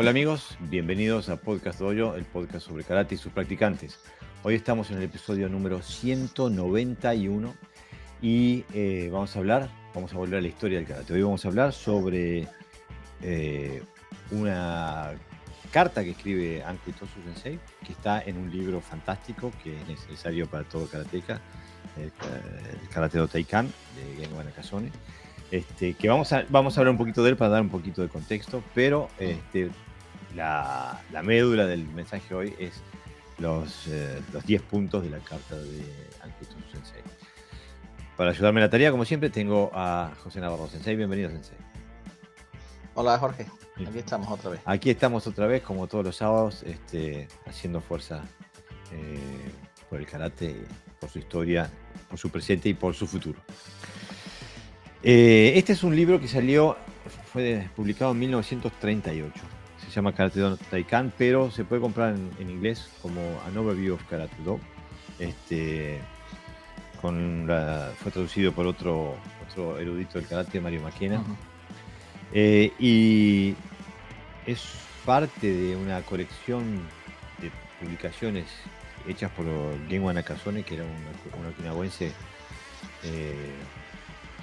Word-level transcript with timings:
Hola 0.00 0.12
amigos, 0.12 0.56
bienvenidos 0.60 1.28
a 1.28 1.36
Podcast 1.36 1.78
Doyo, 1.78 2.16
el 2.16 2.24
podcast 2.24 2.66
sobre 2.66 2.84
karate 2.84 3.16
y 3.16 3.18
sus 3.18 3.32
practicantes. 3.32 3.98
Hoy 4.42 4.54
estamos 4.54 4.90
en 4.90 4.96
el 4.96 5.02
episodio 5.02 5.46
número 5.50 5.82
191 5.82 7.54
y 8.22 8.64
eh, 8.72 9.10
vamos 9.12 9.36
a 9.36 9.40
hablar, 9.40 9.68
vamos 9.94 10.14
a 10.14 10.16
volver 10.16 10.38
a 10.38 10.40
la 10.40 10.48
historia 10.48 10.78
del 10.78 10.86
karate. 10.88 11.12
Hoy 11.12 11.20
vamos 11.20 11.44
a 11.44 11.48
hablar 11.48 11.74
sobre 11.74 12.48
eh, 13.20 13.82
una 14.30 15.10
carta 15.70 16.02
que 16.02 16.12
escribe 16.12 16.64
Anko 16.64 16.88
Itosu 16.88 17.20
Sensei, 17.22 17.58
que 17.84 17.92
está 17.92 18.22
en 18.22 18.38
un 18.38 18.50
libro 18.50 18.80
fantástico 18.80 19.52
que 19.62 19.78
es 19.82 19.86
necesario 19.86 20.48
para 20.48 20.64
todo 20.64 20.86
karateka, 20.86 21.42
el, 21.98 22.04
el 22.04 22.88
Karate 22.88 23.18
do 23.18 23.28
Taikan 23.28 23.66
de 23.66 24.24
Genwa 24.24 24.44
Nakasone. 24.44 24.90
Este, 25.50 25.94
que 25.94 26.08
vamos 26.08 26.32
a, 26.32 26.46
vamos 26.48 26.76
a 26.76 26.80
hablar 26.80 26.92
un 26.92 26.98
poquito 26.98 27.22
de 27.22 27.30
él 27.30 27.36
para 27.36 27.50
dar 27.50 27.62
un 27.62 27.70
poquito 27.70 28.02
de 28.02 28.08
contexto, 28.08 28.62
pero 28.72 29.08
este, 29.18 29.68
la, 30.34 31.00
la 31.12 31.22
médula 31.22 31.66
del 31.66 31.86
mensaje 31.88 32.34
hoy 32.34 32.54
es 32.58 32.82
los, 33.38 33.86
eh, 33.88 34.20
los 34.32 34.44
10 34.44 34.62
puntos 34.62 35.02
de 35.02 35.10
la 35.10 35.18
carta 35.18 35.56
de 35.56 35.78
Itosu 36.42 36.60
Sensei. 36.70 37.02
Para 38.16 38.30
ayudarme 38.30 38.60
en 38.60 38.66
la 38.66 38.70
tarea, 38.70 38.90
como 38.90 39.04
siempre, 39.04 39.30
tengo 39.30 39.70
a 39.72 40.12
José 40.22 40.40
Navarro 40.40 40.68
Sensei. 40.68 40.94
Bienvenido, 40.94 41.30
Sensei. 41.30 41.56
Hola 42.94 43.18
Jorge, 43.18 43.46
aquí 43.76 43.98
estamos 43.98 44.28
otra 44.28 44.50
vez. 44.50 44.60
Aquí 44.64 44.90
estamos 44.90 45.26
otra 45.26 45.46
vez, 45.46 45.62
como 45.62 45.86
todos 45.86 46.04
los 46.04 46.16
sábados, 46.16 46.62
este, 46.64 47.28
haciendo 47.46 47.80
fuerza 47.80 48.22
eh, 48.92 49.18
por 49.88 50.00
el 50.00 50.06
karate, 50.06 50.56
por 51.00 51.08
su 51.08 51.18
historia, 51.20 51.70
por 52.08 52.18
su 52.18 52.30
presente 52.30 52.68
y 52.68 52.74
por 52.74 52.94
su 52.94 53.06
futuro. 53.06 53.40
Eh, 55.02 55.52
este 55.56 55.72
es 55.72 55.82
un 55.82 55.96
libro 55.96 56.20
que 56.20 56.28
salió, 56.28 56.76
fue 57.32 57.70
publicado 57.74 58.10
en 58.10 58.18
1938. 58.18 59.59
Se 59.90 59.96
llama 59.96 60.12
Karate 60.14 60.40
Do 60.40 60.56
Taikan, 60.56 61.12
pero 61.18 61.50
se 61.50 61.64
puede 61.64 61.82
comprar 61.82 62.14
en, 62.14 62.30
en 62.38 62.48
inglés 62.50 62.88
como 63.02 63.20
An 63.46 63.56
Overview 63.58 63.94
of 63.94 64.04
Karate 64.08 64.36
Do. 64.44 64.58
Este, 65.18 66.00
con 67.00 67.46
la- 67.46 67.92
fue 67.98 68.12
traducido 68.12 68.52
por 68.52 68.66
otro, 68.66 69.16
otro 69.48 69.78
erudito 69.78 70.18
del 70.18 70.28
karate, 70.28 70.60
Mario 70.60 70.80
Maquena. 70.82 71.22
Eh, 72.32 72.72
y 72.78 73.54
es 74.46 74.62
parte 75.04 75.52
de 75.52 75.74
una 75.76 76.02
colección 76.02 76.62
de 77.40 77.50
publicaciones 77.80 78.46
hechas 79.08 79.30
por 79.32 79.44
Genwa 79.88 80.12
Nakasone, 80.12 80.62
que 80.62 80.74
era 80.76 80.84
un, 80.84 81.40
un 81.40 81.46
okinawense 81.48 82.12
eh, 83.02 83.34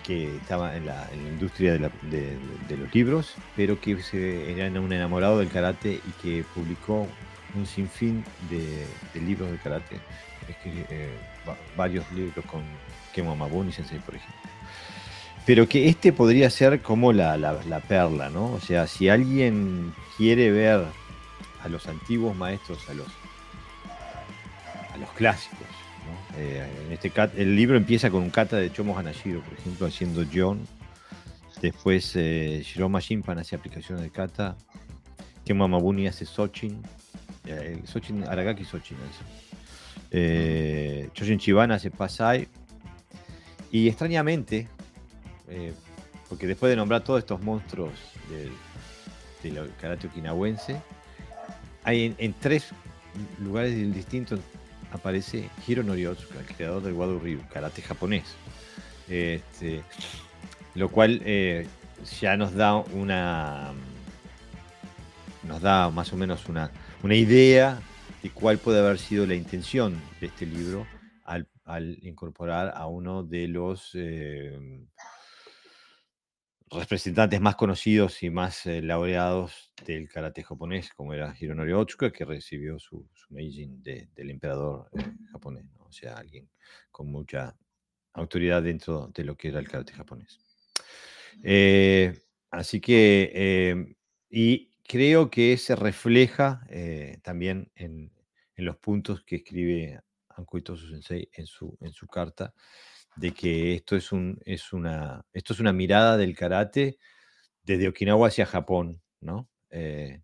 que 0.08 0.38
estaba 0.38 0.78
en 0.78 0.86
la, 0.86 1.10
industria 1.14 1.74
de, 1.74 1.80
los 2.78 2.96
libros, 2.96 3.36
pero 3.58 3.80
que 3.80 4.02
se, 4.02 4.54
era 4.54 4.80
un 4.80 4.94
enamorado 4.94 5.40
del 5.40 5.50
karate 5.50 6.00
y 6.08 6.12
que 6.22 6.46
publicó 6.56 7.08
un 7.54 7.66
sinfín 7.66 8.24
de, 8.50 8.88
libros 9.20 9.52
de 9.52 9.58
karate. 9.58 9.96
Es 10.48 10.56
eh, 10.66 11.10
va- 11.48 11.58
varios 11.76 12.10
libros 12.14 12.46
con 12.46 12.64
Kemo 13.14 13.36
Mabuni 13.36 13.74
Sensei, 13.74 14.00
por 14.00 14.16
ejemplo 14.16 14.36
pero 15.46 15.66
que 15.70 15.88
este 15.88 16.12
podría 16.12 16.50
ser 16.50 16.82
como 16.82 17.14
la, 17.14 17.38
la- 17.38 17.64
la 17.70 17.80
perla, 17.80 18.30
¿no? 18.30 18.52
O 18.52 18.60
sea, 18.60 18.86
si 18.86 19.08
alguien 19.08 19.94
quiere 20.18 20.52
ver 20.52 20.84
a 21.64 21.70
los 21.70 21.88
antiguos 21.88 22.36
maestros, 22.36 22.80
a 22.90 22.94
los, 22.94 23.08
a 24.94 24.98
los 24.98 25.10
clásicos. 25.12 25.77
Eh, 26.38 26.64
este 26.92 27.12
el 27.36 27.56
libro 27.56 27.78
empieza 27.78 28.12
con 28.12 28.22
un 28.22 28.30
kata 28.30 28.58
de 28.58 28.72
Chomo 28.72 28.98
Hanashiro, 28.98 29.42
por 29.42 29.54
ejemplo, 29.54 29.88
haciendo 29.88 30.24
John. 30.32 30.68
Después 31.62 32.12
eh, 32.16 32.62
Shiroma 32.64 33.00
Shimpan 33.00 33.40
hace 33.40 33.56
aplicaciones 33.56 34.04
de 34.04 34.12
kata. 34.12 34.56
Kemo 35.46 35.68
Mabuni 35.68 36.08
hace 36.08 36.26
Sochin. 36.26 36.82
Eh, 37.46 37.82
Aragaki 38.28 38.66
Sochin 38.66 38.98
hace. 38.98 39.24
Eh, 40.12 41.10
Choshin 41.14 41.40
Chibana 41.40 41.76
hace 41.76 41.90
Pasai. 41.90 42.48
Y 43.72 43.88
extrañamente, 43.88 44.68
eh, 45.48 45.74
porque 46.30 46.46
después 46.46 46.70
de 46.70 46.76
nombrar 46.76 47.04
todos 47.04 47.20
estos 47.20 47.42
monstruos 47.42 47.92
del, 48.30 49.54
del 49.56 49.72
karate 49.82 50.08
okinawense, 50.08 50.80
hay 51.84 52.16
en 52.18 52.34
tres 52.34 52.70
lugares 53.40 53.76
distintos 53.94 54.40
aparece 54.92 55.50
Hiro 55.68 55.84
Noriotsuka, 55.84 56.40
el 56.40 56.46
creador 56.46 56.84
del 56.84 56.94
Wado 56.94 57.20
Ryu, 57.20 57.42
karate 57.52 57.82
japonés. 57.82 58.26
Este, 59.08 59.84
lo 60.76 60.90
cual 60.90 61.22
eh, 61.26 61.68
ya 62.20 62.38
nos 62.38 62.54
da 62.54 62.76
una 62.76 63.74
nos 65.48 65.62
da 65.62 65.90
más 65.90 66.12
o 66.12 66.18
menos 66.18 66.48
una, 66.50 66.72
una 67.04 67.16
idea 67.16 67.80
de 68.22 68.30
cuál 68.30 68.58
puede 68.58 68.80
haber 68.80 69.00
sido 69.00 69.26
la 69.26 69.36
intención 69.36 70.00
de 70.20 70.28
este 70.28 70.46
libro 70.46 70.86
al, 71.24 71.48
incorporar 72.02 72.74
a 72.76 72.88
uno 72.88 73.24
de 73.24 73.48
los 73.50 73.92
eh, 73.94 74.58
representantes 76.72 77.40
más 77.40 77.56
conocidos 77.56 78.22
y 78.24 78.30
más 78.30 78.66
eh, 78.66 78.82
laureados 78.82 79.72
del 79.86 80.10
karate 80.10 80.44
japonés, 80.44 80.92
como 80.94 81.14
era 81.14 81.36
Hironori 81.40 81.72
Otsuka, 81.74 82.12
que 82.12 82.26
recibió 82.26 82.80
su, 82.80 83.08
su 83.14 83.34
Meijin 83.34 83.82
de- 83.82 84.10
del 84.14 84.32
emperador 84.32 84.90
eh, 84.94 85.04
japonés, 85.32 85.66
o 85.80 85.92
sea, 85.92 86.16
alguien 86.16 86.50
con 86.92 87.10
mucha 87.10 87.56
autoridad 88.14 88.64
dentro 88.64 89.08
de 89.14 89.24
lo 89.24 89.38
que 89.38 89.50
era 89.50 89.60
el 89.60 89.68
karate 89.68 89.94
japonés. 89.94 90.40
Eh, 91.44 92.20
así 92.52 92.82
que, 92.82 93.96
y 94.30 94.72
creo 94.84 95.30
que 95.30 95.56
se 95.58 95.76
refleja 95.76 96.66
también 97.22 97.72
en, 97.76 98.12
los 98.56 98.78
puntos 98.78 99.24
que 99.24 99.36
escribe 99.36 100.02
Anko 100.30 100.58
Itosu 100.58 100.88
Sensei 100.88 101.30
en 101.32 101.46
su 101.46 102.08
carta, 102.08 102.56
de 103.20 103.34
que 103.34 103.76
esto 103.76 103.96
es, 103.96 104.12
un, 104.12 104.40
es, 104.46 104.74
una, 104.74 105.26
esto 105.34 105.54
es 105.54 105.60
una 105.60 105.74
mirada 105.74 106.18
del 106.18 106.36
karate 106.36 106.98
desde 107.64 107.88
Okinawa 107.90 108.28
hacia 108.30 108.46
Japón, 108.46 109.02
¿no? 109.22 109.50
Eh, 109.70 110.22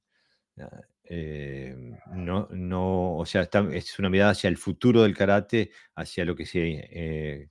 ah, 0.59 0.81
eh, 1.05 1.75
no, 2.15 2.47
no, 2.51 3.17
o 3.17 3.25
sea, 3.25 3.49
es 3.73 3.99
una 3.99 4.09
mirada 4.09 4.31
hacia 4.31 4.47
el 4.49 4.57
futuro 4.57 5.03
del 5.03 5.15
karate, 5.17 5.71
hacia 5.95 6.25
lo 6.25 6.35
que 6.35 6.45
se, 6.45 6.61
eh, 6.91 7.49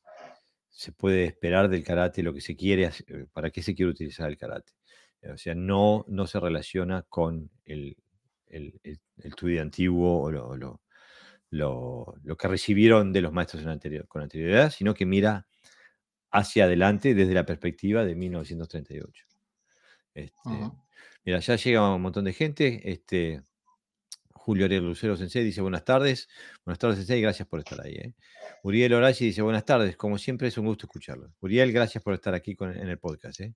se 0.71 0.93
puede 0.93 1.25
esperar 1.25 1.69
del 1.69 1.85
karate, 1.85 2.23
lo 2.23 2.35
que 2.35 2.41
se 2.41 2.57
quiere, 2.57 2.91
para 3.33 3.51
qué 3.51 3.63
se 3.63 3.75
quiere 3.75 3.91
utilizar 3.91 4.29
el 4.31 4.37
karate. 4.39 4.73
O 5.33 5.37
sea, 5.37 5.55
no, 5.55 6.05
no 6.09 6.27
se 6.27 6.41
relaciona 6.41 7.03
con 7.09 7.51
el, 7.65 7.97
el, 8.47 8.81
el, 8.83 9.59
antiguo 9.61 10.23
o 10.23 10.31
lo- 10.31 10.81
lo- 11.53 12.15
lo 12.25 12.37
que 12.37 12.49
recibieron 12.49 13.13
de 13.13 13.21
los 13.21 13.33
maestros 13.33 13.63
en 13.63 13.69
anterior, 13.69 14.09
con 14.09 14.23
anterioridad, 14.23 14.71
sino 14.71 14.95
que 14.95 15.07
mira 15.07 15.47
hacia 16.31 16.65
adelante 16.65 17.15
desde 17.15 17.35
la 17.35 17.45
perspectiva 17.47 18.05
de 18.05 18.15
1938. 18.15 19.27
Este. 20.15 20.33
Mira, 21.25 21.39
ya 21.41 21.57
llega 21.57 21.95
un 21.95 22.01
montón 22.03 22.25
de 22.25 22.33
gente. 22.33 22.91
Este, 22.91 23.43
Julio 24.33 24.65
Ariel 24.65 24.85
Lucero 24.85 25.15
Sensei 25.17 25.45
dice 25.45 25.61
buenas 25.61 25.85
tardes. 25.85 26.29
Buenas 26.65 26.79
tardes, 26.79 26.97
Sensei, 26.99 27.21
gracias 27.21 27.47
por 27.47 27.59
estar 27.61 27.81
ahí. 27.85 27.95
¿eh? 27.95 28.15
Uriel 28.63 28.95
Horaci 28.95 29.27
dice 29.27 29.43
buenas 29.43 29.65
tardes. 29.67 29.97
Como 29.97 30.17
siempre, 30.19 30.49
es 30.49 30.57
un 30.59 30.65
gusto 30.67 30.87
escucharlo. 30.87 31.33
Uriel, 31.41 31.71
gracias 31.71 32.03
por 32.03 32.15
estar 32.15 32.35
aquí 32.35 32.57
con- 32.57 32.77
en 32.77 32.89
el 32.89 32.99
podcast. 32.99 33.41
¿eh? 33.41 33.55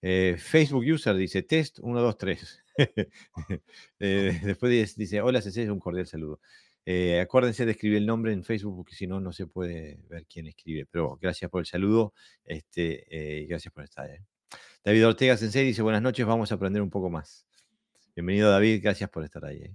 Eh, 0.00 0.36
Facebook 0.38 0.84
User 0.86 1.14
dice 1.16 1.42
test 1.42 1.80
1, 1.80 2.00
2, 2.00 2.16
3. 2.16 2.62
Eh, 3.98 4.40
después 4.44 4.70
dice, 4.70 4.94
dice, 4.96 5.20
hola, 5.20 5.42
Sensei, 5.42 5.68
un 5.68 5.80
cordial 5.80 6.06
saludo. 6.06 6.40
Eh, 6.90 7.20
acuérdense 7.20 7.66
de 7.66 7.72
escribir 7.72 7.98
el 7.98 8.06
nombre 8.06 8.32
en 8.32 8.42
Facebook 8.42 8.74
porque 8.76 8.94
si 8.94 9.06
no, 9.06 9.20
no 9.20 9.30
se 9.30 9.46
puede 9.46 9.98
ver 10.08 10.24
quién 10.24 10.46
escribe. 10.46 10.86
Pero 10.90 11.18
gracias 11.20 11.50
por 11.50 11.60
el 11.60 11.66
saludo 11.66 12.14
este, 12.46 13.04
eh, 13.10 13.42
y 13.42 13.46
gracias 13.46 13.74
por 13.74 13.84
estar. 13.84 14.08
¿eh? 14.08 14.24
David 14.82 15.06
Ortega 15.06 15.36
Sensei 15.36 15.66
dice 15.66 15.82
buenas 15.82 16.00
noches, 16.00 16.24
vamos 16.24 16.50
a 16.50 16.54
aprender 16.54 16.80
un 16.80 16.88
poco 16.88 17.10
más. 17.10 17.44
Bienvenido 18.16 18.50
David, 18.50 18.80
gracias 18.82 19.10
por 19.10 19.22
estar 19.22 19.44
ahí. 19.44 19.70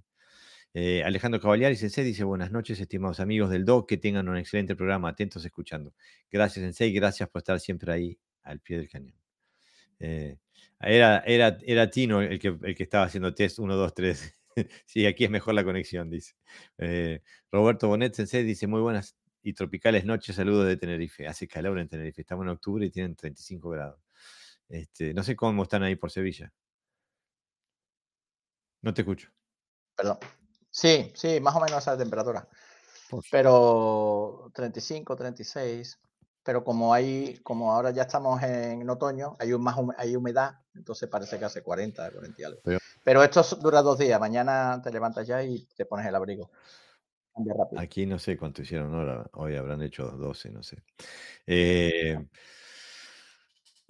¿eh? 0.73 1.03
Alejandro 1.03 1.39
Cavaliari 1.39 1.75
Sensei 1.75 2.03
dice 2.03 2.23
buenas 2.23 2.51
noches, 2.51 2.79
estimados 2.79 3.19
amigos 3.19 3.51
del 3.51 3.63
DOC, 3.63 3.89
que 3.89 3.97
tengan 3.97 4.27
un 4.27 4.38
excelente 4.38 4.75
programa, 4.75 5.09
atentos 5.09 5.45
escuchando. 5.45 5.93
Gracias 6.31 6.63
Sensei, 6.63 6.91
gracias 6.93 7.29
por 7.29 7.41
estar 7.41 7.59
siempre 7.59 7.93
ahí 7.93 8.17
al 8.41 8.59
pie 8.59 8.77
del 8.77 8.89
cañón. 8.89 9.13
Era, 9.99 11.19
era, 11.27 11.59
era 11.61 11.91
Tino 11.91 12.23
el 12.23 12.39
que, 12.39 12.57
el 12.59 12.75
que 12.75 12.83
estaba 12.83 13.05
haciendo 13.05 13.35
test 13.35 13.59
1, 13.59 13.75
2, 13.75 13.93
3. 13.93 14.42
sí, 14.85 15.05
aquí 15.05 15.25
es 15.25 15.29
mejor 15.29 15.53
la 15.53 15.63
conexión, 15.63 16.09
dice. 16.09 16.33
Eh, 16.77 17.21
Roberto 17.51 17.88
Bonet 17.88 18.13
Sensei 18.13 18.44
dice 18.44 18.67
muy 18.67 18.81
buenas 18.81 19.15
y 19.41 19.53
tropicales 19.53 20.05
noches, 20.05 20.35
saludos 20.35 20.67
de 20.67 20.77
Tenerife. 20.77 21.27
Hace 21.27 21.47
calor 21.47 21.79
en 21.79 21.89
Tenerife, 21.89 22.21
estamos 22.21 22.44
en 22.44 22.50
octubre 22.50 22.85
y 22.85 22.91
tienen 22.91 23.15
35 23.15 23.69
grados. 23.69 24.01
Este, 24.69 25.13
no 25.13 25.23
sé 25.23 25.35
cómo 25.35 25.63
están 25.63 25.83
ahí 25.83 25.95
por 25.95 26.11
Sevilla. 26.11 26.51
No 28.81 28.94
te 28.94 29.01
escucho. 29.01 29.29
Perdón. 29.95 30.17
Sí, 30.69 31.11
sí, 31.15 31.39
más 31.39 31.55
o 31.55 31.61
menos 31.61 31.77
esa 31.79 31.97
temperatura. 31.97 32.47
Pero 33.29 34.50
35, 34.53 35.15
36. 35.15 36.00
Pero 36.43 36.63
como 36.63 36.93
hay, 36.93 37.39
como 37.43 37.71
ahora 37.71 37.91
ya 37.91 38.03
estamos 38.03 38.41
en 38.43 38.87
otoño, 38.89 39.35
hay, 39.39 39.57
más 39.57 39.77
hay 39.97 40.15
humedad, 40.15 40.59
entonces 40.75 41.09
parece 41.09 41.39
que 41.39 41.45
hace 41.45 41.63
40, 41.63 42.11
40 42.11 42.41
y 42.41 42.43
algo. 42.43 42.61
Pero, 43.03 43.23
esto 43.23 43.43
dura 43.61 43.81
dos 43.81 43.97
días, 43.97 44.19
mañana 44.19 44.81
te 44.83 44.91
levantas 44.91 45.25
ya 45.25 45.41
y 45.43 45.65
te 45.75 45.85
pones 45.85 46.05
el 46.05 46.15
abrigo. 46.15 46.51
Aquí 47.77 48.05
no 48.05 48.19
sé 48.19 48.37
cuánto 48.37 48.61
hicieron 48.61 48.93
ahora, 48.93 49.25
hoy 49.33 49.55
habrán 49.55 49.81
hecho 49.81 50.05
12, 50.05 50.51
no 50.51 50.61
sé. 50.61 50.83
Eh, 51.47 52.17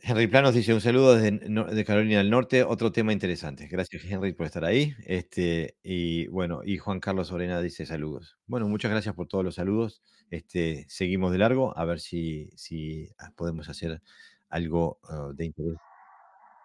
Henry 0.05 0.27
Planos 0.27 0.53
dice 0.53 0.73
un 0.73 0.81
saludo 0.81 1.15
desde 1.15 1.85
Carolina 1.85 2.17
del 2.17 2.29
Norte, 2.29 2.61
otro 2.63 2.91
tema 2.91 3.13
interesante. 3.13 3.67
Gracias 3.67 4.03
Henry 4.03 4.33
por 4.33 4.45
estar 4.45 4.65
ahí. 4.65 4.94
Este, 5.05 5.77
y 5.81 6.27
bueno, 6.27 6.59
y 6.65 6.77
Juan 6.77 7.00
Carlos 7.00 7.31
Orena 7.31 7.61
dice 7.61 7.85
saludos. 7.85 8.38
Bueno, 8.45 8.67
muchas 8.67 8.91
gracias 8.91 9.15
por 9.15 9.29
todos 9.29 9.45
los 9.45 9.55
saludos. 9.55 10.03
Este, 10.29 10.85
seguimos 10.89 11.31
de 11.31 11.38
largo 11.38 11.77
a 11.77 11.85
ver 11.85 12.01
si, 12.01 12.50
si 12.57 13.07
ah, 13.17 13.31
podemos 13.33 13.69
hacer 13.69 14.01
algo 14.50 15.00
ah, 15.03 15.31
de 15.33 15.45
interés 15.45 15.77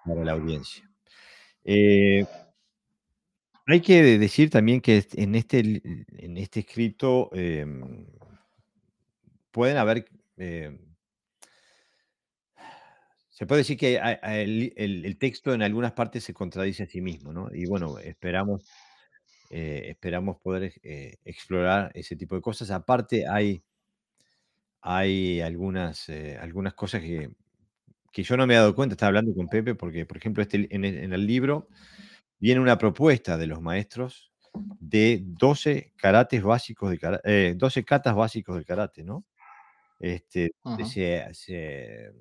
para 0.04 0.24
la 0.24 0.32
audiencia. 0.32 0.90
Eh, 1.64 2.26
hay 3.66 3.80
que 3.80 4.18
decir 4.18 4.50
también 4.50 4.80
que 4.80 5.06
en 5.12 5.36
este, 5.36 5.60
en 5.60 6.36
este 6.38 6.58
escrito 6.58 7.30
em, 7.32 8.04
pueden 9.52 9.76
haber 9.76 10.06
em, 10.38 10.87
se 13.38 13.46
puede 13.46 13.60
decir 13.60 13.76
que 13.76 14.00
el, 14.24 15.16
texto 15.16 15.54
en 15.54 15.62
algunas 15.62 15.92
partes 15.92 16.24
se 16.24 16.34
contradice 16.34 16.82
a 16.82 16.86
sí 16.86 17.00
mismo, 17.00 17.32
¿no? 17.32 17.48
Y 17.54 17.66
bueno, 17.66 17.96
esperamos, 18.00 18.68
eh, 19.48 19.84
esperamos 19.90 20.38
poder 20.38 20.72
eh, 20.82 21.18
explorar 21.24 21.92
ese 21.94 22.16
tipo 22.16 22.34
de 22.34 22.40
cosas. 22.40 22.72
Aparte, 22.72 23.28
hay, 23.28 23.62
hay 24.80 25.40
algunas, 25.40 26.08
eh, 26.08 26.36
algunas 26.36 26.74
cosas 26.74 27.00
que, 27.00 27.30
que, 28.10 28.24
yo 28.24 28.36
no 28.36 28.44
me 28.44 28.54
he 28.54 28.56
dado 28.56 28.74
cuenta. 28.74 28.94
Estaba 28.94 29.10
hablando 29.10 29.32
con 29.32 29.46
Pepe 29.46 29.76
porque, 29.76 30.04
por 30.04 30.16
ejemplo, 30.16 30.42
este, 30.42 30.66
en, 30.74 30.84
el, 30.84 31.24
libro 31.24 31.68
viene 32.40 32.60
una 32.60 32.76
propuesta 32.76 33.38
de 33.38 33.46
los 33.46 33.60
maestros 33.62 34.32
de 34.80 35.22
12 35.22 35.92
karates 35.96 36.42
básicos 36.42 36.90
de 36.90 36.98
karate, 36.98 37.54
12 37.54 37.84
katas 37.84 38.16
básicos 38.16 38.56
del 38.56 38.64
karate, 38.64 39.04
¿no? 39.04 39.24
Este, 40.00 40.50
se, 40.84 41.24
se 41.34 42.12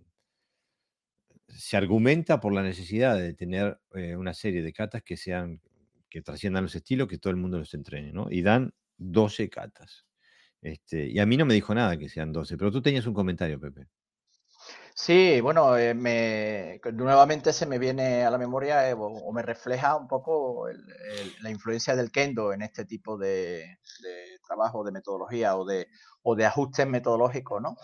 argumenta 1.73 2.39
por 2.39 2.53
la 2.53 2.63
necesidad 2.63 3.17
de 3.17 3.33
tener 3.33 3.79
eh, 3.93 4.15
una 4.15 4.33
serie 4.33 4.61
de 4.61 4.73
catas 4.73 5.03
que 5.03 5.17
sean 5.17 5.61
que 6.09 6.21
trasciendan 6.21 6.63
los 6.63 6.75
estilos, 6.75 7.07
que 7.07 7.17
todo 7.17 7.31
el 7.31 7.37
mundo 7.37 7.57
los 7.57 7.73
entrene, 7.73 8.13
¿no? 8.13 8.27
Y 8.29 8.41
dan 8.41 8.73
12 8.97 9.49
catas. 9.49 10.05
Este, 10.61 11.07
y 11.07 11.19
a 11.19 11.25
mí 11.25 11.37
no 11.37 11.45
me 11.45 11.53
dijo 11.53 11.75
nada 11.75 11.97
que 11.97 12.09
sean 12.09 12.31
12, 12.31 12.57
pero 12.57 12.71
tú 12.71 12.81
tenías 12.81 13.05
un 13.05 13.13
comentario, 13.13 13.59
Pepe. 13.59 13.87
Sí, 14.95 15.39
bueno, 15.41 15.77
eh, 15.77 15.93
me, 15.93 16.81
nuevamente 16.93 17.53
se 17.53 17.67
me 17.67 17.77
viene 17.77 18.25
a 18.25 18.31
la 18.31 18.39
memoria 18.39 18.89
eh, 18.89 18.95
o, 18.97 19.31
me 19.31 19.43
refleja 19.43 19.95
un 19.95 20.07
poco 20.07 20.67
la 21.41 21.51
influencia 21.51 21.95
del 21.95 22.11
kendo 22.11 22.51
en 22.51 22.63
este 22.63 22.83
tipo 22.83 23.15
de, 23.15 23.77
de, 24.01 24.39
trabajo, 24.45 24.83
de 24.83 24.91
metodología 24.91 25.55
o 25.55 25.65
de, 25.65 25.87
o 26.23 26.35
de 26.35 26.45
ajustes 26.47 26.87
metodológicos, 26.87 27.61
¿no? 27.61 27.77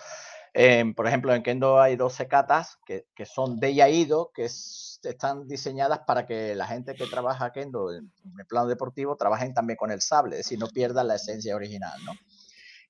Por 0.96 1.08
ejemplo, 1.08 1.34
en 1.34 1.42
Kendo 1.42 1.82
hay 1.82 1.96
12 1.96 2.28
katas 2.28 2.78
que, 2.86 3.06
son 3.26 3.60
de 3.60 3.74
Yaido, 3.74 4.32
que 4.34 4.46
están 4.46 5.48
diseñadas 5.48 6.02
para 6.06 6.26
que 6.26 6.56
la 6.56 6.68
gente 6.68 6.94
que 6.94 7.08
trabaja 7.08 7.52
Kendo 7.52 7.92
en, 7.92 8.12
el 8.38 8.46
plano 8.46 8.68
deportivo 8.68 9.16
trabajen 9.16 9.54
también 9.54 9.78
con 9.78 9.92
el 9.92 10.02
sable, 10.02 10.36
es 10.36 10.46
decir, 10.46 10.60
no 10.60 10.68
pierdan 10.68 11.08
la 11.08 11.16
esencia 11.16 11.56
original, 11.56 12.00
¿no? 12.06 12.14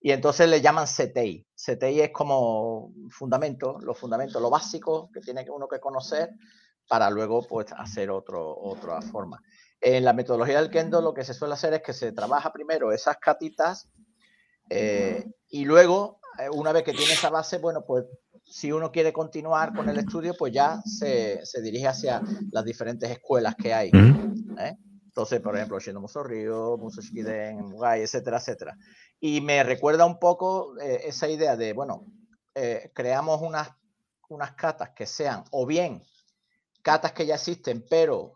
Y 0.02 0.12
entonces 0.12 0.50
le 0.50 0.60
llaman 0.60 0.86
Setei. 0.86 1.48
Setei 1.56 2.02
es 2.02 2.12
como 2.12 2.92
fundamento, 3.10 3.78
los 3.80 3.98
fundamentos, 3.98 4.42
lo 4.42 4.50
básico 4.50 5.10
que 5.14 5.22
tiene 5.22 5.46
uno 5.50 5.66
que 5.70 5.80
conocer 5.80 6.30
para 6.90 7.10
luego 7.10 7.48
pues, 7.48 7.68
hacer 7.78 8.12
otro, 8.12 8.54
otra 8.54 9.02
forma. 9.02 9.42
En 9.80 10.04
la 10.04 10.12
metodología 10.12 10.62
del 10.62 10.70
Kendo 10.70 11.02
lo 11.02 11.14
que 11.14 11.24
se 11.24 11.34
suele 11.34 11.54
hacer 11.54 11.74
es 11.74 11.82
que 11.82 11.94
se 11.94 12.12
trabaja 12.12 12.52
primero 12.52 12.92
esas 12.92 13.16
catitas 13.18 13.90
eh, 14.70 15.26
y 15.48 15.64
luego 15.64 16.20
una 16.54 16.72
vez 16.72 16.84
que 16.84 16.94
tiene 16.94 17.14
esa 17.14 17.30
base, 17.30 17.58
bueno, 17.58 17.84
pues 17.86 18.06
si 18.44 18.72
uno 18.72 18.92
quiere 18.92 19.14
continuar 19.14 19.74
con 19.74 19.88
el 19.90 19.98
estudio, 19.98 20.36
pues 20.38 20.54
ya 20.54 20.82
se, 20.86 21.42
dirige 21.62 21.88
hacia 21.88 22.22
las 22.52 22.66
diferentes 22.66 23.10
escuelas 23.10 23.56
que 23.56 23.74
hay. 23.74 23.90
¿eh? 24.60 24.78
Entonces, 25.06 25.42
por 25.42 25.56
ejemplo, 25.56 25.80
Shindo 25.80 26.02
Muso 26.02 26.24
Ryo, 26.24 26.78
Muso 26.78 27.02
Shikiden, 27.02 27.58
Mugai, 27.58 28.02
etcétera, 28.02 28.38
etcétera. 28.38 28.78
Y 29.20 29.42
me 29.42 29.64
recuerda 29.64 30.06
un 30.06 30.20
poco 30.20 30.78
eh, 30.80 31.02
esa 31.06 31.28
idea 31.28 31.56
de, 31.56 31.74
bueno, 31.74 32.06
creamos 32.94 33.42
unas, 33.42 33.70
unas 34.30 34.54
catas 34.54 34.92
que 34.92 35.08
sean 35.08 35.44
o 35.52 35.66
bien 35.66 36.04
catas 36.84 37.14
que 37.14 37.26
ya 37.26 37.36
existen, 37.36 37.84
pero 37.90 38.34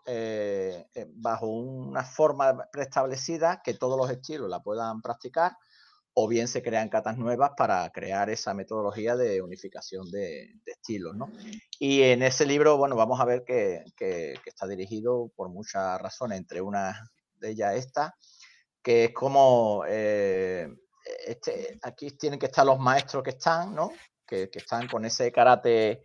bajo 1.15 1.47
una 1.47 2.03
forma 2.03 2.65
preestablecida 2.71 3.61
que 3.61 3.73
todos 3.73 3.97
los 3.97 4.09
estilos 4.09 4.49
la 4.49 4.63
puedan 4.63 5.01
practicar, 5.01 5.57
o 6.19 6.27
bien 6.27 6.47
se 6.47 6.63
crean 6.63 6.89
catas 6.89 7.15
nuevas 7.15 7.51
para 7.55 7.87
crear 7.91 8.31
esa 8.31 8.55
metodología 8.55 9.15
de 9.15 9.39
unificación 9.39 10.09
de, 10.09 10.49
estilos, 10.65 11.15
¿no? 11.15 11.31
Y 11.77 12.01
en 12.01 12.23
ese 12.23 12.47
libro, 12.47 12.75
bueno, 12.75 12.95
vamos 12.95 13.19
a 13.19 13.25
ver 13.25 13.43
que, 13.45 13.83
está 14.43 14.65
dirigido 14.65 15.31
por 15.35 15.49
muchas 15.49 16.01
razones, 16.01 16.39
entre 16.39 16.59
una 16.59 17.07
de 17.35 17.51
ellas 17.51 17.75
esta, 17.75 18.15
que 18.81 19.05
es 19.05 19.13
como, 19.13 19.83
eh, 19.87 20.67
este, 21.27 21.77
aquí 21.83 22.09
tienen 22.17 22.39
que 22.39 22.47
estar 22.47 22.65
los 22.65 22.79
maestros 22.79 23.21
que 23.21 23.29
están, 23.29 23.75
¿no? 23.75 23.91
Que, 24.25 24.49
están 24.51 24.87
con 24.87 25.05
ese 25.05 25.31
karate 25.31 26.01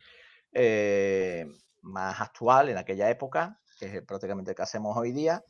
eh, 0.52 1.46
más 1.80 2.20
actual 2.20 2.68
en 2.68 2.76
aquella 2.76 3.08
época, 3.08 3.58
que 3.78 3.86
es 3.86 4.02
prácticamente 4.02 4.50
el 4.50 4.56
que 4.56 4.62
hacemos 4.62 4.94
hoy 4.94 5.12
día. 5.12 5.42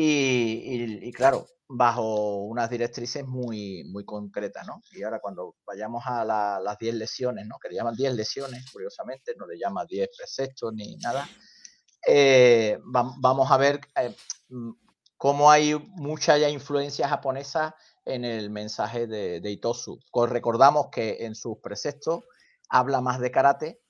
Y 0.00 1.12
claro, 1.12 1.46
bajo 1.68 2.44
unas 2.44 2.70
directrices 2.70 3.26
muy, 3.26 3.84
muy 3.84 4.04
concretas, 4.04 4.66
¿no? 4.66 4.82
Y 4.92 5.02
ahora 5.02 5.20
cuando 5.20 5.56
vayamos 5.66 6.02
a 6.06 6.24
las 6.24 6.78
10 6.78 6.94
lesiones, 6.94 7.46
¿no? 7.46 7.58
Que 7.58 7.68
le 7.68 7.74
llaman 7.74 7.94
10 7.94 8.14
lesiones, 8.14 8.70
curiosamente, 8.72 9.34
no 9.36 9.46
le 9.46 9.58
llama 9.58 9.84
10 9.84 10.08
preceptos 10.16 10.72
ni 10.72 10.96
nada, 10.96 11.28
eh, 12.06 12.78
vamos 12.84 13.50
a 13.50 13.56
ver 13.58 13.80
eh, 13.96 14.14
mm, 14.48 14.70
cómo 15.18 15.50
hay 15.50 15.74
mucha 15.74 16.38
ya 16.38 16.48
influencia 16.48 17.08
japonesa 17.08 17.74
en 18.06 18.24
el 18.24 18.50
mensaje 18.50 19.06
de, 19.06 19.40
de 19.40 19.50
Itosu. 19.50 20.00
Recordamos 20.26 20.88
que 20.90 21.18
en 21.26 21.34
sus 21.34 21.58
preceptos 21.58 22.24
habla 22.70 23.02
más 23.02 23.20
de 23.20 23.30
karate 23.30 23.80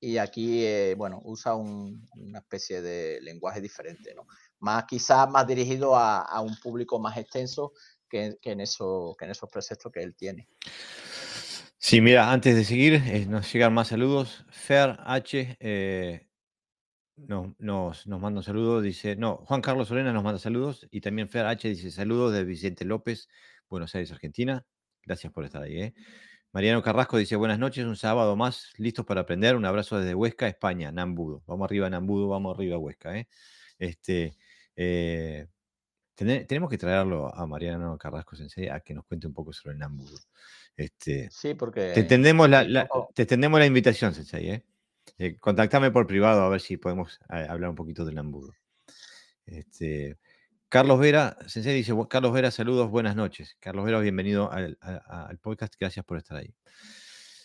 y 0.00 0.16
aquí, 0.16 0.64
eh, 0.64 0.94
bueno, 0.96 1.20
usa 1.24 1.54
una 1.54 2.38
especie 2.38 2.80
de 2.80 3.20
lenguaje 3.20 3.60
diferente, 3.60 4.14
¿no? 4.14 4.26
Más 4.60 4.84
quizás 4.84 5.28
más 5.28 5.46
dirigido 5.46 5.96
a, 5.96 6.40
un 6.40 6.56
público 6.56 6.98
más 6.98 7.16
extenso 7.16 7.72
que, 8.08 8.38
en 8.42 8.60
eso, 8.60 9.14
que 9.18 9.24
en 9.24 9.32
esos 9.32 9.50
preceptos 9.50 9.92
que 9.92 10.02
él 10.02 10.14
tiene. 10.14 10.48
Sí, 11.78 12.00
mira, 12.00 12.30
antes 12.30 12.54
de 12.54 12.64
seguir, 12.64 12.94
eh, 12.94 13.26
nos 13.26 13.50
llegan 13.52 13.72
más 13.72 13.88
saludos. 13.88 14.44
Fer 14.50 14.98
H 15.04 15.56
eh, 15.60 16.28
nos, 17.16 17.56
nos, 17.58 18.06
manda 18.06 18.40
un 18.40 18.44
saludo, 18.44 18.80
dice, 18.80 19.16
no, 19.16 19.38
Juan 19.46 19.62
Carlos 19.62 19.88
Solena 19.88 20.12
nos 20.12 20.22
manda 20.22 20.38
saludos 20.38 20.86
y 20.90 21.00
también 21.00 21.28
Fer 21.28 21.46
H 21.46 21.68
dice 21.68 21.90
saludos 21.90 22.32
de 22.32 22.44
Vicente 22.44 22.84
López, 22.84 23.28
Buenos 23.68 23.94
Aires, 23.94 24.12
Argentina. 24.12 24.64
Gracias 25.02 25.32
por 25.32 25.44
estar 25.44 25.62
ahí. 25.62 25.80
¿eh? 25.80 25.94
Mariano 26.52 26.82
Carrasco 26.82 27.16
dice, 27.16 27.36
buenas 27.36 27.58
noches, 27.58 27.84
un 27.86 27.96
sábado 27.96 28.34
más, 28.36 28.72
listos 28.76 29.06
para 29.06 29.20
aprender. 29.22 29.56
Un 29.56 29.64
abrazo 29.64 29.98
desde 29.98 30.14
Huesca, 30.14 30.48
España, 30.48 30.90
Nambudo. 30.90 31.42
Vamos 31.46 31.64
arriba, 31.64 31.88
Nambudo, 31.88 32.28
vamos 32.28 32.56
arriba, 32.56 32.76
Huesca. 32.76 33.16
¿eh? 33.16 33.28
Este, 33.78 34.36
eh, 34.82 35.46
tenemos 36.14 36.70
que 36.70 36.78
traerlo 36.78 37.34
a 37.34 37.46
Mariano 37.46 37.98
Carrasco 37.98 38.34
Sensei 38.34 38.68
a 38.68 38.80
que 38.80 38.94
nos 38.94 39.04
cuente 39.04 39.26
un 39.26 39.34
poco 39.34 39.52
sobre 39.52 39.74
el 39.74 39.78
Nambudo. 39.78 40.18
Este, 40.74 41.28
sí, 41.30 41.52
porque. 41.52 41.92
Te 41.92 42.00
extendemos 42.00 42.48
la, 42.48 42.64
te 43.14 43.36
la 43.36 43.66
invitación, 43.66 44.14
Sensei. 44.14 44.48
¿eh? 44.48 44.64
eh 45.18 45.36
contactame 45.38 45.90
por 45.90 46.06
privado 46.06 46.40
a 46.40 46.48
ver 46.48 46.62
si 46.62 46.78
podemos 46.78 47.20
hablar 47.28 47.68
un 47.68 47.76
poquito 47.76 48.06
del 48.06 48.14
Nambudo. 48.14 48.54
Este, 49.44 50.16
Carlos 50.70 50.98
Vera, 50.98 51.36
Sensei 51.46 51.74
dice: 51.74 51.92
Carlos 52.08 52.32
Vera, 52.32 52.50
saludos, 52.50 52.90
buenas 52.90 53.16
noches. 53.16 53.58
Carlos 53.60 53.84
Vera, 53.84 54.00
bienvenido 54.00 54.50
al, 54.50 54.78
al 54.80 55.38
podcast, 55.40 55.74
gracias 55.78 56.06
por 56.06 56.16
estar 56.16 56.38
ahí. 56.38 56.54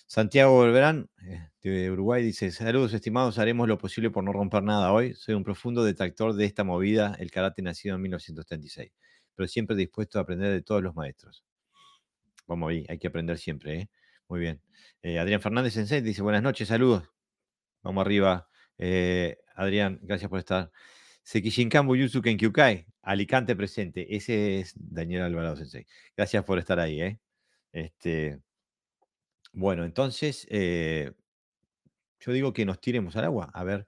Santiago 0.07 0.61
Belverán, 0.61 1.09
eh, 1.27 1.49
de 1.63 1.91
Uruguay, 1.91 2.23
dice: 2.23 2.51
Saludos, 2.51 2.93
estimados. 2.93 3.39
Haremos 3.39 3.67
lo 3.67 3.77
posible 3.77 4.11
por 4.11 4.23
no 4.23 4.31
romper 4.31 4.63
nada 4.63 4.93
hoy. 4.93 5.15
Soy 5.15 5.33
un 5.33 5.43
profundo 5.43 5.83
detractor 5.83 6.33
de 6.33 6.45
esta 6.45 6.63
movida, 6.63 7.15
el 7.19 7.31
karate 7.31 7.61
nacido 7.63 7.95
en 7.95 8.01
1936, 8.01 8.91
pero 9.35 9.47
siempre 9.47 9.75
dispuesto 9.75 10.19
a 10.19 10.21
aprender 10.21 10.51
de 10.51 10.61
todos 10.61 10.83
los 10.83 10.95
maestros. 10.95 11.43
Vamos 12.47 12.69
ahí, 12.69 12.85
hay 12.87 12.99
que 12.99 13.07
aprender 13.07 13.37
siempre, 13.39 13.79
¿eh? 13.81 13.89
Muy 14.27 14.39
bien. 14.39 14.61
Eh, 15.01 15.19
Adrián 15.19 15.41
Fernández 15.41 15.73
Sensei 15.73 16.01
dice: 16.01 16.21
Buenas 16.21 16.43
noches, 16.43 16.67
saludos. 16.67 17.09
Vamos 17.81 18.05
arriba. 18.05 18.47
Adrián, 19.55 19.99
gracias 20.03 20.29
por 20.29 20.39
estar. 20.39 20.71
Sekishinkan 21.23 21.87
Buyutsu 21.87 22.21
Kenkyukai, 22.21 22.85
Alicante 23.01 23.55
presente. 23.55 24.15
Ese 24.15 24.59
es 24.59 24.73
Daniel 24.75 25.23
Alvarado 25.23 25.55
Sensei. 25.55 25.87
Gracias 26.15 26.43
por 26.43 26.59
estar 26.59 26.79
ahí, 26.79 27.01
¿eh? 27.01 27.19
Este, 27.71 28.39
Bueno, 29.55 29.85
entonces, 29.85 30.45
eh, 30.49 31.13
yo 32.19 32.33
digo 32.33 32.51
que 32.51 32.65
nos 32.65 32.81
tiremos 32.81 33.15
al 33.15 33.23
agua. 33.23 33.49
A 33.53 33.63
ver, 33.63 33.87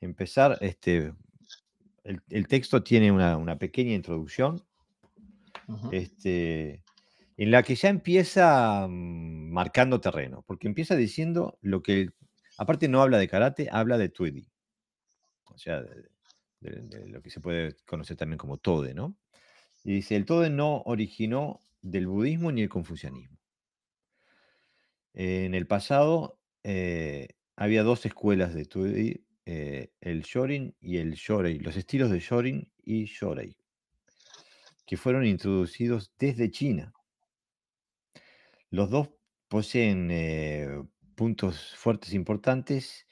empezar, 0.00 0.56
este, 0.60 1.12
el, 2.04 2.46
texto 2.46 2.84
tiene 2.84 3.10
una, 3.10 3.58
pequeña 3.58 3.92
introducción, 3.92 4.64
este, 5.90 6.84
en 7.36 7.50
la 7.50 7.64
que 7.64 7.74
ya 7.74 7.88
empieza 7.88 8.86
mm, 8.88 9.50
marcando 9.50 10.00
terreno, 10.00 10.44
porque 10.46 10.68
empieza 10.68 10.94
diciendo 10.94 11.58
lo 11.60 11.82
que, 11.82 12.10
aparte 12.56 12.86
no 12.86 13.02
habla 13.02 13.18
de 13.18 13.26
karate, 13.26 13.68
habla 13.72 13.98
de 13.98 14.10
tuidi, 14.10 14.48
o 15.46 15.58
sea, 15.58 15.82
de, 16.60 17.08
lo 17.08 17.20
que 17.20 17.30
se 17.30 17.40
puede 17.40 17.74
conocer 17.84 18.16
también 18.16 18.38
como 18.38 18.58
tode, 18.58 18.94
¿no? 18.94 19.16
Y 19.82 19.94
dice, 19.94 20.14
el 20.14 20.24
tode 20.24 20.50
no 20.50 20.82
originó 20.82 21.58
del 21.82 22.06
budismo 22.06 22.52
ni 22.52 22.62
el 22.62 22.68
confucianismo. 22.68 23.39
En 25.14 25.54
el 25.54 25.66
pasado 25.66 26.38
eh, 26.62 27.28
había 27.56 27.82
dos 27.82 28.06
escuelas 28.06 28.54
de 28.54 28.64
Tui, 28.64 29.24
eh, 29.46 29.90
el 30.00 30.22
Shorin 30.22 30.74
y 30.80 30.98
el 30.98 31.14
Shorei, 31.14 31.58
los 31.58 31.76
estilos 31.76 32.10
de 32.10 32.20
Shorin 32.20 32.70
y 32.84 33.06
Shorei, 33.06 33.56
que 34.86 34.96
fueron 34.96 35.26
introducidos 35.26 36.12
desde 36.18 36.50
China. 36.50 36.92
Los 38.70 38.90
dos 38.90 39.10
poseen 39.48 40.08
eh, 40.12 40.68
puntos 41.16 41.74
fuertes 41.76 42.14
importantes 42.14 43.06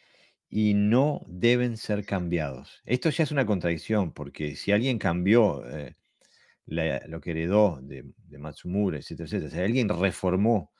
y 0.49 0.75
no 0.75 1.23
deben 1.27 1.77
ser 1.77 2.07
cambiados. 2.07 2.81
Esto 2.85 3.11
ya 3.11 3.25
es 3.25 3.33
una 3.33 3.45
contradicción, 3.45 4.13
porque 4.13 4.55
si 4.55 4.71
alguien 4.73 4.99
cambió 4.99 5.65
lo 6.65 7.21
que 7.21 7.31
heredó 7.33 7.81
de, 7.83 8.05
Matsumura, 8.39 8.99
etcétera, 8.99 9.27
etcétera, 9.27 9.51
si 9.51 9.59
alguien 9.59 9.89
reformó 9.89 10.73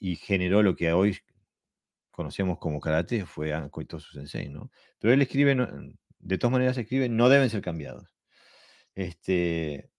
y, 0.00 0.16
generó 0.16 0.62
lo 0.62 0.74
que 0.76 0.92
hoy 0.92 1.18
conocemos 2.10 2.58
como 2.58 2.80
karate, 2.80 3.26
fue 3.26 3.52
Anko 3.52 3.82
Itosu 3.82 4.12
Sensei, 4.12 4.48
¿no? 4.48 4.70
Pero 4.98 5.12
él 5.12 5.22
escribe, 5.22 5.54
de 6.18 6.38
todas 6.38 6.52
maneras 6.52 6.78
escribe, 6.78 7.08
no 7.08 7.28
deben 7.28 7.50
ser 7.50 7.60
cambiados. 7.60 8.16
Este, 8.94 9.90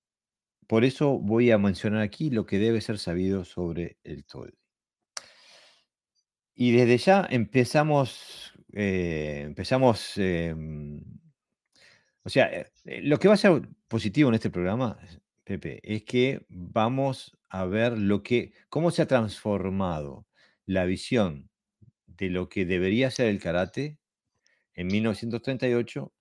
por 0.67 0.83
eso 0.83 1.19
voy 1.19 1.51
a 1.51 1.57
mencionar 1.57 2.01
aquí 2.01 2.29
lo 2.31 2.45
que 2.45 2.59
debe 2.59 2.81
ser 2.81 2.97
sabido 2.97 3.45
sobre 3.45 3.97
el 4.03 4.25
Toei. 4.25 4.53
Y 6.55 6.71
desde 6.71 6.97
ya 6.97 7.27
empezamos, 7.29 8.53
eh, 8.73 9.43
empezamos, 9.45 10.13
em, 10.17 11.03
o 12.23 12.29
sea, 12.29 12.47
eh, 12.51 12.71
eh, 12.85 13.01
lo 13.03 13.19
que 13.19 13.27
va 13.27 13.35
a 13.35 13.37
ser 13.37 13.61
positivo 13.87 14.29
en 14.29 14.35
este 14.35 14.49
programa, 14.49 14.97
Pepe, 15.43 15.79
es 15.83 16.03
que 16.03 16.45
vamos 16.49 17.36
a 17.49 17.65
ver 17.65 17.97
lo 17.97 18.23
que, 18.23 18.53
cómo 18.69 18.91
se 18.91 19.01
ha 19.01 19.07
transformado 19.07 20.25
la 20.65 20.85
visión 20.85 21.49
de 22.05 22.29
lo 22.29 22.49
que 22.49 22.65
debería 22.65 23.11
ser 23.11 23.27
el 23.27 23.39
karate 23.39 23.99
en 24.73 24.87
1938 24.87 26.13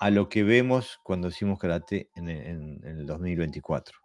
a 0.00 0.10
lo 0.10 0.28
que 0.28 0.42
vemos 0.42 0.98
cuando 1.02 1.28
hicimos 1.28 1.58
karate 1.58 2.10
en, 2.14 2.28
el 2.28 3.06
2024. 3.06 3.98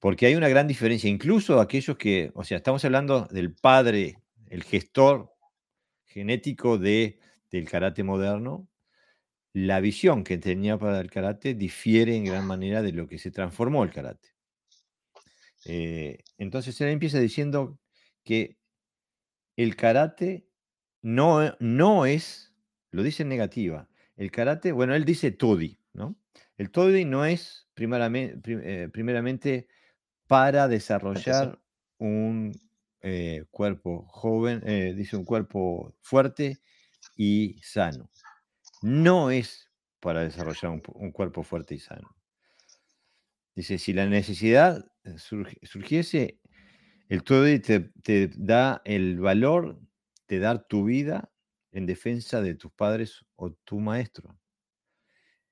Porque 0.00 0.26
hay 0.26 0.34
una 0.34 0.48
gran 0.48 0.66
diferencia, 0.66 1.08
incluso 1.08 1.60
aquellos 1.60 1.96
que, 1.96 2.32
o 2.34 2.42
sea, 2.42 2.56
estamos 2.56 2.84
hablando 2.84 3.26
del 3.26 3.54
padre, 3.54 4.18
el 4.48 4.64
gestor 4.64 5.32
genético 6.06 6.78
de, 6.78 7.20
del 7.50 7.68
karate 7.68 8.02
moderno, 8.02 8.68
la 9.52 9.80
visión 9.80 10.24
que 10.24 10.38
tenía 10.38 10.78
para 10.78 11.00
el 11.00 11.10
karate 11.10 11.54
difiere 11.54 12.16
en 12.16 12.24
gran 12.24 12.46
manera 12.46 12.82
de 12.82 12.92
lo 12.92 13.06
que 13.06 13.18
se 13.18 13.30
transformó 13.30 13.84
el 13.84 13.92
karate. 13.92 14.31
Eh, 15.64 16.18
entonces 16.38 16.80
él 16.80 16.88
empieza 16.88 17.18
diciendo 17.18 17.78
que 18.24 18.58
el 19.56 19.76
karate 19.76 20.48
no, 21.02 21.42
e, 21.44 21.54
no 21.60 22.06
es, 22.06 22.54
lo 22.90 23.02
dice 23.02 23.22
en 23.22 23.28
negativa, 23.28 23.88
el 24.16 24.30
karate, 24.30 24.72
bueno, 24.72 24.94
él 24.94 25.04
dice 25.04 25.30
todi, 25.30 25.78
¿no? 25.92 26.16
El 26.56 26.70
todi 26.70 27.04
no 27.04 27.24
es 27.24 27.68
primeramente, 27.74 28.40
eh, 28.46 28.88
primeramente 28.88 29.68
para 30.26 30.68
desarrollar 30.68 31.60
un 31.98 32.52
eh, 33.00 33.44
cuerpo 33.50 34.04
joven, 34.08 34.62
dice 34.96 35.16
un 35.16 35.24
cuerpo 35.24 35.94
fuerte 36.00 36.58
y 37.16 37.60
sano. 37.62 38.10
No 38.82 39.30
es 39.30 39.70
para 40.00 40.22
desarrollar 40.22 40.80
un 40.94 41.12
cuerpo 41.12 41.42
fuerte 41.42 41.74
y 41.74 41.78
sano. 41.78 42.16
Dice, 43.54 43.78
si 43.78 43.92
la 43.92 44.06
necesidad 44.06 44.91
eh, 45.04 45.16
surgiese, 45.62 46.38
el 47.08 47.22
TODI 47.24 47.58
te, 47.60 48.28
da 48.36 48.80
el 48.84 49.20
valor 49.20 49.80
de 50.28 50.38
dar 50.38 50.66
tu 50.66 50.84
vida 50.84 51.30
en 51.72 51.86
defensa 51.86 52.40
de 52.40 52.54
tus 52.54 52.72
padres 52.72 53.24
o 53.36 53.52
tu 53.52 53.80
maestro. 53.80 54.38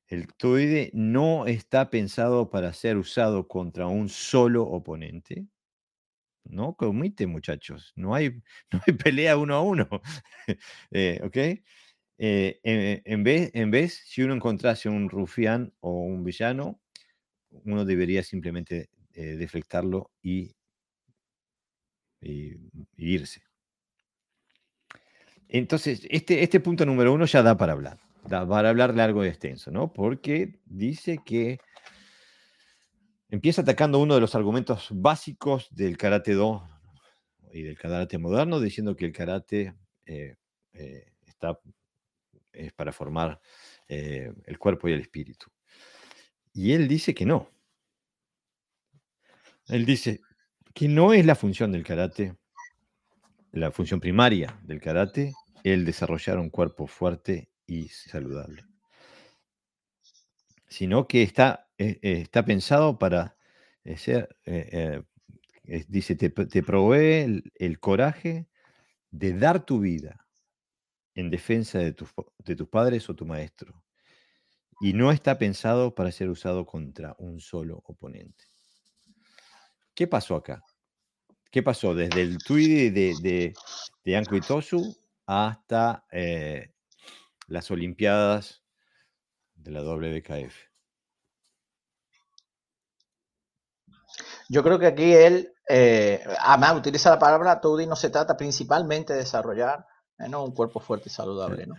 El 0.09 0.27
TOIDE 0.35 0.91
no 0.93 1.47
está 1.47 1.89
pensado 1.89 2.51
para 2.51 2.73
ser 2.73 2.97
usado 2.97 3.47
contra 3.47 3.87
un 3.87 4.09
solo 4.09 4.65
oponente. 4.65 5.47
No 6.45 6.75
comite, 6.75 7.27
muchachos. 7.27 7.93
No 7.95 8.15
hay, 8.15 8.31
no 8.73 8.81
hay 8.87 8.95
pelea 8.95 9.37
uno 9.37 9.55
a 9.55 9.63
uno. 9.63 9.89
Eh, 10.91 11.21
¿Ok? 11.23 11.37
Eh, 12.19 12.61
en, 13.05 13.23
vez, 13.23 13.51
en 13.55 13.71
vez, 13.71 14.03
si 14.07 14.23
uno 14.23 14.35
encontrase 14.35 14.89
un 14.89 15.09
rufián 15.09 15.73
o 15.81 15.93
un 15.93 16.25
villano, 16.25 16.81
uno 17.51 17.85
debería 17.85 18.23
simplemente 18.23 18.91
eh, 19.21 19.37
deflectarlo 19.37 20.11
y, 20.23 20.57
irse. 22.97 23.43
Entonces, 25.47 26.07
este, 26.09 26.43
este 26.43 26.59
punto 26.61 26.87
número 26.87 27.13
uno 27.13 27.27
ya 27.27 27.43
da 27.43 27.55
para 27.55 27.73
hablar, 27.73 27.99
para 28.31 28.71
hablar 28.71 28.95
largo 28.95 29.23
y 29.23 29.29
extenso, 29.29 29.71
¿no? 29.71 29.93
Porque 29.93 30.59
dice 30.65 31.19
que 31.23 31.59
empieza 33.29 33.61
atacando 33.61 33.99
uno 33.99 34.15
de 34.15 34.23
los 34.23 34.35
argumentos 34.35 34.89
básicos 34.91 35.69
del 35.71 35.99
karate 35.99 36.33
do 36.33 36.67
y 37.53 37.63
del 37.63 37.77
karate 37.77 38.17
moderno, 38.17 38.59
diciendo 38.59 38.97
que 38.97 39.05
el 39.05 39.13
karate 39.13 39.75
eh, 40.07 40.37
eh, 40.73 41.13
está, 41.27 41.61
es 42.53 42.73
para 42.73 42.93
formar 42.93 43.39
el 43.87 44.59
cuerpo 44.59 44.89
y 44.89 44.93
el 44.93 45.01
espíritu. 45.01 45.51
Y 46.55 46.73
él 46.73 46.89
dice 46.89 47.13
que 47.13 47.27
no. 47.27 47.51
Él 49.71 49.87
dice 49.87 50.21
que 50.75 50.89
no 50.89 51.13
es 51.13 51.25
la 51.25 51.35
función 51.35 51.73
del 51.73 51.85
karate, 51.85 52.37
la 53.53 53.71
función 53.71 54.01
primaria 54.01 54.59
del 54.65 54.81
karate, 54.81 55.33
el 55.63 55.85
desarrollar 55.85 56.39
un 56.39 56.51
cuerpo 56.51 56.87
fuerte 56.87 57.51
y 57.67 57.89
saludable, 57.89 58.65
sino 60.69 61.07
que 61.07 61.23
está, 61.23 61.69
eh, 61.79 61.99
eh, 62.03 62.21
está 62.23 62.45
pensado 62.45 62.99
para 62.99 63.37
eh, 63.85 63.97
ser, 63.97 64.37
dice, 65.89 66.17
te, 66.17 66.31
provee 66.63 67.43
el, 67.55 67.81
coraje 67.81 68.49
de 69.11 69.35
dar 69.35 69.65
tu 69.65 69.81
vida 69.81 70.27
en 71.15 71.31
defensa 71.31 71.79
de, 71.79 71.95
de 72.39 72.57
tus 72.57 72.69
padres 72.69 73.09
o 73.09 73.15
tu 73.15 73.25
maestro 73.25 73.85
y 74.81 74.95
no 74.95 75.13
está 75.13 75.39
pensado 75.39 75.95
para 75.95 76.11
ser 76.11 76.29
usado 76.31 76.65
contra 76.67 77.15
un 77.19 77.41
solo 77.41 77.83
oponente. 77.85 78.50
¿Qué 80.01 80.07
pasó 80.07 80.37
acá? 80.37 80.65
¿Qué 81.51 81.63
pasó 81.63 81.95
desde 81.95 82.23
el 82.23 82.39
tweet 82.39 82.91
de, 82.91 83.15
de, 83.21 83.53
de 84.03 84.17
Anko 84.17 84.35
Itosu 84.35 84.97
hasta 85.27 86.07
eh, 86.11 86.73
las 87.49 87.71
Olimpiadas 87.71 88.63
de 89.53 89.73
la 89.73 89.83
WKF? 89.83 90.55
Yo 94.49 94.63
creo 94.63 94.79
que 94.79 94.87
aquí 94.87 95.13
él, 95.13 95.53
eh, 95.69 96.25
además 96.39 96.77
utiliza 96.77 97.11
la 97.11 97.19
palabra 97.19 97.61
y 97.63 97.87
no 97.87 97.95
se 97.95 98.09
trata 98.09 98.39
principalmente 98.39 99.13
de 99.13 99.19
desarrollar 99.19 99.87
eh, 100.19 100.35
un 100.35 100.55
cuerpo 100.55 100.81
fuerte 100.81 101.11
y 101.11 101.13
saludable. 101.13 101.67
¿no? 101.67 101.75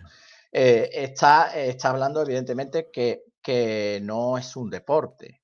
Está, 0.52 1.56
está 1.56 1.90
hablando 1.90 2.22
evidentemente 2.22 2.88
que, 2.92 3.24
que 3.42 3.98
no 4.00 4.38
es 4.38 4.54
un 4.54 4.70
deporte 4.70 5.42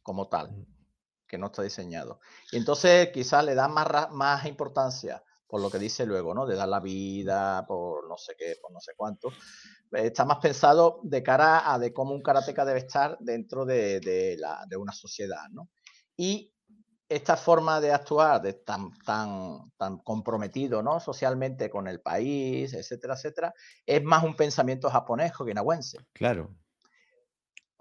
como 0.00 0.28
tal, 0.28 0.52
mm. 0.52 0.79
Que 1.30 1.38
no 1.38 1.46
está 1.46 1.62
diseñado. 1.62 2.18
Y 2.50 2.56
entonces 2.56 3.10
quizás 3.12 3.44
le 3.44 3.54
da 3.54 3.68
más, 3.68 4.10
más 4.10 4.44
importancia 4.46 5.22
por 5.46 5.60
lo 5.60 5.70
que 5.70 5.78
dice 5.78 6.06
luego, 6.06 6.34
¿no? 6.34 6.46
De 6.46 6.56
dar 6.56 6.68
la 6.68 6.80
vida, 6.80 7.64
por 7.66 8.08
no 8.08 8.16
sé 8.16 8.34
qué, 8.38 8.56
por 8.60 8.72
no 8.72 8.80
sé 8.80 8.92
cuánto. 8.96 9.32
Está 9.92 10.24
más 10.24 10.38
pensado 10.38 11.00
de 11.02 11.22
cara 11.22 11.72
a 11.72 11.78
de 11.78 11.92
cómo 11.92 12.14
un 12.14 12.22
karateca 12.22 12.64
debe 12.64 12.80
estar 12.80 13.16
dentro 13.20 13.64
de, 13.64 14.00
de, 14.00 14.36
la, 14.38 14.64
de 14.68 14.76
una 14.76 14.92
sociedad, 14.92 15.48
¿no? 15.50 15.68
Y 16.16 16.52
esta 17.08 17.36
forma 17.36 17.80
de 17.80 17.92
actuar 17.92 18.40
de 18.40 18.52
tan, 18.52 18.92
tan, 19.04 19.72
tan 19.76 19.98
comprometido 19.98 20.80
¿no? 20.80 21.00
socialmente 21.00 21.68
con 21.68 21.88
el 21.88 22.00
país, 22.00 22.72
etcétera, 22.72 23.14
etcétera, 23.14 23.52
es 23.84 24.02
más 24.04 24.22
un 24.22 24.36
pensamiento 24.36 24.88
japonés 24.88 25.32
que. 25.32 25.98
Claro. 26.12 26.54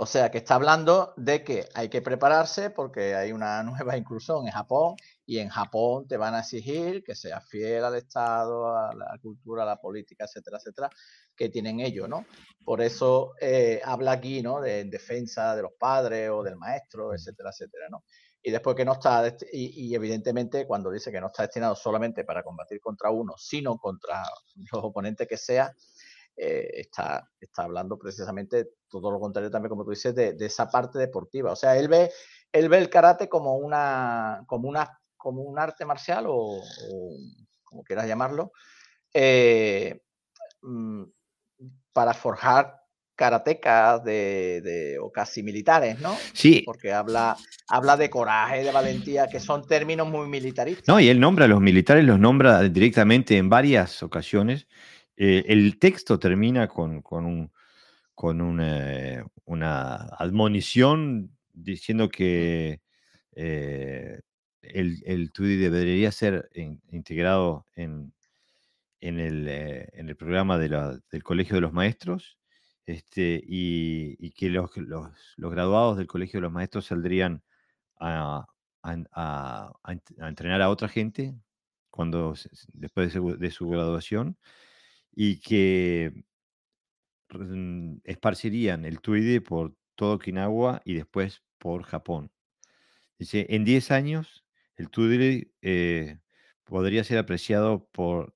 O 0.01 0.05
sea, 0.05 0.31
que 0.31 0.37
está 0.37 0.55
hablando 0.55 1.13
de 1.17 1.43
que 1.43 1.67
hay 1.73 1.89
que 1.89 2.01
prepararse 2.01 2.69
porque 2.69 3.15
hay 3.15 3.33
una 3.33 3.61
nueva 3.63 3.97
inclusión 3.97 4.45
en 4.47 4.53
Japón 4.53 4.95
y 5.25 5.39
en 5.39 5.49
Japón 5.49 6.07
te 6.07 6.15
van 6.15 6.35
a 6.35 6.39
exigir 6.39 7.03
que 7.03 7.15
seas 7.15 7.45
fiel 7.49 7.83
al 7.83 7.95
Estado, 7.95 8.77
a 8.77 8.95
la 8.95 9.17
cultura, 9.21 9.63
a 9.63 9.65
la 9.65 9.75
política, 9.75 10.23
etcétera, 10.23 10.57
etcétera, 10.57 10.89
que 11.35 11.49
tienen 11.49 11.81
ellos, 11.81 12.07
¿no? 12.07 12.25
Por 12.63 12.81
eso 12.81 13.33
eh, 13.41 13.81
habla 13.83 14.13
aquí, 14.13 14.41
¿no? 14.41 14.61
De 14.61 14.85
defensa 14.85 15.53
de 15.53 15.63
los 15.63 15.73
padres 15.77 16.29
o 16.29 16.43
del 16.43 16.55
maestro, 16.55 17.13
etcétera, 17.13 17.49
etcétera, 17.49 17.87
¿no? 17.89 18.05
Y 18.41 18.51
después 18.51 18.77
que 18.77 18.85
no 18.85 18.93
está, 18.93 19.35
y, 19.51 19.89
y, 19.89 19.95
evidentemente 19.95 20.65
cuando 20.65 20.89
dice 20.91 21.11
que 21.11 21.19
no 21.19 21.27
está 21.27 21.43
destinado 21.43 21.75
solamente 21.75 22.23
para 22.23 22.41
combatir 22.41 22.79
contra 22.79 23.11
uno, 23.11 23.33
sino 23.37 23.77
contra 23.77 24.23
los 24.71 24.81
oponentes 24.81 25.27
que 25.27 25.35
sea, 25.35 25.75
eh, 26.41 26.79
está, 26.79 27.29
está 27.41 27.63
hablando 27.63 27.99
precisamente 27.99 28.69
todo 28.87 29.11
lo 29.11 29.19
contrario 29.19 29.51
también, 29.51 29.69
como 29.69 29.83
tú 29.83 29.89
dices, 29.89 30.15
de, 30.15 30.37
esa 30.39 30.69
parte 30.69 30.97
deportiva. 30.97 31.51
O 31.51 31.55
sea, 31.55 31.77
él 31.77 31.89
ve, 31.89 32.09
él 32.53 32.69
ve 32.69 32.77
el 32.77 32.89
karate 32.89 33.27
como 33.27 33.57
una, 33.57 34.43
como 34.47 34.69
una, 34.69 35.01
como 35.17 35.41
un 35.41 35.59
arte 35.59 35.85
marcial 35.85 36.27
o, 36.29 36.61
como 37.65 37.83
quieras 37.83 38.07
llamarlo, 38.07 38.53
eh, 39.13 40.01
mm, 40.61 41.03
para 41.91 42.13
forjar 42.13 42.79
karatecas 43.15 44.01
de, 44.05 44.97
o 45.01 45.11
casi 45.11 45.43
militares, 45.43 45.99
¿no? 45.99 46.15
Sí. 46.31 46.63
Porque 46.65 46.93
habla, 46.93 47.35
habla 47.67 47.97
de 47.97 48.09
coraje, 48.09 48.63
de 48.63 48.71
valentía, 48.71 49.27
que 49.27 49.41
son 49.41 49.67
términos 49.67 50.07
muy 50.07 50.29
militaristas. 50.29 50.87
No, 50.87 51.01
y 51.01 51.09
él 51.09 51.19
nombra 51.19 51.43
a 51.43 51.47
los 51.49 51.59
militares, 51.59 52.05
los 52.05 52.17
nombra 52.17 52.61
directamente 52.61 53.35
en 53.35 53.49
varias 53.49 54.01
ocasiones 54.03 54.67
eh, 55.21 55.43
el 55.49 55.77
texto 55.79 56.17
termina 56.17 56.69
con, 56.69 57.03
un, 57.11 57.51
con 58.15 58.41
una, 58.41 59.97
admonición 60.17 61.37
diciendo 61.51 62.07
que 62.07 62.79
eh, 63.33 64.21
el, 64.61 65.03
el 65.05 65.31
TUDI 65.33 65.57
debería 65.57 66.13
ser 66.13 66.49
integrado 66.89 67.65
en, 67.75 68.13
en, 69.01 69.19
el, 69.19 69.45
eh, 69.49 69.89
en, 69.91 70.07
el, 70.07 70.15
programa 70.15 70.57
del 70.57 71.01
Colegio 71.21 71.55
de 71.55 71.61
los 71.61 71.73
Maestros 71.73 72.37
este, 72.85 73.43
y, 73.45 74.31
que 74.31 74.47
los, 74.49 74.71
los, 74.77 75.11
graduados 75.35 75.97
del 75.97 76.07
Colegio 76.07 76.37
de 76.37 76.43
los 76.43 76.53
Maestros 76.53 76.85
saldrían 76.85 77.43
a, 77.99 78.45
a, 78.83 79.73
entrenar 80.17 80.61
a 80.61 80.69
otra 80.69 80.87
gente 80.87 81.35
cuando, 81.89 82.35
después 82.71 83.13
de 83.13 83.51
su 83.51 83.67
graduación 83.67 84.37
y 85.21 85.41
que 85.41 86.23
esparcirían 88.05 88.85
el 88.85 89.01
tuide 89.01 89.41
por 89.41 89.75
todo 89.95 90.13
Okinawa 90.13 90.81
y 90.85 90.93
después 90.93 91.43
por 91.57 91.83
Japón. 91.83 92.31
Dice, 93.17 93.45
en 93.49 93.65
10 93.65 93.91
años 93.91 94.45
el 94.77 94.89
tuide 94.89 95.51
eh, 95.61 96.19
podría 96.63 97.03
ser 97.03 97.17
apreciado 97.17 97.89
por 97.91 98.33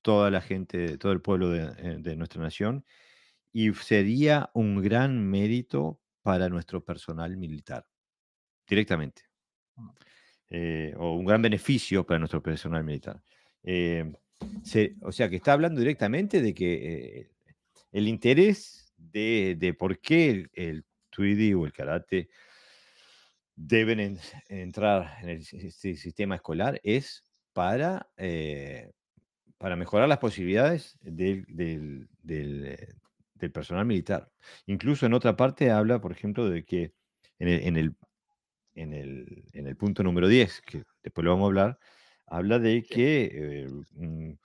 toda 0.00 0.30
la 0.30 0.40
gente, 0.40 0.96
todo 0.96 1.12
el 1.12 1.20
pueblo 1.20 1.54
eh, 1.54 1.98
de, 1.98 2.16
nuestra 2.16 2.40
nación 2.40 2.86
y 3.52 3.74
sería 3.74 4.48
un 4.54 4.80
gran 4.80 5.28
mérito 5.28 6.00
para 6.22 6.48
nuestro 6.48 6.82
personal 6.82 7.36
militar, 7.36 7.86
directamente. 8.66 9.24
Mm. 9.76 9.88
Eh, 10.48 10.94
o 10.96 11.16
un 11.16 11.26
gran 11.26 11.42
beneficio 11.42 12.06
para 12.06 12.18
nuestro 12.18 12.42
personal 12.42 12.82
militar 12.82 13.22
o 15.02 15.12
sea, 15.12 15.28
que 15.28 15.36
está 15.36 15.52
hablando 15.52 15.80
directamente 15.80 16.40
de 16.40 16.54
que 16.54 16.74
eh, 16.74 17.30
el 17.92 18.08
interés 18.08 18.92
de, 18.96 19.76
por 19.78 20.00
qué 20.00 20.30
el, 20.30 20.50
el 20.54 20.84
o 21.56 21.64
el 21.64 21.72
karate 21.72 22.28
deben 23.54 24.18
entrar 24.48 25.18
en 25.22 25.28
el 25.28 25.40
este 25.40 25.94
sistema 25.94 26.34
escolar 26.34 26.80
es 26.82 27.24
para, 27.52 28.08
eh, 28.16 28.90
para 29.58 29.76
mejorar 29.76 30.08
las 30.08 30.18
posibilidades 30.18 30.98
del, 31.00 31.46
del, 31.46 32.08
personal 33.52 33.84
militar. 33.84 34.30
Incluso 34.66 35.04
en 35.04 35.12
otra 35.12 35.36
parte 35.36 35.70
habla, 35.70 36.00
por 36.00 36.12
ejemplo, 36.12 36.48
de 36.48 36.64
que 36.64 36.94
en 37.38 37.48
el, 37.48 37.62
en 37.62 37.76
el, 37.76 37.96
en 38.74 38.92
el, 38.94 39.44
en 39.52 39.66
el 39.66 39.76
punto 39.76 40.02
número 40.02 40.28
10, 40.28 40.62
que 40.62 40.84
después 41.02 41.24
lo 41.24 41.32
vamos 41.32 41.44
a 41.44 41.48
hablar, 41.48 41.78
habla 42.34 42.58
de 42.58 42.82
que, 42.82 43.30
eh, 43.32 44.36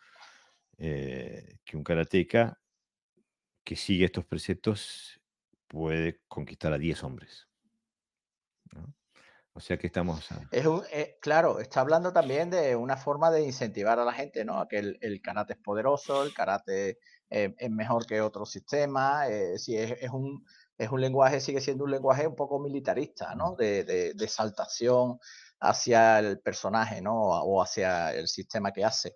eh, 0.78 1.58
que 1.66 1.76
un 1.76 1.84
karateca 1.84 2.60
que 3.64 3.76
sigue 3.76 4.06
estos 4.06 4.26
preceptos 4.26 5.20
puede 5.68 6.22
conquistar 6.28 6.72
a 6.72 6.78
10 6.78 7.04
hombres. 7.04 7.48
O 9.54 9.60
sea 9.60 9.78
que 9.78 9.88
estamos... 9.88 10.28
Es 10.52 10.66
eh, 10.92 11.18
claro, 11.20 11.60
está 11.60 11.82
hablando 11.82 12.14
también 12.14 12.52
de 12.52 12.76
una 12.76 12.96
forma 12.96 13.32
de 13.32 13.42
incentivar 13.42 14.00
a 14.00 14.06
la 14.06 14.14
gente, 14.14 14.46
¿no? 14.46 14.68
Que 14.68 14.78
el, 15.02 15.22
karate 15.22 15.54
es 15.54 15.60
poderoso, 15.60 16.24
el 16.24 16.34
karate 16.34 17.00
es 17.30 17.70
mejor 17.72 18.06
que 18.06 18.22
otro 18.22 18.46
sistema, 18.46 19.24
si 19.58 19.76
es, 19.76 20.10
un, 20.12 20.46
es 20.78 20.90
un 20.90 21.02
lenguaje, 21.02 21.40
sigue 21.40 21.60
siendo 21.60 21.84
un 21.84 21.92
lenguaje 21.92 22.26
un 22.26 22.36
poco 22.36 22.60
militarista, 22.60 23.36
¿no? 23.36 23.56
De, 23.56 23.84
de, 23.84 24.14
de 24.14 24.26
exaltación, 24.26 25.20
hacia 25.60 26.20
el 26.20 26.40
personaje, 26.40 27.02
¿no? 27.02 27.16
O 27.16 27.62
hacia 27.62 28.14
el 28.14 28.28
sistema 28.28 28.72
que 28.72 28.86
hace. 28.86 29.16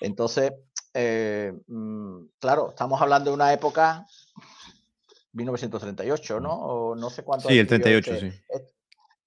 Entonces, 0.00 0.52
eh, 0.94 1.52
mm, 1.66 2.26
claro, 2.38 2.70
estamos 2.70 3.00
hablando 3.00 3.30
de 3.30 3.34
una 3.34 3.52
época 3.52 4.06
1938, 5.32 6.40
¿no? 6.40 6.52
O 6.52 6.94
no 6.94 7.10
sé 7.10 7.22
cuánto. 7.22 7.48
Sí, 7.48 7.58
el 7.58 7.66
38, 7.66 8.14
este, 8.14 8.30
sí. 8.30 8.42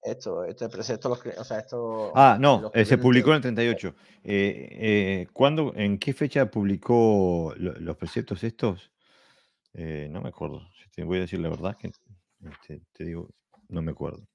Esto, 0.04 0.44
esto, 0.46 0.66
esto, 0.66 1.20
o 1.38 1.44
sea, 1.44 1.60
esto. 1.60 2.12
Ah, 2.16 2.36
no, 2.40 2.72
eh, 2.74 2.86
se 2.86 2.98
publicó 2.98 3.30
en 3.30 3.36
el 3.36 3.42
38. 3.42 3.96
Eh, 4.24 5.28
¿cuándo, 5.32 5.74
en 5.76 6.00
qué 6.00 6.14
fecha 6.14 6.50
publicó 6.50 7.54
los 7.58 7.98
preceptos 7.98 8.44
estos? 8.44 8.92
no 9.74 10.22
me 10.22 10.30
acuerdo. 10.30 10.68
Te 10.94 11.04
voy 11.04 11.20
a 11.20 11.22
decir 11.22 11.40
la 11.40 11.50
verdad 11.50 11.78
que 11.78 11.92
este, 12.50 12.82
te 12.92 13.06
digo, 13.06 13.30
no 13.70 13.82
me 13.82 13.92
acuerdo. 13.92 14.28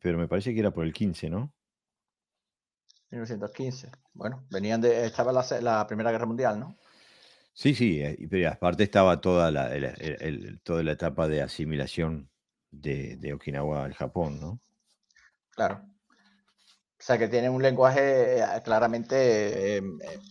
Pero 0.00 0.18
me 0.18 0.28
parece 0.28 0.52
que 0.52 0.60
era 0.60 0.70
por 0.70 0.84
el 0.84 0.92
15, 0.92 1.30
¿no? 1.30 1.52
1915. 3.10 3.90
Bueno, 4.12 4.44
venían 4.50 4.80
de. 4.80 5.06
Estaba 5.06 5.32
la, 5.32 5.86
Primera 5.86 6.10
Guerra 6.10 6.26
Mundial, 6.26 6.58
¿no? 6.58 6.76
Sí, 7.52 7.74
sí, 7.74 8.00
eh, 8.02 8.18
pero 8.28 8.50
aparte 8.50 8.82
estaba 8.82 9.20
toda 9.20 9.50
la, 9.50 9.70
toda 10.64 10.82
la 10.82 10.92
etapa 10.92 11.28
de 11.28 11.40
asimilación 11.42 12.28
de, 12.70 13.32
Okinawa 13.32 13.84
al 13.84 13.94
Japón, 13.94 14.40
¿no? 14.40 14.60
Claro. 15.50 15.82
O 16.98 17.06
sea 17.06 17.18
que 17.18 17.28
tiene 17.28 17.50
un 17.50 17.62
lenguaje 17.62 18.40
eh, 18.40 18.44
claramente 18.64 19.76
eh, 19.76 19.82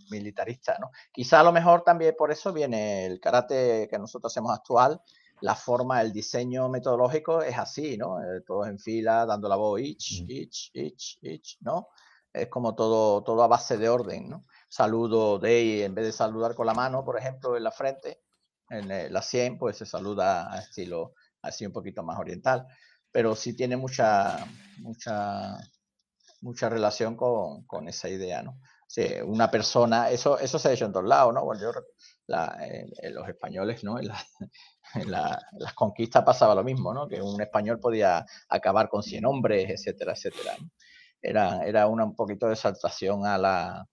militarista, 0.09 0.77
¿no? 0.79 0.91
Quizá 1.11 1.39
a 1.39 1.43
lo 1.43 1.51
mejor 1.51 1.83
también 1.83 2.15
por 2.17 2.31
eso 2.31 2.51
viene 2.51 3.05
el 3.05 3.19
karate 3.19 3.87
que 3.89 3.99
nosotros 3.99 4.33
hacemos 4.33 4.57
actual, 4.57 4.99
la 5.43 5.55
forma, 5.55 6.01
el 6.01 6.13
diseño 6.13 6.69
metodológico 6.69 7.41
es 7.41 7.57
así, 7.57 7.97
¿no? 7.97 8.21
Eh, 8.21 8.41
todos 8.47 8.65
en 8.69 8.79
fila, 8.79 9.25
dando 9.25 9.49
la 9.49 9.57
voz, 9.57 9.81
ich, 9.81 10.23
ich, 10.25 10.71
ich, 10.73 11.17
ich, 11.21 11.57
¿no? 11.59 11.89
Es 12.31 12.47
como 12.47 12.75
todo, 12.75 13.23
todo 13.23 13.43
a 13.43 13.47
base 13.47 13.77
de 13.77 13.89
orden, 13.89 14.29
¿no? 14.29 14.45
Saludo 14.69 15.39
de, 15.39 15.83
en 15.83 15.93
vez 15.93 16.05
de 16.05 16.11
saludar 16.13 16.55
con 16.55 16.65
la 16.65 16.73
mano, 16.73 17.03
por 17.03 17.19
ejemplo, 17.19 17.57
en 17.57 17.63
la 17.63 17.71
frente, 17.71 18.21
en 18.69 18.87
la 19.11 19.21
100, 19.21 19.57
pues 19.57 19.77
se 19.77 19.85
saluda 19.85 20.49
a 20.49 20.59
estilo 20.59 21.13
así 21.41 21.65
un 21.65 21.73
poquito 21.73 22.03
más 22.03 22.17
oriental. 22.17 22.65
Pero 23.11 23.35
sí 23.35 23.53
tiene 23.53 23.75
mucha, 23.75 24.45
mucha, 24.77 25.57
mucha 26.39 26.69
relación 26.69 27.17
con, 27.17 27.65
con 27.65 27.89
esa 27.89 28.07
idea, 28.07 28.43
¿no? 28.43 28.61
Sí, 28.87 29.07
una 29.25 29.51
persona, 29.51 30.09
eso, 30.09 30.39
eso 30.39 30.59
se 30.59 30.69
ha 30.69 30.71
hecho 30.73 30.85
en 30.85 30.93
todos 30.93 31.07
lados, 31.07 31.33
¿no? 31.33 31.43
Bueno, 31.43 31.61
yo, 31.61 31.71
en, 32.59 33.13
los 33.13 33.27
españoles, 33.27 33.83
¿no? 33.83 33.97
En, 33.99 34.09
las 35.05 35.73
conquistas 35.73 36.23
pasaba 36.23 36.55
lo 36.55 36.63
mismo, 36.63 36.93
¿no? 36.93 37.07
Que 37.07 37.21
un 37.21 37.41
español 37.41 37.79
podía 37.79 38.25
acabar 38.49 38.89
con 38.89 39.03
100 39.03 39.25
hombres, 39.25 39.69
etcétera, 39.69 40.13
etcétera. 40.13 40.55
Era, 41.21 41.65
era 41.65 41.87
una, 41.87 42.05
un 42.05 42.15
poquito 42.15 42.47
de 42.47 42.53
exaltación 42.53 43.25
a 43.25 43.37
la, 43.37 43.87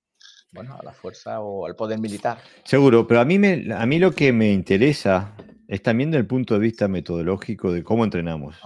bueno, 0.52 0.76
a 0.78 0.82
la 0.82 0.92
fuerza 0.92 1.40
o 1.40 1.66
al 1.66 1.76
poder 1.76 1.98
militar. 1.98 2.38
Seguro, 2.64 3.06
pero 3.06 3.20
a 3.20 3.24
mí, 3.24 3.38
me, 3.38 3.72
a 3.72 3.86
mí 3.86 3.98
lo 3.98 4.12
que 4.12 4.32
me 4.32 4.52
interesa 4.52 5.34
es 5.68 5.82
también 5.82 6.10
del 6.10 6.26
punto 6.26 6.54
de 6.54 6.60
vista 6.60 6.88
metodológico 6.88 7.72
de 7.72 7.84
cómo 7.84 8.04
entrenamos. 8.04 8.56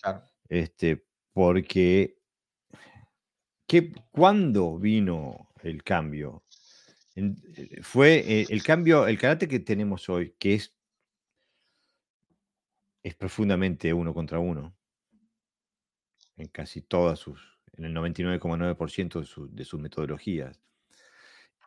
Claro. 0.00 0.22
Este, 0.48 1.06
porque 1.32 2.18
¿qué, 3.66 3.92
¿cuándo 4.10 4.78
vino 4.78 5.48
el 5.62 5.82
cambio? 5.82 6.42
Eh, 7.14 7.34
fue 7.82 8.18
eh, 8.18 8.46
el 8.48 8.62
cambio, 8.62 9.06
el 9.06 9.18
carácter 9.18 9.48
que 9.48 9.60
tenemos 9.60 10.08
hoy, 10.08 10.34
que 10.38 10.54
es, 10.54 10.74
es 13.02 13.14
profundamente 13.14 13.92
uno 13.92 14.14
contra 14.14 14.38
uno, 14.38 14.76
en 16.36 16.48
casi 16.48 16.82
todas 16.82 17.18
sus, 17.18 17.60
en 17.72 17.84
el 17.84 17.94
99,9% 17.94 19.20
de, 19.20 19.54
de 19.56 19.64
sus 19.64 19.80
metodologías. 19.80 20.60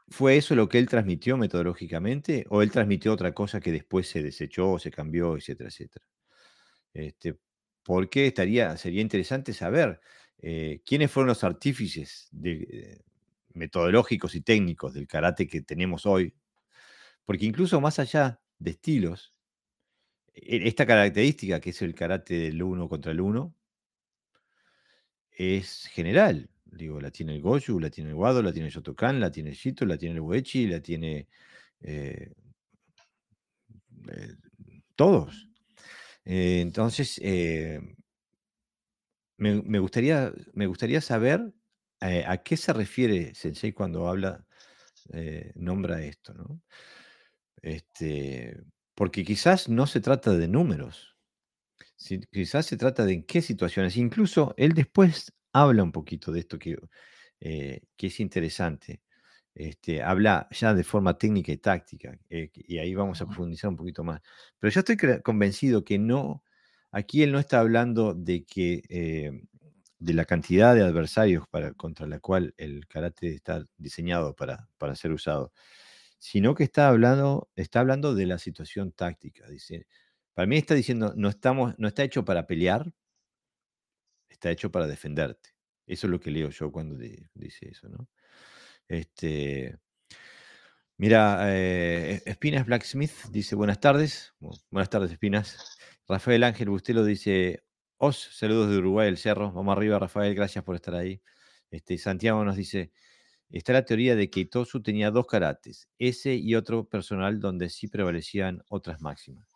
¿Fue 0.07 0.37
eso 0.37 0.55
lo 0.55 0.69
que 0.69 0.77
él 0.77 0.87
transmitió 0.87 1.35
metodológicamente 1.35 2.45
o 2.49 2.61
él 2.61 2.71
transmitió 2.71 3.11
otra 3.11 3.33
cosa 3.33 3.59
que 3.59 3.71
después 3.71 4.07
se 4.07 4.21
desechó 4.21 4.77
se 4.77 4.91
cambió, 4.91 5.35
etcétera, 5.35 5.69
etcétera? 5.69 6.05
Este, 6.93 7.37
porque 7.83 8.27
estaría, 8.27 8.77
sería 8.77 9.01
interesante 9.01 9.53
saber 9.53 9.99
eh, 10.39 10.81
quiénes 10.85 11.11
fueron 11.11 11.27
los 11.29 11.43
artífices 11.43 12.27
de, 12.31 13.03
metodológicos 13.53 14.33
y 14.35 14.41
técnicos 14.41 14.93
del 14.93 15.07
karate 15.07 15.47
que 15.47 15.61
tenemos 15.61 16.05
hoy. 16.05 16.33
Porque 17.25 17.45
incluso 17.45 17.79
más 17.81 17.99
allá 17.99 18.41
de 18.59 18.71
estilos, 18.71 19.34
esta 20.35 20.85
característica 20.85 21.59
que 21.59 21.69
es 21.71 21.81
el 21.81 21.95
karate 21.95 22.35
del 22.35 22.61
uno 22.61 22.89
contra 22.89 23.11
el 23.11 23.21
uno 23.21 23.55
es 25.31 25.87
general. 25.87 26.49
Digo, 26.65 26.99
la 26.99 27.11
tiene 27.11 27.35
el 27.35 27.41
Goju, 27.41 27.79
la 27.79 27.89
tiene 27.89 28.09
el 28.09 28.15
Wado, 28.15 28.41
la 28.41 28.51
tiene 28.51 28.67
el 28.67 28.73
Shotokan, 28.73 29.19
la 29.19 29.31
tiene 29.31 29.51
el 29.51 29.55
Shito, 29.55 29.85
la 29.85 29.97
tiene 29.97 30.15
el 30.15 30.21
Uechi, 30.21 30.67
la 30.67 30.81
tiene 30.81 31.27
eh, 31.81 32.33
eh, 34.09 34.35
todos. 34.95 35.49
Eh, 36.25 36.59
entonces, 36.61 37.21
me, 39.37 39.79
gustaría, 39.79 40.33
me 40.53 40.67
gustaría 40.67 41.01
saber 41.01 41.53
a 41.99 42.37
qué 42.43 42.57
se 42.57 42.73
refiere 42.73 43.33
Sensei 43.35 43.71
cuando 43.71 44.07
habla, 44.07 44.45
nombra 45.55 46.03
esto, 46.03 46.33
¿no? 46.33 46.61
Este, 47.61 48.57
porque 48.95 49.23
quizás 49.23 49.69
no 49.69 49.87
se 49.87 50.01
trata 50.01 50.31
de 50.33 50.47
números, 50.47 51.15
quizás 52.31 52.65
se 52.65 52.77
trata 52.77 53.05
de 53.05 53.13
en 53.13 53.23
qué 53.23 53.41
situaciones. 53.41 53.97
Incluso 53.97 54.53
él 54.57 54.73
después 54.73 55.33
habla 55.53 55.83
un 55.83 55.91
poquito 55.91 56.31
de 56.31 56.41
esto 56.41 56.59
que, 56.59 56.77
eh, 57.39 57.81
que 57.97 58.07
es 58.07 58.19
interesante. 58.19 59.01
Este, 59.55 60.03
habla 60.03 60.47
ya 60.51 60.73
de 60.73 60.83
forma 60.83 61.17
técnica 61.17 61.51
y 61.51 61.57
táctica, 61.57 62.17
eh, 62.29 62.51
y 62.53 62.77
ahí 62.77 62.93
vamos 62.93 63.21
a 63.21 63.25
profundizar 63.25 63.69
un 63.69 63.77
poquito 63.77 64.03
más. 64.03 64.21
Pero 64.59 64.71
yo 64.71 64.81
estoy 64.81 64.97
convencido 65.23 65.85
que 65.85 65.97
no, 65.97 66.43
aquí 66.91 67.23
él 67.23 67.31
no 67.31 67.39
está 67.39 67.61
hablando 67.61 68.13
de 68.13 68.45
que 68.45 68.83
eh, 68.89 69.31
de 69.99 70.13
la 70.13 70.25
cantidad 70.25 70.75
de 70.75 70.83
adversarios 70.83 71.47
para, 71.47 71.73
contra 71.73 72.05
la 72.07 72.19
cual 72.19 72.53
el 72.57 72.87
karate 72.87 73.33
está 73.33 73.65
diseñado 73.77 74.35
para, 74.35 74.67
para 74.77 74.95
ser 74.95 75.11
usado, 75.13 75.53
sino 76.17 76.55
que 76.55 76.63
está 76.63 76.87
hablando, 76.87 77.49
está 77.55 77.81
hablando 77.81 78.15
de 78.15 78.25
la 78.25 78.39
situación 78.39 78.91
táctica. 78.91 79.47
Dice, 79.49 79.87
para 80.33 80.47
mí 80.47 80.57
está 80.57 80.75
diciendo, 80.75 81.13
no, 81.15 81.29
estamos, 81.29 81.75
no 81.77 81.87
está 81.87 82.03
hecho 82.03 82.25
para 82.25 82.47
pelear, 82.47 82.93
está 84.29 84.51
hecho 84.51 84.71
para 84.71 84.87
defenderte. 84.87 85.51
Eso 85.87 86.07
es 86.07 86.11
lo 86.11 86.19
que 86.19 86.31
leo 86.31 86.49
yo 86.49 86.71
cuando 86.71 86.95
dice 86.95 87.69
eso, 87.69 87.89
¿no? 87.89 88.09
Este, 88.87 89.77
mira, 90.97 91.39
eh, 91.55 92.21
Espinas 92.25 92.65
Blacksmith 92.65 93.13
dice 93.31 93.55
buenas 93.55 93.79
tardes. 93.79 94.33
buenas 94.69 94.89
tardes, 94.89 95.11
Espinas. 95.11 95.77
Rafael 96.07 96.43
Ángel 96.43 96.69
Bustelo 96.69 97.03
dice, 97.03 97.63
os, 97.97 98.17
saludos 98.37 98.69
de 98.69 98.77
Uruguay, 98.77 99.07
el 99.07 99.17
Cerro. 99.17 99.51
Vamos 99.51 99.75
arriba, 99.75 99.99
Rafael, 99.99 100.35
gracias 100.35 100.63
por 100.63 100.75
estar 100.75 100.95
ahí. 100.95 101.21
Este, 101.71 101.97
Santiago 101.97 102.43
nos 102.43 102.55
dice, 102.55 102.91
está 103.49 103.73
la 103.73 103.85
teoría 103.85 104.15
de 104.15 104.29
que 104.29 104.41
Itosu 104.41 104.81
tenía 104.83 105.11
dos 105.11 105.27
karates, 105.27 105.89
ese 105.99 106.35
y 106.35 106.55
otro 106.55 106.87
personal 106.89 107.39
donde 107.39 107.69
sí 107.69 107.87
prevalecían 107.87 108.63
otras 108.69 109.01
máximas. 109.01 109.47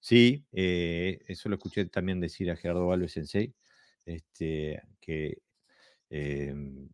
Sí, 0.00 0.46
eh, 0.52 1.20
eso 1.28 1.48
lo 1.48 1.56
escuché 1.56 1.86
también 1.86 2.20
decir 2.20 2.50
a 2.50 2.56
Gerardo 2.56 2.86
Valves 2.86 3.12
Sensei, 3.12 3.54
este, 4.06 4.82
que, 5.00 5.38
em, 6.10 6.88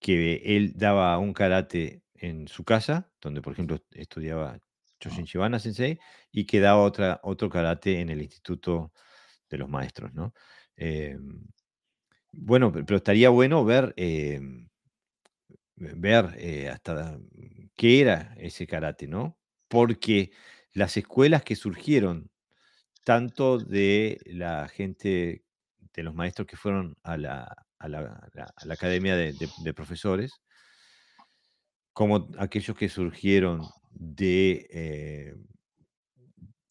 que 0.00 0.42
él 0.56 0.72
daba 0.76 1.18
un 1.18 1.32
karate 1.32 2.02
en 2.14 2.48
su 2.48 2.64
casa, 2.64 3.12
donde 3.20 3.40
por 3.42 3.52
ejemplo 3.52 3.78
estudiaba 3.92 4.58
Choshin 5.00 5.24
Shibana 5.24 5.58
Sensei, 5.58 5.98
y 6.30 6.46
que 6.46 6.60
daba 6.60 6.82
otra, 6.82 7.20
otro 7.22 7.48
karate 7.50 8.00
en 8.00 8.10
el 8.10 8.22
Instituto 8.22 8.92
de 9.50 9.58
los 9.58 9.68
Maestros, 9.68 10.14
¿no? 10.14 10.34
Em, 10.76 11.46
bueno, 12.32 12.72
pero 12.72 12.96
estaría 12.96 13.30
bueno 13.30 13.64
ver, 13.64 13.94
em, 13.96 14.68
ver 15.96 16.34
eh, 16.38 16.68
hasta 16.68 17.18
qué 17.76 18.00
era 18.00 18.34
ese 18.38 18.66
karate, 18.66 19.06
¿no? 19.06 19.38
Porque 19.68 20.30
las 20.72 20.96
escuelas 20.96 21.42
que 21.42 21.56
surgieron, 21.56 22.30
tanto 23.04 23.58
de 23.58 24.20
la 24.26 24.68
gente, 24.68 25.44
de 25.94 26.02
los 26.02 26.14
maestros 26.14 26.46
que 26.46 26.56
fueron 26.56 26.96
a 27.02 27.16
la, 27.16 27.56
academia 28.70 29.16
de, 29.16 29.74
profesores, 29.74 30.40
como 31.92 32.28
aquellos 32.38 32.76
que 32.76 32.88
surgieron 32.88 33.62
de, 33.90 34.66
eh, 34.70 35.34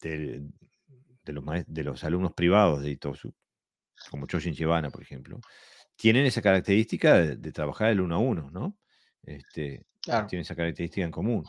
de, 0.00 1.32
los, 1.32 1.44
de, 1.66 1.84
los, 1.84 2.04
alumnos 2.04 2.32
privados 2.32 2.82
de 2.82 2.90
Itosu, 2.90 3.32
como 4.10 4.26
Choshin 4.26 4.54
Chibana, 4.54 4.90
por 4.90 5.02
ejemplo, 5.02 5.40
tienen 5.96 6.26
esa 6.26 6.42
característica 6.42 7.14
de, 7.14 7.52
trabajar 7.52 7.90
el 7.90 8.00
uno 8.00 8.16
a 8.16 8.18
uno, 8.18 8.50
¿no? 8.50 8.76
Este, 9.22 9.84
Tienen 10.02 10.42
esa 10.42 10.56
característica 10.56 11.04
en 11.04 11.10
común. 11.10 11.44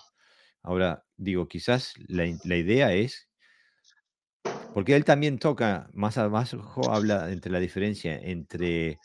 Ahora, 0.61 1.03
digo, 1.17 1.47
quizás 1.47 1.93
la, 2.07 2.25
idea 2.55 2.93
es, 2.93 3.27
porque 4.73 4.95
él 4.95 5.03
también 5.03 5.39
toca, 5.39 5.89
más 5.93 6.17
abajo 6.17 6.91
habla 6.91 7.31
entre 7.31 7.51
la 7.51 7.59
diferencia 7.59 8.15
entre, 8.17 8.99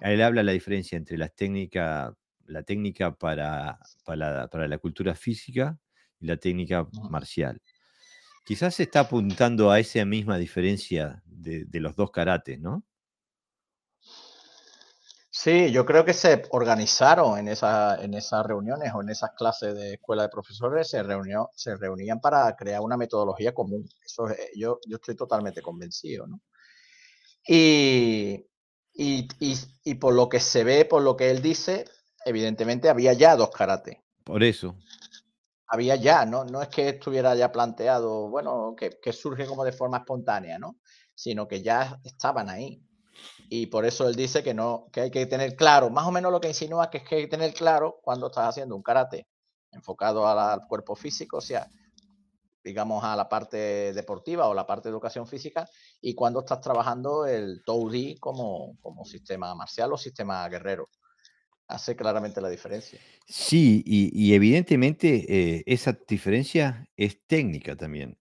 él 0.00 0.22
habla 0.22 0.42
la 0.42 0.52
diferencia 0.52 0.96
entre 0.96 1.18
la 1.18 1.28
técnica, 1.28 2.16
la 2.46 2.62
técnica 2.62 3.14
para, 3.14 3.78
para, 4.04 4.48
la 4.68 4.78
cultura 4.78 5.14
física 5.14 5.78
y 6.18 6.26
la 6.26 6.36
técnica 6.36 6.88
marcial. 7.10 7.60
Quizás 8.44 8.74
se 8.76 8.84
está 8.84 9.00
apuntando 9.00 9.70
a 9.70 9.78
esa 9.78 10.04
misma 10.04 10.38
diferencia 10.38 11.22
de, 11.26 11.64
de 11.66 11.80
los 11.80 11.94
dos 11.94 12.10
karates, 12.10 12.58
¿no? 12.58 12.84
Sí, 15.34 15.72
yo 15.72 15.86
creo 15.86 16.04
que 16.04 16.12
se 16.12 16.42
organizaron 16.50 17.38
en, 17.38 17.48
esa, 17.48 17.96
en 18.04 18.12
esas 18.12 18.44
reuniones 18.44 18.92
o 18.94 19.00
en 19.00 19.08
esas 19.08 19.30
clases 19.30 19.74
de 19.74 19.94
escuela 19.94 20.24
de 20.24 20.28
profesores, 20.28 20.90
se, 20.90 21.02
reunió, 21.02 21.48
se 21.54 21.74
reunían 21.74 22.20
para 22.20 22.54
crear 22.54 22.82
una 22.82 22.98
metodología 22.98 23.54
común. 23.54 23.88
Eso 24.04 24.26
yo, 24.54 24.78
yo 24.86 24.96
estoy 24.96 25.16
totalmente 25.16 25.62
convencido, 25.62 26.26
¿no? 26.26 26.42
Y, 27.48 28.46
y, 28.92 29.26
y, 29.40 29.94
por 29.94 30.12
lo 30.12 30.28
que 30.28 30.38
se 30.38 30.64
ve, 30.64 30.84
por 30.84 31.00
lo 31.00 31.16
que 31.16 31.30
él 31.30 31.40
dice, 31.40 31.86
evidentemente 32.26 32.90
había 32.90 33.14
ya 33.14 33.34
dos 33.34 33.50
karate. 33.52 34.04
Por 34.24 34.42
eso. 34.42 34.76
Había 35.66 35.96
ya, 35.96 36.26
¿no? 36.26 36.44
No 36.44 36.60
es 36.60 36.68
que 36.68 36.90
estuviera 36.90 37.34
ya 37.34 37.50
planteado, 37.50 38.28
bueno, 38.28 38.74
que, 38.76 38.98
que 39.00 39.14
surge 39.14 39.46
como 39.46 39.64
de 39.64 39.72
forma 39.72 39.96
espontánea, 39.96 40.58
¿no? 40.58 40.76
Sino 41.14 41.48
que 41.48 41.62
ya 41.62 41.98
estaban 42.04 42.50
ahí 42.50 42.82
y 43.54 43.66
por 43.66 43.84
eso 43.84 44.08
él 44.08 44.16
dice 44.16 44.42
que 44.42 44.54
no, 44.54 44.88
que 44.90 45.02
hay 45.02 45.10
que 45.10 45.26
tener 45.26 45.54
claro, 45.56 45.90
más 45.90 46.06
o 46.06 46.10
menos 46.10 46.32
lo 46.32 46.40
que 46.40 46.48
insinúa 46.48 46.88
que 46.88 46.98
es 46.98 47.04
que 47.04 47.16
hay 47.16 47.22
que 47.24 47.28
tener 47.28 47.52
claro 47.52 48.00
cuando 48.02 48.28
estás 48.28 48.48
haciendo 48.48 48.74
un 48.74 48.82
karate 48.82 49.26
enfocado 49.72 50.26
al 50.26 50.66
cuerpo 50.66 50.96
físico, 50.96 51.36
o 51.36 51.42
sea, 51.42 51.68
digamos 52.64 53.04
a 53.04 53.14
la 53.14 53.28
parte 53.28 53.92
deportiva 53.92 54.48
o 54.48 54.54
la 54.54 54.66
parte 54.66 54.88
de 54.88 54.92
educación 54.92 55.26
física, 55.26 55.68
y 56.00 56.14
cuando 56.14 56.40
estás 56.40 56.62
trabajando 56.62 57.26
el 57.26 57.62
Toudi 57.62 58.16
como, 58.16 58.78
como 58.80 59.04
sistema 59.04 59.54
marcial 59.54 59.92
o 59.92 59.98
sistema 59.98 60.48
guerrero. 60.48 60.88
Hace 61.68 61.94
claramente 61.94 62.40
la 62.40 62.48
diferencia. 62.48 62.98
Sí, 63.26 63.82
y, 63.84 64.32
evidentemente 64.32 65.26
eh, 65.28 65.62
esa 65.66 65.98
diferencia 66.08 66.88
es 66.96 67.22
técnica 67.26 67.76
también. 67.76 68.18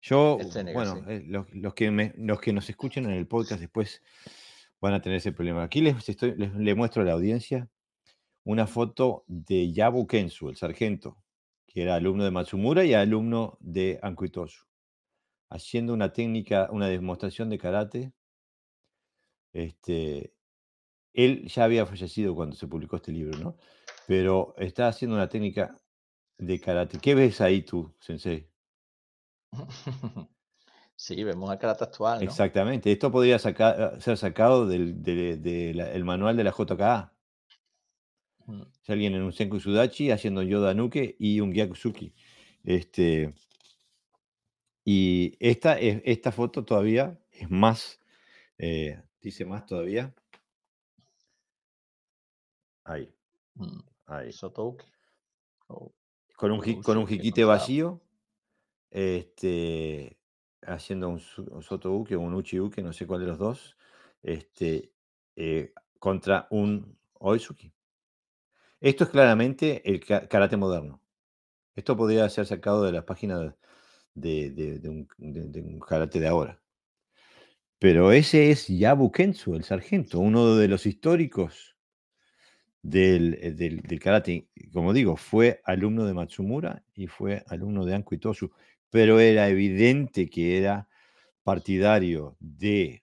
Yo, 0.00 0.38
bueno, 0.72 1.02
eh, 1.08 1.22
los, 1.26 1.74
que 1.74 2.12
los 2.16 2.40
que 2.40 2.52
nos 2.52 2.68
escuchan 2.68 3.04
en 3.04 3.12
el 3.12 3.26
podcast 3.26 3.60
después 3.60 4.02
van 4.84 4.92
a 4.92 5.00
tener 5.00 5.16
ese 5.16 5.32
problema. 5.32 5.62
Aquí 5.62 5.80
les, 5.80 6.06
estoy, 6.10 6.34
les, 6.36 6.76
muestro 6.76 7.00
a 7.00 7.06
la 7.06 7.12
audiencia 7.12 7.70
una 8.44 8.66
foto 8.66 9.24
de 9.26 9.72
Yabu 9.72 10.06
Kensu, 10.06 10.50
el 10.50 10.56
sargento, 10.56 11.16
que 11.66 11.82
era 11.82 11.94
alumno 11.94 12.22
de 12.22 12.30
Matsumura 12.30 12.84
y 12.84 12.92
alumno 12.92 13.56
de 13.60 13.98
Ankuitosu, 14.02 14.66
haciendo 15.48 15.94
una 15.94 16.12
técnica, 16.12 16.68
una 16.70 16.88
demostración 16.88 17.48
de 17.48 17.56
karate. 17.56 18.12
Este, 19.54 20.34
él 21.14 21.46
ya 21.46 21.64
había 21.64 21.86
fallecido 21.86 22.34
cuando 22.34 22.54
se 22.54 22.68
publicó 22.68 22.96
este 22.96 23.12
libro, 23.12 23.38
¿no? 23.38 23.56
Pero 24.06 24.54
está 24.58 24.88
haciendo 24.88 25.16
una 25.16 25.30
técnica 25.30 25.80
de 26.36 26.60
karate. 26.60 26.98
¿Qué 26.98 27.14
ves 27.14 27.40
ahí 27.40 27.62
tú, 27.62 27.94
sensei? 28.00 28.50
Sí, 30.96 31.22
vemos 31.24 31.50
el 31.52 31.58
karate 31.58 31.84
actual, 31.84 32.22
Exactamente. 32.22 32.92
Esto 32.92 33.10
podría 33.10 33.38
ser 33.38 34.16
sacado 34.16 34.66
del, 34.66 34.94
manual 36.04 36.36
de 36.36 36.44
la 36.44 36.52
JKA. 36.52 37.12
Mm. 38.46 38.62
Si 38.82 38.92
alguien 38.92 39.14
en 39.14 39.22
un 39.22 39.32
Senku 39.32 39.58
Sudachi 39.58 40.10
haciendo 40.10 40.42
Yoda 40.42 40.74
Nuke 40.74 41.16
y 41.18 41.40
un 41.40 41.52
Gyakusuki. 41.52 42.14
Este, 42.62 43.34
y 44.84 45.36
esta, 45.40 45.78
esta 45.78 46.30
foto 46.30 46.64
todavía 46.64 47.18
es 47.32 47.50
más, 47.50 48.00
eh, 48.58 49.02
dice 49.20 49.44
más 49.44 49.66
todavía. 49.66 50.14
Ahí. 52.84 53.12
Mm. 53.54 53.80
Ahí. 54.06 54.30
Oh, 55.66 55.92
con 56.36 56.52
un, 56.52 56.82
con 56.82 56.98
un 56.98 57.06
jiquite 57.06 57.44
vacío 57.44 58.00
este, 58.94 60.16
haciendo 60.66 61.08
un, 61.08 61.20
soto 61.20 61.92
uke 61.92 62.16
o 62.16 62.20
un 62.20 62.34
uchi 62.34 62.60
uke, 62.60 62.82
no 62.82 62.92
sé 62.92 63.06
cuál 63.06 63.20
de 63.20 63.26
los 63.26 63.38
dos, 63.38 63.76
este, 64.22 64.92
eh, 65.36 65.72
contra 65.98 66.46
un 66.50 66.96
oizuki. 67.14 67.72
Esto 68.80 69.04
es 69.04 69.10
claramente 69.10 69.82
el 69.90 70.00
karate 70.04 70.56
moderno. 70.56 71.00
Esto 71.74 71.96
podría 71.96 72.28
ser 72.28 72.46
sacado 72.46 72.84
de 72.84 72.92
las 72.92 73.04
páginas 73.04 73.54
de, 74.14 74.80
un, 74.84 75.80
karate 75.80 76.20
de 76.20 76.28
ahora. 76.28 76.60
Pero 77.78 78.12
ese 78.12 78.50
es 78.50 78.68
Yabu 78.68 79.10
Kensu, 79.10 79.54
el 79.54 79.64
sargento, 79.64 80.20
uno 80.20 80.56
de 80.56 80.68
los 80.68 80.86
históricos 80.86 81.76
del, 82.82 83.38
eh, 83.40 83.98
karate. 83.98 84.48
Como 84.72 84.92
digo, 84.92 85.16
fue 85.16 85.60
alumno 85.64 86.04
de 86.04 86.14
Matsumura 86.14 86.84
y 86.94 87.06
fue 87.06 87.44
alumno 87.48 87.84
de 87.84 87.94
Anko 87.94 88.14
Itosu, 88.14 88.52
pero 88.94 89.18
era 89.18 89.48
evidente 89.48 90.30
que 90.30 90.56
era 90.56 90.88
partidario 91.42 92.36
de 92.38 93.02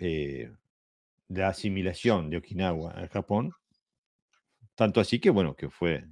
eh, 0.00 0.50
la 1.28 1.50
asimilación 1.50 2.30
de 2.30 2.38
Okinawa 2.38 2.90
al 2.90 3.08
Japón, 3.10 3.52
tanto 4.74 5.00
así 5.00 5.20
que, 5.20 5.30
bueno, 5.30 5.54
que 5.54 5.70
fue, 5.70 6.04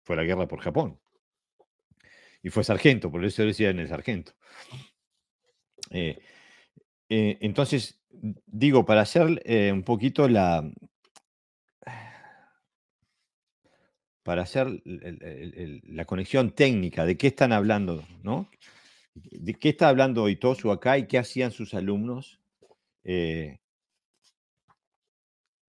fue 0.00 0.16
la 0.16 0.22
guerra 0.22 0.48
por 0.48 0.60
Japón 0.60 0.98
y 2.42 2.48
fue 2.48 2.64
sargento, 2.64 3.10
por 3.10 3.22
eso 3.26 3.44
decía 3.44 3.68
en 3.68 3.78
el 3.78 3.88
sargento. 3.88 4.32
Eh, 5.90 6.18
eh, 7.10 7.36
entonces, 7.42 8.00
digo, 8.46 8.86
para 8.86 9.02
hacer 9.02 9.42
un 9.70 9.82
poquito 9.82 10.26
la... 10.30 10.66
Para 14.22 14.42
hacer 14.42 14.82
la 14.84 16.04
conexión 16.04 16.52
técnica 16.52 17.04
de 17.04 17.16
qué 17.16 17.28
están 17.28 17.52
hablando, 17.52 18.04
¿no? 18.22 18.48
¿De 19.14 19.54
qué 19.54 19.70
está 19.70 19.88
hablando 19.88 20.28
Itosu 20.28 20.70
acá 20.70 20.96
y 20.98 21.06
qué 21.06 21.18
hacían 21.18 21.50
sus 21.50 21.74
alumnos 21.74 22.40
en 23.04 23.58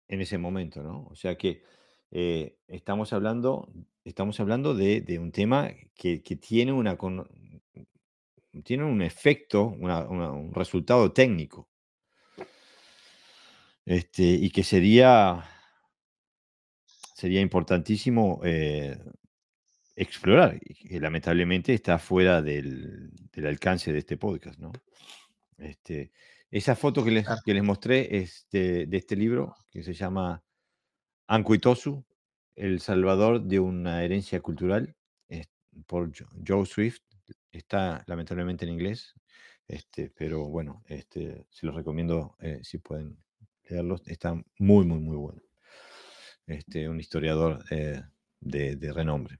ese 0.08 0.38
momento, 0.38 0.84
¿no? 0.84 1.08
O 1.10 1.16
sea 1.16 1.36
que 1.36 1.64
estamos 2.68 3.12
hablando 3.12 3.68
estamos 4.06 4.40
hablando 4.40 4.74
de, 4.74 5.20
un 5.20 5.32
tema 5.32 5.72
que, 5.96 6.20
tiene, 6.20 6.72
una, 6.72 6.98
tiene 8.64 8.84
un 8.84 9.02
efecto, 9.02 9.68
un 9.68 10.54
resultado 10.54 11.12
técnico. 11.12 11.70
Este, 13.86 14.24
y 14.24 14.50
que 14.50 14.64
sería, 14.64 15.44
sería 17.14 17.42
importantísimo 17.42 18.42
eh, 18.44 18.98
explorar, 19.96 20.60
que 20.60 21.00
lamentablemente 21.00 21.74
está 21.74 22.00
fuera 22.00 22.42
del, 22.42 23.12
alcance 23.46 23.92
de 23.92 24.00
este 24.00 24.18
podcast. 24.18 24.60
¿no? 24.60 24.72
Este, 25.58 26.12
esa 26.52 26.76
foto 26.76 27.04
que 27.04 27.12
les, 27.12 27.28
que 27.46 27.54
les 27.54 27.64
mostré 27.64 28.18
es 28.18 28.48
de, 28.52 28.88
este 28.92 29.16
libro 29.16 29.56
que 29.72 29.84
se 29.84 29.94
llama 29.94 30.44
Ankuitosu, 31.28 32.06
el 32.56 32.80
Salvador 32.80 33.42
de 33.42 33.60
una 33.60 34.04
herencia 34.04 34.40
cultural, 34.42 34.96
por 35.88 36.12
Joe 36.48 36.66
Swift. 36.66 37.02
Está 37.52 38.04
lamentablemente 38.08 38.66
en 38.66 38.72
inglés, 38.72 39.14
este, 39.68 40.10
pero 40.10 40.48
bueno, 40.48 40.84
este, 40.88 41.46
se 41.50 41.66
los 41.66 41.76
recomiendo 41.76 42.36
eh, 42.40 42.60
si 42.64 42.80
pueden 42.80 43.18
leerlos. 43.70 44.02
Está 44.08 44.34
muy, 44.58 44.86
muy, 44.86 45.00
muy 45.00 45.16
bueno. 45.16 45.42
Este, 46.46 46.90
un 46.90 47.00
historiador 47.00 47.64
eh, 47.72 48.02
de, 48.40 48.94
renombre. 48.94 49.40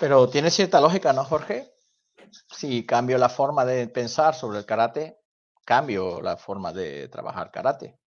Pero 0.00 0.28
tiene 0.28 0.50
cierta 0.50 0.80
lógica, 0.80 1.12
¿no, 1.12 1.24
Jorge? 1.24 1.72
Si 2.50 2.84
cambio 2.86 3.18
la 3.18 3.28
forma 3.28 3.64
de 3.64 3.86
pensar 3.88 4.34
sobre 4.34 4.58
el 4.58 4.66
karate, 4.66 5.18
cambio 5.64 6.20
la 6.20 6.36
forma 6.36 6.72
de 6.72 7.08
trabajar 7.08 7.50
karate. 7.50 7.98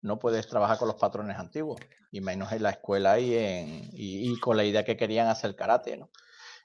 No 0.00 0.18
puedes 0.18 0.48
trabajar 0.48 0.78
con 0.78 0.88
los 0.88 0.96
patrones 0.96 1.36
antiguos 1.38 1.80
y 2.10 2.20
menos 2.20 2.52
en 2.52 2.62
la 2.62 2.70
escuela 2.70 3.18
y, 3.20 3.36
en, 3.36 3.88
y, 3.92 4.38
con 4.40 4.56
la 4.56 4.64
idea 4.64 4.84
que 4.84 4.96
querían 4.96 5.28
hacer 5.28 5.54
karate, 5.54 5.96
¿no? 5.96 6.10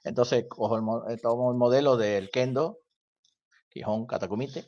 Entonces, 0.04 0.46
cojo 0.48 0.76
el, 0.76 1.14
eh, 1.14 1.18
tomo 1.18 1.50
el 1.50 1.56
modelo 1.56 1.96
del 1.96 2.30
kendo, 2.30 2.80
Quijón 3.68 4.06
Katakumite, 4.06 4.66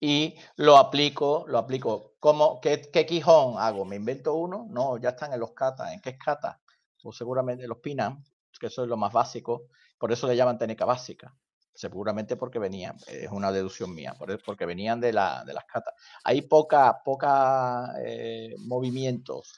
y 0.00 0.34
lo 0.56 0.76
aplico, 0.78 1.44
lo 1.46 1.58
aplico. 1.58 2.11
¿Cómo, 2.22 2.60
qué, 2.60 2.80
¿Qué 2.80 3.04
Quijón 3.04 3.56
hago? 3.58 3.84
¿Me 3.84 3.96
invento 3.96 4.34
uno? 4.34 4.68
No, 4.70 4.96
ya 4.96 5.08
están 5.08 5.32
en 5.32 5.40
los 5.40 5.54
katas. 5.54 5.92
¿En 5.92 6.00
qué 6.00 6.16
kata? 6.16 6.60
Pues 7.02 7.16
seguramente 7.16 7.66
los 7.66 7.78
pinan, 7.78 8.22
que 8.60 8.68
eso 8.68 8.84
es 8.84 8.88
lo 8.88 8.96
más 8.96 9.12
básico, 9.12 9.64
por 9.98 10.12
eso 10.12 10.28
le 10.28 10.36
llaman 10.36 10.56
técnica 10.56 10.84
básica 10.84 11.34
seguramente 11.74 12.36
porque 12.36 12.60
venían, 12.60 12.96
es 13.08 13.30
una 13.32 13.50
deducción 13.50 13.92
mía, 13.92 14.14
porque 14.44 14.66
venían 14.66 15.00
de, 15.00 15.12
la, 15.12 15.42
de 15.44 15.52
las 15.52 15.64
catas. 15.64 15.94
Hay 16.22 16.42
poca, 16.42 17.00
poca 17.04 17.92
eh, 18.04 18.54
movimientos 18.58 19.54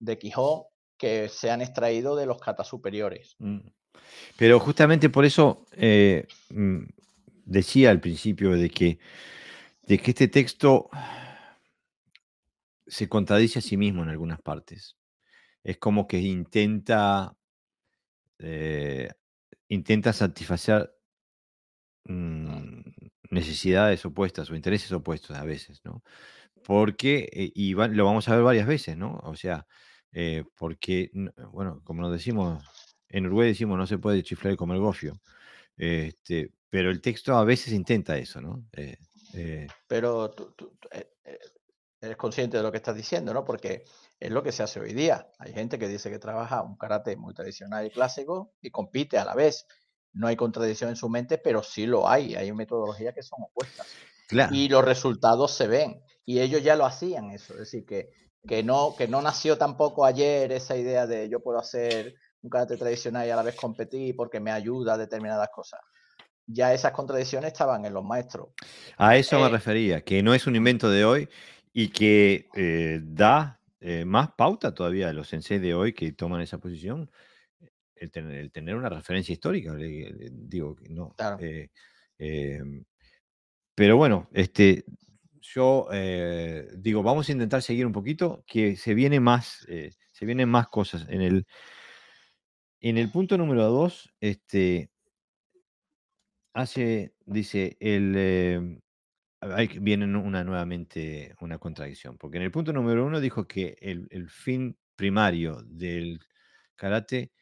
de 0.00 0.18
Quijón 0.18 0.62
que 0.96 1.28
se 1.28 1.52
han 1.52 1.60
extraído 1.60 2.16
de 2.16 2.26
los 2.26 2.40
catas 2.40 2.66
superiores. 2.66 3.36
Mm. 3.38 3.60
Pero 4.36 4.58
justamente 4.58 5.08
por 5.08 5.24
eso 5.24 5.66
eh, 5.72 6.26
mm, 6.48 6.84
decía 7.44 7.90
al 7.90 8.00
principio 8.00 8.56
de 8.56 8.70
que, 8.70 8.98
de 9.82 9.98
que 9.98 10.10
este 10.10 10.26
texto 10.26 10.90
se 12.88 13.08
contradice 13.08 13.60
a 13.60 13.62
sí 13.62 13.76
mismo 13.76 14.02
en 14.02 14.08
algunas 14.10 14.40
partes. 14.40 14.96
Es 15.62 15.78
como 15.78 16.06
que 16.06 16.18
intenta, 16.18 17.36
eh, 18.38 19.10
intenta 19.68 20.12
satisfacer 20.12 20.98
Mm, 22.08 22.80
necesidades 23.30 24.04
opuestas 24.06 24.50
o 24.50 24.56
intereses 24.56 24.90
opuestos 24.92 25.36
a 25.36 25.44
veces, 25.44 25.80
¿no? 25.84 26.02
Porque, 26.64 27.28
eh, 27.32 27.52
y 27.54 27.74
lo 27.74 28.04
vamos 28.06 28.28
a 28.28 28.34
ver 28.34 28.44
varias 28.44 28.66
veces, 28.66 28.96
¿no? 28.96 29.18
O 29.24 29.36
sea, 29.36 29.66
eh, 30.12 30.44
porque, 30.56 31.10
bueno, 31.52 31.82
como 31.84 32.00
nos 32.02 32.12
decimos, 32.12 32.64
en 33.10 33.26
Uruguay 33.26 33.48
decimos 33.48 33.76
no 33.78 33.86
se 33.86 33.98
puede 33.98 34.22
chiflar 34.22 34.54
y 34.54 34.56
comer 34.56 34.78
gofio, 34.78 35.20
este, 35.76 36.50
pero 36.70 36.90
el 36.90 37.02
texto 37.02 37.36
a 37.36 37.44
veces 37.44 37.74
intenta 37.74 38.16
eso, 38.16 38.40
¿no? 38.40 38.64
Pero 39.86 40.30
tú, 40.30 40.54
eres 42.00 42.16
consciente 42.16 42.56
de 42.56 42.62
lo 42.62 42.70
que 42.70 42.78
estás 42.78 42.94
diciendo, 42.94 43.34
¿no? 43.34 43.44
Porque 43.44 43.84
es 44.18 44.30
lo 44.30 44.42
que 44.42 44.52
se 44.52 44.62
hace 44.62 44.80
hoy 44.80 44.92
día. 44.92 45.28
Hay 45.38 45.52
gente 45.52 45.78
que 45.78 45.88
dice 45.88 46.10
que 46.10 46.18
trabaja 46.18 46.62
un 46.62 46.76
karate 46.76 47.16
muy 47.16 47.34
tradicional 47.34 47.86
y 47.86 47.90
clásico 47.90 48.52
y 48.60 48.70
compite 48.70 49.18
a 49.18 49.24
la 49.24 49.34
vez 49.34 49.66
no 50.18 50.26
hay 50.26 50.36
contradicción 50.36 50.90
en 50.90 50.96
su 50.96 51.08
mente, 51.08 51.38
pero 51.38 51.62
sí 51.62 51.86
lo 51.86 52.08
hay. 52.08 52.34
Hay 52.34 52.52
metodologías 52.52 53.14
que 53.14 53.22
son 53.22 53.42
opuestas. 53.42 53.86
Y 54.50 54.68
los 54.68 54.84
resultados 54.84 55.52
se 55.52 55.66
ven. 55.68 56.02
Y 56.24 56.40
ellos 56.40 56.62
ya 56.62 56.76
lo 56.76 56.84
hacían 56.84 57.30
eso. 57.30 57.54
Es 57.54 57.60
decir, 57.60 57.86
que, 57.86 58.10
que, 58.46 58.62
no, 58.62 58.94
que 58.96 59.08
no 59.08 59.22
nació 59.22 59.56
tampoco 59.56 60.04
ayer 60.04 60.50
esa 60.52 60.76
idea 60.76 61.06
de 61.06 61.28
yo 61.28 61.40
puedo 61.40 61.58
hacer 61.58 62.14
un 62.42 62.50
karate 62.50 62.76
tradicional 62.76 63.26
y 63.26 63.30
a 63.30 63.36
la 63.36 63.42
vez 63.42 63.54
competir 63.54 64.14
porque 64.16 64.40
me 64.40 64.50
ayuda 64.50 64.94
a 64.94 64.98
determinadas 64.98 65.48
cosas. 65.54 65.80
Ya 66.46 66.72
esas 66.72 66.92
contradicciones 66.92 67.52
estaban 67.52 67.84
en 67.84 67.92
los 67.92 68.04
maestros. 68.04 68.48
A 68.96 69.16
eso 69.16 69.38
me 69.38 69.46
eh, 69.46 69.50
refería, 69.50 70.00
que 70.02 70.22
no 70.22 70.34
es 70.34 70.46
un 70.46 70.56
invento 70.56 70.90
de 70.90 71.04
hoy 71.04 71.28
y 71.72 71.88
que 71.88 72.48
eh, 72.54 73.00
da 73.02 73.60
eh, 73.80 74.04
más 74.04 74.30
pauta 74.36 74.74
todavía 74.74 75.08
a 75.08 75.12
los 75.12 75.28
sensei 75.28 75.58
de 75.58 75.74
hoy 75.74 75.92
que 75.92 76.12
toman 76.12 76.40
esa 76.40 76.58
posición 76.58 77.10
el 77.94 78.52
tener, 78.52 78.76
una 78.76 78.88
referencia 78.88 79.32
histórica, 79.32 79.74
digo, 79.74 80.76
no. 80.88 81.16
Eh, 81.40 81.68
em, 82.18 82.84
pero 83.74 83.96
bueno, 83.96 84.28
este, 84.32 84.84
yo 85.40 85.88
digo, 86.76 87.02
vamos 87.02 87.28
a 87.28 87.32
intentar 87.32 87.60
seguir 87.60 87.86
un 87.86 87.92
poquito, 87.92 88.44
que 88.46 88.76
se 88.76 88.94
viene 88.94 89.18
más, 89.18 89.66
se 89.66 90.26
vienen 90.26 90.48
más 90.48 90.68
cosas. 90.68 91.06
En 91.08 91.22
el, 91.22 91.44
en 92.80 92.98
el 92.98 93.10
punto 93.10 93.36
número 93.36 93.64
dos, 93.64 94.14
este, 94.20 94.90
hace, 96.54 97.14
dice, 97.26 97.76
el, 97.80 98.80
em, 99.40 99.84
viene 99.84 100.04
una 100.04 100.44
nuevamente 100.44 101.34
una 101.40 101.58
contradicción, 101.58 102.16
porque 102.18 102.38
en 102.38 102.44
el 102.44 102.50
punto 102.50 102.72
número 102.72 103.06
uno 103.06 103.20
dijo 103.20 103.46
que 103.46 103.76
el, 103.80 104.08
el 104.10 104.28
fin 104.28 104.76
primario 104.96 105.62
del 105.64 106.20
karate 106.76 107.32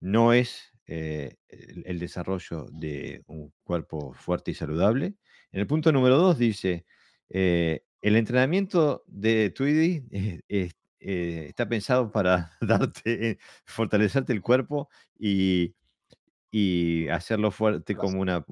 no 0.00 0.32
es 0.32 0.72
eh, 0.86 1.36
el, 1.48 1.98
desarrollo 2.00 2.66
de 2.72 3.22
un 3.26 3.52
cuerpo 3.62 4.12
fuerte 4.14 4.50
y 4.50 4.54
saludable. 4.54 5.14
En 5.52 5.60
el 5.60 5.66
punto 5.66 5.92
número 5.92 6.18
dos 6.18 6.38
dice, 6.38 6.84
eh, 7.30 7.84
el 8.00 8.16
entrenamiento 8.16 9.04
de 9.06 9.50
Tweedy 9.50 10.04
eh, 10.10 10.70
está 10.98 11.68
pensado 11.68 12.10
para 12.10 12.52
darte, 12.60 13.38
fortalecerte 13.64 14.32
el 14.32 14.42
cuerpo 14.42 14.88
y, 15.18 15.74
hacerlo 17.10 17.50
fuerte 17.50 17.94
como 17.94 18.20
una, 18.20 18.44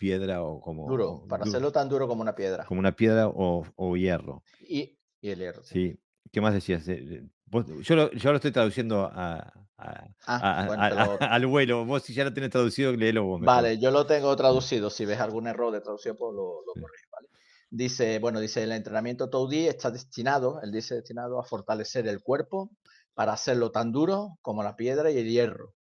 piedra 0.00 0.42
o 0.42 0.62
como... 0.62 0.88
Duro, 0.88 1.26
para 1.28 1.44
hacerlo 1.44 1.70
tan 1.70 1.90
duro 1.90 2.08
como 2.08 2.22
una 2.22 2.34
piedra. 2.34 2.64
Como 2.64 2.80
una 2.80 2.96
piedra 2.96 3.28
o, 3.28 3.96
hierro. 3.96 4.42
Y, 4.60 4.98
el 5.20 5.38
hierro. 5.38 5.62
Sí. 5.62 6.00
¿Qué 6.32 6.40
más 6.40 6.54
decías? 6.54 6.86
yo, 6.86 7.96
lo, 7.96 8.10
yo, 8.12 8.30
lo, 8.30 8.36
estoy 8.36 8.50
traduciendo 8.50 9.04
a, 9.04 9.52
ah, 9.76 11.18
al 11.20 11.46
vuelo. 11.46 11.84
Vos 11.84 12.02
si 12.02 12.14
ya 12.14 12.24
lo 12.24 12.32
tenés 12.32 12.48
traducido, 12.48 12.92
léelo 12.92 13.24
vos. 13.24 13.42
Vale, 13.42 13.78
yo 13.78 13.90
lo 13.90 14.06
tengo 14.06 14.34
traducido. 14.36 14.88
Si 14.88 15.04
ves 15.04 15.20
algún 15.20 15.46
error 15.46 15.70
de 15.70 15.82
traducción, 15.82 16.16
pues 16.16 16.34
lo, 16.34 16.62
lo 16.64 16.72
¿vale? 17.12 17.28
Dice, 17.68 18.18
bueno, 18.20 18.40
dice, 18.40 18.62
el 18.62 18.72
entrenamiento 18.72 19.28
Toudi 19.28 19.68
está 19.68 19.90
destinado, 19.90 20.60
él 20.62 20.72
dice 20.72 20.94
destinado 20.94 21.38
a 21.38 21.44
fortalecer 21.44 22.08
el 22.08 22.22
cuerpo 22.22 22.70
para 23.12 23.34
hacerlo 23.34 23.70
tan 23.70 23.92
duro 23.92 24.38
como 24.40 24.62
la 24.62 24.76
piedra 24.76 25.10
y 25.10 25.18
el 25.18 25.28
hierro, 25.28 25.74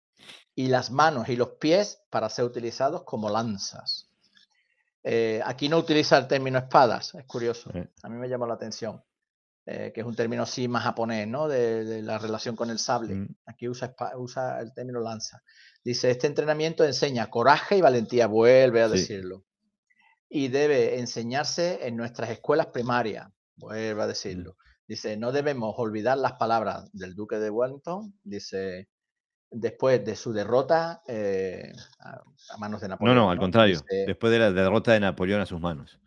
y 0.56 0.70
las 0.70 0.90
manos 0.90 1.30
y 1.30 1.36
los 1.36 1.52
pies 1.60 2.02
para 2.10 2.30
ser 2.30 2.46
utilizados 2.46 3.04
como 3.04 3.30
lanzas. 3.30 4.07
Eh, 5.10 5.42
aquí 5.46 5.70
no 5.70 5.78
utiliza 5.78 6.18
el 6.18 6.28
término 6.28 6.58
espadas, 6.58 7.16
es 7.16 7.26
curioso, 7.26 7.72
a 8.04 8.10
mí 8.10 8.18
me 8.18 8.28
llama 8.28 8.46
la 8.46 8.56
atención, 8.56 9.02
eh, 9.66 9.94
que 9.96 10.02
es 10.02 10.06
un 10.06 10.18
término 10.18 10.44
así 10.44 10.68
más 10.68 10.84
japonés, 10.84 11.26
¿no? 11.30 11.48
De, 11.48 12.02
la 12.02 12.18
relación 12.18 12.58
con 12.58 12.70
el 12.70 12.78
sable. 12.78 13.16
Mm. 13.16 13.36
Aquí 13.46 13.70
usa, 13.70 13.96
usa 14.18 14.60
el 14.60 14.74
término 14.74 15.00
lanza. 15.00 15.42
Dice, 15.82 16.12
este 16.12 16.28
entrenamiento 16.28 16.84
enseña 16.84 17.30
coraje 17.30 17.78
y 17.78 17.82
valentía, 17.82 18.28
vuelve 18.28 18.82
a 18.82 18.90
decirlo 18.90 19.46
y 20.30 20.50
debe 20.50 21.00
enseñarse 21.00 21.88
en 21.88 21.96
nuestras 21.96 22.30
escuelas 22.30 22.68
primarias, 22.68 23.30
vuelvo 23.56 24.02
a 24.02 24.08
decirlo. 24.08 24.58
Dice, 24.88 25.16
no 25.16 25.32
debemos 25.32 25.74
olvidar 25.78 26.18
las 26.18 26.34
palabras 26.34 26.90
del 26.92 27.16
duque 27.16 27.38
de 27.38 27.50
Wellington, 27.50 28.14
dice, 28.24 28.90
después 29.50 30.04
de 30.04 30.16
su 30.16 30.34
derrota 30.34 31.02
eh, 31.08 31.72
a, 32.00 32.22
manos 32.58 32.82
de 32.82 32.90
Napoleón. 32.90 33.16
No, 33.16 33.24
no, 33.24 33.32
al 33.32 33.40
contrario, 33.40 33.80
después 34.06 34.32
de 34.32 34.40
la 34.40 34.52
derrota 34.52 34.94
de 34.94 35.00
Napoleón 35.00 35.42
a 35.42 35.46
sus 35.46 35.60
manos. 35.60 36.00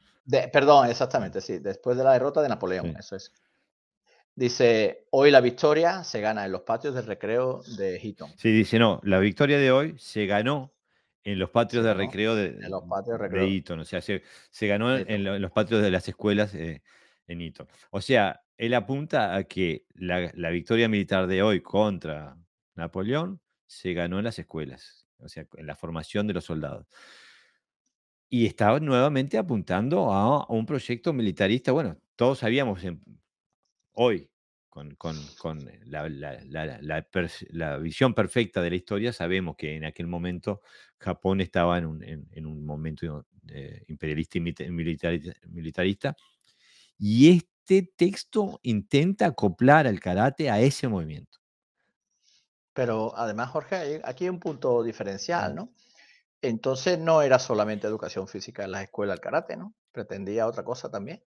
perdón, 0.52 0.88
exactamente, 0.88 1.40
sí, 1.40 1.58
después 1.58 1.96
de 1.96 2.04
la 2.04 2.12
derrota 2.12 2.42
de 2.42 2.48
Napoleón, 2.48 2.94
eso 2.98 3.16
es. 3.16 3.32
Dice, 4.34 5.06
hoy 5.10 5.30
la 5.30 5.40
victoria 5.40 6.04
se 6.04 6.20
gana 6.20 6.46
en 6.46 6.52
los 6.52 6.62
patios 6.62 6.94
del 6.94 7.04
recreo 7.04 7.62
de 7.76 7.96
Eton. 7.96 8.30
Sí, 8.36 8.50
dice, 8.50 8.78
no, 8.78 9.00
la 9.02 9.18
victoria 9.18 9.58
de 9.58 9.70
hoy 9.70 9.96
se 9.98 10.26
ganó 10.26 10.72
en 11.24 11.38
los 11.38 11.50
patios 11.50 11.84
de 11.84 11.94
recreo 11.94 12.34
de, 12.34 12.52
los 12.68 12.84
patios 12.84 13.18
de, 13.18 13.18
recreo. 13.18 13.44
Eton. 13.44 13.80
O 13.80 13.84
sea, 13.84 14.00
se, 14.00 14.22
ganó 14.62 14.96
en, 14.96 15.24
los 15.42 15.50
patios 15.50 15.82
de 15.82 15.90
las 15.90 16.08
escuelas 16.08 16.54
eh, 16.54 16.82
en 17.26 17.40
Eton. 17.40 17.68
O 17.90 18.00
sea, 18.00 18.42
él 18.56 18.74
apunta 18.74 19.34
a 19.34 19.44
que 19.44 19.84
la, 19.94 20.50
victoria 20.50 20.88
militar 20.88 21.26
de 21.26 21.42
hoy 21.42 21.60
contra 21.60 22.36
Napoleón 22.74 23.40
se 23.66 23.92
ganó 23.92 24.18
en 24.18 24.24
las 24.24 24.38
escuelas, 24.38 25.06
o 25.18 25.28
sea, 25.28 25.46
en 25.56 25.66
la 25.66 25.76
formación 25.76 26.26
de 26.26 26.34
los 26.34 26.44
soldados. 26.44 26.86
Y 28.28 28.46
estaba 28.46 28.78
nuevamente 28.80 29.38
apuntando 29.38 30.12
a, 30.12 30.46
un 30.48 30.64
proyecto 30.64 31.12
militarista. 31.12 31.72
Bueno, 31.72 31.98
todos 32.16 32.38
sabíamos 32.38 32.80
hoy 33.92 34.30
con, 34.70 34.96
la, 35.86 37.78
visión 37.78 38.14
perfecta 38.14 38.62
de 38.62 38.70
la 38.70 38.76
historia, 38.76 39.12
sabemos 39.12 39.56
que 39.56 39.74
en 39.74 39.84
aquel 39.84 40.06
momento 40.06 40.62
Japón 40.98 41.40
estaba 41.40 41.76
en 41.78 41.86
un, 41.86 42.64
momento 42.64 43.26
eh, 43.48 43.82
imperialista 43.88 44.38
y 44.38 44.70
militarista, 44.70 46.16
y 46.98 47.36
este 47.36 47.90
texto 47.96 48.60
intenta 48.62 49.26
acoplar 49.26 49.86
al 49.88 49.98
karate 49.98 50.50
a 50.50 50.60
ese 50.60 50.86
movimiento. 50.86 51.39
Pero 52.72 53.12
además, 53.16 53.50
Jorge, 53.50 54.00
aquí 54.04 54.24
hay 54.24 54.30
un 54.30 54.40
punto 54.40 54.82
diferencial, 54.82 55.54
¿no? 55.54 55.70
Entonces 56.42 56.98
no 56.98 57.22
era 57.22 57.38
solamente 57.38 57.86
educación 57.86 58.28
física 58.28 58.64
en 58.64 58.72
las 58.72 58.84
escuelas 58.84 59.14
del 59.16 59.20
karate, 59.20 59.56
¿no? 59.56 59.74
Pretendía 59.92 60.46
otra 60.46 60.64
cosa 60.64 60.90
también. 60.90 61.22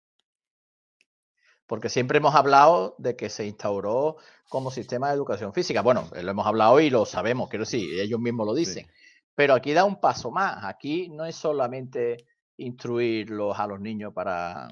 Porque 1.66 1.88
siempre 1.88 2.18
hemos 2.18 2.34
hablado 2.34 2.94
de 2.98 3.16
que 3.16 3.28
se 3.28 3.46
instauró 3.46 4.16
como 4.48 4.70
sistema 4.70 5.08
de 5.08 5.14
educación 5.14 5.52
física. 5.52 5.82
Bueno, 5.82 6.08
lo 6.12 6.30
hemos 6.30 6.46
hablado 6.46 6.80
y 6.80 6.90
lo 6.90 7.04
sabemos, 7.04 7.48
quiero 7.48 7.64
decir, 7.64 8.00
ellos 8.00 8.20
mismos 8.20 8.46
lo 8.46 8.54
dicen. 8.54 8.86
Pero 9.34 9.54
aquí 9.54 9.72
da 9.72 9.84
un 9.84 10.00
paso 10.00 10.30
más. 10.30 10.64
Aquí 10.64 11.08
no 11.08 11.24
es 11.24 11.36
solamente 11.36 12.26
instruirlos 12.56 13.58
a 13.58 13.66
los 13.66 13.80
niños 13.80 14.12
para 14.12 14.68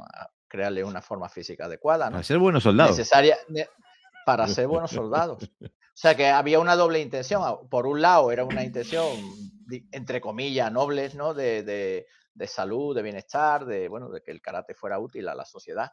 crearles 0.48 0.84
una 0.84 1.00
forma 1.00 1.28
física 1.28 1.66
adecuada. 1.66 2.10
Para 2.10 2.22
ser 2.22 2.38
buenos 2.38 2.62
soldados. 2.62 2.96
Necesaria 2.96 3.38
para 4.26 4.46
ser 4.48 4.66
buenos 4.68 4.90
soldados. 4.90 5.50
O 5.92 5.96
sea 6.00 6.16
que 6.16 6.28
había 6.28 6.60
una 6.60 6.76
doble 6.76 7.00
intención. 7.00 7.42
Por 7.68 7.86
un 7.86 8.00
lado, 8.00 8.32
era 8.32 8.44
una 8.44 8.64
intención, 8.64 9.06
entre 9.92 10.20
comillas, 10.20 10.72
nobles, 10.72 11.14
¿no? 11.14 11.34
De, 11.34 11.62
de, 11.62 12.06
de 12.34 12.46
salud, 12.46 12.94
de 12.94 13.02
bienestar, 13.02 13.66
de, 13.66 13.88
bueno, 13.88 14.08
de 14.08 14.22
que 14.22 14.30
el 14.30 14.40
karate 14.40 14.74
fuera 14.74 14.98
útil 14.98 15.28
a 15.28 15.34
la 15.34 15.44
sociedad 15.44 15.92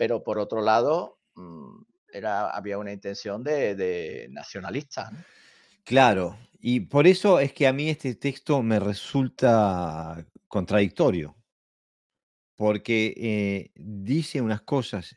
pero 0.00 0.24
por 0.24 0.38
otro 0.38 0.62
lado, 0.62 1.18
mm, 1.34 1.82
era, 2.10 2.48
había 2.48 2.78
una 2.78 2.90
intención 2.90 3.44
de, 3.44 4.26
nacionalista. 4.30 5.10
Claro, 5.84 6.38
y 6.58 6.80
por 6.80 7.06
eso 7.06 7.38
es 7.38 7.52
que 7.52 7.66
a 7.66 7.74
mí 7.74 7.90
este 7.90 8.14
texto 8.14 8.62
me 8.62 8.80
resulta 8.80 10.26
contradictorio, 10.48 11.36
porque 12.56 13.12
eh, 13.14 13.72
dice 13.74 14.40
unas 14.40 14.62
cosas 14.62 15.14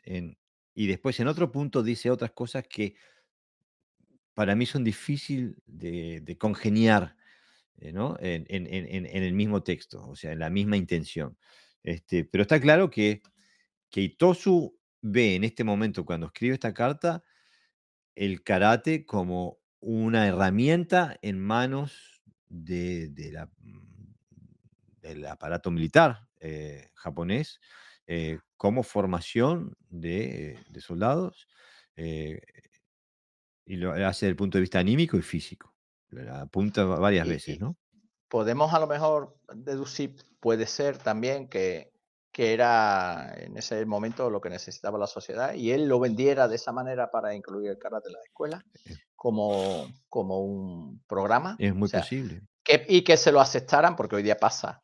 y 0.74 0.86
después 0.86 1.18
en 1.18 1.28
otro 1.28 1.50
punto 1.50 1.82
dice 1.82 2.10
otras 2.10 2.32
cosas 2.32 2.64
que 2.68 2.94
para 4.34 4.54
mí 4.54 4.66
son 4.66 4.84
difíciles 4.84 5.56
de, 5.66 6.36
congeniar 6.38 7.16
eh, 7.78 7.92
en, 8.48 9.06
el 9.06 9.32
mismo 9.32 9.62
texto, 9.62 10.08
o 10.08 10.16
sea, 10.16 10.32
en 10.32 10.40
la 10.40 10.50
misma 10.50 10.76
intención. 10.76 11.36
Este, 11.82 12.24
pero 12.24 12.42
está 12.42 12.60
claro 12.60 12.90
que 12.90 13.22
que 13.94 14.00
Itosu 14.00 14.76
ve 15.02 15.36
en 15.36 15.44
este 15.44 15.62
momento, 15.62 16.04
cuando 16.04 16.26
escribe 16.26 16.54
esta 16.54 16.74
carta, 16.74 17.22
el 18.16 18.42
karate 18.42 19.06
como 19.06 19.60
una 19.78 20.26
herramienta 20.26 21.16
en 21.22 21.38
manos 21.38 22.20
mm, 22.48 23.14
del 25.00 25.26
aparato 25.28 25.70
militar 25.70 26.26
eh, 26.40 26.88
japonés 26.94 27.60
eh, 28.08 28.40
como 28.56 28.82
formación 28.82 29.76
de, 29.90 30.58
soldados 30.80 31.46
y 33.66 33.76
lo 33.76 33.92
hace 33.92 34.26
desde 34.26 34.28
el 34.28 34.36
punto 34.36 34.58
de 34.58 34.62
vista 34.62 34.78
anímico 34.78 35.16
y 35.16 35.22
físico. 35.22 35.74
Lo 36.10 36.34
apunta 36.34 36.84
varias 36.84 37.26
veces, 37.26 37.60
¿no? 37.60 37.76
Podemos 38.28 38.72
a 38.72 38.78
lo 38.78 38.86
mejor 38.86 39.36
deducir, 39.54 40.16
puede 40.40 40.66
ser 40.66 40.98
también 40.98 41.48
que 41.48 41.94
que 42.34 42.52
era 42.52 43.32
en 43.36 43.56
ese 43.56 43.86
momento 43.86 44.28
lo 44.28 44.40
que 44.40 44.50
necesitaba 44.50 44.98
la 44.98 45.06
sociedad, 45.06 45.54
y 45.54 45.70
él 45.70 45.86
lo 45.86 46.00
vendiera 46.00 46.48
de 46.48 46.56
esa 46.56 46.72
manera 46.72 47.08
para 47.08 47.32
incluir 47.32 47.70
el 47.70 47.78
karate 47.78 48.08
en 48.08 48.14
la 48.14 48.22
escuela 48.24 48.64
como, 49.14 49.86
como 50.08 50.40
un 50.40 51.00
programa. 51.06 51.54
Es 51.60 51.72
muy 51.72 51.88
posible. 51.88 52.42
Que, 52.64 52.84
y 52.88 53.04
que 53.04 53.16
se 53.16 53.30
lo 53.30 53.40
aceptaran, 53.40 53.94
porque 53.94 54.16
hoy 54.16 54.24
día 54.24 54.36
pasa. 54.36 54.82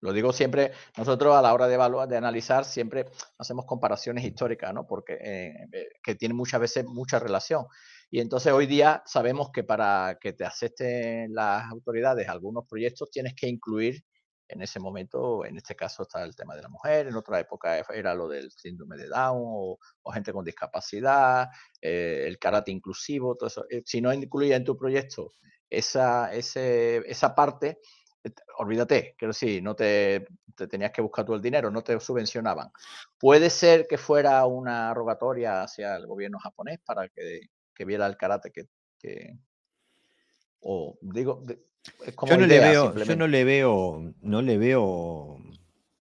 Lo 0.00 0.12
digo 0.12 0.32
siempre, 0.32 0.72
nosotros 0.96 1.36
a 1.36 1.42
la 1.42 1.54
hora 1.54 1.68
de 1.68 1.74
evaluar, 1.74 2.08
de 2.08 2.16
analizar, 2.16 2.64
siempre 2.64 3.06
hacemos 3.38 3.64
comparaciones 3.64 4.24
históricas, 4.24 4.74
¿no? 4.74 4.84
Porque 4.84 5.12
eh, 5.20 5.68
eh, 5.72 5.88
que 6.02 6.16
tienen 6.16 6.36
muchas 6.36 6.60
veces 6.60 6.84
mucha 6.84 7.20
relación. 7.20 7.66
Y 8.10 8.20
entonces 8.20 8.52
hoy 8.52 8.66
día 8.66 9.02
sabemos 9.06 9.50
que 9.52 9.64
para 9.64 10.18
que 10.20 10.32
te 10.32 10.44
acepten 10.44 11.34
las 11.34 11.70
autoridades 11.70 12.28
algunos 12.28 12.66
proyectos 12.66 13.10
tienes 13.10 13.34
que 13.34 13.48
incluir 13.48 14.02
en 14.48 14.62
ese 14.62 14.80
momento, 14.80 15.44
en 15.44 15.58
este 15.58 15.76
caso 15.76 16.02
está 16.02 16.24
el 16.24 16.34
tema 16.34 16.56
de 16.56 16.62
la 16.62 16.68
mujer, 16.68 17.06
en 17.06 17.14
otra 17.16 17.38
época 17.38 17.84
era 17.92 18.14
lo 18.14 18.28
del 18.28 18.50
síndrome 18.50 18.96
de 18.96 19.08
Down 19.08 19.42
o, 19.44 19.78
gente 20.12 20.32
con 20.32 20.44
discapacidad, 20.44 21.48
eh, 21.82 22.24
el 22.26 22.38
karate 22.38 22.70
inclusivo, 22.70 23.36
todo 23.36 23.48
eso. 23.48 23.66
Eh, 23.68 23.82
si 23.84 24.00
no 24.00 24.12
incluía 24.12 24.56
en 24.56 24.64
tu 24.64 24.76
proyecto 24.76 25.34
esa, 25.68 26.32
esa 26.32 27.34
parte, 27.34 27.78
eh, 28.24 28.30
olvídate, 28.56 29.14
quiero 29.18 29.32
decir, 29.32 29.62
no 29.62 29.74
te, 29.76 30.26
tenías 30.70 30.92
que 30.92 31.02
buscar 31.02 31.26
tú 31.26 31.34
el 31.34 31.42
dinero, 31.42 31.70
no 31.70 31.82
te 31.82 32.00
subvencionaban. 32.00 32.70
Puede 33.18 33.50
ser 33.50 33.86
que 33.86 33.98
fuera 33.98 34.44
una 34.46 34.94
rogatoria 34.94 35.62
hacia 35.62 35.96
el 35.96 36.06
gobierno 36.06 36.38
japonés 36.38 36.78
para 36.84 37.08
que, 37.08 37.40
viera 37.84 38.06
el 38.06 38.16
karate 38.16 38.50
que, 38.52 38.68
o 40.60 40.98
digo, 41.00 41.44
yo 42.26 42.36
no 42.36 42.46
le 42.46 42.58
veo, 42.58 42.94
yo 42.94 43.16
no 43.16 43.26
le 43.26 43.44
veo, 43.44 44.14
no 44.20 44.42
le 44.42 44.58
veo. 44.58 44.82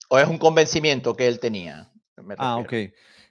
O 0.10 0.20
es 0.20 0.28
un 0.28 0.38
convencimiento 0.38 1.16
que 1.16 1.28
él 1.28 1.40
tenía. 1.40 1.92
ah, 2.38 2.58
ok. 2.58 2.74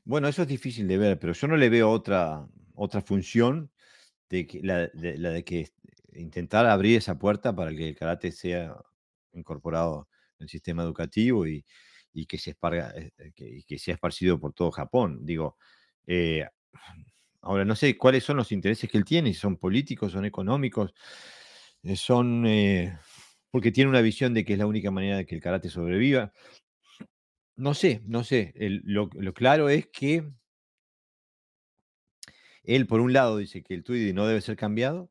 Bueno, 0.05 0.29
eso 0.29 0.43
es 0.43 0.49
difícil 0.49 0.89
de 0.89 0.99
ver, 0.99 1.19
pero 1.19 1.33
yo 1.35 1.47
no 1.47 1.57
le 1.57 1.69
veo 1.69 1.91
otra, 1.91 2.47
otra 2.75 3.03
función 3.03 3.71
de 4.29 4.47
que, 4.47 4.61
la, 4.63 4.87
de, 4.89 5.45
que 5.45 5.69
intentar 6.15 6.67
abrir 6.67 6.97
esa 6.97 7.19
puerta 7.19 7.55
para 7.55 7.71
que 7.71 7.91
el 7.91 7.97
karate 7.97 8.33
sea 8.33 8.77
incorporado 9.33 10.09
en 10.39 10.45
el 10.45 10.49
sistema 10.49 10.83
educativo 10.83 11.47
y, 11.47 11.65
que, 12.27 12.39
se 12.39 12.51
esparga, 12.51 12.93
eh, 12.97 13.33
que, 13.35 13.63
que, 13.67 13.79
sea 13.79 13.95
esparcido 13.95 14.41
por 14.41 14.53
todo 14.55 14.71
Japón. 14.71 15.21
Digo, 15.25 15.57
eh, 16.07 16.47
ahora 17.43 17.65
no 17.65 17.77
sé 17.77 17.97
cuáles 17.97 18.25
son 18.25 18.37
los 18.37 18.53
intereses 18.53 18.91
que 18.91 18.99
él 18.99 19.05
tiene, 19.05 19.33
si 19.33 19.41
son 19.41 19.57
políticos, 19.57 20.13
son 20.13 20.25
económicos. 20.25 20.95
Eh, 21.83 21.97
son 21.97 22.47
eh, 22.47 22.99
porque 23.51 23.73
tiene 23.73 23.91
una 23.91 24.01
visión 24.01 24.35
de 24.35 24.45
que 24.45 24.55
es 24.55 24.59
la 24.59 24.67
única 24.67 24.91
manera 24.91 25.19
de 25.19 25.27
que 25.27 25.35
el 25.35 25.41
karate 25.41 25.71
sobreviva. 25.71 26.33
No 27.57 27.75
sé, 27.75 28.03
no 28.07 28.25
sé. 28.25 28.55
lo, 28.57 29.11
claro 29.35 29.69
es 29.69 29.87
que 29.89 30.25
él 32.63 32.87
por 32.87 33.01
un 33.01 33.13
lado 33.13 33.37
dice 33.39 33.63
que 33.63 33.75
el 33.75 33.85
Tweedy 33.85 34.13
no 34.13 34.27
debe 34.27 34.41
ser 34.41 34.57
cambiado 34.57 35.11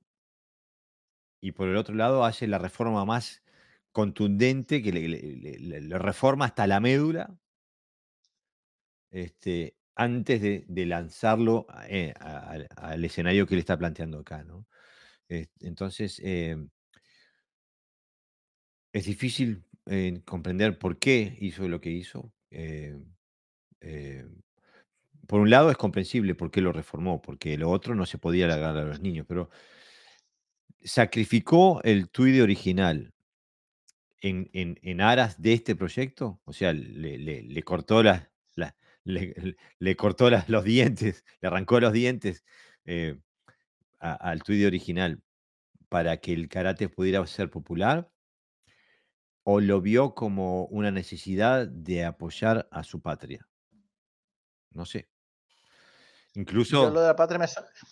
y 1.42 1.52
por 1.54 1.68
el 1.68 1.78
otro 1.78 1.96
lado 1.96 2.26
hace 2.26 2.48
la 2.48 2.58
reforma 2.58 3.06
más 3.06 3.44
contundente 3.92 4.82
que 4.84 4.92
le, 4.92 5.98
reforma 5.98 6.46
hasta 6.46 6.68
la 6.68 6.80
médula 6.80 7.38
este, 9.12 9.76
antes 10.00 10.42
de, 10.42 10.86
lanzarlo 10.86 11.68
eh, 11.90 12.14
al 12.22 13.04
escenario 13.04 13.46
que 13.46 13.56
él 13.56 13.60
está 13.60 13.78
planteando 13.78 14.20
acá. 14.20 14.44
¿no? 14.46 14.66
entonces, 15.28 16.22
em, 16.24 16.70
es 18.94 19.06
difícil 19.06 19.66
eh, 19.88 20.22
comprender 20.26 20.80
por 20.80 21.00
qué 21.00 21.38
hizo 21.42 21.68
lo 21.68 21.82
que 21.82 21.92
hizo. 21.92 22.32
Em, 22.50 23.14
por 25.28 25.42
un 25.42 25.50
lado 25.50 25.70
es 25.70 25.78
comprensible 25.78 26.34
por 26.34 26.50
qué 26.50 26.62
lo 26.62 26.72
reformó, 26.72 27.22
porque 27.22 27.58
lo 27.58 27.70
otro 27.70 27.94
no 27.94 28.06
se 28.06 28.18
podía 28.18 28.46
alargar 28.46 28.78
a 28.78 28.86
los 28.86 29.02
niños, 29.02 29.26
pero 29.28 29.50
sacrificó 30.82 31.82
el 31.84 32.10
tweet 32.10 32.42
original 32.42 33.14
en, 34.22 35.02
aras 35.02 35.42
de 35.42 35.54
este 35.54 35.76
proyecto, 35.76 36.40
o 36.46 36.54
sea, 36.54 36.72
le, 36.72 37.64
cortó 37.64 38.02
las, 38.02 38.30
le, 39.10 39.96
cortó 39.96 40.30
los 40.30 40.64
dientes, 40.64 41.26
le 41.42 41.48
arrancó 41.48 41.80
los 41.80 41.94
dientes 41.94 42.44
eh, 42.86 43.20
al 44.00 44.44
tweet 44.44 44.66
original 44.66 45.22
para 45.90 46.18
que 46.18 46.34
el 46.34 46.48
karate 46.48 46.88
pudiera 46.88 47.26
ser 47.26 47.50
popular, 47.50 48.10
o 49.44 49.60
lo 49.60 49.82
vio 49.82 50.14
como 50.14 50.66
una 50.66 50.92
necesidad 50.92 51.68
de 51.68 52.06
apoyar 52.06 52.68
a 52.72 52.84
su 52.84 53.02
patria. 53.02 53.48
No 54.72 54.86
sé. 54.86 55.10
Incluso. 56.36 56.92
lo 56.92 57.02
de 57.02 57.08
la 57.08 57.16
patria 57.16 57.40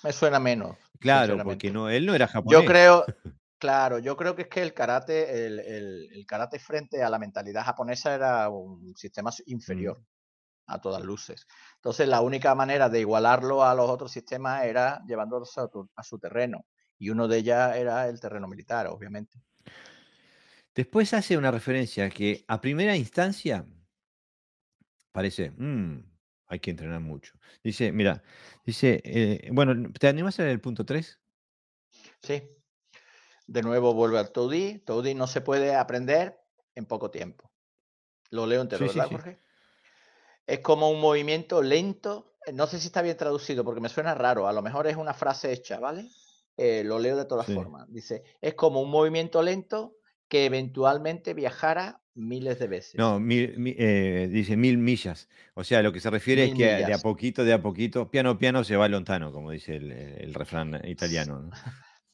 me, 0.04 0.14
suena 0.14 0.40
menos. 0.40 0.78
Claro, 1.00 1.44
porque 1.44 1.72
no, 1.72 1.90
él 1.90 2.06
no 2.06 2.14
era 2.14 2.28
japonés. 2.28 2.62
Yo 2.62 2.66
creo, 2.66 3.06
claro, 3.58 3.98
yo 3.98 4.16
creo 4.16 4.36
que 4.36 4.44
es 4.44 4.48
que 4.48 4.62
el 4.62 4.76
karate, 4.76 5.48
el, 5.48 6.26
karate 6.28 6.60
frente 6.60 7.04
a 7.04 7.10
la 7.10 7.18
mentalidad 7.18 7.64
japonesa 7.64 8.14
era 8.14 8.50
un 8.50 8.96
sistema 8.96 9.32
inferior. 9.48 10.00
Mm. 10.00 10.17
A 10.68 10.80
todas 10.80 11.02
luces. 11.02 11.48
Entonces, 11.76 12.08
la 12.08 12.22
única 12.22 12.54
manera 12.54 12.90
de 12.90 13.00
igualarlo 13.00 13.64
a 13.64 13.74
los 13.74 13.90
otros 13.90 14.12
sistemas 14.12 14.66
era 14.66 15.02
llevándolo 15.08 15.46
a, 15.96 16.04
su 16.04 16.20
terreno. 16.20 16.66
Y 17.00 17.10
uno 17.10 17.28
de 17.28 17.38
ellas 17.38 17.76
era 17.76 18.08
el 18.08 18.20
terreno 18.20 18.48
militar, 18.48 18.88
obviamente. 18.88 19.42
Después 20.76 21.14
hace 21.14 21.38
una 21.38 21.52
referencia 21.52 22.10
que 22.10 22.44
a 22.48 22.62
primera 22.62 22.96
instancia 22.96 23.66
parece, 25.12 25.52
mm, 25.52 26.04
hay 26.48 26.60
que 26.60 26.70
entrenar 26.70 27.00
mucho. 27.00 27.34
Dice, 27.64 27.92
mira, 27.92 28.22
dice, 28.64 29.02
eh, 29.04 29.50
bueno, 29.52 29.92
¿te 30.00 30.08
animas 30.08 30.38
a 30.38 30.44
leer 30.44 30.54
el 30.54 30.62
punto 30.62 30.86
3? 30.86 31.20
Sí. 32.22 32.44
De 33.48 33.62
nuevo 33.62 33.94
vuelve 33.94 34.20
al 34.20 34.32
Toudi. 34.32 34.80
Toudi 34.80 35.16
no 35.16 35.26
se 35.26 35.42
puede 35.42 35.76
aprender 35.76 36.38
en 36.76 36.86
poco 36.86 37.10
tiempo. 37.10 37.52
Lo 38.30 38.46
leo 38.46 38.62
entero, 38.62 38.86
¿verdad, 38.86 39.08
Jorge? 39.10 39.40
Es 40.48 40.60
como 40.60 40.90
un 40.90 41.00
movimiento 41.00 41.62
lento. 41.62 42.34
No 42.54 42.66
sé 42.66 42.80
si 42.80 42.88
está 42.88 43.02
bien 43.02 43.18
traducido 43.18 43.64
porque 43.64 43.82
me 43.82 43.90
suena 43.90 44.16
raro. 44.16 44.48
A 44.48 44.54
lo 44.54 44.62
mejor 44.62 44.88
es 44.88 44.96
una 44.96 45.14
frase 45.14 45.52
hecha, 45.52 45.80
¿vale? 45.80 46.10
Eh, 46.56 46.84
lo 46.84 46.98
leo 46.98 47.16
de 47.18 47.26
todas 47.26 47.46
formas. 47.46 47.92
Dice, 47.92 48.24
es 48.42 48.56
como 48.56 48.82
un 48.82 48.90
movimiento 48.90 49.44
lento 49.44 49.98
que 50.28 50.46
eventualmente 50.46 51.34
viajara 51.34 52.02
miles 52.16 52.60
de 52.60 52.68
veces. 52.68 52.96
No, 52.96 53.22
eh, 53.30 54.28
dice 54.32 54.58
mil 54.58 54.78
millas. 54.78 55.30
O 55.54 55.64
sea, 55.64 55.82
lo 55.84 55.94
que 55.94 56.00
se 56.00 56.10
refiere 56.10 56.46
es 56.46 56.56
que 56.56 56.66
de 56.66 56.94
a 56.94 56.98
poquito, 56.98 57.44
de 57.44 57.54
a 57.54 57.62
poquito, 57.62 58.10
piano 58.10 58.40
piano 58.40 58.64
se 58.64 58.76
va 58.76 58.88
lontano, 58.88 59.32
como 59.32 59.52
dice 59.52 59.76
el, 59.76 60.34
refrán 60.34 60.82
italiano. 60.88 61.52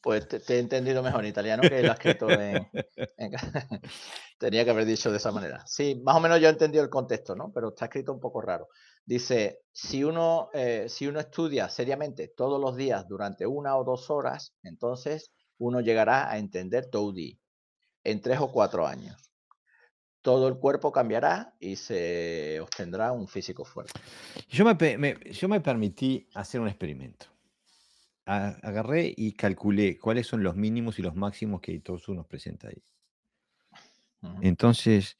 Pues 0.04 0.28
te, 0.28 0.36
he 0.54 0.58
entendido 0.58 1.02
mejor 1.02 1.24
en 1.24 1.30
italiano 1.30 1.62
que 1.62 1.82
lo 1.82 1.90
ha 1.90 1.94
escrito 1.94 2.28
en, 2.28 2.68
Tenía 4.38 4.62
que 4.62 4.70
haber 4.70 4.84
dicho 4.84 5.10
de 5.10 5.16
esa 5.16 5.32
manera. 5.32 5.66
Sí, 5.66 5.98
más 6.04 6.16
o 6.16 6.20
menos 6.20 6.38
yo 6.42 6.48
he 6.48 6.50
entendido 6.50 6.84
el 6.84 6.90
contexto, 6.90 7.34
¿no? 7.34 7.50
Pero 7.54 7.70
está 7.70 7.86
escrito 7.86 8.12
un 8.12 8.20
poco 8.20 8.42
raro. 8.42 8.68
Dice, 9.06 9.62
si 9.72 10.04
uno, 10.04 10.50
eh, 10.52 10.90
si 10.90 11.06
uno 11.06 11.20
estudia 11.20 11.70
seriamente 11.70 12.28
todos 12.28 12.60
los 12.60 12.76
días 12.76 13.08
durante 13.08 13.46
una 13.46 13.78
o 13.78 13.84
dos 13.84 14.10
horas, 14.10 14.54
entonces 14.62 15.32
uno 15.56 15.80
llegará 15.80 16.30
a 16.30 16.36
entender 16.36 16.90
Toudi 16.90 17.40
en 18.02 18.20
tres 18.20 18.40
o 18.40 18.52
cuatro 18.52 18.86
años. 18.86 19.32
Todo 20.20 20.48
el 20.48 20.58
cuerpo 20.58 20.92
cambiará 20.92 21.54
y 21.58 21.76
se 21.76 22.60
obtendrá 22.60 23.10
un 23.12 23.26
físico 23.26 23.64
fuerte. 23.64 23.98
Yo 24.50 24.66
me, 24.66 25.18
yo 25.32 25.48
me 25.48 25.62
permití 25.62 26.28
hacer 26.34 26.60
un 26.60 26.68
experimento. 26.68 27.33
Agarré 28.26 29.12
y 29.16 29.32
calculé 29.32 29.98
cuáles 29.98 30.26
son 30.26 30.42
los 30.42 30.56
mínimos 30.56 30.98
y 30.98 31.02
los 31.02 31.14
máximos 31.14 31.60
que 31.60 31.78
todos 31.80 32.08
nos 32.08 32.26
presenta 32.26 32.68
ahí. 32.68 32.82
Entonces, 34.40 35.18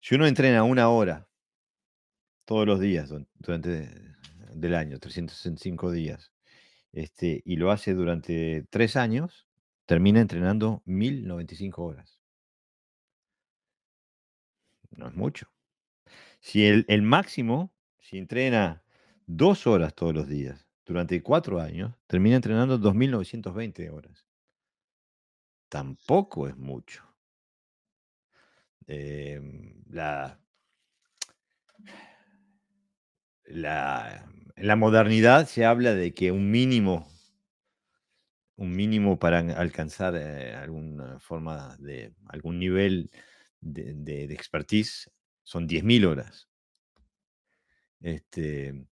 si 0.00 0.16
uno 0.16 0.26
entrena 0.26 0.64
una 0.64 0.88
hora 0.88 1.28
todos 2.44 2.66
los 2.66 2.80
días 2.80 3.12
durante 3.38 3.88
del 4.52 4.74
año, 4.74 4.98
365 4.98 5.92
días, 5.92 6.32
este, 6.92 7.42
y 7.44 7.56
lo 7.56 7.70
hace 7.70 7.94
durante 7.94 8.66
tres 8.70 8.96
años, 8.96 9.46
termina 9.84 10.20
entrenando 10.20 10.82
1095 10.86 11.84
horas. 11.84 12.20
No 14.90 15.06
es 15.08 15.14
mucho. 15.14 15.52
Si 16.40 16.66
el, 16.66 16.84
el 16.88 17.02
máximo, 17.02 17.72
si 18.00 18.18
entrena 18.18 18.82
dos 19.26 19.66
horas 19.66 19.94
todos 19.94 20.14
los 20.14 20.26
días 20.26 20.65
durante 20.86 21.22
cuatro 21.22 21.60
años, 21.60 21.92
termina 22.06 22.36
entrenando 22.36 22.78
2920 22.78 23.90
horas. 23.90 24.26
Tampoco 25.68 26.48
es 26.48 26.56
mucho. 26.56 27.02
Em, 28.86 29.82
la, 29.90 30.38
la, 33.46 34.24
en 34.54 34.66
la 34.66 34.76
modernidad 34.76 35.46
se 35.46 35.64
habla 35.64 35.94
de 35.94 36.14
que 36.14 36.30
un 36.30 36.50
mínimo 36.50 37.08
un 38.56 38.74
mínimo 38.74 39.18
para 39.18 39.38
alcanzar 39.38 40.16
eh, 40.16 40.54
alguna 40.54 41.20
forma 41.20 41.76
de 41.78 42.14
algún 42.28 42.58
nivel 42.58 43.10
de, 43.60 44.24
expertise 44.24 45.10
son 45.42 45.68
10.000 45.68 46.06
horas. 46.06 46.48
Este, 48.00 48.86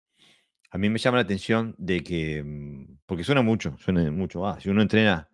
a 0.70 0.78
mí 0.78 0.88
me 0.88 0.98
llama 0.98 1.18
la 1.18 1.22
atención 1.22 1.74
de 1.78 2.02
que, 2.02 2.42
mm, 2.42 2.98
porque 3.06 3.24
suena 3.24 3.42
mucho, 3.42 3.76
suena 3.78 4.10
mucho, 4.10 4.46
ah, 4.46 4.60
si 4.60 4.68
uno 4.68 4.82
entrena 4.82 5.28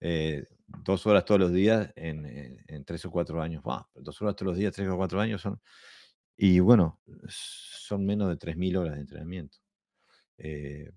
eh, 0.00 0.46
dos 0.66 1.06
horas 1.06 1.24
todos 1.24 1.40
los 1.40 1.52
días 1.52 1.90
en, 1.96 2.84
tres 2.84 3.04
o 3.06 3.10
cuatro 3.10 3.40
años, 3.40 3.62
dos 3.94 4.20
horas 4.20 4.36
todos 4.36 4.50
los 4.50 4.58
días, 4.58 4.72
tres 4.74 4.88
o 4.88 4.96
cuatro 4.96 5.20
años 5.20 5.40
son, 5.40 5.60
y 6.36 6.60
bueno, 6.60 7.00
son 7.28 8.04
menos 8.04 8.28
de 8.28 8.36
3.000 8.36 8.76
horas 8.76 8.94
de 8.94 9.00
entrenamiento. 9.00 9.58
Eh, 10.36 10.90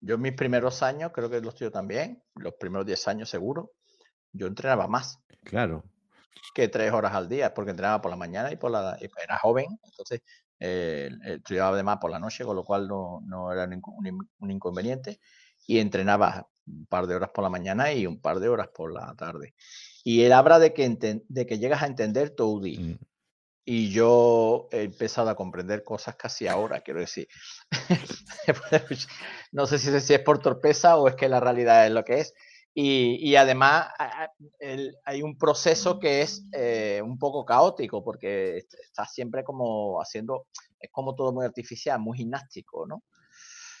yo 0.00 0.14
en 0.14 0.20
mis 0.22 0.32
primeros 0.32 0.82
años, 0.82 1.10
creo 1.12 1.28
que 1.28 1.40
los 1.40 1.54
tuyos 1.54 1.72
también, 1.72 2.22
los 2.36 2.54
primeros 2.54 2.86
10 2.86 3.08
años 3.08 3.28
seguro, 3.28 3.72
yo 4.32 4.46
entrenaba 4.46 4.86
más. 4.86 5.18
Claro. 5.44 5.84
Que 6.54 6.68
tres 6.68 6.92
horas 6.92 7.14
al 7.14 7.28
día, 7.28 7.52
porque 7.52 7.72
entrenaba 7.72 8.00
por 8.00 8.10
la 8.10 8.16
mañana 8.16 8.52
y 8.52 8.56
por 8.56 8.70
la... 8.70 8.96
Era 9.22 9.38
joven, 9.38 9.66
entonces 9.82 10.22
eh, 10.60 11.10
estudiaba 11.24 11.70
además 11.70 11.98
por 12.00 12.10
la 12.10 12.18
noche, 12.18 12.44
con 12.44 12.56
lo 12.56 12.64
cual 12.64 12.86
no, 12.86 13.52
era 13.52 13.68
un, 14.38 14.50
inconveniente. 14.50 15.20
Y 15.66 15.78
entrenaba 15.78 16.48
un 16.66 16.86
par 16.86 17.06
de 17.06 17.16
horas 17.16 17.30
por 17.34 17.44
la 17.44 17.50
mañana 17.50 17.92
y 17.92 18.06
un 18.06 18.20
par 18.20 18.40
de 18.40 18.48
horas 18.48 18.68
por 18.68 18.92
la 18.92 19.14
tarde. 19.16 19.54
Y 20.04 20.22
él 20.22 20.32
habla 20.32 20.58
de 20.58 20.72
que, 20.72 21.22
de 21.28 21.46
que 21.46 21.58
llegas 21.58 21.82
a 21.82 21.86
entender 21.86 22.30
todo 22.30 22.60
Mm 22.60 22.94
y 23.64 23.90
yo 23.90 24.68
he 24.72 24.82
empezado 24.82 25.30
a 25.30 25.36
comprender 25.36 25.84
cosas 25.84 26.16
casi 26.16 26.48
ahora, 26.48 26.80
quiero 26.80 26.98
decir. 26.98 27.28
no 29.52 29.66
sé 29.66 29.78
si, 29.78 30.12
es 30.12 30.20
por 30.22 30.40
torpeza 30.40 30.96
o 30.96 31.06
es 31.06 31.14
que 31.14 31.28
la 31.28 31.38
realidad 31.38 31.86
es 31.86 31.92
lo 31.92 32.04
que 32.04 32.18
es. 32.18 32.34
Y, 32.72 33.34
además 33.34 33.88
hay 35.04 35.22
un 35.22 35.36
proceso 35.36 35.98
que 35.98 36.22
es 36.22 36.46
eh, 36.52 37.02
un 37.04 37.18
poco 37.18 37.44
caótico 37.44 38.02
porque 38.04 38.58
estás 38.58 39.12
siempre 39.12 39.42
como 39.42 40.00
haciendo, 40.00 40.46
es 40.78 40.90
como 40.90 41.14
todo 41.14 41.32
muy 41.32 41.44
artificial, 41.44 41.98
muy 42.00 42.18
gimnástico, 42.18 42.86
¿no? 42.86 43.02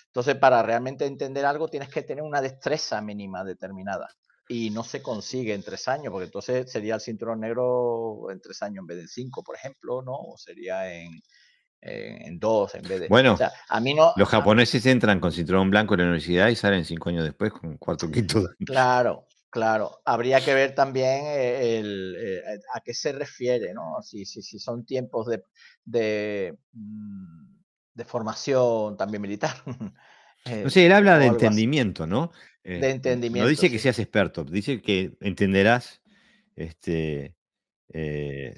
Entonces, 0.06 0.34
para 0.36 0.62
realmente 0.62 1.06
entender 1.06 1.46
algo 1.46 1.68
tienes 1.68 1.88
que 1.88 2.02
tener 2.02 2.24
una 2.24 2.42
destreza 2.42 3.00
mínima 3.00 3.44
determinada 3.44 4.08
y 4.48 4.70
no 4.70 4.82
se 4.82 5.00
consigue 5.00 5.54
en 5.54 5.62
tres 5.62 5.86
años, 5.86 6.10
porque 6.10 6.24
entonces 6.24 6.70
sería 6.70 6.96
el 6.96 7.00
cinturón 7.00 7.38
negro 7.38 8.28
en 8.30 8.40
tres 8.40 8.60
años 8.62 8.82
en 8.82 8.86
vez 8.88 8.98
de 8.98 9.06
cinco, 9.06 9.44
por 9.44 9.54
ejemplo, 9.54 10.02
¿no? 10.02 10.14
O 10.16 10.36
sería 10.36 10.92
en, 10.92 11.22
en, 11.82 12.38
dos 12.38 12.74
en 12.74 12.82
vez 12.82 13.00
de... 13.00 13.08
Bueno, 13.08 13.38
a 13.68 13.80
mí 13.80 13.94
no, 13.94 14.12
los 14.16 14.28
japoneses 14.28 14.84
entran 14.86 15.20
con 15.20 15.32
cinturón 15.32 15.70
blanco 15.70 15.94
en 15.94 16.00
la 16.00 16.06
universidad 16.06 16.48
y 16.48 16.56
salen 16.56 16.84
cinco 16.84 17.08
años 17.08 17.24
después 17.24 17.52
con 17.52 17.76
cuarto 17.78 18.10
quinto. 18.10 18.50
Claro, 18.64 19.26
claro. 19.48 20.02
Habría 20.04 20.40
que 20.40 20.54
ver 20.54 20.74
también 20.74 21.24
eh, 21.26 21.78
el, 21.78 22.16
eh, 22.18 22.60
a 22.74 22.80
qué 22.80 22.92
se 22.92 23.12
refiere, 23.12 23.72
¿no? 23.72 24.02
Si, 24.02 24.24
si, 24.24 24.42
si 24.42 24.58
son 24.58 24.84
tiempos 24.84 25.26
de, 25.26 25.42
de, 25.84 26.58
mm, 26.72 27.56
de 27.94 28.04
formación 28.04 28.96
también 28.96 29.22
militar. 29.22 29.54
no 30.64 30.70
sé, 30.70 30.86
él 30.86 30.92
habla 30.92 31.18
de 31.18 31.26
entendimiento, 31.26 32.06
¿no? 32.06 32.32
de 32.62 32.90
entendimiento. 32.90 33.44
No 33.44 33.50
dice 33.50 33.70
que 33.70 33.78
seas 33.78 33.98
experto, 33.98 34.44
dice 34.44 34.82
que 34.82 35.16
entenderás 35.22 36.02
este, 36.54 37.34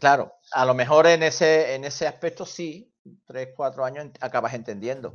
claro, 0.00 0.34
a 0.50 0.66
lo 0.66 0.74
mejor 0.74 1.06
en 1.06 1.22
ese, 1.22 1.76
en 1.76 1.84
ese 1.84 2.08
aspecto 2.08 2.44
sí, 2.44 2.91
tres, 3.24 3.48
cuatro 3.56 3.84
años 3.84 4.08
acabas 4.20 4.54
entendiendo. 4.54 5.12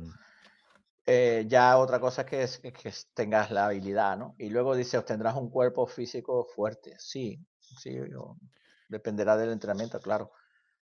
Eh, 1.06 1.46
ya 1.48 1.78
otra 1.78 1.98
cosa 2.00 2.26
es 2.30 2.58
que, 2.58 2.72
que 2.72 2.92
tengas 3.14 3.50
la 3.50 3.66
habilidad, 3.66 4.16
¿no? 4.18 4.34
Y 4.38 4.50
luego 4.50 4.76
dice, 4.76 4.98
obtendrás 4.98 5.36
un 5.36 5.48
cuerpo 5.50 5.86
físico 5.86 6.46
fuerte. 6.54 6.96
Sí, 6.98 7.40
sí, 7.58 7.98
dependerá 8.88 9.36
del 9.36 9.50
entrenamiento, 9.50 10.00
claro. 10.00 10.32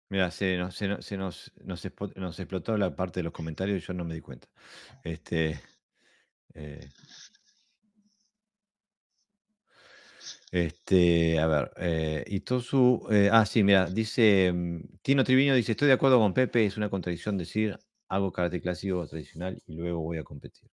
Mira, 0.09 0.29
se 0.29 0.57
nos, 0.57 0.75
se 0.75 0.87
nos, 0.87 1.05
se 1.05 1.17
nos, 1.17 1.51
nos, 2.15 2.39
explotó 2.39 2.77
la 2.77 2.95
parte 2.95 3.21
de 3.21 3.23
los 3.23 3.33
comentarios 3.33 3.81
y 3.81 3.85
yo 3.87 3.93
no 3.93 4.03
me 4.03 4.13
di 4.13 4.21
cuenta. 4.21 4.47
Este, 5.03 5.59
eh, 6.53 6.89
Este, 10.53 11.39
a 11.39 11.47
ver, 11.47 11.71
eh, 11.77 12.25
Itosu, 12.27 13.07
eh, 13.09 13.29
ah, 13.31 13.45
sí, 13.45 13.63
mira, 13.63 13.85
dice, 13.89 14.51
mm, 14.51 14.97
Tino 15.01 15.23
Triviño 15.23 15.55
dice, 15.55 15.71
estoy 15.71 15.87
de 15.87 15.93
acuerdo 15.93 16.19
con 16.19 16.33
Pepe, 16.33 16.65
es 16.65 16.75
una 16.75 16.89
contradicción 16.89 17.37
decir, 17.37 17.79
hago 18.09 18.33
karate 18.33 18.59
clásico 18.61 19.07
tradicional 19.07 19.63
y 19.65 19.75
luego 19.75 20.01
voy 20.01 20.17
a 20.17 20.23
competir. 20.25 20.69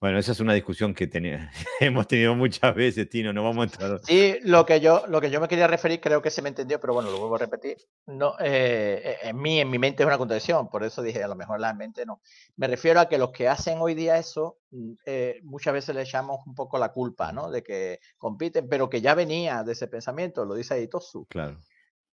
Bueno, 0.00 0.18
esa 0.18 0.30
es 0.30 0.38
una 0.38 0.54
discusión 0.54 0.94
que 0.94 1.08
hemos 1.80 2.06
tenido 2.06 2.34
muchas 2.36 2.72
veces, 2.74 3.08
Tino, 3.08 3.32
no 3.32 3.42
vamos 3.42 3.62
a 3.62 3.64
entrar. 3.64 4.00
Sí, 4.04 4.36
lo 4.44 4.64
que, 4.64 4.80
yo, 4.80 5.04
lo 5.08 5.20
que 5.20 5.30
yo 5.30 5.40
me 5.40 5.48
quería 5.48 5.66
referir, 5.66 6.00
creo 6.00 6.22
que 6.22 6.30
se 6.30 6.40
me 6.40 6.50
entendió, 6.50 6.78
pero 6.78 6.94
bueno, 6.94 7.10
lo 7.10 7.18
vuelvo 7.18 7.34
a 7.34 7.38
repetir. 7.38 7.78
No, 8.06 8.34
eh, 8.38 9.02
eh, 9.04 9.16
en 9.22 9.40
mí, 9.40 9.58
en 9.60 9.68
mi 9.68 9.78
mente 9.78 10.04
es 10.04 10.06
una 10.06 10.16
contradicción, 10.16 10.68
por 10.68 10.84
eso 10.84 11.02
dije, 11.02 11.24
a 11.24 11.28
lo 11.28 11.34
mejor 11.34 11.58
la 11.58 11.74
mente 11.74 12.06
no. 12.06 12.20
Me 12.56 12.68
refiero 12.68 13.00
a 13.00 13.08
que 13.08 13.18
los 13.18 13.32
que 13.32 13.48
hacen 13.48 13.78
hoy 13.80 13.94
día 13.94 14.18
eso, 14.18 14.58
mm, 14.70 14.92
eh, 15.04 15.40
muchas 15.42 15.72
veces 15.72 15.96
le 15.96 16.02
echamos 16.02 16.46
un 16.46 16.54
poco 16.54 16.78
la 16.78 16.90
culpa, 16.92 17.32
¿no? 17.32 17.50
De 17.50 17.64
que 17.64 17.98
compiten, 18.18 18.68
pero 18.68 18.88
que 18.88 19.00
ya 19.00 19.14
venía 19.14 19.64
de 19.64 19.72
ese 19.72 19.88
pensamiento, 19.88 20.44
lo 20.44 20.54
dice 20.54 20.74
Aitosu. 20.74 21.26
Claro. 21.26 21.58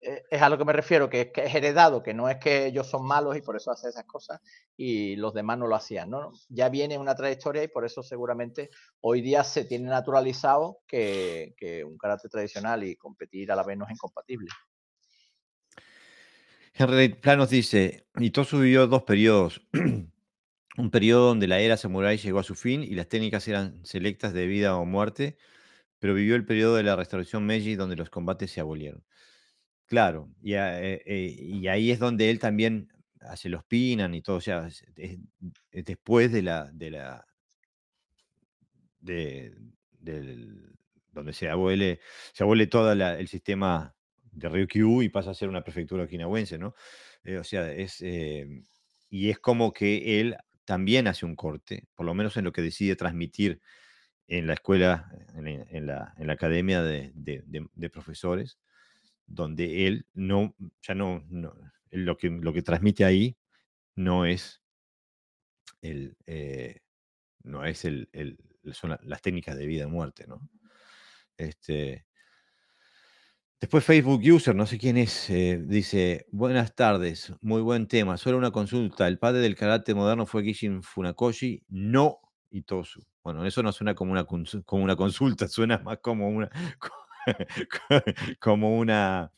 Eh, 0.06 0.22
es 0.30 0.42
a 0.42 0.50
lo 0.50 0.58
que 0.58 0.66
me 0.66 0.74
refiero, 0.74 1.08
que 1.08 1.22
es, 1.22 1.32
que 1.32 1.44
es 1.44 1.54
heredado, 1.54 2.02
que 2.02 2.12
no 2.12 2.28
es 2.28 2.36
que 2.36 2.66
ellos 2.66 2.86
son 2.86 3.06
malos 3.06 3.38
y 3.38 3.40
por 3.40 3.56
eso 3.56 3.70
hacen 3.70 3.88
esas 3.88 4.04
cosas 4.04 4.38
y 4.76 5.16
los 5.16 5.32
demás 5.32 5.56
no 5.56 5.66
lo 5.66 5.76
hacían, 5.76 6.10
¿no? 6.10 6.32
Ya 6.50 6.68
viene 6.68 6.98
una 6.98 7.14
trayectoria 7.14 7.62
y 7.62 7.68
por 7.68 7.86
eso 7.86 8.02
seguramente 8.02 8.68
hoy 9.00 9.22
día 9.22 9.42
se 9.44 9.64
tiene 9.64 9.88
naturalizado 9.88 10.80
que, 10.86 11.54
un 11.86 11.96
carácter 11.96 12.30
tradicional 12.30 12.84
y 12.84 12.96
competir 12.96 13.50
a 13.50 13.56
la 13.56 13.62
vez 13.62 13.78
no 13.78 13.86
es 13.86 13.92
incompatible. 13.92 14.50
Henry 16.74 17.08
Planos 17.08 17.48
dice, 17.48 18.06
Itosu 18.18 18.58
vivió 18.58 18.86
dos 18.86 19.04
periodos. 19.04 19.62
un 20.76 20.90
periodo 20.90 21.28
donde 21.28 21.46
la 21.46 21.60
era 21.60 21.78
samurai 21.78 22.18
llegó 22.18 22.40
a 22.40 22.42
su 22.42 22.54
fin 22.56 22.82
y 22.82 22.90
las 22.90 23.08
técnicas 23.08 23.48
eran 23.48 23.86
selectas 23.86 24.34
de 24.34 24.46
vida 24.46 24.76
o 24.76 24.84
muerte, 24.84 25.38
pero 25.98 26.12
vivió 26.12 26.36
el 26.36 26.44
periodo 26.44 26.76
de 26.76 26.82
la 26.82 26.96
restauración 26.96 27.46
Meiji 27.46 27.74
donde 27.74 27.96
los 27.96 28.10
combates 28.10 28.50
se 28.50 28.60
abolieron. 28.60 29.02
Claro, 29.86 30.30
y, 30.42 30.54
eh, 30.54 31.02
eh, 31.04 31.36
y, 31.38 31.68
ahí 31.68 31.90
es 31.90 31.98
donde 31.98 32.30
él 32.30 32.38
también 32.38 32.88
hace 33.20 33.48
los 33.50 33.64
pinan 33.64 34.14
y 34.14 34.22
todo, 34.22 34.36
o 34.36 34.40
sea, 34.40 34.66
después 35.72 36.32
de 36.32 36.42
la, 36.42 36.70
de 36.72 36.90
la, 36.90 37.26
de, 39.00 39.54
donde 41.12 41.32
se 41.32 41.48
abuele, 41.48 42.00
se 42.32 42.42
abuele 42.44 42.66
todo 42.66 42.92
el 42.92 43.28
sistema 43.28 43.94
de 44.32 44.48
Ryukyu 44.48 45.02
y 45.02 45.08
pasa 45.10 45.30
a 45.30 45.34
ser 45.34 45.48
una 45.48 45.62
prefectura 45.62 46.04
okinawense, 46.04 46.58
¿no? 46.58 46.74
Eh, 47.24 47.38
o 47.38 47.44
sea, 47.44 47.70
es, 47.72 48.00
y 48.02 49.30
es 49.30 49.38
como 49.38 49.72
que 49.72 50.20
él 50.20 50.36
también 50.64 51.06
hace 51.08 51.26
un 51.26 51.36
corte, 51.36 51.86
por 51.94 52.06
lo 52.06 52.14
menos 52.14 52.36
en 52.36 52.44
lo 52.44 52.52
que 52.52 52.62
decide 52.62 52.96
transmitir 52.96 53.60
en 54.28 54.46
la 54.46 54.54
escuela, 54.54 55.10
en, 55.34 55.86
la, 55.86 56.14
en 56.18 56.26
la, 56.26 56.32
academia 56.32 56.82
de, 56.82 57.12
de 57.14 57.90
profesores, 57.90 58.58
donde 59.26 59.86
él 59.86 60.06
no, 60.14 60.54
ya 60.82 60.94
no, 60.94 61.24
lo, 61.90 62.16
que, 62.16 62.30
lo 62.30 62.52
que 62.52 62.62
transmite 62.62 63.04
ahí 63.04 63.36
no 63.96 64.26
es 64.26 64.62
el, 65.82 66.16
eh, 66.26 66.80
no 67.42 67.64
es 67.64 67.84
el, 67.84 68.08
son 68.72 68.96
las 69.02 69.22
técnicas 69.22 69.56
de 69.56 69.66
vida 69.66 69.84
y 69.84 69.88
muerte, 69.88 70.26
¿no? 70.26 70.48
Este, 71.36 72.06
después 73.60 73.84
Facebook 73.84 74.22
User, 74.24 74.54
no 74.54 74.66
sé 74.66 74.78
quién 74.78 74.96
es, 74.96 75.28
eh, 75.30 75.60
dice, 75.64 76.26
buenas 76.30 76.74
tardes, 76.74 77.32
muy 77.40 77.60
buen 77.62 77.86
tema, 77.88 78.16
solo 78.16 78.38
una 78.38 78.50
consulta, 78.50 79.08
el 79.08 79.18
padre 79.18 79.40
del 79.40 79.56
karate 79.56 79.94
moderno 79.94 80.26
fue 80.26 80.44
Gishin 80.44 80.82
Funakoshi, 80.82 81.64
no 81.68 82.20
Itosu. 82.50 83.04
Bueno, 83.22 83.44
eso 83.46 83.62
no 83.62 83.72
suena 83.72 83.94
como 83.94 84.12
una, 84.12 84.24
como 84.24 84.84
una 84.84 84.96
consulta, 84.96 85.48
suena 85.48 85.78
más 85.78 85.98
como 85.98 86.28
una, 86.28 86.50
como 88.40 88.78
una 88.78 89.32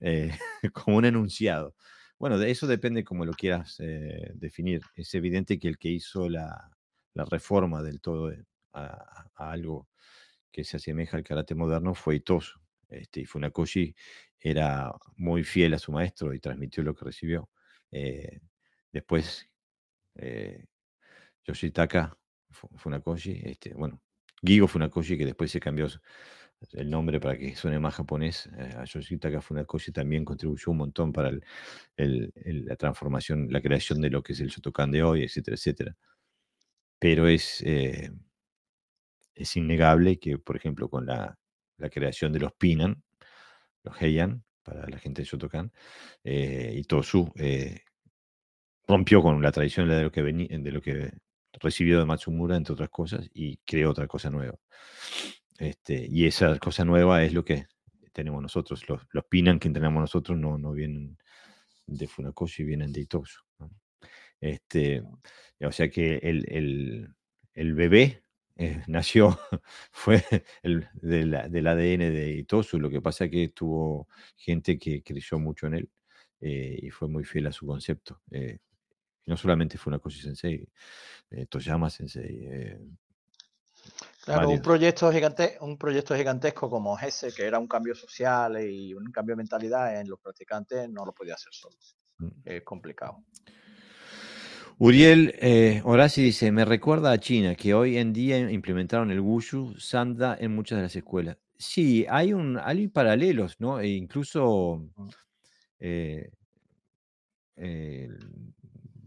eh, 0.00 0.36
como 0.72 0.98
un 0.98 1.04
enunciado. 1.04 1.74
Bueno, 2.18 2.38
de 2.38 2.50
eso 2.50 2.66
depende 2.66 3.04
como 3.04 3.24
lo 3.24 3.32
quieras 3.32 3.76
eh, 3.80 4.32
definir. 4.34 4.82
Es 4.96 5.14
evidente 5.14 5.58
que 5.58 5.68
el 5.68 5.78
que 5.78 5.88
hizo 5.88 6.28
la, 6.28 6.70
reforma 7.14 7.82
del 7.82 8.00
todo 8.00 8.32
eh, 8.32 8.44
a, 8.72 9.28
algo 9.36 9.88
que 10.52 10.64
se 10.64 10.76
asemeja 10.76 11.16
al 11.16 11.24
karate 11.24 11.54
moderno 11.54 11.94
fue 11.94 12.16
Itosu. 12.16 12.60
Este, 12.88 13.20
y 13.20 13.24
Funakoshi 13.26 13.94
era 14.38 14.92
muy 15.16 15.42
fiel 15.42 15.74
a 15.74 15.78
su 15.78 15.90
maestro 15.92 16.34
y 16.34 16.40
transmitió 16.40 16.82
lo 16.82 16.94
que 16.94 17.04
recibió. 17.06 17.48
después, 18.92 19.48
Yoshitaka 21.44 22.16
Funakoshi, 22.50 23.40
este, 23.44 23.74
bueno, 23.74 24.00
Gigo 24.42 24.68
Funakoshi, 24.68 25.18
que 25.18 25.26
después 25.26 25.50
se 25.50 25.60
cambió 25.60 25.88
el 26.72 26.90
nombre 26.90 27.20
para 27.20 27.36
que 27.36 27.54
suene 27.54 27.78
más 27.78 27.94
japonés, 27.94 28.48
eh, 28.58 28.70
a 28.76 28.84
Yoshitaka 28.84 29.40
Funakoshi 29.40 29.92
también 29.92 30.24
contribuyó 30.24 30.72
un 30.72 30.78
montón 30.78 31.12
para 31.12 31.30
la 31.96 32.76
transformación, 32.76 33.48
la 33.50 33.60
creación 33.60 34.00
de 34.00 34.10
lo 34.10 34.22
que 34.22 34.32
es 34.32 34.40
el 34.40 34.48
Shotokan 34.48 34.90
de 34.90 35.02
hoy, 35.02 35.22
etcétera, 35.22 35.56
etcétera. 35.56 35.96
Pero 36.98 37.28
es, 37.28 37.62
eh, 37.62 38.10
es 39.34 39.56
innegable 39.56 40.18
que, 40.18 40.38
por 40.38 40.56
ejemplo, 40.56 40.88
con 40.88 41.06
la, 41.06 41.38
creación 41.92 42.32
de 42.32 42.40
los 42.40 42.52
Pinan, 42.54 43.02
los 43.82 44.00
Heian, 44.00 44.42
para 44.62 44.88
la 44.88 44.98
gente 44.98 45.22
de 45.22 45.28
Shotokan, 45.28 45.72
eh, 46.24 46.72
y 46.76 46.84
Tosu, 46.84 47.30
rompió 48.86 49.22
con 49.22 49.42
la 49.42 49.52
tradición 49.52 49.88
de 49.88 50.02
lo 50.02 50.10
que, 50.10 50.22
de 50.22 50.72
lo 50.72 50.80
que 50.80 51.12
recibió 51.60 51.98
de 51.98 52.06
Matsumura, 52.06 52.56
entre 52.56 52.72
otras 52.72 52.90
cosas, 52.90 53.28
y 53.34 53.58
creó 53.58 53.90
otra 53.90 54.06
cosa 54.06 54.30
nueva. 54.30 54.58
Este, 55.58 56.06
y 56.10 56.26
esa 56.26 56.58
cosa 56.58 56.84
nueva 56.84 57.22
es 57.24 57.32
lo 57.32 57.44
que 57.44 57.66
tenemos 58.12 58.42
nosotros. 58.42 58.88
Los, 58.88 59.02
los 59.10 59.24
Pinan 59.26 59.58
que 59.58 59.68
entrenamos 59.68 60.00
nosotros 60.00 60.38
no, 60.38 60.58
no 60.58 60.72
vienen 60.72 61.18
de 61.86 62.06
Funakoshi, 62.06 62.64
vienen 62.64 62.92
de 62.92 63.02
Itosu. 63.02 63.42
Este, 64.40 65.02
o 65.60 65.72
sea 65.72 65.88
que 65.88 66.16
el, 66.16 67.14
el, 67.54 67.74
bebé 67.74 68.22
eh, 68.56 68.82
nació, 68.88 69.38
fue 69.90 70.22
el, 70.62 70.88
del, 70.94 71.34
ADN 71.34 72.12
de 72.12 72.32
Itosu. 72.38 72.78
Lo 72.78 72.90
que 72.90 73.00
pasa 73.00 73.26
es 73.26 73.30
que 73.30 73.48
tuvo 73.48 74.08
gente 74.36 74.78
que 74.78 75.02
creyó 75.02 75.38
mucho 75.38 75.66
en 75.66 75.74
él 75.74 75.90
eh, 76.40 76.78
y 76.82 76.90
fue 76.90 77.08
muy 77.08 77.24
fiel 77.24 77.46
a 77.46 77.52
su 77.52 77.66
concepto. 77.66 78.22
Eh, 78.30 78.58
no 79.26 79.36
solamente 79.36 79.78
Funakoshi 79.78 80.20
Sensei, 80.20 80.68
Toyama 81.48 81.88
Sensei, 81.88 82.46
Claro, 84.24 84.48
un 84.48 84.62
proyecto, 84.62 85.12
gigante, 85.12 85.58
un 85.60 85.76
proyecto 85.76 86.16
gigantesco 86.16 86.70
como 86.70 86.98
ese, 86.98 87.30
que 87.30 87.44
era 87.44 87.58
un 87.58 87.68
cambio 87.68 87.94
social 87.94 88.58
y 88.58 88.94
un 88.94 89.12
cambio 89.12 89.34
de 89.34 89.38
mentalidad 89.38 90.00
en 90.00 90.08
los 90.08 90.18
practicantes, 90.18 90.88
no 90.88 91.04
lo 91.04 91.12
podía 91.12 91.34
hacer 91.34 91.52
solo. 91.52 91.76
Mm. 92.18 92.28
Es 92.42 92.62
complicado. 92.62 93.22
Uriel 94.78 95.34
eh, 95.40 95.82
Horaci 95.84 96.22
dice, 96.22 96.50
me 96.52 96.64
recuerda 96.64 97.12
a 97.12 97.18
China, 97.18 97.54
que 97.54 97.74
hoy 97.74 97.98
en 97.98 98.14
día 98.14 98.38
implementaron 98.50 99.10
el 99.10 99.20
Wushu 99.20 99.74
Sanda 99.78 100.34
en 100.40 100.54
muchas 100.54 100.78
de 100.78 100.82
las 100.84 100.96
escuelas. 100.96 101.36
Sí, 101.58 102.06
hay, 102.08 102.32
un, 102.32 102.58
hay 102.58 102.88
paralelos, 102.88 103.60
¿no? 103.60 103.78
E 103.78 103.88
incluso 103.88 104.88
mm. 104.96 105.08
eh, 105.80 106.30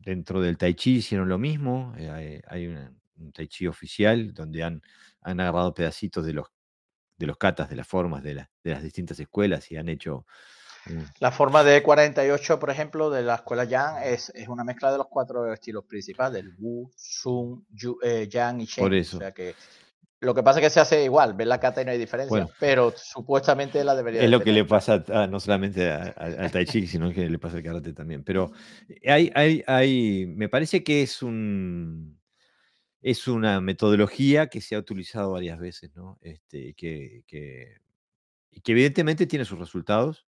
dentro 0.08 0.42
del 0.42 0.58
Tai 0.58 0.76
Chi 0.76 0.98
hicieron 0.98 1.28
lo 1.28 1.40
mismo. 1.40 1.96
Eh, 1.98 2.10
hay, 2.10 2.42
hay 2.48 2.68
una, 2.68 2.94
un 3.20 3.32
tai 3.32 3.48
chi 3.48 3.68
oficial, 3.68 4.34
donde 4.34 4.64
han, 4.64 4.82
han 5.22 5.40
agarrado 5.40 5.74
pedacitos 5.74 6.26
de 6.26 6.34
los, 6.34 6.48
de 7.18 7.26
los 7.28 7.38
katas, 7.38 7.70
de 7.70 7.76
las 7.76 7.88
formas 7.88 8.24
de, 8.24 8.36
de 8.36 8.72
las 8.72 8.84
distintas 8.84 9.20
escuelas 9.20 9.72
y 9.72 9.78
han 9.78 9.90
hecho... 9.90 10.26
La 11.20 11.32
forma 11.32 11.66
de 11.66 11.84
48, 11.84 12.60
por 12.60 12.70
ejemplo, 12.70 13.10
de 13.10 13.22
la 13.22 13.36
escuela 13.36 13.66
Yang 13.66 14.04
es, 14.06 14.30
es 14.34 14.48
una 14.48 14.64
mezcla 14.64 14.90
de 14.90 14.98
los 14.98 15.08
cuatro 15.08 15.52
estilos 15.52 15.84
principales, 15.84 16.42
el 16.42 16.54
Wu, 16.58 16.90
Sun, 16.96 17.66
eh, 18.04 18.28
Yang 18.30 18.62
y 18.62 18.66
Shen. 18.66 18.86
Por 18.86 18.94
eso. 18.94 19.18
O 19.18 19.20
sea 19.20 19.34
que 19.34 19.54
lo 20.20 20.34
que 20.34 20.42
pasa 20.42 20.60
es 20.60 20.66
que 20.66 20.70
se 20.72 20.80
hace 20.80 21.04
igual, 21.04 21.36
ves 21.36 21.46
la 21.46 21.60
kata 21.60 21.82
y 21.82 21.86
no 21.86 21.92
hay 21.92 22.00
diferencia, 22.00 22.48
pero 22.60 22.92
supuestamente 22.96 23.84
la 23.84 23.96
debería 23.96 24.24
Es 24.24 24.30
lo 24.32 24.40
que 24.40 24.52
le 24.52 24.66
pasa 24.66 25.04
no 25.30 25.40
solamente 25.40 25.92
al 25.92 26.50
Tai 26.52 26.66
Chi, 26.66 26.88
sino 26.88 27.12
que 27.12 27.30
le 27.30 27.38
pasa 27.38 27.58
al 27.58 27.64
karate 27.64 27.94
también. 27.94 28.24
Pero 28.24 28.52
hay, 29.06 29.32
hay, 29.36 29.64
hay, 29.68 30.26
me 30.26 30.50
parece 30.50 30.84
que 30.84 31.04
es 31.04 31.22
un 31.22 32.17
es 33.10 33.26
una 33.30 33.62
metodología 33.62 34.48
que 34.48 34.60
se 34.60 34.76
ha 34.76 34.80
utilizado 34.80 35.32
varias 35.32 35.58
veces, 35.60 35.96
¿no? 35.96 36.18
Este, 36.20 36.74
que, 36.74 37.24
que, 37.26 37.78
y 38.52 38.60
que 38.60 38.74
evidentemente 38.74 39.26
tiene 39.26 39.46
sus 39.46 39.58
resultados, 39.58 40.28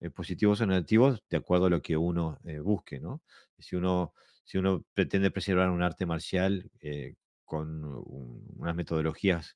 eh, 0.00 0.08
positivos 0.08 0.62
o 0.62 0.66
negativos, 0.66 1.22
de 1.28 1.36
acuerdo 1.36 1.66
a 1.66 1.70
lo 1.70 1.82
que 1.82 1.98
uno 1.98 2.38
eh, 2.46 2.60
busque, 2.60 2.98
¿no? 2.98 3.20
Si 3.58 3.76
uno, 3.76 4.14
si 4.42 4.56
uno 4.56 4.86
pretende 4.94 5.30
preservar 5.30 5.68
un 5.68 5.82
arte 5.82 6.06
marcial 6.06 6.70
eh, 6.80 7.16
con 7.44 7.84
unas 8.56 8.74
metodologías 8.74 9.54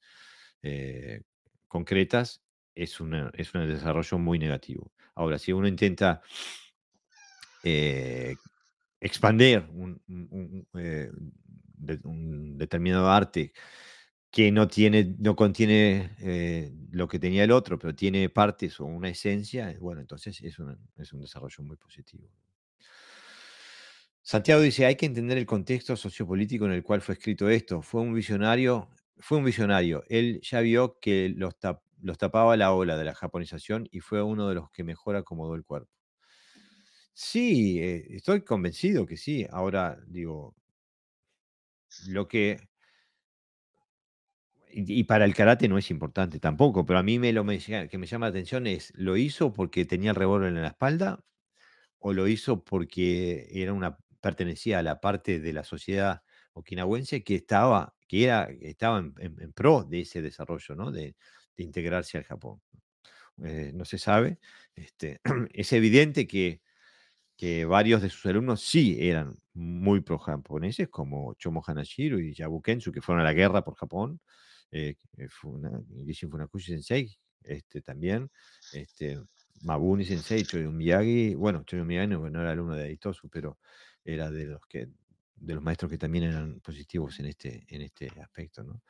concretas, 1.69 2.43
es, 2.75 2.99
es 3.33 3.55
un 3.55 3.67
desarrollo 3.67 4.19
muy 4.19 4.39
negativo. 4.39 4.93
Ahora, 5.15 5.39
si 5.39 5.55
uno 5.55 5.69
intenta 5.69 6.21
expandir 9.01 9.65
un, 9.73 10.03
determinado 11.79 13.11
arte 13.11 13.53
que 14.31 14.53
no, 14.53 14.69
tiene, 14.69 15.17
no 15.19 15.37
contiene 15.37 16.17
eh, 16.21 16.73
lo 16.93 17.09
que 17.09 17.19
tenía 17.19 17.45
el 17.45 17.53
otro, 17.53 17.79
pero 17.79 17.95
tiene 17.95 18.29
partes 18.29 18.81
o 18.81 18.85
una 18.87 19.09
esencia, 19.09 19.71
eh, 19.71 19.79
bueno, 19.81 20.01
entonces 20.03 20.41
es, 20.43 20.57
es 20.97 21.13
un 21.13 21.21
desarrollo 21.21 21.65
muy 21.65 21.77
positivo. 21.77 22.29
Santiago 24.23 24.61
dice, 24.61 24.85
hay 24.85 24.97
que 24.97 25.07
entender 25.07 25.39
el 25.39 25.47
contexto 25.47 25.95
sociopolítico 25.97 26.67
en 26.67 26.73
el 26.73 26.83
cual 26.83 27.01
fue 27.01 27.15
escrito 27.15 27.49
esto. 27.49 27.81
Fue 27.81 28.01
un 28.01 28.13
visionario, 28.13 28.89
fue 29.19 29.39
un 29.39 29.45
visionario. 29.45 30.03
Él 30.09 30.41
ya 30.43 30.61
vio 30.61 30.99
que 31.01 31.33
los, 31.37 31.55
los 32.03 32.19
tapaba 32.19 32.57
la 32.57 32.73
ola 32.73 32.97
de 32.97 33.05
la 33.05 33.15
japonización 33.15 33.89
y 33.93 34.01
fue 34.01 34.23
uno 34.23 34.49
de 34.49 34.57
los 34.57 34.71
que 34.73 34.83
mejor 34.83 35.15
acomodó 35.15 35.55
el 35.55 35.65
cuerpo. 35.65 35.93
Sí, 37.15 37.79
eh, 37.81 38.07
estoy 38.11 38.43
convencido 38.43 39.07
que 39.07 39.17
sí. 39.17 39.47
Ahora, 39.51 39.99
digo, 40.07 40.55
lo 42.09 42.29
que 42.29 42.59
y, 44.79 45.05
para 45.05 45.25
el 45.25 45.35
karate 45.35 45.69
no 45.69 45.79
es 45.79 45.91
importante 45.91 46.39
tampoco, 46.39 46.85
pero 46.85 46.99
a 46.99 47.03
mí 47.03 47.19
me 47.19 47.33
lo 47.33 47.45
que 47.47 47.99
me 47.99 48.07
llama 48.07 48.27
la 48.27 48.31
atención 48.31 48.67
es, 48.67 48.93
¿lo 48.95 49.17
hizo 49.17 49.53
porque 49.53 49.87
tenía 49.87 50.11
el 50.11 50.17
revólver 50.17 50.49
en 50.49 50.61
la 50.63 50.69
espalda 50.69 51.25
o 51.99 52.13
lo 52.13 52.29
hizo 52.29 52.65
porque 52.65 53.49
era 53.53 53.73
una 53.73 53.99
pertenecía 54.21 54.81
a 54.81 54.83
la 54.83 55.01
parte 55.01 55.41
de 55.41 55.53
la 55.53 55.65
sociedad 55.65 56.23
okinawense 56.55 57.25
que 57.25 57.37
estaba 57.37 57.95
que 58.09 58.25
era 58.25 58.49
estaba 58.61 58.99
en, 58.99 59.53
pro 59.55 59.85
de 59.85 60.03
ese 60.03 60.23
desarrollo, 60.23 60.75
¿no? 60.77 60.93
De, 60.93 61.17
integrarse 61.59 62.19
al 62.19 62.25
Japón. 62.25 62.61
Eh, 63.45 63.73
no 63.75 63.85
se 63.87 63.99
sabe. 63.99 64.39
Este, 64.75 65.21
es 65.55 65.73
evidente 65.73 66.27
que 66.27 66.61
que 67.37 67.65
varios 67.65 68.03
de 68.03 68.09
sus 68.09 68.27
alumnos 68.27 68.63
sí 68.63 68.97
eran 68.99 69.37
muy 69.53 70.01
pro-japoneses, 70.01 70.89
como 70.89 71.35
Chomo 71.35 71.63
Hanashiro 71.67 72.19
y 72.19 72.35
Yabu 72.35 72.63
Kensu, 72.63 72.93
que 72.93 73.03
fueron 73.03 73.21
a 73.21 73.25
la 73.25 73.35
guerra 73.35 73.63
por 73.63 73.75
Japón, 73.75 74.21
eh, 74.71 74.97
Gishin 76.07 76.31
Funakushi 76.31 76.73
Sensei 76.73 77.17
este, 77.43 77.83
también, 77.83 78.31
este, 78.73 79.21
Mabuni 79.63 80.05
Sensei, 80.05 80.45
Choyo 80.45 80.71
Miyagi, 80.71 81.35
bueno, 81.35 81.63
Choyo 81.65 81.85
Miyagi 81.85 82.09
no, 82.09 82.27
era 82.27 82.53
alumno 82.53 82.75
de 82.75 82.85
Aitosu, 82.85 83.29
pero 83.29 83.59
era 84.05 84.31
de 84.31 84.47
los 84.47 84.61
que 84.67 84.89
de 85.39 85.55
los 85.55 85.63
maestros 85.63 85.91
que 85.91 85.99
también 85.99 86.25
eran 86.25 86.61
positivos 86.61 87.21
en 87.21 87.27
este, 87.27 87.67
en 87.69 87.83
este 87.83 88.11
aspecto, 88.23 88.65
¿no? 88.65 88.81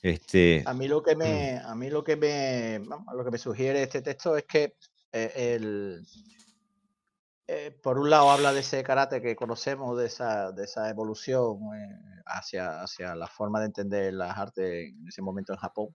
Este, 0.00 0.62
a 0.64 0.74
mí 0.74 0.86
lo 0.86 1.02
que 1.02 1.16
me, 1.16 1.58
a 1.58 1.74
mí 1.74 1.90
lo 1.90 2.04
que 2.04 2.16
me, 2.16 2.80
lo 3.14 3.24
que 3.24 3.30
me 3.30 3.38
sugiere 3.38 3.82
este 3.82 4.00
texto 4.00 4.36
es 4.36 4.44
que 4.44 4.74
eh, 5.12 5.32
el, 5.56 6.04
eh, 7.46 7.76
por 7.82 7.98
un 7.98 8.08
lado 8.10 8.30
habla 8.30 8.52
de 8.52 8.60
ese 8.60 8.82
karate 8.82 9.20
que 9.20 9.36
conocemos, 9.36 9.98
de 9.98 10.06
esa, 10.06 10.52
de 10.52 10.64
esa 10.64 10.88
evolución 10.88 11.58
eh, 11.74 12.22
hacia, 12.26 12.80
hacia 12.82 13.14
la 13.14 13.26
forma 13.26 13.60
de 13.60 13.66
entender 13.66 14.14
las 14.14 14.38
artes 14.38 14.90
en 14.90 15.08
ese 15.08 15.22
momento 15.22 15.52
en 15.52 15.58
Japón, 15.58 15.88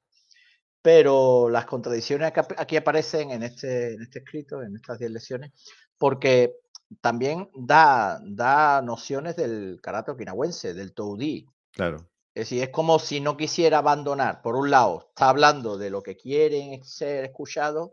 pero 0.82 1.50
las 1.50 1.66
contradicciones 1.66 2.32
que 2.32 2.42
aquí 2.58 2.78
aparecen 2.78 3.32
en 3.32 3.44
este, 3.44 3.94
en 3.94 4.02
este 4.02 4.20
escrito, 4.20 4.62
en 4.62 4.76
estas 4.76 5.00
10 5.00 5.12
lecciones, 5.12 5.52
porque 5.98 6.56
también 7.02 7.50
da, 7.54 8.20
da 8.24 8.82
nociones 8.82 9.36
del 9.36 9.80
karate 9.82 10.12
okinawense, 10.12 10.74
del 10.74 10.94
toudi. 10.94 11.48
Claro. 11.72 12.10
Es 12.34 12.50
decir, 12.50 12.64
es 12.64 12.70
como 12.70 13.00
si 13.00 13.20
no 13.20 13.36
quisiera 13.36 13.80
abandonar. 13.80 14.42
Por 14.42 14.56
un 14.56 14.70
lado, 14.70 15.08
está 15.10 15.30
hablando 15.30 15.78
de 15.78 15.90
lo 15.90 16.04
que 16.04 16.16
quieren 16.16 16.84
ser 16.84 17.26
escuchados, 17.26 17.92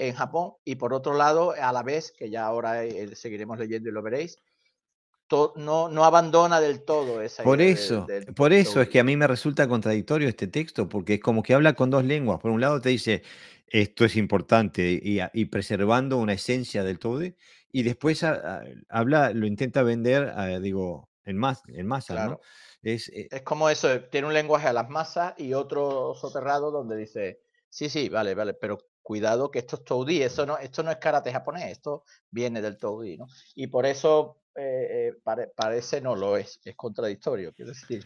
en 0.00 0.14
Japón 0.14 0.54
y 0.64 0.76
por 0.76 0.94
otro 0.94 1.14
lado, 1.14 1.54
a 1.60 1.72
la 1.72 1.82
vez, 1.82 2.12
que 2.12 2.30
ya 2.30 2.46
ahora 2.46 2.84
eh, 2.84 3.14
seguiremos 3.14 3.58
leyendo 3.58 3.90
y 3.90 3.92
lo 3.92 4.02
veréis, 4.02 4.38
no, 5.56 5.88
no 5.88 6.04
abandona 6.04 6.60
del 6.60 6.82
todo 6.82 7.22
esa 7.22 7.44
Por 7.44 7.60
eso, 7.60 8.06
por 8.34 8.52
eso 8.52 8.80
es 8.80 8.88
que 8.88 8.98
a 8.98 9.04
mí 9.04 9.16
me 9.16 9.28
resulta 9.28 9.68
contradictorio 9.68 10.28
este 10.28 10.48
texto, 10.48 10.88
porque 10.88 11.14
es 11.14 11.20
como 11.20 11.42
que 11.42 11.54
habla 11.54 11.74
con 11.74 11.90
dos 11.90 12.04
lenguas. 12.04 12.40
Por 12.40 12.50
un 12.50 12.60
lado 12.60 12.80
te 12.80 12.88
dice, 12.88 13.22
esto 13.68 14.04
es 14.04 14.16
importante 14.16 15.00
y, 15.00 15.44
preservando 15.44 16.16
una 16.16 16.32
esencia 16.32 16.82
del 16.82 16.98
todo, 16.98 17.22
y 17.70 17.82
después 17.84 18.24
habla, 18.88 19.30
lo 19.32 19.46
intenta 19.46 19.84
vender, 19.84 20.32
digo, 20.60 21.10
en, 21.24 21.36
más, 21.36 21.62
en 21.68 21.86
masa, 21.86 22.26
¿no? 22.26 22.40
Es, 22.82 23.10
eh 23.10 23.28
es 23.30 23.42
como 23.42 23.68
eso, 23.68 24.00
tiene 24.04 24.26
un 24.26 24.32
lenguaje 24.32 24.66
a 24.66 24.72
las 24.72 24.88
masas 24.88 25.34
y 25.36 25.52
otro 25.52 26.14
soterrado 26.14 26.70
donde 26.70 26.96
dice, 26.96 27.42
sí, 27.68 27.90
sí, 27.90 28.08
vale, 28.08 28.34
vale, 28.34 28.54
pero 28.54 28.78
cuidado 29.02 29.50
que 29.50 29.60
esto 29.60 29.76
es 29.76 29.84
Toudi, 29.84 30.22
eso 30.22 30.46
no, 30.46 30.58
esto 30.58 30.82
no 30.82 30.90
es 30.90 30.98
karate 30.98 31.32
japonés, 31.32 31.66
esto 31.66 32.04
viene 32.30 32.62
del 32.62 32.76
Toudi, 32.76 33.16
¿no? 33.16 33.26
Y 33.54 33.66
por 33.66 33.86
eso 33.86 34.40
eh, 34.54 35.12
eh, 35.26 35.46
parece 35.54 36.00
no 36.00 36.16
lo 36.16 36.36
es, 36.36 36.60
es 36.64 36.74
contradictorio, 36.76 37.52
quiero 37.52 37.70
decir. 37.70 38.04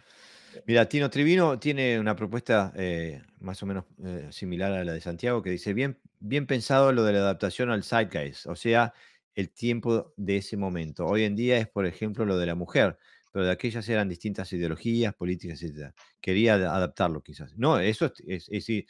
Mira, 0.66 0.88
Tino 0.88 1.10
Trivino 1.10 1.58
tiene 1.58 1.98
una 1.98 2.14
propuesta 2.14 2.72
eh, 2.76 3.22
más 3.40 3.62
o 3.62 3.66
menos 3.66 3.84
similar 4.30 4.72
a 4.72 4.84
la 4.84 4.92
de 4.92 5.00
Santiago 5.00 5.42
que 5.42 5.50
dice, 5.50 5.74
bien, 5.74 5.98
bien 6.20 6.46
pensado 6.46 6.92
lo 6.92 7.02
de 7.02 7.12
la 7.12 7.20
adaptación 7.20 7.70
al 7.70 7.82
zeitgeist, 7.82 8.46
o 8.46 8.54
sea, 8.54 8.94
el 9.34 9.50
tiempo 9.50 10.12
de 10.16 10.36
ese 10.36 10.56
momento. 10.56 11.06
Hoy 11.06 11.24
en 11.24 11.34
día 11.34 11.58
es, 11.58 11.66
por 11.66 11.86
ejemplo, 11.86 12.24
lo 12.24 12.38
de 12.38 12.46
la 12.46 12.54
mujer, 12.54 12.98
pero 13.32 13.46
de 13.46 13.50
aquellas 13.50 13.88
eran 13.88 14.08
distintas 14.08 14.52
ideologías, 14.52 15.12
políticas, 15.12 15.60
etc. 15.60 15.92
Quería 16.20 16.54
adaptarlo 16.54 17.20
quizás. 17.20 17.56
No, 17.56 17.80
eso 17.80 18.06
es, 18.06 18.48
es, 18.48 18.48
es 18.48 18.84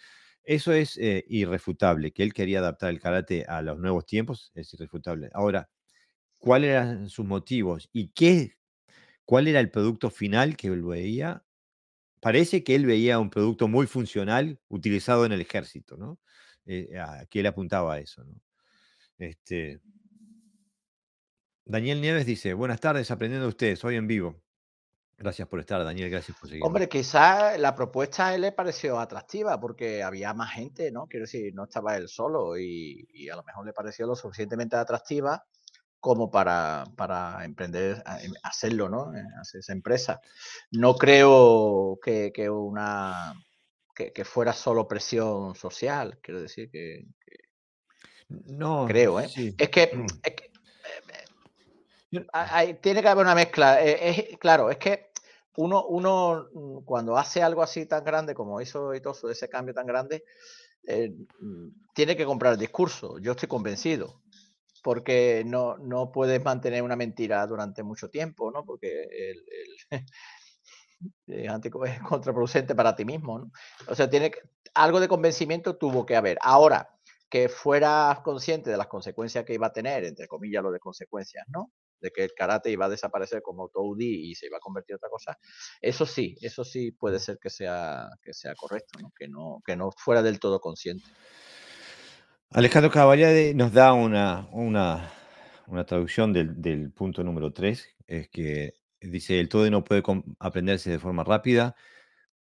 eso 0.44 0.72
es 0.72 0.96
eh, 0.98 1.24
irrefutable, 1.28 2.12
que 2.12 2.22
él 2.22 2.32
quería 2.34 2.58
adaptar 2.60 2.90
el 2.90 3.00
karate 3.00 3.44
a 3.48 3.62
los 3.62 3.78
nuevos 3.78 4.06
tiempos, 4.06 4.52
es 4.54 4.72
irrefutable. 4.74 5.30
Ahora, 5.32 5.70
¿cuáles 6.38 6.70
eran 6.70 7.08
sus 7.10 7.26
motivos 7.26 7.88
y 7.92 8.08
qué, 8.08 8.56
cuál 9.24 9.48
era 9.48 9.60
el 9.60 9.70
producto 9.70 10.10
final 10.10 10.56
que 10.56 10.68
él 10.68 10.82
veía? 10.82 11.44
Parece 12.20 12.64
que 12.64 12.74
él 12.74 12.86
veía 12.86 13.18
un 13.18 13.30
producto 13.30 13.68
muy 13.68 13.86
funcional 13.86 14.60
utilizado 14.68 15.26
en 15.26 15.32
el 15.32 15.40
ejército, 15.42 15.96
¿no? 15.96 16.20
Eh, 16.66 16.90
que 17.30 17.40
él 17.40 17.46
apuntaba 17.46 17.94
a 17.94 18.00
eso, 18.00 18.24
¿no? 18.24 18.40
Este, 19.18 19.80
Daniel 21.66 22.00
Nieves 22.00 22.26
dice, 22.26 22.52
buenas 22.54 22.80
tardes, 22.80 23.10
aprendiendo 23.10 23.48
ustedes, 23.48 23.84
hoy 23.84 23.96
en 23.96 24.06
vivo. 24.06 24.43
Gracias 25.16 25.46
por 25.46 25.60
estar, 25.60 25.84
Daniel, 25.84 26.10
gracias 26.10 26.36
por 26.38 26.48
seguir. 26.48 26.64
Hombre, 26.64 26.88
quizás 26.88 27.58
la 27.58 27.74
propuesta 27.74 28.28
a 28.28 28.34
él 28.34 28.40
le 28.40 28.52
pareció 28.52 28.98
atractiva 28.98 29.60
porque 29.60 30.02
había 30.02 30.34
más 30.34 30.52
gente, 30.52 30.90
¿no? 30.90 31.06
Quiero 31.06 31.24
decir, 31.24 31.54
no 31.54 31.64
estaba 31.64 31.96
él 31.96 32.08
solo 32.08 32.58
y, 32.58 33.28
a 33.32 33.36
lo 33.36 33.44
mejor 33.44 33.64
le 33.64 33.72
pareció 33.72 34.06
lo 34.06 34.16
suficientemente 34.16 34.76
atractiva 34.76 35.44
como 36.00 36.30
para, 36.30 36.84
para 36.96 37.44
emprender, 37.44 38.02
hacerlo, 38.42 38.88
¿no? 38.88 39.14
Eh, 39.16 39.22
hacer 39.40 39.60
esa 39.60 39.72
empresa. 39.72 40.20
No 40.72 40.96
creo 40.96 41.98
que, 42.02 42.32
una 42.50 43.34
que, 43.94 44.24
fuera 44.24 44.52
solo 44.52 44.88
presión 44.88 45.54
social, 45.54 46.18
quiero 46.20 46.42
decir 46.42 46.70
que, 46.70 47.06
no 48.28 48.86
creo, 48.86 49.20
¿eh? 49.20 49.26
Es 49.58 49.68
que, 49.70 50.06
es 50.22 50.34
que 50.34 50.53
tiene 52.80 53.02
que 53.02 53.08
haber 53.08 53.24
una 53.24 53.34
mezcla. 53.34 53.84
Eh, 53.84 54.36
claro, 54.40 54.70
es 54.70 54.78
que 54.78 55.10
uno, 55.56 55.84
uno 55.86 56.48
mm, 56.52 56.84
cuando 56.84 57.16
hace 57.16 57.42
algo 57.42 57.62
así 57.62 57.86
tan 57.86 58.04
grande 58.04 58.34
como 58.34 58.60
hizo 58.60 58.94
Itosu, 58.94 59.28
ese 59.28 59.48
cambio 59.48 59.74
tan 59.74 59.86
grande, 59.86 60.24
eh, 60.86 61.10
mm, 61.40 61.68
tiene 61.94 62.16
que 62.16 62.24
comprar 62.24 62.54
el 62.54 62.58
discurso. 62.58 63.18
Yo 63.18 63.32
estoy 63.32 63.48
convencido. 63.48 64.22
Porque 64.82 65.44
no, 65.46 65.78
no 65.78 66.12
puedes 66.12 66.44
mantener 66.44 66.82
una 66.82 66.96
mentira 66.96 67.46
durante 67.46 67.82
mucho 67.82 68.10
tiempo, 68.10 68.50
¿no? 68.50 68.66
Porque 68.66 69.08
es, 71.26 72.02
contraproducente 72.06 72.74
para 72.74 72.94
ti 72.94 73.06
mismo, 73.06 73.38
¿no? 73.38 73.50
O 73.88 73.94
sea, 73.94 74.10
tiene 74.10 74.32
algo 74.74 75.00
de 75.00 75.08
convencimiento 75.08 75.76
tuvo 75.76 76.04
que 76.04 76.16
haber. 76.16 76.36
Ahora, 76.42 76.90
que 77.30 77.48
fueras 77.48 78.20
consciente 78.20 78.70
de 78.70 78.76
las 78.76 78.88
consecuencias 78.88 79.44
que 79.44 79.54
iba 79.54 79.68
a 79.68 79.72
tener, 79.72 80.04
entre 80.04 80.28
comillas, 80.28 80.62
lo 80.62 80.70
de 80.70 80.80
consecuencias, 80.80 81.46
¿no? 81.48 81.72
De 82.04 82.10
que 82.10 82.22
el 82.22 82.34
karate 82.34 82.70
iba 82.70 82.84
a 82.84 82.90
desaparecer 82.90 83.40
como 83.40 83.70
Toudi 83.70 84.30
y 84.30 84.34
se 84.34 84.46
iba 84.46 84.58
a 84.58 84.60
convertir 84.60 84.92
en 84.92 84.96
otra 84.96 85.08
cosa, 85.08 85.38
eso 85.80 86.04
sí, 86.04 86.36
eso 86.42 86.62
sí 86.62 86.92
puede 86.92 87.18
ser 87.18 87.38
que 87.38 87.48
sea, 87.48 88.10
que 88.22 88.34
sea 88.34 88.54
correcto, 88.54 88.98
Que, 89.18 89.26
no, 89.26 89.62
que 89.64 89.74
no 89.74 89.90
fuera 89.96 90.22
del 90.22 90.38
todo 90.38 90.60
consciente. 90.60 91.04
Alejandro 92.50 92.90
Caballade 92.90 93.54
nos 93.54 93.72
da 93.72 93.94
una, 93.94 94.46
una, 94.52 95.10
traducción 95.86 96.32
del, 96.34 96.92
punto 96.92 97.24
número 97.24 97.52
3, 97.52 97.88
es 98.06 98.28
que 98.28 98.74
dice, 99.00 99.40
el 99.40 99.48
todo 99.48 99.68
no 99.70 99.82
puede 99.82 100.02
aprenderse 100.38 100.90
de 100.90 100.98
forma 100.98 101.24
rápida. 101.24 101.74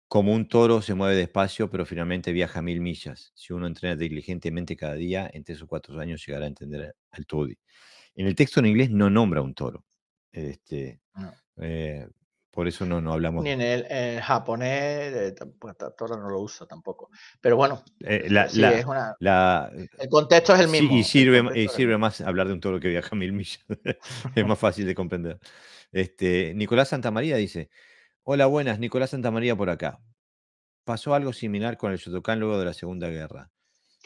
Como 0.09 0.35
un 0.35 0.47
toro 0.47 0.83
se 0.83 0.93
mueve 0.93 1.17
despacio, 1.17 1.71
pero 1.71 1.87
finalmente 1.87 2.33
viaja 2.33 2.61
mil 2.61 2.83
millas. 2.83 3.33
Si 3.35 3.55
uno 3.55 3.67
entrena 3.67 3.97
diligentemente 3.97 4.77
cada 4.77 4.95
día, 4.95 5.31
en 5.33 5.45
tres 5.45 5.63
o 5.63 5.67
cuatro 5.67 5.99
años 5.99 6.23
llegará 6.27 6.45
a 6.45 6.49
entender 6.49 6.95
al 7.13 7.25
Todi. 7.25 7.57
En 8.15 8.27
el 8.27 8.35
texto 8.35 8.61
en 8.61 8.67
inglés 8.67 8.91
no 8.91 9.11
nombra 9.11 9.43
un 9.43 9.55
toro. 9.55 9.85
Este, 10.33 11.01
eh, 11.57 12.07
por 12.51 12.69
eso 12.69 12.85
no, 12.85 13.01
no 13.01 13.15
hablamos. 13.15 13.45
Ni 13.45 13.51
en 13.51 13.63
el, 13.63 14.21
japonés, 14.21 14.71
eh, 14.71 15.35
pues, 15.59 15.75
toro 15.97 16.19
no 16.19 16.29
lo 16.29 16.41
usa 16.41 16.67
tampoco. 16.67 17.11
Pero 17.41 17.57
bueno, 17.57 17.83
eh, 18.01 18.25
es 18.27 18.85
una, 18.85 19.17
el 19.99 20.09
contexto 20.11 20.55
es 20.55 20.61
el 20.61 20.69
mismo. 20.69 20.95
y 20.95 21.03
sirve, 21.03 21.59
y 21.59 21.69
sirve 21.69 21.97
más 21.97 22.21
hablar 22.21 22.49
de 22.49 22.53
un 22.55 22.61
toro 22.61 22.81
que 22.81 22.89
viaja 22.89 23.17
mil 23.17 23.33
millas. 23.33 23.65
es 24.35 24.47
más 24.47 24.59
fácil 24.59 24.87
de 24.87 24.95
comprender. 24.95 25.39
Este, 25.93 26.53
Nicolás 26.55 26.89
Santamaría 26.89 27.37
dice: 27.37 27.71
Hola, 28.23 28.47
buenas, 28.47 28.79
Nicolás 28.79 29.11
Santamaría 29.11 29.57
por 29.57 29.71
acá. 29.71 30.01
Pasó 30.85 31.15
algo 31.15 31.33
similar 31.33 31.77
con 31.77 31.93
el 31.93 31.99
Shotokan 31.99 32.41
luego 32.41 32.59
de 32.59 32.65
la 32.65 32.75
Segunda 32.75 33.09
Guerra. 33.09 33.52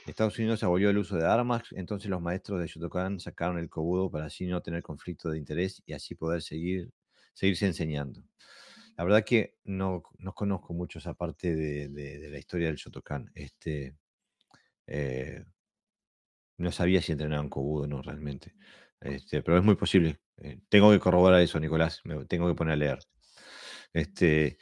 Estados 0.06 0.38
Unidos 0.38 0.62
abolió 0.62 0.90
el 0.90 0.98
uso 0.98 1.16
de 1.16 1.26
armas, 1.26 1.64
entonces 1.72 2.08
los 2.08 2.22
maestros 2.22 2.60
de 2.60 2.68
Shotokan 2.68 3.18
sacaron 3.18 3.58
el 3.58 3.68
kobudo 3.68 4.10
para 4.10 4.26
así 4.26 4.46
no 4.46 4.62
tener 4.62 4.82
conflicto 4.82 5.30
de 5.30 5.38
interés 5.38 5.82
y 5.84 5.94
así 5.94 6.14
poder 6.14 6.42
seguir, 6.42 6.90
seguirse 7.34 7.66
enseñando. 7.66 8.22
La 8.96 9.04
verdad 9.04 9.24
que 9.24 9.56
no, 9.64 10.02
no 10.18 10.32
conozco 10.32 10.72
mucho 10.74 11.00
esa 11.00 11.14
parte 11.14 11.54
de, 11.54 12.30
la 12.30 12.38
historia 12.38 12.68
del 12.68 12.76
Shotokan. 12.76 13.30
Este, 13.34 13.96
eh, 14.86 15.44
no 16.58 16.72
sabía 16.72 17.02
si 17.02 17.12
entrenaban 17.12 17.48
kobudo 17.48 17.84
o 17.84 17.86
no 17.86 18.00
realmente. 18.00 18.54
Este, 19.00 19.42
pero 19.42 19.58
es 19.58 19.64
muy 19.64 19.74
posible. 19.74 20.20
Eh, 20.38 20.60
tengo 20.68 20.90
que 20.90 21.00
corroborar 21.00 21.40
eso, 21.40 21.60
Nicolás. 21.60 22.00
Me 22.04 22.24
tengo 22.26 22.48
que 22.48 22.54
poner 22.54 22.74
a 22.74 22.76
leer. 22.76 22.98
Este, 23.92 24.58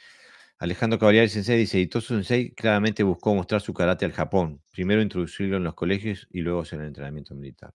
Alejandro 0.57 0.97
Cavalieri 0.97 1.29
Sensei 1.29 1.57
dice, 1.57 1.79
Itosu 1.79 2.15
Sensei 2.15 2.51
claramente 2.51 3.03
buscó 3.03 3.35
mostrar 3.35 3.61
su 3.61 3.73
karate 3.73 4.05
al 4.05 4.13
Japón, 4.13 4.61
primero 4.71 5.01
introducirlo 5.01 5.57
en 5.57 5.63
los 5.65 5.73
colegios 5.73 6.27
y 6.31 6.41
luego 6.41 6.63
en 6.71 6.81
el 6.81 6.87
entrenamiento 6.87 7.35
militar. 7.35 7.73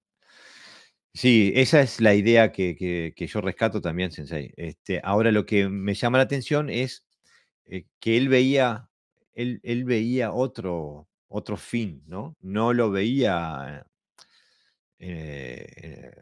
Sí, 1.13 1.53
esa 1.57 1.81
es 1.81 2.01
la 2.01 2.15
idea 2.15 2.53
que, 2.53 3.13
yo 3.17 3.41
rescato 3.41 3.81
también, 3.81 4.13
Sensei. 4.13 4.53
Este, 4.57 5.01
ahora 5.03 5.33
lo 5.33 5.45
que 5.45 5.69
me 5.69 5.95
llama 5.95 6.19
la 6.19 6.25
atención 6.25 6.71
es 6.71 7.05
eh, 7.67 7.87
que 8.01 8.17
él 8.17 8.29
veía, 8.29 8.89
él, 9.35 9.85
veía 9.85 10.33
otro, 10.33 11.09
otro 11.29 11.57
fin, 11.57 12.03
¿no? 12.07 12.37
No 12.41 12.73
lo 12.73 12.91
veía 12.91 13.85
eh, 14.99 16.13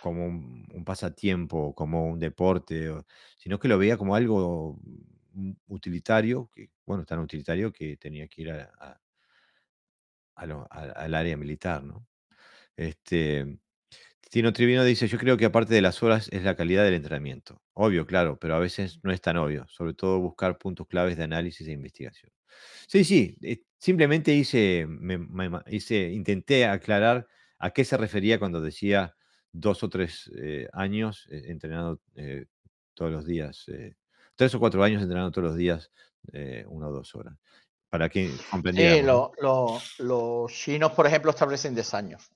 como 0.00 0.26
un, 0.26 0.84
pasatiempo, 0.84 1.74
como 1.74 2.06
un 2.06 2.18
deporte, 2.18 2.90
sino 3.36 3.58
que 3.58 3.68
lo 3.68 3.78
veía 3.78 3.96
como 3.98 4.14
algo 4.16 4.78
utilitario, 5.68 6.50
que, 6.54 6.70
bueno, 6.86 7.04
tan 7.04 7.20
utilitario 7.20 7.72
que 7.72 7.96
tenía 7.96 8.28
que 8.28 8.42
ir 8.42 8.50
al 10.34 11.14
área 11.14 11.36
militar, 11.36 11.82
¿no? 11.84 12.06
Este, 12.76 13.58
Tino 14.30 14.52
Trivino 14.52 14.84
dice, 14.84 15.08
yo 15.08 15.18
creo 15.18 15.36
que 15.36 15.46
aparte 15.46 15.74
de 15.74 15.82
las 15.82 16.02
horas 16.02 16.28
es 16.32 16.44
la 16.44 16.56
calidad 16.56 16.84
del 16.84 16.94
entrenamiento. 16.94 17.62
Obvio, 17.74 18.06
claro, 18.06 18.38
pero 18.38 18.54
a 18.54 18.60
veces 18.60 19.00
no 19.02 19.12
es 19.12 19.20
tan 19.20 19.36
obvio, 19.36 19.66
sobre 19.68 19.94
todo 19.94 20.20
buscar 20.20 20.58
puntos 20.58 20.86
claves 20.86 21.16
de 21.16 21.24
análisis 21.24 21.66
e 21.66 21.72
investigación. 21.72 22.32
Sí, 22.86 23.04
sí, 23.04 23.36
eh, 23.42 23.62
simplemente 23.78 24.34
hice, 24.34 24.86
hice, 25.68 26.10
intenté 26.12 26.66
aclarar 26.66 27.26
a 27.58 27.70
qué 27.70 27.84
se 27.84 27.96
refería 27.96 28.38
cuando 28.38 28.60
decía 28.60 29.16
dos 29.52 29.82
o 29.82 29.90
tres 29.90 30.30
eh, 30.36 30.68
años 30.72 31.26
eh, 31.30 31.42
entrenando 31.46 32.00
todos 32.94 33.10
los 33.10 33.26
días 33.26 33.66
tres 34.40 34.54
o 34.54 34.58
cuatro 34.58 34.82
años 34.82 35.02
entrenando 35.02 35.30
todos 35.30 35.48
los 35.48 35.56
días 35.56 35.90
eh, 36.32 36.64
una 36.66 36.88
o 36.88 36.92
dos 36.92 37.14
horas. 37.14 37.34
Para 37.90 38.08
que 38.08 38.32
comprendiera. 38.50 38.94
Sí, 38.94 39.02
los 39.98 40.50
chinos, 40.50 40.92
por 40.92 41.06
ejemplo, 41.06 41.30
establecen 41.30 41.74
10 41.74 41.92
años. 41.92 42.32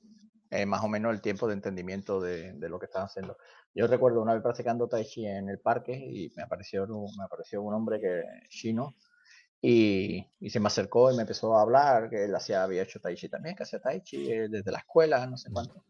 Eh, 0.50 0.66
más 0.66 0.84
o 0.84 0.88
menos 0.88 1.14
el 1.14 1.22
tiempo 1.22 1.48
de 1.48 1.54
entendimiento 1.54 2.20
de, 2.20 2.54
lo 2.68 2.78
que 2.78 2.84
están 2.84 3.04
haciendo. 3.04 3.38
Yo 3.74 3.86
recuerdo 3.86 4.20
una 4.20 4.34
vez 4.34 4.42
practicando 4.42 4.86
Tai 4.86 5.02
Chi 5.02 5.24
en 5.24 5.48
el 5.48 5.60
parque 5.60 5.94
y 5.94 6.30
me 6.36 6.42
apareció, 6.42 6.86
me 6.86 7.24
apareció 7.24 7.62
un 7.62 7.72
hombre 7.72 7.98
que, 7.98 8.22
chino 8.50 8.96
y, 9.62 10.26
se 10.50 10.60
me 10.60 10.66
acercó 10.66 11.10
y 11.10 11.16
me 11.16 11.22
empezó 11.22 11.56
a 11.56 11.62
hablar 11.62 12.10
que 12.10 12.26
él 12.26 12.34
hacía, 12.34 12.64
había 12.64 12.82
hecho 12.82 13.00
Tai 13.00 13.14
Chi 13.14 13.30
también, 13.30 13.56
que 13.56 13.62
hacía 13.62 13.80
Tai 13.80 14.02
Chi 14.02 14.30
eh, 14.30 14.48
desde 14.50 14.70
la 14.70 14.80
escuela, 14.80 15.26
no 15.26 15.38
sé 15.38 15.50
cuánto. 15.50 15.86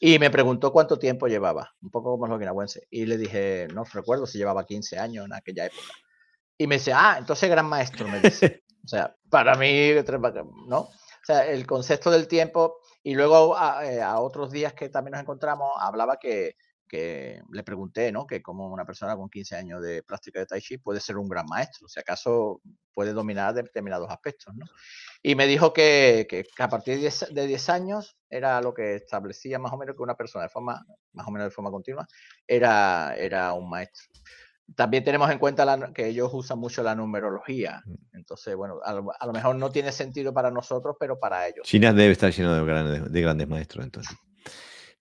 Y 0.00 0.18
me 0.18 0.30
preguntó 0.30 0.72
cuánto 0.72 0.98
tiempo 0.98 1.28
llevaba, 1.28 1.74
un 1.80 1.90
poco 1.90 2.12
como 2.12 2.26
los 2.26 2.38
guinahuenses. 2.38 2.86
Y 2.90 3.06
le 3.06 3.16
dije, 3.16 3.68
no 3.72 3.84
recuerdo 3.84 4.26
si 4.26 4.38
llevaba 4.38 4.66
15 4.66 4.98
años 4.98 5.24
en 5.24 5.32
aquella 5.32 5.66
época. 5.66 5.92
Y 6.58 6.66
me 6.66 6.76
dice, 6.76 6.92
ah, 6.92 7.16
entonces 7.18 7.48
gran 7.48 7.66
maestro, 7.66 8.08
me 8.08 8.20
dice. 8.20 8.64
O 8.84 8.86
sea, 8.86 9.16
para 9.30 9.56
mí, 9.56 9.92
¿no? 10.66 10.80
O 10.80 11.26
sea, 11.26 11.46
el 11.46 11.66
concepto 11.66 12.10
del 12.10 12.28
tiempo. 12.28 12.76
Y 13.02 13.14
luego 13.14 13.56
a, 13.56 13.84
eh, 13.86 14.02
a 14.02 14.20
otros 14.20 14.50
días 14.50 14.74
que 14.74 14.90
también 14.90 15.12
nos 15.12 15.22
encontramos, 15.22 15.70
hablaba 15.78 16.18
que 16.18 16.56
que 16.94 17.42
le 17.50 17.64
pregunté, 17.64 18.12
¿no? 18.12 18.24
Que 18.24 18.40
como 18.40 18.72
una 18.72 18.84
persona 18.84 19.16
con 19.16 19.28
15 19.28 19.56
años 19.56 19.82
de 19.82 20.04
práctica 20.04 20.38
de 20.38 20.46
Tai 20.46 20.60
Chi 20.60 20.78
puede 20.78 21.00
ser 21.00 21.16
un 21.16 21.28
gran 21.28 21.44
maestro, 21.46 21.88
si 21.88 21.98
acaso 21.98 22.60
puede 22.92 23.12
dominar 23.12 23.52
determinados 23.52 24.08
aspectos, 24.10 24.54
¿no? 24.54 24.64
Y 25.20 25.34
me 25.34 25.48
dijo 25.48 25.72
que, 25.72 26.26
que, 26.28 26.44
a 26.58 26.68
partir 26.68 27.00
de 27.00 27.46
10, 27.46 27.68
años 27.70 28.16
era 28.30 28.60
lo 28.60 28.72
que 28.72 28.94
establecía 28.94 29.58
más 29.58 29.72
o 29.72 29.76
menos 29.76 29.96
que 29.96 30.02
una 30.02 30.14
persona 30.14 30.44
de 30.44 30.50
forma, 30.50 30.86
más 31.12 31.26
o 31.26 31.32
menos 31.32 31.48
de 31.48 31.50
forma 31.50 31.72
continua, 31.72 32.06
era, 32.46 33.16
era 33.16 33.52
un 33.54 33.68
maestro. 33.68 34.06
También 34.76 35.02
tenemos 35.02 35.28
en 35.30 35.38
cuenta 35.38 35.92
que 35.92 36.06
ellos 36.06 36.30
usan 36.32 36.58
mucho 36.58 36.82
la 36.84 36.94
numerología. 36.94 37.82
Mm. 37.84 37.94
Entonces, 38.12 38.54
bueno, 38.54 38.78
a 38.84 38.92
lo, 38.92 39.32
mejor 39.32 39.56
no 39.56 39.70
tiene 39.72 39.90
sentido 39.90 40.32
para 40.32 40.50
nosotros, 40.52 40.96
pero 41.00 41.18
para 41.18 41.48
ellos. 41.48 41.66
China 41.66 41.92
debe 41.92 42.12
estar 42.12 42.30
lleno 42.30 42.54
de 42.54 42.64
grandes, 42.64 43.12
de 43.12 43.20
grandes 43.20 43.48
maestros, 43.48 43.84
entonces. 43.84 44.16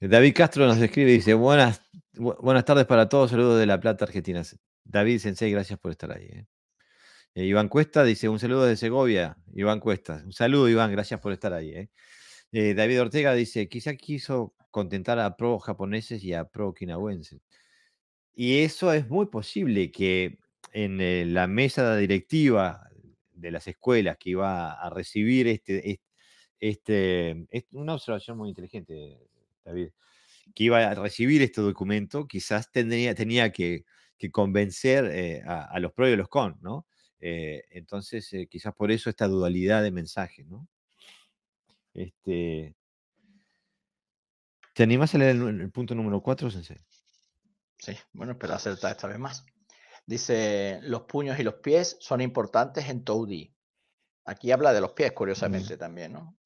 David 0.09 0.33
Castro 0.35 0.67
nos 0.67 0.77
escribe 0.79 1.11
y 1.11 1.15
dice, 1.15 1.33
buenas, 1.33 1.81
buenas 2.11 2.65
tardes 2.65 2.85
para 2.85 3.07
todos, 3.07 3.31
saludos 3.31 3.57
de 3.57 3.65
La 3.65 3.79
Plata, 3.79 4.03
Argentina. 4.03 4.41
David 4.83 5.19
Sensei, 5.19 5.49
gracias 5.49 5.79
por 5.79 5.91
estar 5.91 6.11
ahí. 6.11 6.25
¿eh? 6.25 6.45
Eh, 7.35 7.45
Iván 7.45 7.69
Cuesta 7.69 8.03
dice, 8.03 8.27
un 8.27 8.37
saludo 8.37 8.65
de 8.65 8.75
Segovia, 8.75 9.37
Iván 9.53 9.79
Cuesta. 9.79 10.21
Un 10.25 10.33
saludo, 10.33 10.67
Iván, 10.67 10.91
gracias 10.91 11.21
por 11.21 11.31
estar 11.31 11.53
ahí. 11.53 11.87
¿eh? 12.51 12.73
David 12.73 12.99
Ortega 12.99 13.33
dice, 13.33 13.69
quizá 13.69 13.95
quiso 13.95 14.53
contentar 14.71 15.19
a 15.19 15.37
pro 15.37 15.57
japoneses 15.59 16.21
y 16.21 16.33
a 16.33 16.49
pro 16.49 16.73
quinahuenses. 16.73 17.39
Y 18.35 18.59
eso 18.59 18.91
es 18.91 19.07
muy 19.07 19.27
posible 19.27 19.89
que 19.89 20.37
en 20.73 21.33
la 21.33 21.47
mesa 21.47 21.95
directiva 21.95 22.89
de 23.31 23.51
las 23.51 23.69
escuelas 23.69 24.17
que 24.19 24.31
iba 24.31 24.73
a 24.73 24.89
recibir 24.89 25.47
este, 25.47 26.01
este, 26.59 27.47
este 27.51 27.77
una 27.77 27.93
observación 27.93 28.37
muy 28.37 28.49
inteligente, 28.49 29.17
David, 29.63 29.89
que 30.55 30.63
iba 30.65 30.79
a 30.79 30.95
recibir 30.95 31.41
este 31.41 31.61
documento, 31.61 32.27
quizás 32.27 32.71
tendría, 32.71 33.15
tenía 33.15 33.51
que, 33.51 33.85
convencer 34.31 35.05
eh, 35.11 35.41
a, 35.45 35.77
los 35.79 35.91
pros 35.91 36.09
y 36.09 36.13
a 36.13 36.15
los 36.15 36.29
con, 36.29 36.57
¿no? 36.61 36.87
Eh, 37.19 37.65
entonces, 37.71 38.31
eh, 38.31 38.47
quizás 38.47 38.73
por 38.73 38.89
eso 38.89 39.09
esta 39.09 39.27
dualidad 39.27 39.83
de 39.83 39.91
mensajes, 39.91 40.47
¿no? 40.47 40.69
Este, 41.93 42.73
¿Te 44.73 44.83
animas 44.83 45.13
a 45.13 45.19
leer 45.19 45.35
el, 45.35 45.71
punto 45.71 45.93
número 45.93 46.21
4, 46.21 46.49
Sensei? 46.49 46.77
Sí, 47.77 47.95
bueno, 48.11 48.31
espero 48.31 48.53
acertar 48.53 48.91
esta 48.91 49.07
vez 49.07 49.19
más. 49.19 49.45
Dice, 50.05 50.79
los 50.83 51.03
puños 51.03 51.39
y 51.39 51.43
los 51.43 51.55
pies 51.55 51.97
son 51.99 52.21
importantes 52.21 52.89
en 52.89 53.03
Toudi. 53.03 53.53
Aquí 54.25 54.51
habla 54.51 54.73
de 54.73 54.81
los 54.81 54.93
pies, 54.93 55.11
curiosamente, 55.11 55.77
también, 55.77 56.13
¿no? 56.13 56.37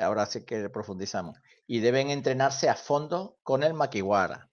Ahora 0.00 0.26
sí 0.26 0.44
que 0.44 0.68
profundizamos. 0.70 1.38
Y 1.66 1.80
deben 1.80 2.10
entrenarse 2.10 2.68
a 2.68 2.74
fondo 2.74 3.38
con 3.42 3.62
el 3.62 3.74
makiwara. 3.74 4.50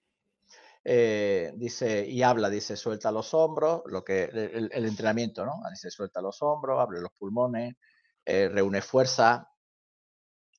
Eh, 0.89 1.51
dice, 1.57 2.07
y 2.07 2.23
habla, 2.23 2.49
dice, 2.49 2.77
suelta 2.77 3.11
los 3.11 3.33
hombros, 3.33 3.81
lo 3.87 4.05
que, 4.05 4.23
el, 4.23 4.71
entrenamiento, 4.71 5.45
¿no? 5.45 5.55
Dice, 5.69 5.91
suelta 5.91 6.21
los 6.21 6.41
hombros, 6.41 6.79
abre 6.79 7.01
los 7.01 7.11
pulmones, 7.11 7.75
eh, 8.23 8.47
reúne 8.47 8.81
fuerza, 8.81 9.49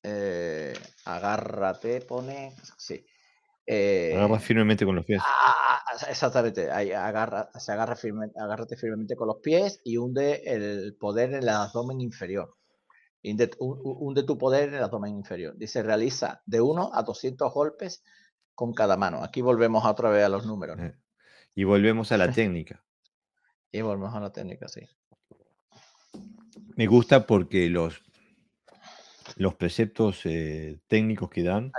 eh, 0.03 0.77
agárrate, 1.05 2.01
pone, 2.01 2.55
sí. 2.77 3.03
agarra 3.67 4.39
firmemente 4.39 4.85
con 4.85 4.97
los 4.97 5.05
pies. 5.05 5.19
Ah, 5.25 5.81
exactamente, 6.07 6.69
ahí 6.69 6.91
agarra, 6.91 7.49
se 7.59 7.71
agarra 7.71 7.95
firme, 7.95 8.27
agárrate 8.39 8.77
firmemente 8.77 9.15
con 9.15 9.29
los 9.29 9.37
pies 9.37 9.81
y 9.83 9.97
hunde 9.97 10.43
el 10.45 10.95
poder 10.95 11.29
en 11.33 11.37
el 11.37 11.49
abdomen 11.49 12.01
inferior 12.01 12.58
hunde 13.23 14.23
tu 14.23 14.37
poder 14.37 14.69
en 14.69 14.75
el 14.75 14.83
abdomen 14.83 15.15
inferior. 15.15 15.55
Dice, 15.57 15.83
realiza 15.83 16.41
de 16.45 16.61
1 16.61 16.91
a 16.93 17.03
200 17.03 17.53
golpes 17.53 18.03
con 18.55 18.73
cada 18.73 18.97
mano. 18.97 19.23
Aquí 19.23 19.41
volvemos 19.41 19.85
otra 19.85 20.09
vez 20.09 20.25
a 20.25 20.29
los 20.29 20.45
números. 20.45 20.79
Eh, 20.79 20.95
y 21.55 21.63
volvemos 21.63 22.11
a 22.11 22.17
la 22.17 22.31
técnica. 22.33 22.83
y 23.71 23.81
volvemos 23.81 24.15
a 24.15 24.19
la 24.19 24.31
técnica, 24.31 24.67
sí. 24.67 24.81
Me 26.75 26.87
gusta 26.87 27.27
porque 27.27 27.69
los, 27.69 28.01
los 29.35 29.55
preceptos 29.55 30.25
eh, 30.25 30.79
técnicos 30.87 31.29
que 31.29 31.43
dan 31.43 31.71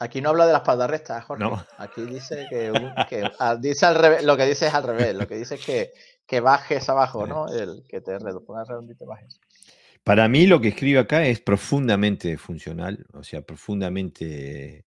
Aquí 0.00 0.20
no 0.20 0.28
habla 0.28 0.46
de 0.46 0.52
la 0.52 0.58
espalda 0.58 0.86
recta, 0.86 1.20
Jorge. 1.22 1.42
No. 1.42 1.64
Aquí 1.76 2.02
dice 2.02 2.46
que, 2.48 2.72
ah, 3.40 3.56
dice 3.56 3.84
al 3.84 3.96
revés, 3.96 4.22
lo 4.22 4.36
que 4.36 4.46
dice 4.46 4.68
es 4.68 4.74
al 4.74 4.84
revés, 4.84 5.14
lo 5.14 5.26
que 5.26 5.34
dice 5.34 5.56
es 5.56 5.66
que, 5.66 5.92
que 6.24 6.40
bajes 6.40 6.88
abajo, 6.88 7.26
¿no? 7.26 7.48
El 7.52 7.82
que 7.88 8.00
te 8.00 8.16
pongas 8.46 8.68
redondito 8.68 9.04
y 9.04 9.06
bajes. 9.08 9.40
Para 10.08 10.26
mí 10.26 10.46
lo 10.46 10.58
que 10.62 10.68
escribe 10.68 11.00
acá 11.00 11.26
es 11.26 11.38
profundamente 11.38 12.38
funcional, 12.38 13.04
o 13.12 13.22
sea, 13.22 13.42
profundamente 13.42 14.86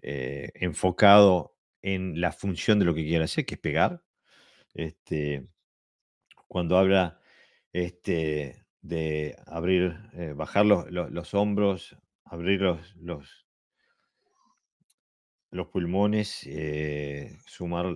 eh, 0.00 0.50
enfocado 0.54 1.58
en 1.82 2.22
la 2.22 2.32
función 2.32 2.78
de 2.78 2.86
lo 2.86 2.94
que 2.94 3.04
quiere 3.04 3.24
hacer, 3.24 3.44
que 3.44 3.56
es 3.56 3.60
pegar. 3.60 4.02
Este, 4.72 5.46
cuando 6.48 6.78
habla 6.78 7.20
este, 7.74 8.64
de 8.80 9.36
abrir, 9.44 9.94
eh, 10.14 10.32
bajar 10.34 10.64
los, 10.64 11.34
hombros, 11.34 11.98
abrir 12.24 12.62
los, 12.62 12.96
los, 15.50 15.66
pulmones, 15.70 16.46
eh, 16.46 17.36
sumar 17.44 17.94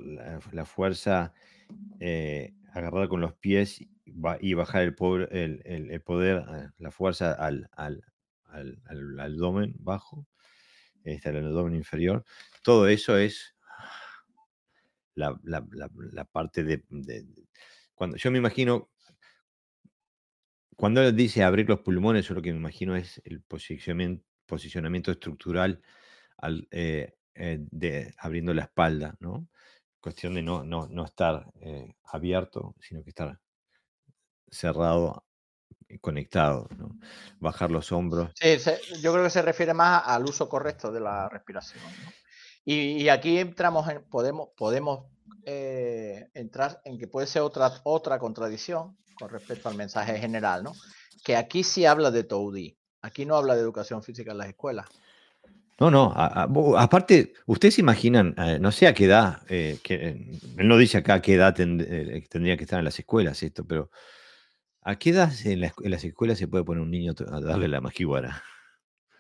la, 0.53 0.67
fuerza, 0.67 1.33
agarrar 2.75 3.09
con 3.09 3.23
los 3.23 3.33
pies 3.33 3.81
y 4.41 4.55
bajar 4.55 4.83
el, 4.83 4.95
poder, 4.95 5.29
el, 5.33 6.01
poder 6.03 6.45
la 6.79 6.91
fuerza 6.91 7.33
al, 7.33 7.69
al, 7.73 8.05
al 8.47 9.21
abdomen 9.21 9.75
bajo 9.79 10.27
está 11.05 11.31
el 11.31 11.45
abdomen 11.45 11.75
inferior. 11.75 12.25
Todo 12.63 12.89
eso 12.89 13.17
es 13.17 13.55
la, 15.15 16.27
parte 16.31 16.65
de, 16.65 16.83
Cuando 17.95 18.17
yo 18.17 18.31
me 18.31 18.39
imagino. 18.39 18.91
Cuando 20.77 21.03
él 21.03 21.15
dice 21.15 21.45
abrir 21.45 21.69
los 21.69 21.81
pulmones, 21.81 22.27
yo 22.27 22.35
lo 22.35 22.43
que 22.43 22.53
me 22.53 22.59
imagino 22.59 22.97
es 22.97 23.23
el 23.25 23.41
posicionamiento, 23.43 24.25
posicionamiento 24.45 25.13
estructural 25.13 25.81
al, 26.37 26.67
eh, 26.73 27.15
eh, 27.37 27.59
de, 27.71 28.13
abriendo 28.19 28.53
la 28.53 28.63
espalda, 28.63 29.17
¿no? 29.21 29.49
Cuestión 30.01 30.35
de 30.35 30.43
no, 30.43 30.65
no, 30.65 30.89
no 30.89 31.05
estar 31.05 31.47
eh, 31.61 31.95
abierto, 32.03 32.75
sino 32.81 33.05
que 33.05 33.11
estar 33.11 33.39
cerrado 34.51 35.25
conectado, 36.01 36.69
¿no? 36.77 36.97
bajar 37.39 37.71
los 37.71 37.93
hombros. 37.93 38.31
Sí, 38.35 38.57
yo 39.01 39.13
creo 39.13 39.25
que 39.25 39.31
se 39.31 39.43
refiere 39.43 39.75
más 39.75 40.03
al 40.07 40.25
uso 40.25 40.49
correcto 40.49 40.91
de 40.93 41.01
la 41.01 41.29
respiración. 41.29 41.83
Y, 42.65 43.09
aquí 43.09 43.39
entramos 43.39 43.89
en, 43.91 44.03
podemos, 44.05 44.49
podemos 44.57 45.07
eh, 45.45 46.31
entrar 46.33 46.81
en 46.85 46.99
que 46.99 47.07
puede 47.07 47.27
ser 47.27 47.43
otra, 47.43 47.71
otra 47.85 48.19
contradicción 48.19 48.97
con 49.19 49.29
respecto 49.29 49.69
al 49.69 49.77
mensaje 49.77 50.19
general, 50.19 50.65
¿no? 50.65 50.73
Que 51.23 51.37
aquí 51.37 51.63
sí 51.63 51.85
habla 51.85 52.11
de 52.11 52.25
Toudi, 52.25 52.77
aquí 53.03 53.27
no 53.27 53.37
habla 53.37 53.55
de 53.55 53.61
educación 53.61 54.03
física 54.03 54.33
en 54.33 54.39
las 54.39 54.49
escuelas. 54.49 54.87
No, 55.79 55.91
no, 55.91 56.13
aparte, 56.15 57.35
ustedes 57.47 57.75
se 57.75 57.81
imaginan, 57.81 58.35
eh, 58.39 58.59
no 58.61 58.71
sé 58.71 58.87
a 58.87 58.95
qué 58.95 59.07
edad, 59.07 59.43
eh, 59.49 59.79
que, 59.83 60.31
él 60.57 60.69
no 60.69 60.79
dice 60.79 60.99
acá 60.99 61.15
a 61.15 61.23
qué 61.23 61.35
edad 61.35 61.53
tendría 61.55 62.57
que 62.57 62.63
estar 62.63 62.79
en 62.79 62.85
las 62.85 62.99
escuelas 62.99 63.43
esto, 63.43 63.67
pero 63.67 63.91
¿A 64.85 64.97
qué 64.97 65.11
edad 65.11 65.32
en, 65.47 65.61
las 65.61 66.05
escuelas 66.05 66.39
se 66.39 66.47
puede 66.47 66.62
poner 66.62 66.82
un 66.82 66.91
niño 66.91 67.14
a 67.30 67.41
darle 67.41 67.68
la 67.68 67.80
majiwara? 67.80 68.43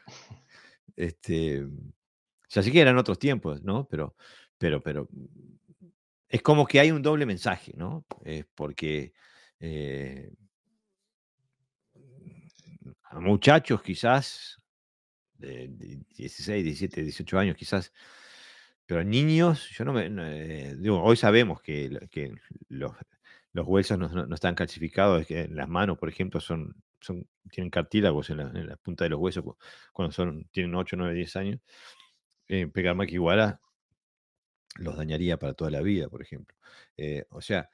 Este, 0.96 1.66
ya 2.48 2.62
sé 2.62 2.70
que 2.70 2.80
eran 2.80 2.98
otros 2.98 3.18
tiempos, 3.18 3.64
¿no? 3.64 3.88
Pero, 3.88 4.14
pero, 4.58 4.80
pero 4.80 5.08
es 6.28 6.40
como 6.40 6.66
que 6.66 6.78
hay 6.78 6.92
un 6.92 7.02
doble 7.02 7.26
mensaje, 7.26 7.72
¿no? 7.76 8.06
porque 8.54 9.12
eh, 9.58 10.32
a 13.02 13.18
muchachos 13.18 13.82
quizás 13.82 14.62
de, 15.34 15.68
16, 16.16 16.64
17, 16.64 17.02
18 17.02 17.38
años 17.40 17.56
quizás, 17.56 17.92
pero 18.86 19.00
a 19.00 19.04
niños, 19.04 19.68
yo 19.70 19.84
no 19.84 19.92
me, 19.92 20.06
eh, 20.06 20.76
digo, 20.76 21.02
hoy 21.02 21.16
sabemos 21.16 21.60
que, 21.60 22.06
que 22.10 22.32
los, 22.68 22.92
los 23.54 23.66
huesos 23.66 23.98
no, 23.98 24.34
están 24.34 24.56
calcificados, 24.56 25.22
es 25.22 25.26
que 25.28 25.48
las 25.48 25.68
manos, 25.68 25.96
por 25.96 26.08
ejemplo, 26.08 26.40
son, 26.40 26.74
son, 27.00 27.26
tienen 27.50 27.70
cartílagos 27.70 28.28
en 28.30 28.38
la, 28.66 28.76
punta 28.76 29.04
de 29.04 29.10
los 29.10 29.20
huesos 29.20 29.44
cuando 29.92 30.12
son, 30.12 30.48
tienen 30.50 30.74
8, 30.74 30.96
9, 30.96 31.14
10 31.14 31.36
años. 31.36 31.60
Eh, 32.48 32.66
pegar 32.66 32.94
maquiguara 32.96 33.60
los 34.76 34.96
dañaría 34.96 35.38
para 35.38 35.54
toda 35.54 35.70
la 35.70 35.82
vida, 35.82 36.08
por 36.08 36.20
ejemplo. 36.20 36.56
Eh, 36.96 37.26
o 37.30 37.40
sea, 37.40 37.70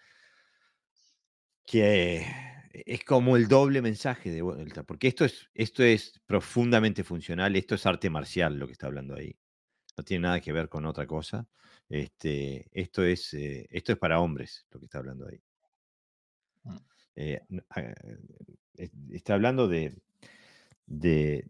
que 1.64 2.26
es 2.72 3.02
como 3.04 3.36
el 3.36 3.48
doble 3.48 3.80
mensaje 3.80 4.30
de 4.30 4.42
vuelta, 4.42 4.82
porque 4.82 5.08
esto 5.08 5.24
es, 5.24 5.48
esto 5.54 5.82
es 5.82 6.20
profundamente 6.26 7.04
funcional, 7.04 7.56
esto 7.56 7.74
es 7.74 7.86
arte 7.86 8.10
marcial 8.10 8.58
lo 8.58 8.66
que 8.66 8.74
está 8.74 8.86
hablando 8.86 9.14
ahí. 9.14 9.34
No 9.96 10.04
tiene 10.04 10.24
nada 10.24 10.40
que 10.40 10.52
ver 10.52 10.68
con 10.68 10.84
otra 10.84 11.06
cosa. 11.06 11.48
Este, 11.88 12.68
esto, 12.72 13.02
es, 13.02 13.32
eh, 13.34 13.66
esto 13.70 13.92
es 13.92 13.98
para 13.98 14.20
hombres 14.20 14.66
lo 14.70 14.78
que 14.78 14.84
está 14.86 14.98
hablando 14.98 15.26
ahí. 15.26 15.42
Mm. 16.64 16.76
Eh, 17.16 17.40
ah, 17.70 17.94
está 19.10 19.34
hablando 19.34 19.68
de, 19.68 19.94
de, 20.86 21.44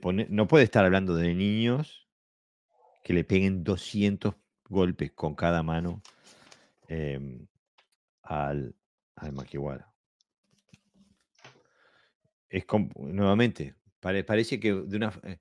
poner, 0.00 0.30
no 0.30 0.46
puede 0.46 0.64
estar 0.64 0.84
hablando 0.84 1.14
de 1.14 1.34
niños 1.34 2.08
que 3.02 3.12
le 3.12 3.24
peguen 3.24 3.64
200 3.64 4.34
golpes 4.68 5.12
con 5.12 5.34
cada 5.34 5.62
mano 5.62 6.02
em, 6.88 7.46
al, 8.22 8.74
al 9.16 9.32
Maquiwara. 9.32 9.92
Es 12.48 12.64
nuevamente, 12.96 13.76
parece 14.00 14.58
que 14.58 14.74
de 14.74 14.96
una, 14.96 15.12
eh, 15.22 15.38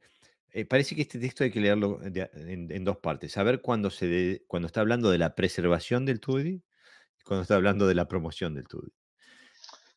eh, 0.51 0.65
parece 0.65 0.95
que 0.95 1.01
este 1.03 1.19
texto 1.19 1.43
hay 1.43 1.51
que 1.51 1.59
leerlo 1.59 1.99
en, 2.03 2.83
dos 2.83 2.97
partes. 2.97 3.31
Saber 3.31 3.61
cuando, 3.61 3.89
se 3.89 4.43
cuando 4.47 4.67
está 4.67 4.81
hablando 4.81 5.11
de 5.11 5.17
la 5.17 5.35
preservación 5.35 6.05
del 6.05 6.19
Tudi 6.19 6.63
cuando 7.25 7.43
está 7.43 7.55
hablando 7.55 7.87
de 7.87 7.95
la 7.95 8.07
promoción 8.07 8.53
del 8.53 8.67
TUDI. 8.67 8.91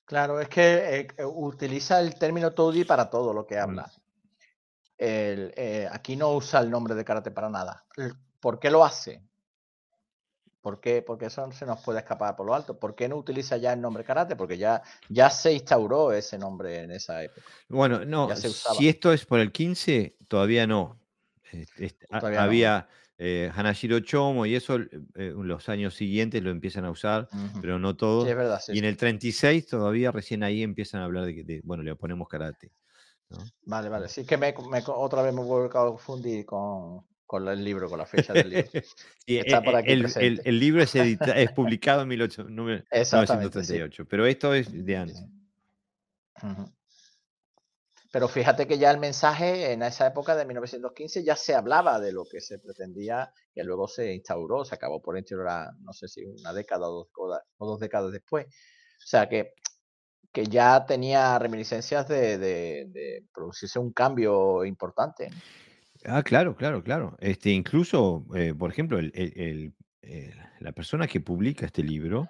Claro, 0.05 0.41
es 0.41 0.49
que 0.49 0.99
eh, 1.01 1.09
eh, 1.17 1.25
utiliza 1.25 2.01
el 2.01 2.19
término 2.19 2.53
TUDI 2.53 2.85
para 2.85 3.09
todo 3.09 3.33
lo 3.33 3.47
que 3.47 3.57
mm. 3.57 3.61
habla. 3.61 3.91
Eh, 4.99 5.89
aquí 5.91 6.17
no 6.17 6.33
usa 6.33 6.61
el 6.61 6.71
nombre 6.71 6.95
de 6.95 7.05
karate 7.05 7.31
para 7.31 7.49
nada. 7.49 7.85
¿Por 8.39 8.61
qué 8.61 8.71
lo 8.71 8.85
hace? 8.85 9.23
¿Por 10.61 10.81
qué? 10.81 11.03
Porque 11.03 11.27
eso 11.27 11.51
se 11.51 11.67
nos 11.67 11.81
puede 11.81 11.99
escapar 11.99 12.37
por 12.37 12.47
lo 12.47 12.55
alto. 12.55 12.79
¿Por 12.79 12.95
qué 12.95 13.09
no 13.09 13.17
utiliza 13.17 13.57
ya 13.57 13.73
el 13.73 13.81
nombre 13.81 14.05
karate? 14.05 14.37
Porque 14.37 14.57
ya, 14.57 14.81
ya 15.09 15.29
se 15.29 15.53
instauró 15.53 16.13
ese 16.13 16.39
nombre 16.39 16.85
en 16.85 16.93
esa 16.93 17.23
época. 17.25 17.43
Bueno, 17.69 18.05
no, 18.05 18.29
si 18.37 18.89
esto 18.89 19.13
es 19.13 19.27
por 19.27 19.41
el 19.41 19.51
15, 19.51 20.19
todavía 20.29 20.67
no. 20.69 21.01
había, 22.39 22.89
eh, 23.25 23.53
Hanashiro 23.55 24.01
Chomo 24.01 24.47
y 24.47 24.57
eso, 24.57 24.81
eh, 25.15 25.33
los 25.37 25.69
años 25.69 25.95
siguientes 25.95 26.43
lo 26.43 26.51
empiezan 26.51 26.85
a 26.85 26.91
usar, 26.91 27.29
pero 27.61 27.79
no 27.79 27.95
todo. 27.95 28.27
y 28.27 28.79
en 28.81 28.85
el 28.85 28.97
36 28.97 29.69
todavía 29.69 30.11
recién 30.11 30.43
ahí 30.43 30.65
empiezan 30.65 31.03
a 31.03 31.05
hablar 31.05 31.27
de 31.27 31.37
que, 31.37 31.61
bueno, 31.63 31.85
le 31.85 31.95
ponemos 31.95 32.27
karate. 32.27 32.73
Vale, 33.65 33.89
vale. 33.89 34.09
Sí 34.09 34.27
que 34.27 34.37
me, 34.37 34.53
otra 34.57 35.23
vez 35.23 35.33
me 35.33 35.41
voy 35.41 35.67
a 35.67 35.71
confundir 35.71 36.45
con, 36.45 37.05
el 37.47 37.63
libro, 37.63 37.89
con 37.89 38.01
la 38.01 38.07
fecha 38.07 38.33
del 38.33 38.51
libro. 38.51 38.71
Está 39.27 39.63
por 39.63 39.77
aquí 39.77 39.93
el, 39.93 40.41
el, 40.45 40.59
libro 40.59 40.83
es, 40.83 40.93
es 40.97 41.53
publicado 41.53 42.03
en 42.03 42.09
1938, 42.09 44.05
pero 44.09 44.27
esto 44.27 44.53
es 44.53 44.85
de 44.85 44.97
antes. 44.97 45.25
Pero 48.13 48.29
fíjate 48.29 48.67
que 48.67 48.77
ya 48.77 48.91
el 48.91 48.99
mensaje 48.99 49.73
en 49.73 49.83
esa 49.83 50.07
época 50.07 50.37
de 50.37 50.45
1915 50.45 51.25
ya 51.25 51.35
se 51.35 51.55
hablaba 51.55 51.99
de 51.99 52.13
lo 52.13 52.25
que 52.31 52.43
se 52.43 52.59
pretendía, 52.59 53.33
que 53.55 53.65
luego 53.65 53.89
se 53.89 54.13
instauró, 54.13 54.67
se 54.67 54.75
acabó 54.75 55.01
por 55.01 55.17
instaurar, 55.17 55.71
no 55.81 55.95
sé 55.95 56.09
si 56.09 56.23
una 56.27 56.53
década 56.53 56.91
o 56.91 57.09
dos, 57.59 57.81
décadas 57.81 58.13
después. 58.13 58.45
O 58.49 59.07
sea 59.07 59.31
que, 59.31 59.55
que 60.31 60.45
ya 60.45 60.85
tenía 60.85 61.39
reminiscencias 61.39 62.07
de, 62.07 63.25
producirse 63.33 63.79
un 63.79 63.95
cambio 63.95 64.63
importante. 64.67 65.31
Ah, 66.05 66.23
claro, 66.23 66.55
claro, 66.55 66.85
claro. 66.85 67.17
Este, 67.19 67.49
incluso, 67.49 68.27
eh, 68.35 68.53
por 68.53 68.71
ejemplo, 68.71 68.99
eh, 69.01 69.73
la 70.61 70.73
persona 70.73 71.07
que 71.07 71.21
publica 71.21 71.65
este 71.65 71.83
libro 71.83 72.29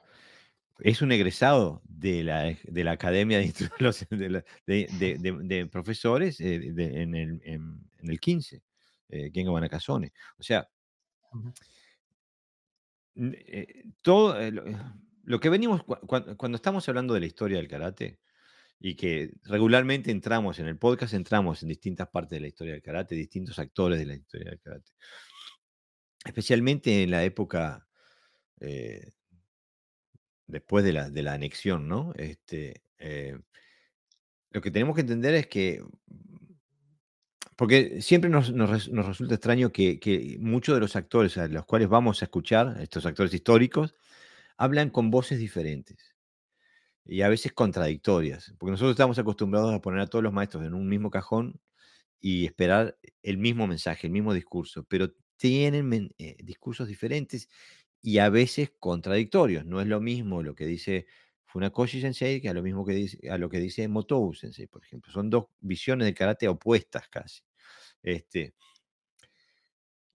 es 0.85 1.01
un 1.01 1.13
egresado 1.13 1.81
de 1.85 2.25
la, 2.25 2.57
de 2.65 2.85
la 2.85 2.93
Academia 2.93 3.39
de, 3.39 4.43
de, 4.67 5.67
Profesores 5.67 6.41
eh, 6.41 6.55
en, 6.77 7.15
el, 7.15 7.41
en, 7.45 7.89
el 8.03 8.21
15, 8.21 8.63
eh, 9.09 9.31
Genga 9.33 9.53
Wanakazone. 9.53 10.13
O 10.39 10.43
sea, 10.43 10.69
eh, 13.15 13.85
todo 14.03 14.37
lo, 15.25 15.41
que 15.41 15.49
venimos, 15.49 15.83
cuando 15.85 16.57
estamos 16.57 16.89
hablando 16.89 17.15
de 17.15 17.21
la 17.21 17.27
historia 17.27 17.59
del 17.59 17.69
karate, 17.69 18.19
y 18.85 18.97
que 18.97 19.31
regularmente 19.45 20.11
entramos 20.11 20.59
en 20.59 20.67
el 20.67 20.77
podcast, 20.77 21.15
entramos 21.15 21.63
en 21.63 21.69
distintas 21.69 22.09
partes 22.09 22.37
de 22.37 22.41
la 22.41 22.49
historia 22.49 22.73
del 22.73 22.83
karate, 22.83 23.15
distintos 23.15 23.61
actores 23.61 24.01
de 24.01 24.07
la 24.07 24.15
historia 24.15 24.51
del 24.51 24.61
karate. 24.61 24.91
Especialmente 26.25 27.05
en 27.05 27.13
la 27.13 27.23
época 27.23 27.87
después 30.47 30.85
de 30.85 30.93
la, 30.93 31.11
de 31.11 31.23
la 31.23 31.35
anexión, 31.35 31.89
¿no? 31.89 32.13
Este, 32.17 32.83
eh, 32.99 33.39
lo 34.51 34.61
que 34.61 34.71
tenemos 34.71 34.95
que 34.95 35.01
entender 35.03 35.35
es 35.35 35.47
que 35.47 35.83
porque 37.57 38.01
siempre 38.03 38.31
nos, 38.31 38.53
nos 38.53 38.89
nos 38.89 39.07
resulta 39.07 39.35
extraño 39.35 39.73
que, 39.73 40.01
que 40.01 40.37
muchos 40.41 40.75
de 40.75 40.81
los 40.81 40.97
actores 40.97 41.37
a 41.39 41.47
los 41.49 41.65
cuales 41.65 41.89
vamos 41.89 42.23
a 42.23 42.25
escuchar, 42.25 42.77
estos 42.81 43.07
actores 43.07 43.33
históricos, 43.35 43.95
hablan 44.57 44.91
con 44.91 45.11
voces 45.11 45.39
diferentes 45.39 46.15
y 47.05 47.23
a 47.23 47.29
veces 47.29 47.53
contradictorias, 47.53 48.55
porque 48.59 48.73
nosotros 48.73 48.93
estamos 48.93 49.19
acostumbrados 49.19 49.75
a 49.75 49.81
poner 49.81 50.01
a 50.01 50.07
todos 50.07 50.23
los 50.23 50.33
maestros 50.33 50.65
en 50.65 50.75
un 50.75 50.89
mismo 50.89 51.11
cajón 51.11 51.61
y 52.21 52.47
esperar 52.47 52.97
el 53.23 53.39
mismo 53.39 53.67
mensaje, 53.67 54.07
el 54.07 54.13
mismo 54.13 54.33
discurso, 54.33 54.85
pero 54.89 55.13
tienen 55.37 56.15
eh, 56.19 56.37
discursos 56.43 56.87
diferentes 56.87 57.49
y 58.03 58.19
a 58.19 58.29
veces 58.31 58.73
contradictorios. 58.81 59.65
No 59.67 59.81
es 59.81 59.87
lo 59.89 60.01
mismo 60.01 60.43
lo 60.43 60.55
que 60.55 60.67
dice 60.67 61.07
Funakoshi 61.47 62.01
Sensei 62.01 62.41
que 62.41 62.49
a 62.51 62.55
lo 62.55 62.63
mismo 62.63 62.85
que 62.85 62.95
dice, 62.95 63.31
a 63.31 63.39
lo 63.39 63.49
que 63.51 63.61
dice 63.61 63.89
Motobu 63.89 64.35
Sensei, 64.35 64.67
por 64.67 64.85
ejemplo. 64.85 65.13
Son 65.13 65.31
dos 65.31 65.47
visiones 65.61 66.07
de 66.07 66.15
karate 66.15 66.49
opuestas 66.49 67.09
casi. 67.09 67.43
Este, 68.03 68.55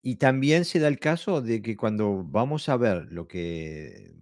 y 0.01 0.15
también 0.17 0.65
se 0.65 0.79
da 0.79 0.87
el 0.87 0.99
caso 0.99 1.41
de 1.41 1.61
que 1.61 1.75
cuando 1.75 2.23
vamos 2.23 2.69
a 2.69 2.77
ver 2.77 3.07
lo 3.11 3.27
que 3.27 4.13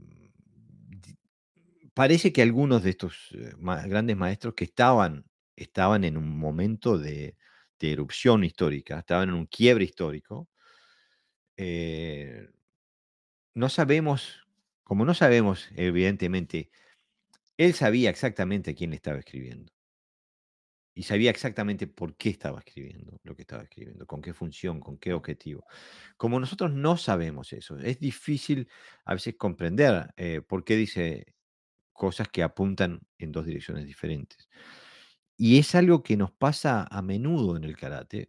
parece 1.93 2.33
que 2.33 2.41
algunos 2.41 2.83
de 2.83 2.91
estos 2.91 3.29
eh, 3.33 3.51
grandes 3.87 4.17
maestros 4.17 4.53
que 4.55 4.65
estaban, 4.65 5.25
estaban 5.55 6.03
en 6.03 6.17
un 6.17 6.37
momento 6.37 6.97
de, 6.97 7.37
de 7.79 7.91
erupción 7.91 8.43
histórica, 8.43 8.99
estaban 8.99 9.29
en 9.29 9.35
un 9.35 9.45
quiebre 9.45 9.85
histórico, 9.85 10.49
eh, 11.57 12.47
no 13.55 13.69
sabemos, 13.69 14.47
como 14.83 15.05
no 15.05 15.13
sabemos, 15.13 15.69
evidentemente, 15.75 16.71
él 17.57 17.73
sabía 17.73 18.09
exactamente 18.09 18.71
a 18.71 18.75
quién 18.75 18.93
estaba 18.93 19.19
escribiendo 19.19 19.73
y 20.95 21.03
sabía 21.03 21.31
exactamente 21.31 21.87
por 21.87 22.15
qué 22.15 22.29
estaba 22.29 22.59
escribiendo 22.59 23.19
lo 23.23 23.35
que 23.35 23.41
estaba 23.41 23.63
escribiendo, 23.63 24.05
con 24.05 24.21
qué 24.21 24.33
función, 24.33 24.79
con 24.79 24.97
qué 24.97 25.13
objetivo. 25.13 25.65
Como 26.17 26.39
nosotros 26.39 26.71
no 26.71 26.97
sabemos 26.97 27.51
eso, 27.53 27.77
es 27.79 27.99
difícil 27.99 28.69
a 29.05 29.13
veces 29.15 29.35
comprender 29.37 30.13
eh, 30.17 30.41
por 30.41 30.63
qué 30.63 30.75
dice 30.75 31.33
cosas 31.93 32.27
que 32.29 32.43
apuntan 32.43 33.01
en 33.17 33.31
dos 33.31 33.45
direcciones 33.45 33.85
diferentes. 33.85 34.49
Y 35.37 35.59
es 35.59 35.75
algo 35.75 36.03
que 36.03 36.17
nos 36.17 36.31
pasa 36.31 36.87
a 36.89 37.01
menudo 37.01 37.57
en 37.57 37.63
el 37.63 37.77
karate, 37.77 38.27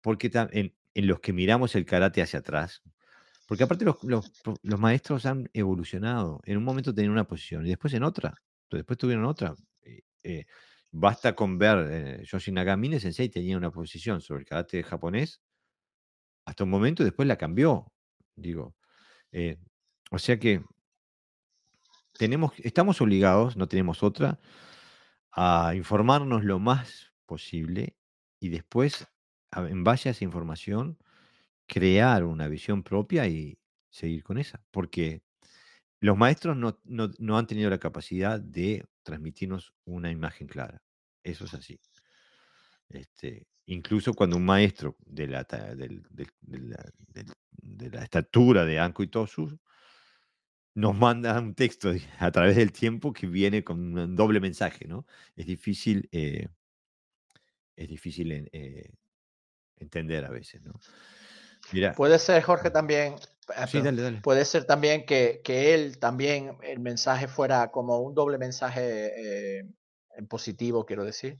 porque 0.00 0.30
en 0.32 1.06
los 1.06 1.20
que 1.20 1.32
miramos 1.32 1.74
el 1.76 1.86
karate 1.86 2.22
hacia 2.22 2.40
atrás, 2.40 2.82
porque 3.50 3.64
aparte 3.64 3.84
los, 3.84 3.98
maestros 4.78 5.26
han 5.26 5.50
evolucionado. 5.52 6.40
En 6.44 6.56
un 6.56 6.62
momento 6.62 6.94
tenían 6.94 7.10
una 7.10 7.26
posición 7.26 7.66
y 7.66 7.70
después 7.70 7.92
en 7.94 8.04
otra, 8.04 8.32
después 8.70 8.96
tuvieron 8.96 9.24
otra. 9.24 9.56
eh, 10.22 10.44
basta 10.92 11.34
con 11.34 11.58
ver, 11.58 11.88
eh, 11.90 12.22
Yoshi 12.24 12.52
Nagamine 12.52 13.00
Sensei 13.00 13.28
tenía 13.28 13.56
una 13.56 13.72
posición 13.72 14.20
sobre 14.20 14.42
el 14.42 14.46
karate 14.46 14.84
japonés 14.84 15.42
hasta 16.44 16.62
un 16.62 16.70
momento 16.70 17.02
y 17.02 17.06
después 17.06 17.26
la 17.26 17.36
cambió. 17.36 17.92
Digo, 18.36 18.76
eh, 19.32 19.58
o 20.12 20.18
sea 20.20 20.38
que 20.38 20.62
tenemos, 22.12 22.52
estamos 22.58 23.00
obligados, 23.00 23.56
no 23.56 23.66
tenemos 23.66 24.04
otra, 24.04 24.38
a 25.32 25.74
informarnos 25.74 26.44
lo 26.44 26.60
más 26.60 27.12
posible 27.26 27.96
y 28.38 28.50
después, 28.50 29.08
en 29.56 29.82
base 29.82 30.08
a 30.08 30.12
esa 30.12 30.22
información, 30.22 30.98
crear 31.70 32.24
una 32.24 32.48
visión 32.48 32.82
propia 32.82 33.28
y 33.28 33.56
seguir 33.90 34.24
con 34.24 34.38
esa. 34.38 34.60
Porque 34.72 35.22
los 36.00 36.18
maestros 36.18 36.56
no, 36.56 36.80
no- 36.84 37.10
no 37.18 37.38
han 37.38 37.46
tenido 37.46 37.70
la 37.70 37.78
capacidad 37.78 38.40
de 38.40 38.84
transmitirnos 39.04 39.72
una 39.84 40.10
imagen 40.10 40.48
clara. 40.48 40.82
Eso 41.22 41.44
es 41.44 41.54
así. 41.54 41.78
Este, 42.88 43.46
incluso 43.66 44.14
cuando 44.14 44.36
un 44.36 44.44
maestro 44.44 44.96
de 45.06 45.28
la, 45.28 45.44
de 45.44 46.02
la, 47.92 48.02
estatura 48.02 48.64
de 48.64 48.80
Anko 48.80 49.04
Itosu 49.04 49.58
nos 50.74 50.96
manda 50.96 51.38
un 51.38 51.54
texto 51.54 51.92
a 52.18 52.30
través 52.32 52.56
del 52.56 52.72
tiempo 52.72 53.12
que 53.12 53.26
viene 53.26 53.62
con 53.62 53.96
un 53.96 54.16
doble 54.16 54.40
mensaje, 54.40 54.88
¿no? 54.88 55.06
Es 55.36 55.46
difícil, 55.46 56.08
eh, 56.12 56.48
es 57.76 57.88
difícil 57.88 58.48
eh, 58.52 58.90
entender 59.76 60.24
a 60.24 60.30
veces, 60.30 60.62
¿no? 60.62 60.72
Mira, 61.72 61.94
Puede 61.94 62.18
ser, 62.18 62.42
Jorge, 62.42 62.70
también, 62.70 63.14
eh, 63.14 63.66
sí, 63.66 63.80
dale, 63.80 64.02
dale. 64.02 64.20
puede 64.20 64.44
ser 64.44 64.64
también 64.64 65.04
que, 65.06 65.40
que 65.44 65.74
él 65.74 65.98
también, 65.98 66.56
el 66.62 66.80
mensaje 66.80 67.28
fuera 67.28 67.70
como 67.70 68.00
un 68.00 68.14
doble 68.14 68.38
mensaje 68.38 69.58
eh, 69.60 69.64
en 70.16 70.26
positivo, 70.26 70.84
quiero 70.84 71.04
decir, 71.04 71.38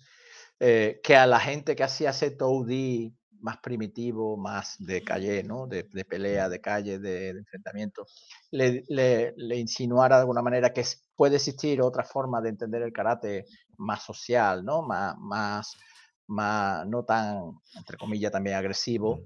eh, 0.61 1.01
que 1.03 1.17
a 1.17 1.27
la 1.27 1.41
gente 1.41 1.75
que 1.77 1.85
hacía 1.85 2.11
ese 2.11 2.31
Toudi 2.33 3.15
más 3.41 3.57
primitivo, 3.59 4.37
más 4.37 4.77
de 4.79 5.03
calle, 5.03 5.43
¿no? 5.43 5.67
De, 5.67 5.85
de 5.91 6.05
pelea, 6.05 6.49
de 6.51 6.61
calle, 6.61 6.99
de, 6.99 7.33
de 7.33 7.39
enfrentamiento, 7.39 8.07
le, 8.51 8.85
le- 8.89 9.33
le 9.37 9.57
insinuara 9.57 10.17
de 10.17 10.21
alguna 10.21 10.43
manera 10.43 10.73
que 10.73 10.85
puede 11.17 11.37
existir 11.37 11.81
otra 11.81 12.05
forma 12.05 12.41
de 12.43 12.51
entender 12.51 12.83
el 12.83 12.93
karate 12.93 13.47
más 13.79 14.03
social, 14.05 14.63
¿no? 14.65 14.83
Más, 14.83 15.17
más, 15.19 15.75
más 16.27 16.87
no 16.87 17.05
tan, 17.05 17.53
entre 17.77 17.97
comillas, 17.97 18.31
también 18.31 18.57
agresivo. 18.57 19.21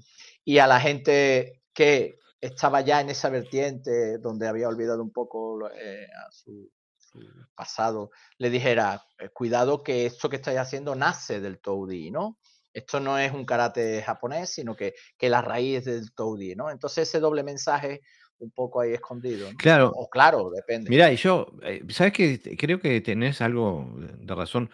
Y 0.44 0.58
a 0.58 0.66
la 0.66 0.80
gente 0.80 1.62
que 1.72 2.18
estaba 2.40 2.82
ya 2.82 3.00
en 3.00 3.10
esa 3.10 3.30
vertiente 3.30 4.18
donde 4.18 4.46
había 4.48 4.68
olvidado 4.68 5.02
un 5.02 5.10
poco 5.12 5.68
eh, 5.70 6.06
a 6.26 6.30
su, 6.30 6.70
su 6.98 7.18
pasado, 7.54 8.10
le 8.38 8.50
dijera, 8.50 9.02
"Eh, 9.18 9.30
cuidado 9.30 9.82
que 9.82 10.06
esto 10.06 10.28
que 10.28 10.36
estáis 10.36 10.58
haciendo 10.58 10.94
nace 10.94 11.40
del 11.40 11.60
Toudi, 11.60 12.10
¿no? 12.10 12.38
Esto 12.72 13.00
no 13.00 13.18
es 13.18 13.32
un 13.32 13.46
karate 13.46 14.02
japonés, 14.02 14.50
sino 14.50 14.74
que, 14.76 14.94
que 15.16 15.28
la 15.30 15.40
raíz 15.40 15.78
es 15.78 15.84
del 15.84 16.12
Toudi, 16.14 16.54
¿no? 16.56 16.70
Entonces 16.70 17.08
ese 17.08 17.20
doble 17.20 17.42
mensaje 17.44 18.00
un 18.38 18.50
poco 18.50 18.80
ahí 18.80 18.92
escondido, 18.92 19.50
¿no? 19.50 19.56
Claro, 19.56 19.92
O 19.94 20.10
claro, 20.10 20.50
depende. 20.50 20.90
Mira, 20.90 21.10
y 21.12 21.16
yo, 21.16 21.46
eh, 21.62 21.82
¿sabes 21.88 22.12
qué? 22.12 22.36
Te- 22.38 22.56
Creo 22.56 22.80
que 22.80 23.00
tenés 23.00 23.40
algo 23.40 23.86
de 23.96 24.34
razón. 24.34 24.70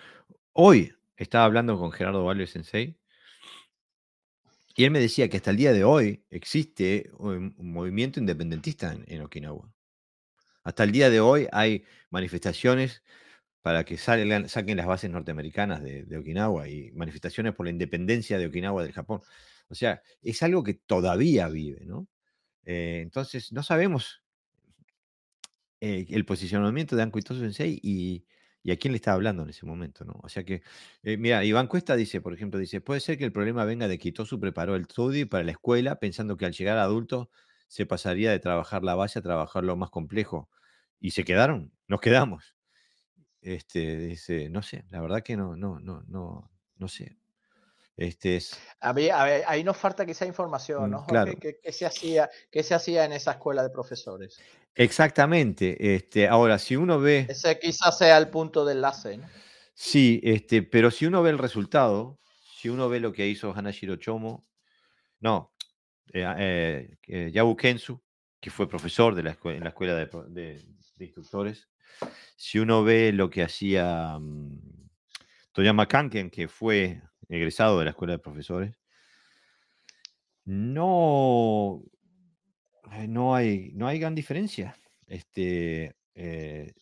Hoy 0.52 0.92
estaba 1.16 1.44
hablando 1.44 1.78
con 1.78 1.92
Gerardo 1.92 2.24
Valle 2.24 2.46
Sensei 2.46 2.96
y 4.80 4.84
él 4.84 4.92
me 4.92 5.00
decía 5.00 5.28
que 5.28 5.36
hasta 5.36 5.50
el 5.50 5.58
día 5.58 5.74
de 5.74 5.84
hoy 5.84 6.24
existe 6.30 7.10
un, 7.18 7.54
movimiento 7.58 8.18
independentista 8.18 8.96
en, 9.06 9.20
Okinawa. 9.20 9.70
Hasta 10.64 10.84
el 10.84 10.90
día 10.90 11.10
de 11.10 11.20
hoy 11.20 11.46
hay 11.52 11.84
manifestaciones 12.08 13.02
para 13.60 13.84
que 13.84 13.98
salgan, 13.98 14.48
saquen 14.48 14.78
las 14.78 14.86
bases 14.86 15.10
norteamericanas 15.10 15.82
de, 15.82 16.16
Okinawa 16.16 16.66
y 16.66 16.92
manifestaciones 16.92 17.54
por 17.54 17.66
la 17.66 17.72
independencia 17.72 18.38
de 18.38 18.46
Okinawa 18.46 18.82
del 18.82 18.94
Japón. 18.94 19.20
O 19.68 19.74
sea, 19.74 20.00
es 20.22 20.42
algo 20.42 20.64
que 20.64 20.72
todavía 20.72 21.48
vive, 21.48 21.84
¿no? 21.84 22.08
Eh, 22.64 23.00
entonces, 23.02 23.52
no 23.52 23.62
sabemos 23.62 24.22
eh, 25.82 26.06
el 26.08 26.24
posicionamiento 26.24 26.96
de 26.96 27.02
Anko 27.02 27.18
Itosu 27.18 27.40
Sensei 27.40 27.78
y, 27.82 28.24
y 28.62 28.72
a 28.72 28.76
quién 28.78 28.92
le 28.92 28.96
estaba 28.96 29.14
hablando 29.16 29.42
en 29.42 29.50
ese 29.50 29.66
momento, 29.66 30.04
¿no? 30.04 30.14
O 30.22 30.28
sea 30.28 30.44
que, 30.44 30.62
eh, 31.02 31.16
mira, 31.16 31.44
Iván 31.44 31.66
Cuesta 31.66 31.96
dice, 31.96 32.20
por 32.20 32.34
ejemplo, 32.34 32.58
dice, 32.60 32.80
puede 32.80 33.00
ser 33.00 33.18
que 33.18 33.24
el 33.24 33.32
problema 33.32 33.64
venga 33.64 33.88
de 33.88 33.98
que 33.98 34.08
Itosu 34.10 34.38
preparó 34.40 34.76
el 34.76 34.86
Tsudi 34.86 35.24
para 35.24 35.44
la 35.44 35.52
escuela 35.52 35.96
pensando 35.98 36.36
que 36.36 36.46
al 36.46 36.52
llegar 36.52 36.78
a 36.78 36.82
adulto 36.84 37.30
se 37.68 37.86
pasaría 37.86 38.30
de 38.30 38.38
trabajar 38.40 38.82
la 38.84 38.94
base 38.94 39.18
a 39.18 39.22
trabajar 39.22 39.64
lo 39.64 39.76
más 39.76 39.90
complejo. 39.90 40.50
Y 41.00 41.12
se 41.12 41.24
quedaron, 41.24 41.72
nos 41.88 42.00
quedamos. 42.00 42.54
Este, 43.42 43.98
dice, 43.98 44.50
no 44.50 44.62
sé, 44.62 44.84
la 44.90 45.00
verdad 45.02 45.22
que 45.22 45.36
no, 45.36 45.56
no, 45.56 45.80
no, 45.80 46.02
no, 46.08 46.50
no 46.76 46.88
sé. 46.88 47.19
Este 48.00 48.36
es, 48.36 48.58
Había- 48.80 49.20
a 49.20 49.24
ver, 49.26 49.44
ahí 49.46 49.62
nos 49.62 49.76
falta 49.76 50.06
quizá 50.06 50.24
información, 50.24 50.88
mm, 50.88 50.90
¿no, 50.90 51.06
claro, 51.06 51.34
¿Qué, 51.38 51.58
qué 51.62 51.70
se 51.70 51.84
hacía, 51.84 52.30
¿Qué 52.50 52.62
se 52.62 52.74
hacía 52.74 53.04
en 53.04 53.12
esa 53.12 53.32
escuela 53.32 53.62
de 53.62 53.68
profesores? 53.68 54.40
exactamente. 54.74 55.94
Este, 55.94 56.26
ahora, 56.26 56.58
si 56.58 56.76
uno 56.76 56.98
ve... 56.98 57.26
Ese 57.28 57.58
quizás 57.58 57.98
sea 57.98 58.16
el 58.16 58.28
punto 58.30 58.64
de 58.64 58.72
enlace, 58.72 59.18
¿no? 59.18 59.28
Sí, 59.74 60.18
este, 60.24 60.62
pero 60.62 60.90
si 60.90 61.04
uno 61.04 61.22
ve 61.22 61.28
el 61.28 61.36
resultado, 61.36 62.18
si 62.58 62.70
uno 62.70 62.88
ve 62.88 63.00
lo 63.00 63.12
que 63.12 63.28
hizo 63.28 63.52
Hanashiro 63.54 63.96
Chomo, 63.96 64.46
no, 65.20 65.52
eh, 66.14 66.24
ah, 66.24 66.36
eh, 66.38 67.30
Yabu 67.32 67.54
Kensu, 67.54 68.02
que 68.40 68.50
fue 68.50 68.66
profesor 68.66 69.14
de 69.14 69.24
la 69.24 69.36
escue- 69.38 69.56
en 69.56 69.62
la 69.64 69.68
escuela 69.70 69.94
de, 69.94 70.06
pro- 70.06 70.24
de- 70.24 70.64
de 70.96 71.04
instructores, 71.04 71.68
si 72.36 72.58
uno 72.58 72.82
ve 72.82 73.12
lo 73.12 73.28
que 73.28 73.42
hacía 73.42 74.16
mm, 74.18 74.88
Toyama 75.52 75.86
Kanken, 75.86 76.30
que 76.30 76.48
fue 76.48 77.02
egresado 77.30 77.78
de 77.78 77.84
la 77.86 77.90
escuela 77.92 78.14
de 78.14 78.18
profesores, 78.18 78.76
no, 80.44 81.82
eh, 82.92 83.06
no 83.08 83.34
hay, 83.34 83.70
no 83.74 83.86
hay 83.86 83.98
gran 83.98 84.14
diferencia. 84.14 84.76
Este, 85.06 85.96
eh, 86.14 86.74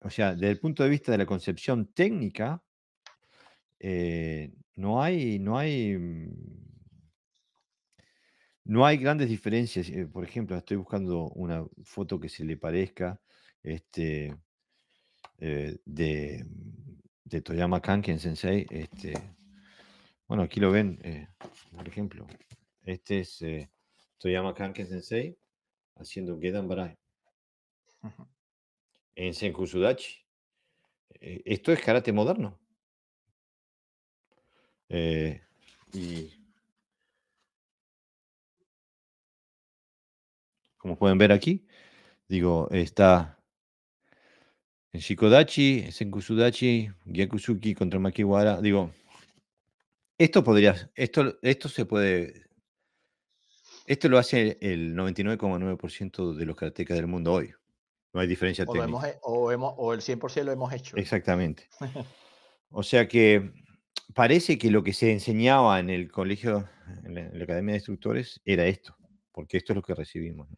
o 0.00 0.10
sea, 0.10 0.34
desde 0.34 0.50
el 0.50 0.60
punto 0.60 0.82
de 0.82 0.88
vista 0.88 1.12
de 1.12 1.18
la 1.18 1.26
concepción 1.26 1.92
técnica, 1.92 2.62
eh, 3.78 4.50
no 4.76 5.02
hay, 5.02 5.38
no 5.38 5.58
hay, 5.58 5.98
no 8.64 8.86
hay 8.86 8.96
grandes 8.96 9.28
diferencias. 9.28 9.90
por 10.12 10.24
ejemplo, 10.24 10.56
estoy 10.56 10.78
buscando 10.78 11.28
una 11.30 11.66
foto 11.84 12.18
que 12.18 12.28
se 12.28 12.44
le 12.44 12.56
parezca 12.56 13.20
este, 13.62 14.34
de, 15.38 16.46
de 17.30 17.40
Toyama 17.40 17.80
Kanken 17.80 18.18
Sensei. 18.18 18.66
Este, 18.70 19.14
Bueno, 20.26 20.42
aquí 20.44 20.60
lo 20.60 20.70
ven, 20.70 20.98
eh, 21.02 21.28
por 21.74 21.88
ejemplo. 21.88 22.26
Este 22.82 23.20
es 23.20 23.40
eh, 23.42 23.70
Toyama 24.18 24.54
Kanken 24.54 24.86
Sensei 24.86 25.38
haciendo 25.96 26.38
Gedan 26.38 26.68
Barai 26.68 26.96
en 29.14 29.34
Senkusudachi. 29.34 30.24
Eh, 31.20 31.42
esto 31.44 31.72
es 31.72 31.80
karate 31.80 32.12
moderno. 32.12 32.58
Y 35.92 36.30
como 40.76 40.96
pueden 40.96 41.18
ver 41.18 41.30
aquí, 41.30 41.66
digo, 42.28 42.68
está 42.70 43.39
en 44.92 45.00
Shikodachi, 45.00 45.90
Senkusudachi, 45.92 46.90
Gyakusuki 47.06 47.74
contra 47.74 48.00
Makiwara. 48.00 48.60
Digo, 48.60 48.90
esto 50.18 50.42
podría, 50.42 50.90
esto, 50.94 51.38
esto 51.42 51.68
se 51.68 51.84
puede, 51.86 52.46
esto 53.86 54.08
lo 54.08 54.18
hace 54.18 54.58
el 54.60 54.94
99,9% 54.96 56.34
de 56.34 56.46
los 56.46 56.56
karatecas 56.56 56.96
del 56.96 57.06
mundo 57.06 57.32
hoy. 57.32 57.52
No 58.12 58.20
hay 58.20 58.26
diferencia 58.26 58.64
O, 58.66 58.72
técnica. 58.72 59.08
hemos, 59.08 59.18
o, 59.22 59.52
hemos, 59.52 59.74
o 59.76 59.94
el 59.94 60.00
100% 60.00 60.42
lo 60.44 60.52
hemos 60.52 60.72
hecho. 60.72 60.96
Exactamente. 60.96 61.68
O 62.72 62.84
sea 62.84 63.08
que 63.08 63.50
parece 64.14 64.56
que 64.56 64.70
lo 64.70 64.84
que 64.84 64.92
se 64.92 65.10
enseñaba 65.10 65.80
en 65.80 65.90
el 65.90 66.08
colegio, 66.08 66.68
en 67.02 67.16
la, 67.16 67.20
en 67.22 67.36
la 67.36 67.42
Academia 67.42 67.72
de 67.72 67.78
Instructores, 67.78 68.40
era 68.44 68.64
esto, 68.64 68.96
porque 69.32 69.56
esto 69.56 69.72
es 69.72 69.76
lo 69.76 69.82
que 69.82 69.92
recibimos. 69.92 70.48
¿no? 70.48 70.56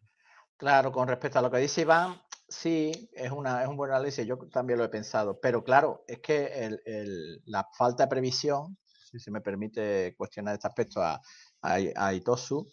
Claro, 0.55 0.91
con 0.91 1.07
respecto 1.07 1.39
a 1.39 1.41
lo 1.41 1.49
que 1.49 1.57
dice 1.57 1.81
Iván, 1.81 2.21
sí, 2.53 3.09
es, 3.13 3.31
una, 3.31 3.61
es 3.63 3.67
un 3.67 3.77
buen 3.77 3.91
análisis, 3.91 4.25
yo 4.25 4.37
también 4.51 4.79
lo 4.79 4.85
he 4.85 4.89
pensado, 4.89 5.39
pero 5.39 5.63
claro, 5.63 6.03
es 6.07 6.19
que 6.19 6.45
el- 6.65 6.81
el- 6.85 7.41
la 7.45 7.67
falta 7.77 8.03
de 8.03 8.09
previsión, 8.09 8.77
si 9.11 9.19
se 9.19 9.31
me 9.31 9.41
permite 9.41 10.15
cuestionar 10.17 10.55
este 10.55 10.67
aspecto 10.67 11.01
a, 11.01 11.21
a, 11.61 11.77
a 11.95 12.13
Itosu, 12.13 12.67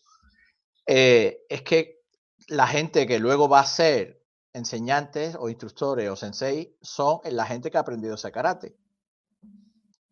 eh, 0.87 1.43
es 1.49 1.63
que 1.63 2.01
la 2.49 2.67
gente 2.67 3.07
que 3.07 3.19
luego 3.19 3.49
va 3.49 3.61
a 3.61 3.67
ser 3.67 4.23
enseñantes 4.53 5.37
o 5.39 5.49
instructores 5.49 6.11
o 6.11 6.17
sensei 6.17 6.77
son 6.83 7.21
la 7.25 7.47
gente 7.47 7.71
que 7.71 7.77
ha 7.79 7.81
aprendido 7.83 8.15
ese 8.15 8.33
karate. 8.33 8.77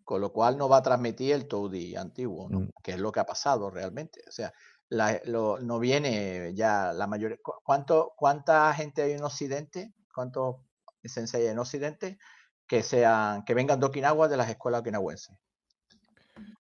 Con 0.05 0.21
lo 0.23 0.33
cual 0.33 0.57
no 0.57 0.69
va 0.69 0.79
a 0.79 0.83
transmitir 0.83 1.33
el 1.35 1.47
Toudi 1.47 1.95
antiguo, 1.97 2.49
¿no? 2.49 2.61
Mm. 2.61 2.71
Que 2.83 2.93
es 2.93 2.99
lo 2.99 3.13
que 3.13 3.21
ha 3.21 3.27
pasado 3.27 3.69
realmente. 3.71 4.23
O 4.27 4.31
sea, 4.33 4.53
lo- 4.91 5.59
no 5.61 5.79
viene 5.79 6.55
ya 6.55 6.93
la 6.93 7.07
mayoría. 7.07 7.37
¿cu- 7.43 7.61
¿Cuánto, 7.65 8.13
¿Cuánta 8.17 8.73
gente 8.75 9.03
hay 9.03 9.13
en 9.13 9.23
Occidente? 9.25 9.93
¿Cuántos 10.15 10.57
sensei 11.05 11.43
hay 11.43 11.49
en 11.49 11.59
Occidente 11.59 12.19
que 12.67 12.83
sean, 12.83 13.45
que 13.45 13.55
vengan 13.55 13.81
de 13.81 13.87
Okinawa 13.87 14.29
de 14.29 14.37
las 14.37 14.51
escuelas 14.51 14.81
okinawenses? 14.81 15.35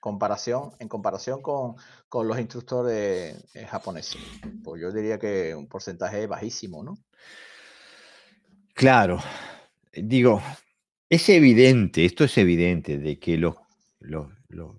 Comparación, 0.00 0.70
en 0.78 0.88
comparación 0.88 1.42
con, 1.42 1.74
con 2.08 2.28
los 2.28 2.38
instructores 2.38 3.36
eh, 3.54 3.66
japoneses. 3.66 4.20
Pues 4.62 4.80
yo 4.80 4.92
diría 4.92 5.18
que 5.18 5.54
un 5.54 5.66
porcentaje 5.68 6.26
bajísimo, 6.26 6.84
¿no? 6.84 6.98
Claro, 8.74 9.18
digo, 9.92 10.40
es 11.08 11.28
evidente, 11.30 12.04
esto 12.04 12.24
es 12.24 12.38
evidente, 12.38 12.98
de 12.98 13.18
que 13.18 13.36
los, 13.36 13.56
los, 13.98 14.28
los, 14.48 14.76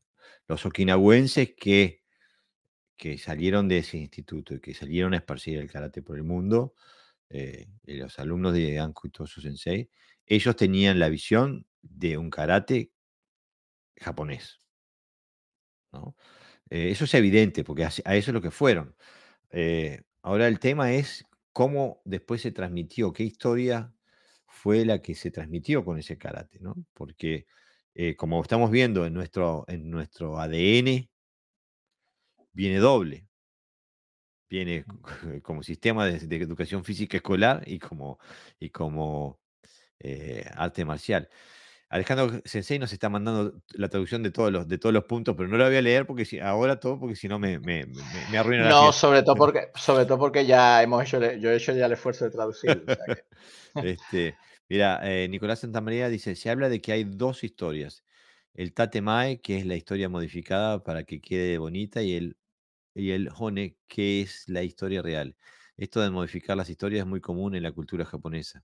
los 0.48 0.66
okinawenses 0.66 1.54
que, 1.58 1.99
que 3.00 3.18
salieron 3.18 3.70
de 3.70 3.80
ese 3.80 3.98
instituto 3.98 4.54
y 4.56 4.60
que 4.60 4.74
salieron 4.74 5.14
a 5.14 5.18
esparcir 5.18 5.58
el 5.58 5.72
karate 5.72 6.02
por 6.04 6.18
el 6.18 6.24
mundo, 6.24 6.76
eh, 7.30 7.68
los 7.86 8.20
alumnos 8.20 8.54
de 8.54 8.80
Anko 8.80 9.08
y 9.08 9.12
Tosu 9.12 9.42
Sensei, 9.42 9.90
ellos 10.26 10.56
tenían 10.58 11.00
la 11.00 11.10
visión 11.10 11.66
de 11.82 12.18
un 12.18 12.30
karate 12.30 12.92
japonés. 13.96 14.60
Eh, 16.70 16.92
eso 16.92 17.06
es 17.06 17.14
evidente, 17.14 17.64
porque 17.64 17.86
a 17.86 17.88
eso 17.88 18.04
es 18.32 18.34
lo 18.34 18.42
que 18.42 18.52
fueron. 18.52 18.96
Eh, 19.52 20.02
ahora 20.22 20.48
el 20.48 20.60
tema 20.60 20.94
es 20.94 21.26
cómo 21.54 22.02
después 22.06 22.42
se 22.42 22.52
transmitió, 22.52 23.14
qué 23.14 23.24
historia 23.24 23.94
fue 24.48 24.86
la 24.86 25.02
que 25.02 25.16
se 25.16 25.32
transmitió 25.32 25.86
con 25.86 26.00
ese 26.00 26.18
karate, 26.18 26.60
¿no? 26.60 26.76
Porque 26.94 27.48
eh, 27.96 28.16
como 28.16 28.42
estamos 28.42 28.72
viendo 28.72 29.06
en 29.06 29.14
nuestro, 29.14 29.66
en 29.68 29.90
nuestro 29.90 30.40
ADN, 30.40 31.10
viene 32.54 32.78
doble. 32.78 33.28
Viene 34.50 34.86
como 35.44 35.64
sistema 35.64 36.06
de, 36.06 36.20
de 36.20 36.36
educación 36.38 36.84
física 36.84 37.18
escolar 37.18 37.64
y 37.66 37.80
como, 37.80 38.20
y 38.60 38.70
como 38.70 39.40
eh, 40.00 40.46
arte 40.56 40.86
marcial. 40.86 41.30
Alejandro 41.90 42.42
Sensei 42.46 42.78
nos 42.78 42.94
está 42.94 43.10
mandando 43.10 43.64
la 43.74 43.90
traducción 43.90 44.22
de 44.22 44.30
todos 44.30 44.52
los, 44.52 44.68
de 44.68 44.78
todos 44.78 44.94
los 44.94 45.06
puntos, 45.06 45.36
pero 45.36 45.50
no 45.50 45.58
la 45.58 45.68
voy 45.68 45.78
a 45.78 45.82
leer 45.82 46.06
porque 46.06 46.24
si, 46.24 46.40
ahora 46.40 46.80
todo, 46.80 47.00
porque 47.00 47.16
si 47.16 47.28
no 47.28 47.40
me, 47.40 47.60
me, 47.60 47.86
me, 47.86 47.94
me 48.32 48.38
arruina 48.38 48.70
No, 48.70 48.94
sobre 48.94 49.24
todo 49.24 49.36
porque, 49.36 49.70
sobre 49.76 50.06
todo 50.06 50.20
porque 50.20 50.46
ya 50.46 50.84
hemos 50.84 51.04
hecho, 51.04 51.20
yo 51.20 51.50
he 51.50 51.56
hecho 51.56 51.74
ya 51.74 51.88
el 51.88 51.94
esfuerzo 51.94 52.26
de 52.26 52.32
traducirlo. 52.32 52.84
o 52.84 52.96
sea 52.96 53.16
que- 53.16 53.24
Este, 53.88 54.36
mira, 54.68 55.00
eh, 55.04 55.28
Nicolás 55.30 55.60
Santamaría 55.60 56.10
dice, 56.10 56.36
se 56.36 56.50
habla 56.50 56.70
de 56.70 56.82
que 56.82 56.92
hay 56.92 57.04
dos 57.06 57.44
historias. 57.44 58.04
El 58.54 58.74
Tatemae, 58.74 59.42
que 59.42 59.58
es 59.58 59.66
la 59.66 59.76
historia 59.76 60.10
modificada 60.10 60.84
para 60.84 61.04
que 61.04 61.22
quede 61.22 61.58
bonita, 61.58 62.02
y 62.02 62.16
el, 62.16 62.38
y 62.94 63.12
el 63.12 63.30
Hone, 63.38 63.78
que 63.88 64.22
es 64.22 64.48
la 64.48 64.64
historia 64.64 65.02
real. 65.02 65.36
Esto 65.78 66.02
de 66.02 66.10
modificar 66.10 66.58
las 66.58 66.70
historias 66.70 67.02
es 67.02 67.08
muy 67.08 67.22
común 67.22 67.56
en 67.56 67.64
la 67.64 67.72
cultura 67.72 68.06
japonesa. 68.06 68.64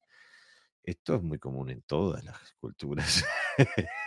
Esto 0.84 1.16
es 1.16 1.24
muy 1.24 1.40
común 1.40 1.70
en 1.70 1.82
todas 1.82 2.24
las 2.24 2.54
culturas. 2.60 3.26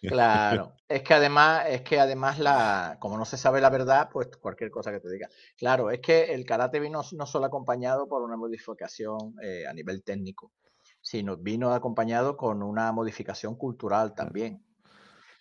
Claro, 0.00 0.74
es 0.88 1.02
que 1.02 1.14
además, 1.14 1.64
es 1.68 1.82
que 1.82 1.98
además 1.98 2.38
la, 2.38 2.96
como 3.00 3.18
no 3.18 3.24
se 3.24 3.36
sabe 3.36 3.60
la 3.60 3.68
verdad, 3.70 4.08
pues 4.12 4.28
cualquier 4.40 4.70
cosa 4.70 4.92
que 4.92 5.00
te 5.00 5.10
diga. 5.10 5.28
Claro, 5.56 5.90
es 5.90 6.00
que 6.00 6.32
el 6.32 6.44
karate 6.44 6.78
vino 6.80 7.02
no 7.12 7.26
solo 7.26 7.46
acompañado 7.46 8.08
por 8.08 8.22
una 8.22 8.36
modificación 8.36 9.34
eh, 9.42 9.66
a 9.66 9.72
nivel 9.72 10.02
técnico, 10.02 10.52
sino 11.00 11.36
vino 11.36 11.72
acompañado 11.72 12.36
con 12.36 12.62
una 12.62 12.92
modificación 12.92 13.56
cultural 13.56 14.14
también, 14.14 14.64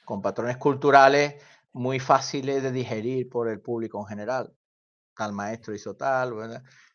con 0.06 0.22
patrones 0.22 0.58
culturales 0.58 1.36
muy 1.74 2.00
fáciles 2.00 2.64
de 2.64 2.72
digerir 2.72 3.30
por 3.30 3.50
el 3.50 3.62
público 3.62 4.00
en 4.00 4.08
general. 4.08 4.54
Tal 5.16 5.34
maestro 5.34 5.76
hizo 5.76 5.96
tal, 5.96 6.34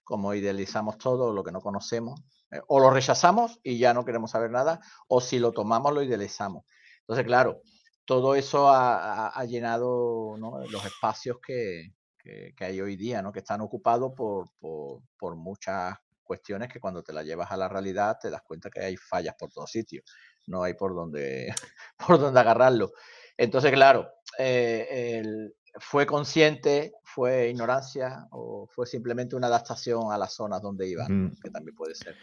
como 0.04 0.34
idealizamos 0.34 0.98
todo 0.98 1.32
lo 1.32 1.44
que 1.44 1.52
no 1.52 1.60
conocemos, 1.60 2.20
eh, 2.50 2.60
o 2.68 2.80
lo 2.80 2.90
rechazamos 2.90 3.58
y 3.62 3.78
ya 3.78 3.94
no 3.94 4.04
queremos 4.04 4.30
saber 4.32 4.50
nada, 4.50 4.80
o 5.08 5.20
si 5.20 5.38
lo 5.38 5.52
tomamos 5.52 5.92
lo 5.92 6.02
idealizamos. 6.02 6.64
Entonces, 7.00 7.26
claro, 7.26 7.60
todo 8.04 8.34
eso 8.36 8.68
ha, 8.70 9.44
llenado 9.46 10.36
¿no? 10.38 10.60
los 10.70 10.84
espacios 10.84 11.38
que, 11.44 11.92
que- 12.18 12.54
hay 12.64 12.80
hoy 12.80 12.96
día, 12.96 13.22
¿no? 13.22 13.32
que 13.32 13.40
están 13.40 13.60
ocupados 13.60 14.12
por, 14.16 14.48
por- 14.58 15.02
por 15.18 15.36
muchas 15.36 15.94
cuestiones 16.22 16.68
que 16.72 16.80
cuando 16.80 17.02
te 17.02 17.12
las 17.12 17.24
llevas 17.24 17.50
a 17.52 17.56
la 17.56 17.68
realidad 17.68 18.18
te 18.20 18.30
das 18.30 18.42
cuenta 18.42 18.68
que 18.70 18.80
hay 18.80 18.96
fallas 18.96 19.34
por 19.38 19.50
todos 19.52 19.70
sitios, 19.70 20.04
no 20.46 20.62
hay 20.62 20.74
por 20.74 20.94
dónde, 20.94 21.52
por 22.06 22.18
dónde 22.18 22.40
agarrarlo. 22.40 22.92
Entonces, 23.36 23.70
claro, 23.72 24.08
eh, 24.38 25.18
el- 25.20 25.54
fue 25.78 26.06
consciente, 26.06 26.94
fue 27.04 27.50
ignorancia 27.50 28.26
o 28.30 28.66
fue 28.66 28.86
simplemente 28.86 29.36
una 29.36 29.48
adaptación 29.48 30.10
a 30.10 30.16
las 30.16 30.32
zonas 30.34 30.62
donde 30.62 30.88
iban, 30.88 31.26
Mm. 31.26 31.36
que 31.42 31.50
también 31.50 31.74
puede 31.76 31.94
ser. 31.94 32.16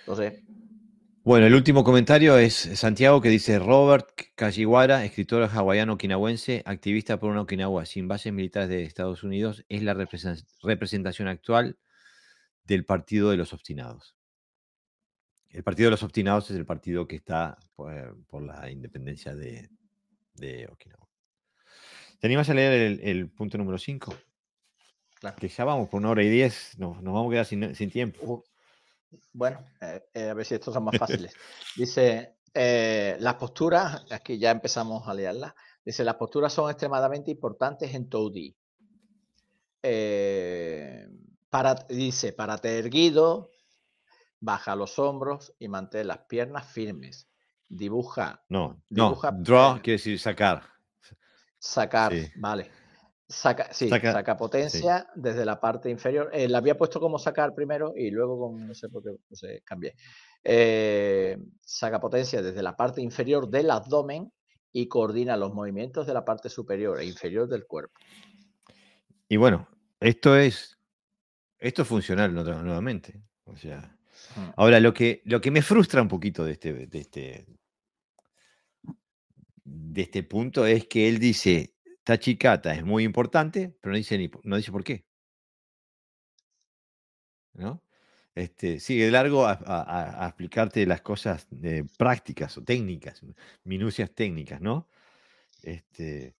Entonces, 0.00 0.42
Bueno, 1.22 1.46
el 1.46 1.54
último 1.54 1.84
comentario 1.84 2.38
es 2.38 2.54
Santiago 2.54 3.20
que 3.20 3.28
dice 3.28 3.58
Robert 3.58 4.08
Kashiwara, 4.34 5.04
escritor 5.04 5.48
hawaiano 5.52 5.92
okinawense, 5.94 6.62
activista 6.64 7.20
por 7.20 7.30
una 7.30 7.42
Okinawa 7.42 7.84
sin 7.84 8.08
bases 8.08 8.32
militares 8.32 8.70
de 8.70 8.84
Estados 8.84 9.22
Unidos, 9.22 9.62
es 9.68 9.82
la 9.82 9.92
represen- 9.94 10.42
representación 10.62 11.28
actual 11.28 11.78
del 12.64 12.86
Partido 12.86 13.30
de 13.30 13.36
los 13.36 13.52
Obstinados. 13.52 14.16
El 15.50 15.62
Partido 15.62 15.88
de 15.88 15.90
los 15.92 16.02
Obstinados 16.02 16.50
es 16.50 16.56
el 16.56 16.64
partido 16.64 17.06
que 17.06 17.16
está 17.16 17.58
por, 17.76 18.16
por 18.26 18.42
la 18.42 18.70
independencia 18.70 19.34
de, 19.34 19.68
de 20.34 20.68
Okinawa. 20.68 21.06
¿Te 22.20 22.26
animas 22.26 22.50
a 22.50 22.54
leer 22.54 22.72
el, 22.72 23.00
el 23.00 23.30
punto 23.30 23.58
número 23.58 23.78
5? 23.78 24.14
claro. 25.14 25.36
Que 25.36 25.48
ya 25.48 25.64
vamos 25.64 25.88
por 25.88 26.00
una 26.00 26.10
hora 26.10 26.22
y 26.22 26.28
diez, 26.30 26.78
nos, 26.78 27.02
nos 27.02 27.14
vamos 27.14 27.28
a 27.28 27.32
quedar 27.32 27.46
sin, 27.46 27.74
sin 27.74 27.90
tiempo. 27.90 28.44
Bueno, 29.32 29.64
eh, 29.80 30.02
eh, 30.14 30.28
a 30.30 30.34
ver 30.34 30.46
si 30.46 30.54
estos 30.54 30.72
son 30.72 30.84
más 30.84 30.96
fáciles. 30.98 31.34
Dice, 31.76 32.36
eh, 32.54 33.16
las 33.20 33.34
posturas, 33.34 34.04
aquí 34.10 34.38
ya 34.38 34.50
empezamos 34.50 35.06
a 35.08 35.14
leerlas. 35.14 35.54
Dice, 35.84 36.04
las 36.04 36.16
posturas 36.16 36.52
son 36.52 36.70
extremadamente 36.70 37.30
importantes 37.30 37.94
en 37.94 38.08
Toudi. 38.08 38.54
Eh, 39.82 41.08
para, 41.48 41.74
dice, 41.74 42.32
párate 42.32 42.78
erguido, 42.78 43.50
baja 44.40 44.76
los 44.76 44.98
hombros 44.98 45.54
y 45.58 45.68
mantén 45.68 46.06
las 46.08 46.18
piernas 46.18 46.66
firmes. 46.70 47.28
Dibuja, 47.68 48.42
No, 48.48 48.82
no, 48.88 49.08
Dibuja, 49.08 49.30
draw 49.32 49.76
eh, 49.76 49.80
quiere 49.80 49.98
decir 49.98 50.18
sacar. 50.18 50.62
Sacar, 51.60 52.12
Sí. 52.12 52.26
vale. 52.36 52.70
Saca, 53.28 53.72
sí, 53.72 53.88
Saca- 53.88 54.12
saca, 54.12 54.36
potencia 54.36 55.06
desde 55.14 55.44
la 55.44 55.60
parte 55.60 55.88
inferior. 55.88 56.30
Eh, 56.32 56.48
la 56.48 56.58
había 56.58 56.76
puesto 56.76 56.98
como 56.98 57.16
sacar 57.16 57.54
primero 57.54 57.92
y 57.94 58.10
luego 58.10 58.36
con, 58.40 58.66
no 58.66 58.74
sé 58.74 58.88
por 58.88 59.04
qué 59.04 59.10
puse, 59.28 59.62
cambié. 59.64 59.94
Eh, 60.42 61.38
saca 61.60 62.00
potencia 62.00 62.42
desde 62.42 62.60
la 62.60 62.74
parte 62.74 63.00
inferior 63.00 63.48
del 63.48 63.70
abdomen 63.70 64.32
y 64.72 64.88
coordina 64.88 65.36
los 65.36 65.54
movimientos 65.54 66.08
de 66.08 66.14
la 66.14 66.24
parte 66.24 66.48
superior 66.48 66.98
e 66.98 67.04
inferior 67.04 67.48
del 67.48 67.66
cuerpo. 67.66 68.00
Y 69.28 69.36
bueno, 69.36 69.68
esto 70.00 70.36
es, 70.36 70.76
esto 71.60 71.82
es 71.82 71.88
funcional 71.88 72.34
nuevamente. 72.34 73.22
O 73.44 73.56
sea, 73.56 73.96
Mm. 74.36 74.50
ahora 74.56 74.80
lo 74.80 74.92
que, 74.92 75.22
lo 75.24 75.40
que 75.40 75.50
me 75.52 75.62
frustra 75.62 76.02
un 76.02 76.08
poquito 76.08 76.44
de 76.44 76.52
este, 76.52 76.86
de 76.86 76.98
este, 76.98 77.46
de 79.64 80.02
este 80.02 80.22
punto 80.22 80.66
es 80.66 80.86
que 80.86 81.08
él 81.08 81.18
dice, 81.18 81.74
Tachikata 82.04 82.74
es 82.74 82.84
muy 82.84 83.04
importante, 83.04 83.76
pero 83.80 83.92
no 83.92 83.98
dice, 83.98 84.18
ni, 84.18 84.30
no 84.44 84.56
dice 84.56 84.72
por 84.72 84.84
qué. 84.84 85.04
¿No? 87.54 87.82
Este, 88.34 88.80
sigue 88.80 89.10
largo 89.10 89.46
a, 89.46 90.26
explicarte 90.26 90.86
las 90.86 91.02
cosas 91.02 91.46
eh, 91.62 91.84
prácticas 91.98 92.56
o 92.58 92.64
técnicas, 92.64 93.22
minucias 93.64 94.12
técnicas, 94.14 94.60
¿no? 94.60 94.88
Este, 95.62 96.36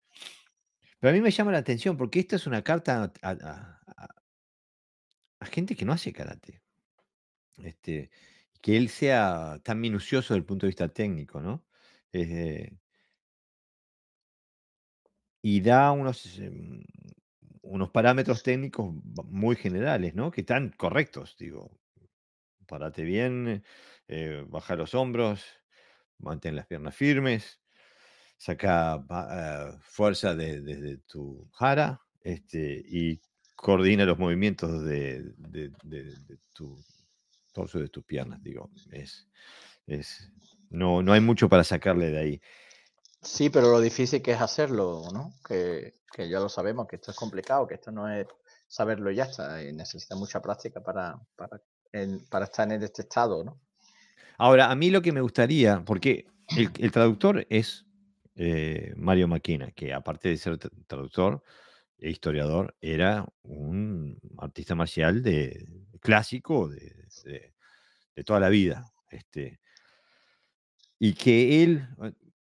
pero 1.01 1.11
a 1.11 1.15
mí 1.15 1.21
me 1.21 1.31
llama 1.31 1.53
la 1.53 1.59
atención 1.59 1.97
porque 1.97 2.21
esta 2.21 2.37
es 2.37 2.47
una 2.47 2.63
carta 2.63 3.13
a, 3.23 3.81
gente 5.47 5.75
que 5.75 5.85
no 5.85 5.93
hace 5.93 6.13
karate. 6.13 6.63
Este, 7.59 8.11
que 8.61 8.77
él 8.77 8.89
sea 8.89 9.61
tan 9.63 9.81
minucioso 9.81 10.35
desde 10.35 10.41
el 10.41 10.45
punto 10.45 10.67
de 10.67 10.71
vista 10.71 10.89
técnico, 10.89 11.41
¿no? 11.41 11.65
Y 15.43 15.61
da 15.61 15.93
unos, 15.93 16.39
em, 16.39 16.85
unos 17.63 17.91
parámetros 17.91 18.43
técnicos 18.43 18.95
muy 19.27 19.57
generales, 19.57 20.15
¿no? 20.15 20.31
Que 20.31 20.43
están 20.43 20.71
correctos, 20.77 21.37
digo. 21.39 21.71
Párate 22.67 23.03
bien, 23.03 23.65
eh, 24.09 24.45
baja 24.49 24.77
los 24.77 24.95
hombros, 24.95 25.45
mantén 26.19 26.55
las 26.57 26.67
piernas 26.67 26.95
firmes, 26.95 27.61
saca 28.39 29.05
eh, 29.11 29.79
fuerza 29.83 30.35
de- 30.35 30.61
desde 30.63 30.99
tu 30.99 31.49
jara 31.53 32.01
este, 32.23 32.83
y 32.87 33.21
coordina 33.57 34.05
los 34.05 34.19
movimientos 34.19 34.85
de, 34.85 35.23
de- 35.39 35.73
de- 35.85 36.05
de 36.27 36.39
tu 36.55 36.79
torso 37.53 37.79
de 37.81 37.89
tus 37.89 38.05
piernas, 38.05 38.43
digo. 38.43 38.71
Es, 38.93 39.29
es, 39.87 40.33
no, 40.71 41.03
no 41.03 41.13
hay 41.13 41.21
mucho 41.21 41.49
para 41.49 41.65
sacarle 41.65 42.11
de 42.11 42.19
ahí. 42.19 42.43
Sí, 43.23 43.51
pero 43.51 43.71
lo 43.71 43.81
difícil 43.81 44.23
que 44.23 44.33
es 44.33 44.41
hacerlo, 44.41 45.03
¿no? 45.13 45.35
Que, 45.47 45.95
que 46.13 46.29
ya 46.29 46.41
lo 46.41 46.49
sabemos, 46.49 46.87
que 46.87 46.97
esto 46.97 47.11
es 47.11 47.17
complicado, 47.17 47.67
que 47.67 47.75
esto 47.75 47.91
no 47.91 48.09
es 48.09 48.27
saberlo 48.67 49.11
y 49.11 49.17
ya 49.17 49.25
está, 49.25 49.63
y 49.63 49.73
necesita 49.73 50.17
mucha 50.17 50.41
práctica 50.41 50.81
para, 50.83 51.19
para, 51.37 51.61
para 52.31 52.45
estar 52.45 52.71
en 52.73 52.83
este 52.83 53.03
estado, 53.03 53.45
¿no? 53.45 53.61
Ahora, 54.39 54.71
a 54.71 54.75
mí 54.75 54.91
lo 54.91 55.03
que 55.03 55.13
me 55.13 55.21
gustaría, 55.21 55.85
porque 55.85 56.27
el, 56.57 56.91
traductor 56.91 57.47
es 57.51 57.85
eh, 58.37 58.95
Mario 58.97 59.29
Maquina, 59.29 59.71
que 59.73 59.93
aparte 59.93 60.31
de 60.31 60.39
ser 60.39 60.59
tra- 60.59 60.71
traductor 60.87 61.43
e 61.99 62.09
historiador, 62.09 62.75
era 62.81 63.27
un 63.43 64.19
artista 64.39 64.75
marcial 64.75 65.23
de, 65.23 65.69
clásico 66.01 66.69
de, 66.69 67.07
de- 67.25 67.55
de 68.17 68.25
toda 68.25 68.41
la 68.41 68.49
vida. 68.49 68.91
Este, 69.11 69.61
y 70.99 71.13
que 71.13 71.63
él, 71.63 71.87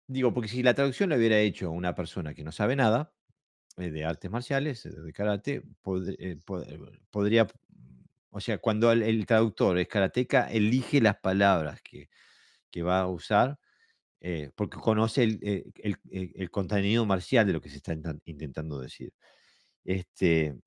digo, 0.07 0.34
porque 0.34 0.49
si 0.49 0.63
la 0.63 0.73
traducción 0.73 1.09
la 1.09 1.17
hubiera 1.17 1.39
hecho 1.39 1.71
una 1.71 1.95
persona 1.95 2.34
que 2.34 2.43
no 2.43 2.51
sabe 2.51 2.75
nada 2.75 3.13
eh, 3.77 3.91
de 3.91 4.05
artes 4.05 4.31
marciales, 4.31 4.85
eh, 4.85 4.91
de 4.91 5.13
karate, 5.13 5.55
eh, 5.57 6.38
pod- 6.45 6.99
podría, 7.11 7.47
o 8.31 8.39
sea, 8.41 8.59
cuando 8.59 8.91
el, 8.91 9.25
traductor 9.25 9.77
es 9.79 9.88
karateca, 9.88 10.51
elige 10.51 11.01
las 11.01 11.17
palabras 11.19 11.81
que, 11.84 12.09
que 12.71 12.84
va 12.84 13.01
a 13.01 13.07
usar, 13.07 13.59
porque 14.55 14.77
conoce 14.79 15.23
el, 15.23 15.39
el- 15.75 16.51
contenido 16.51 17.05
marcial 17.05 17.47
de 17.47 17.53
lo 17.53 17.61
que 17.61 17.69
se 17.69 17.77
está 17.77 17.95
intentando 18.25 18.79
decir. 18.79 19.13
Este, 19.85 20.59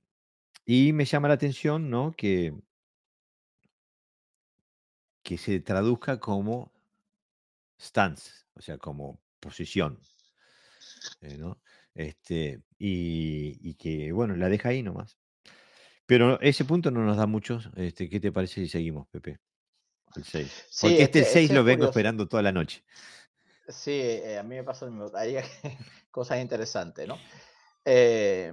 y 0.67 0.93
me 0.95 1.05
llama 1.07 1.29
la 1.29 1.35
atención, 1.35 1.91
¿no? 1.91 2.13
Que, 2.13 2.55
que 5.23 5.39
se 5.39 5.61
traduzca 5.61 6.21
como 6.21 6.73
stance, 7.79 8.31
o 8.55 8.61
sea, 8.63 8.79
como 8.79 9.21
posición, 9.41 9.99
eh, 11.23 11.37
¿no? 11.39 11.61
Este, 11.95 12.63
y, 12.79 13.59
y 13.69 13.75
que, 13.75 14.13
bueno, 14.13 14.37
la 14.37 14.49
deja 14.49 14.69
ahí 14.69 14.83
nomás. 14.83 15.19
Pero 16.07 16.41
ese 16.41 16.65
punto 16.65 16.91
no 16.91 17.05
nos 17.05 17.17
da 17.17 17.27
muchos. 17.27 17.71
Este, 17.77 18.09
¿qué 18.09 18.21
te 18.21 18.33
parece 18.33 18.63
si 18.63 18.69
seguimos, 18.69 19.09
Pepe? 19.09 19.39
Al 20.15 20.25
6. 20.25 20.67
Sí, 20.69 20.87
Porque 20.87 21.03
este, 21.03 21.19
este, 21.21 21.33
6 21.33 21.45
este 21.45 21.55
lo 21.55 21.61
es 21.61 21.67
vengo 21.67 21.79
curioso. 21.79 21.91
esperando 21.91 22.29
toda 22.29 22.43
la 22.43 22.53
noche. 22.53 22.85
Sí, 23.69 23.93
eh, 23.93 24.39
a 24.39 24.43
mí 24.43 24.57
me 24.57 24.65
pasa 24.65 24.87
lo 24.87 24.91
mismo. 24.93 25.11
Hay 25.17 25.37
cosas 26.11 26.41
interesantes, 26.41 27.07
¿no? 27.07 27.17
Eh, 27.85 28.53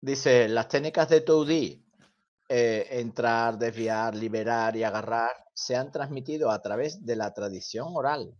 dice, 0.00 0.48
las 0.48 0.68
técnicas 0.68 1.08
de 1.08 1.22
Toudi, 1.22 1.82
eh, 2.48 2.86
entrar, 2.90 3.58
desviar, 3.58 4.14
liberar 4.14 4.76
y 4.76 4.82
agarrar, 4.82 5.30
se 5.54 5.76
han 5.76 5.90
transmitido 5.90 6.50
a 6.50 6.60
través 6.60 7.04
de 7.04 7.16
la 7.16 7.32
tradición 7.32 7.88
oral. 7.94 8.34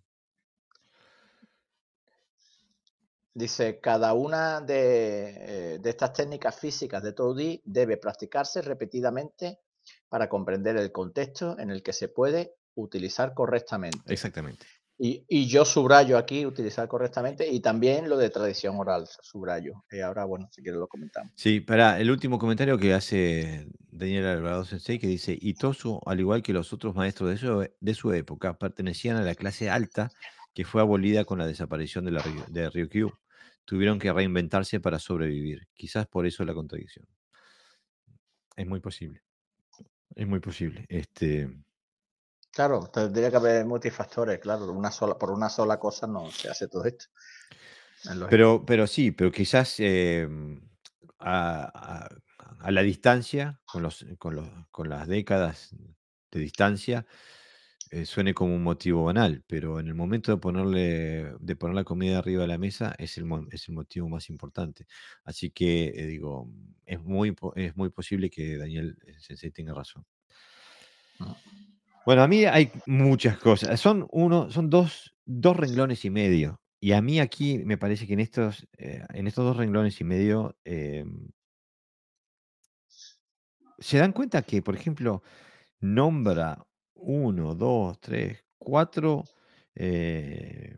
Dice, 3.39 3.78
cada 3.78 4.15
una 4.15 4.60
de, 4.60 5.74
eh, 5.74 5.78
de 5.78 5.90
estas 5.90 6.12
técnicas 6.12 6.59
físicas 6.59 7.05
de 7.05 7.12
Toudi 7.12 7.62
debe 7.65 7.97
practicarse 7.97 8.62
repetidamente 8.62 9.60
para 10.09 10.28
comprender 10.28 10.77
el 10.77 10.90
contexto 10.90 11.56
en 11.56 11.70
el 11.70 11.85
que 11.85 11.93
se 11.93 12.09
puede 12.09 12.56
utilizar 12.74 13.35
correctamente. 13.35 14.01
Exactamente. 14.12 14.66
Y, 14.98 15.24
y 15.28 15.47
yo 15.47 15.65
subrayo 15.65 16.19
aquí 16.19 16.44
utilizar 16.47 16.89
correctamente 16.89 17.47
y 17.47 17.60
también 17.60 18.09
lo 18.09 18.16
de 18.16 18.28
tradición 18.31 18.74
oral, 18.77 19.06
subrayo. 19.23 19.85
Y 19.93 20.01
ahora, 20.01 20.24
bueno, 20.24 20.48
si 20.51 20.60
quieres 20.60 20.81
lo 20.81 20.89
comentamos. 20.89 21.32
Sí, 21.36 21.60
para 21.60 22.01
el 22.01 22.10
último 22.10 22.40
comentario 22.40 22.77
que 22.77 22.93
hace 22.93 23.69
Daniel 23.93 24.27
Alvarado 24.27 24.65
Sensei, 24.65 24.98
que 24.98 25.06
dice, 25.06 25.39
Itosu, 25.40 26.01
al 26.06 26.19
igual 26.19 26.43
que 26.43 26.52
los 26.52 26.73
otros 26.73 26.97
maestros 26.97 27.31
de 27.31 27.36
su, 27.36 27.69
de 27.78 27.94
su 27.94 28.12
época, 28.12 28.59
pertenecían 28.59 29.16
a 29.16 29.23
la 29.23 29.36
clase 29.36 29.70
alta 29.70 30.10
que 30.55 30.65
fue 30.65 30.81
abolida 30.81 31.24
con 31.24 31.39
la 31.39 31.47
desaparición 31.47 32.05
de, 32.05 32.10
la, 32.10 32.24
de 32.48 32.69
Ryukyu. 32.69 33.12
Tuvieron 33.68 33.98
que 33.98 34.10
reinventarse 34.10 34.80
para 34.80 34.98
sobrevivir. 34.98 35.68
Quizás 35.74 36.06
por 36.06 36.24
eso 36.24 36.42
la 36.42 36.54
contradicción. 36.54 37.06
Es 38.56 38.66
muy 38.66 38.80
posible. 38.80 39.22
Es 40.14 40.26
muy 40.26 40.40
posible. 40.40 40.86
Este, 40.88 41.50
Claro, 42.50 42.88
tendría 42.90 43.30
que 43.30 43.36
haber 43.36 43.66
multifactores, 43.66 44.38
claro. 44.38 44.72
Una 44.72 44.90
sola, 44.90 45.18
por 45.18 45.30
una 45.32 45.50
sola 45.50 45.78
cosa 45.78 46.06
no 46.06 46.30
se 46.30 46.48
hace 46.48 46.66
todo 46.66 46.86
esto. 46.86 47.04
Pero, 48.30 48.64
pero 48.64 48.86
sí, 48.86 49.12
pero 49.12 49.30
quizás 49.30 49.74
eh, 49.80 50.26
a, 51.18 51.70
a- 51.74 52.08
a 52.60 52.70
la 52.70 52.82
distancia, 52.82 53.60
con, 53.66 53.82
los, 53.82 54.06
con, 54.18 54.34
los, 54.34 54.48
con 54.70 54.88
las 54.88 55.06
décadas 55.06 55.76
de 56.30 56.40
distancia, 56.40 57.04
eh, 57.90 58.05
suene 58.06 58.35
como 58.35 58.55
un 58.55 58.62
motivo 58.62 59.05
banal, 59.05 59.43
pero 59.47 59.81
en 59.81 59.86
el 59.89 59.94
momento 59.94 60.32
de 60.32 60.39
ponerle, 60.39 61.32
de 61.40 61.56
poner 61.56 61.74
la 61.74 61.85
comida 61.85 62.19
arriba 62.19 62.43
de 62.43 62.48
la 62.48 62.59
mesa 62.59 62.94
es 62.98 63.16
el, 63.19 63.24
mo- 63.24 63.47
es 63.51 63.69
el 63.69 63.74
motivo 63.74 64.09
más 64.09 64.28
importante. 64.31 64.86
Así 65.24 65.51
que 65.51 65.89
eh, 65.94 66.06
digo, 66.06 66.51
es 66.85 67.01
muy, 67.02 67.32
po- 67.32 67.55
es 67.56 67.77
muy 67.77 67.90
posible 67.90 68.31
que 68.31 68.56
Daniel 68.59 68.97
eh, 69.06 69.15
Sensei 69.19 69.51
tenga 69.51 69.74
razón. 69.74 70.05
Ah. 71.20 71.36
Bueno, 72.06 72.23
a 72.23 72.28
mí 72.28 72.44
hay 72.44 72.70
muchas 72.86 73.39
cosas. 73.39 73.78
Son 73.81 74.06
uno, 74.10 74.51
son 74.51 74.70
dos, 74.70 75.15
dos 75.27 75.56
renglones 75.56 76.05
y 76.05 76.10
medio. 76.10 76.60
Y 76.81 76.93
a 76.93 77.02
mí 77.02 77.20
aquí 77.20 77.59
me 77.59 77.77
parece 77.77 78.06
que 78.06 78.12
en 78.15 78.20
estos, 78.20 78.66
eh, 78.78 79.05
en 79.12 79.27
estos 79.27 79.44
dos 79.44 79.56
renglones 79.56 80.01
y 80.01 80.05
medio 80.05 80.56
se 83.78 83.98
dan 83.98 84.12
cuenta 84.12 84.43
que, 84.43 84.62
por 84.62 84.74
ejemplo, 84.74 85.23
nombra 85.81 86.65
uno, 86.98 87.54
dos, 87.54 87.98
tres, 88.00 88.44
cuatro, 88.58 89.24
eh, 89.74 90.76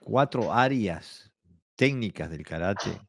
cuatro 0.00 0.52
áreas 0.52 1.32
técnicas 1.74 2.30
del 2.30 2.44
karate. 2.44 3.00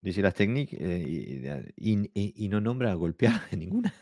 Dice 0.00 0.22
las 0.22 0.34
técnicas 0.34 0.78
y, 0.80 1.42
y- 1.76 2.10
y- 2.14 2.44
y 2.44 2.48
no 2.48 2.60
nombra 2.60 2.94
golpear 2.94 3.42
en 3.50 3.58
ninguna. 3.60 3.94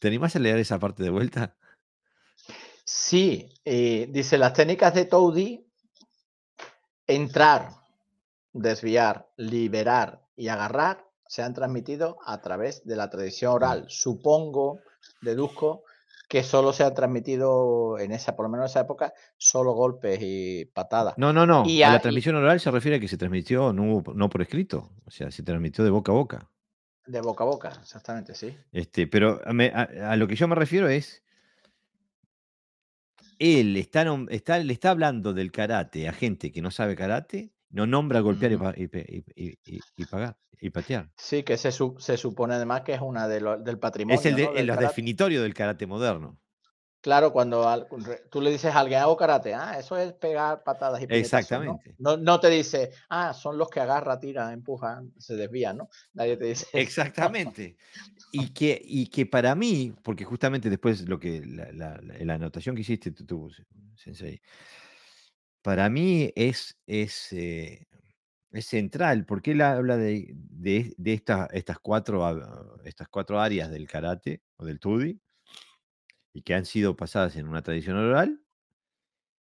¿Te 0.00 0.08
animás 0.08 0.34
a 0.36 0.40
leer 0.40 0.58
esa 0.58 0.78
parte 0.78 1.02
de 1.02 1.10
vuelta? 1.10 1.56
Sí, 2.84 3.48
eh, 3.64 4.08
dice 4.10 4.38
las 4.38 4.52
técnicas 4.52 4.94
de 4.94 5.04
Toudi, 5.04 5.66
entrar, 7.06 7.70
desviar, 8.52 9.30
liberar 9.36 10.21
y 10.36 10.48
agarrar 10.48 11.04
se 11.26 11.42
han 11.42 11.54
transmitido 11.54 12.18
a 12.26 12.40
través 12.40 12.84
de 12.84 12.96
la 12.96 13.08
tradición 13.10 13.52
oral. 13.52 13.84
Supongo, 13.88 14.80
deduzco, 15.22 15.84
que 16.28 16.42
solo 16.42 16.72
se 16.72 16.84
han 16.84 16.94
transmitido 16.94 17.98
en 17.98 18.12
esa, 18.12 18.34
por 18.36 18.46
lo 18.46 18.50
menos 18.50 18.64
en 18.66 18.70
esa 18.70 18.80
época, 18.80 19.12
solo 19.36 19.72
golpes 19.72 20.18
y 20.22 20.64
patadas. 20.66 21.14
No, 21.16 21.32
no, 21.32 21.46
no. 21.46 21.64
Y 21.66 21.82
a 21.82 21.90
la 21.90 22.00
transmisión 22.00 22.36
oral 22.36 22.60
se 22.60 22.70
refiere 22.70 22.96
a 22.96 23.00
que 23.00 23.08
se 23.08 23.18
transmitió 23.18 23.72
no, 23.72 24.02
por 24.02 24.42
escrito, 24.42 24.92
o 25.04 25.10
sea, 25.10 25.30
se 25.30 25.42
transmitió 25.42 25.84
de 25.84 25.90
boca 25.90 26.12
a 26.12 26.14
boca. 26.14 26.50
De 27.06 27.20
boca 27.20 27.44
a 27.44 27.46
boca, 27.46 27.72
exactamente, 27.82 28.34
sí. 28.34 28.56
Este, 28.72 29.06
pero 29.06 29.40
a, 29.44 29.52
me- 29.52 29.72
a- 29.74 30.12
a 30.12 30.16
lo 30.16 30.26
que 30.28 30.36
yo 30.36 30.48
me 30.48 30.54
refiero 30.54 30.88
es 30.88 31.22
él 33.38 33.76
está, 33.76 34.06
está, 34.30 34.58
le 34.58 34.72
está 34.72 34.90
hablando 34.90 35.34
del 35.34 35.50
karate 35.50 36.08
a 36.08 36.12
gente 36.12 36.52
que 36.52 36.62
no 36.62 36.70
sabe 36.70 36.94
karate, 36.96 37.50
no 37.72 37.86
nombra 37.86 38.20
golpear 38.20 38.52
y, 38.52 38.56
pagar 40.06 40.36
y 40.60 40.70
patear. 40.70 41.10
Sí, 41.16 41.42
que 41.42 41.56
se, 41.56 41.72
se, 41.72 42.16
supone 42.16 42.54
además 42.54 42.82
que 42.82 42.94
es 42.94 43.00
una 43.00 43.26
de 43.26 43.40
del 43.64 43.78
patrimonio. 43.78 44.20
Es 44.20 44.26
el, 44.26 44.36
de, 44.36 44.62
los 44.62 44.78
definitorios 44.78 45.42
del 45.42 45.54
karate 45.54 45.86
moderno. 45.86 46.38
Claro, 47.00 47.32
cuando 47.32 47.88
tú 48.30 48.40
le 48.40 48.52
dices 48.52 48.72
a 48.72 48.78
alguien 48.78 49.00
hago 49.00 49.16
karate, 49.16 49.54
ah, 49.54 49.76
eso 49.76 49.96
es 49.96 50.12
pegar 50.12 50.62
patadas 50.62 51.02
y 51.02 51.06
Exactamente. 51.08 51.96
¿no? 51.98 52.16
¿no? 52.16 52.38
te 52.38 52.48
dice, 52.48 52.92
ah, 53.08 53.34
son 53.34 53.58
los 53.58 53.68
que 53.68 53.80
agarra, 53.80 54.20
tira, 54.20 54.52
empujan, 54.52 55.12
se 55.18 55.34
desvían, 55.34 55.78
¿no? 55.78 55.88
Nadie 56.12 56.36
te 56.36 56.44
dice. 56.44 56.66
Exactamente. 56.72 57.76
y, 58.30 58.50
que, 58.50 58.80
y 58.84 59.08
que 59.08 59.26
para 59.26 59.56
mí, 59.56 59.92
porque 60.04 60.24
justamente 60.24 60.70
después 60.70 61.08
lo 61.08 61.18
que 61.18 61.42
la, 61.44 62.34
anotación 62.34 62.76
que 62.76 62.82
hiciste 62.82 63.10
tú, 63.10 63.50
Sensei, 63.96 64.40
para 65.62 65.88
mí 65.88 66.32
es, 66.36 66.78
es, 66.86 67.32
eh, 67.32 67.86
es 68.52 68.66
central, 68.66 69.26
porque 69.26 69.52
él 69.52 69.62
habla 69.62 69.96
de, 69.96 70.34
de, 70.34 70.94
estas, 71.04 71.78
cuatro, 71.80 72.80
estas 72.84 73.08
cuatro 73.08 73.40
áreas 73.40 73.70
del 73.70 73.88
karate 73.88 74.42
o 74.56 74.64
del 74.66 74.80
tudi 74.80 75.20
y 76.34 76.42
que 76.42 76.54
han 76.54 76.64
sido 76.64 76.96
pasadas 76.96 77.36
en 77.36 77.48
una 77.48 77.62
tradición 77.62 77.96
oral, 77.96 78.42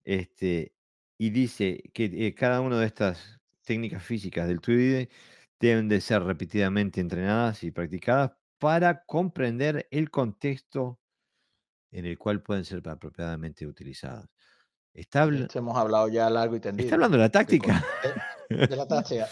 este, 0.04 0.74
y 1.18 1.30
dice 1.30 1.82
que 1.94 2.04
eh, 2.26 2.34
cada 2.34 2.60
una 2.60 2.78
de 2.78 2.86
estas 2.86 3.40
técnicas 3.64 4.02
físicas 4.04 4.46
del 4.48 4.60
Tuide 4.60 5.08
deben 5.60 5.88
de 5.88 6.00
ser 6.00 6.22
repetidamente 6.22 7.00
entrenadas 7.00 7.64
y 7.64 7.70
practicadas 7.70 8.32
para 8.58 9.04
comprender 9.04 9.88
el 9.90 10.10
contexto 10.10 11.00
en 11.92 12.06
el 12.06 12.18
cual 12.18 12.42
pueden 12.42 12.64
ser 12.64 12.86
apropiadamente 12.88 13.66
utilizadas. 13.66 14.33
Está 14.94 15.24
hemos 15.24 15.76
hablado 15.76 16.06
ya 16.06 16.30
largo 16.30 16.54
y 16.54 16.60
tendido. 16.60 16.86
Está 16.86 16.94
hablando 16.94 17.16
de 17.16 17.24
la 17.24 17.28
táctica. 17.28 17.84
De, 18.48 18.76
la 18.76 18.86
táctica. 18.86 19.28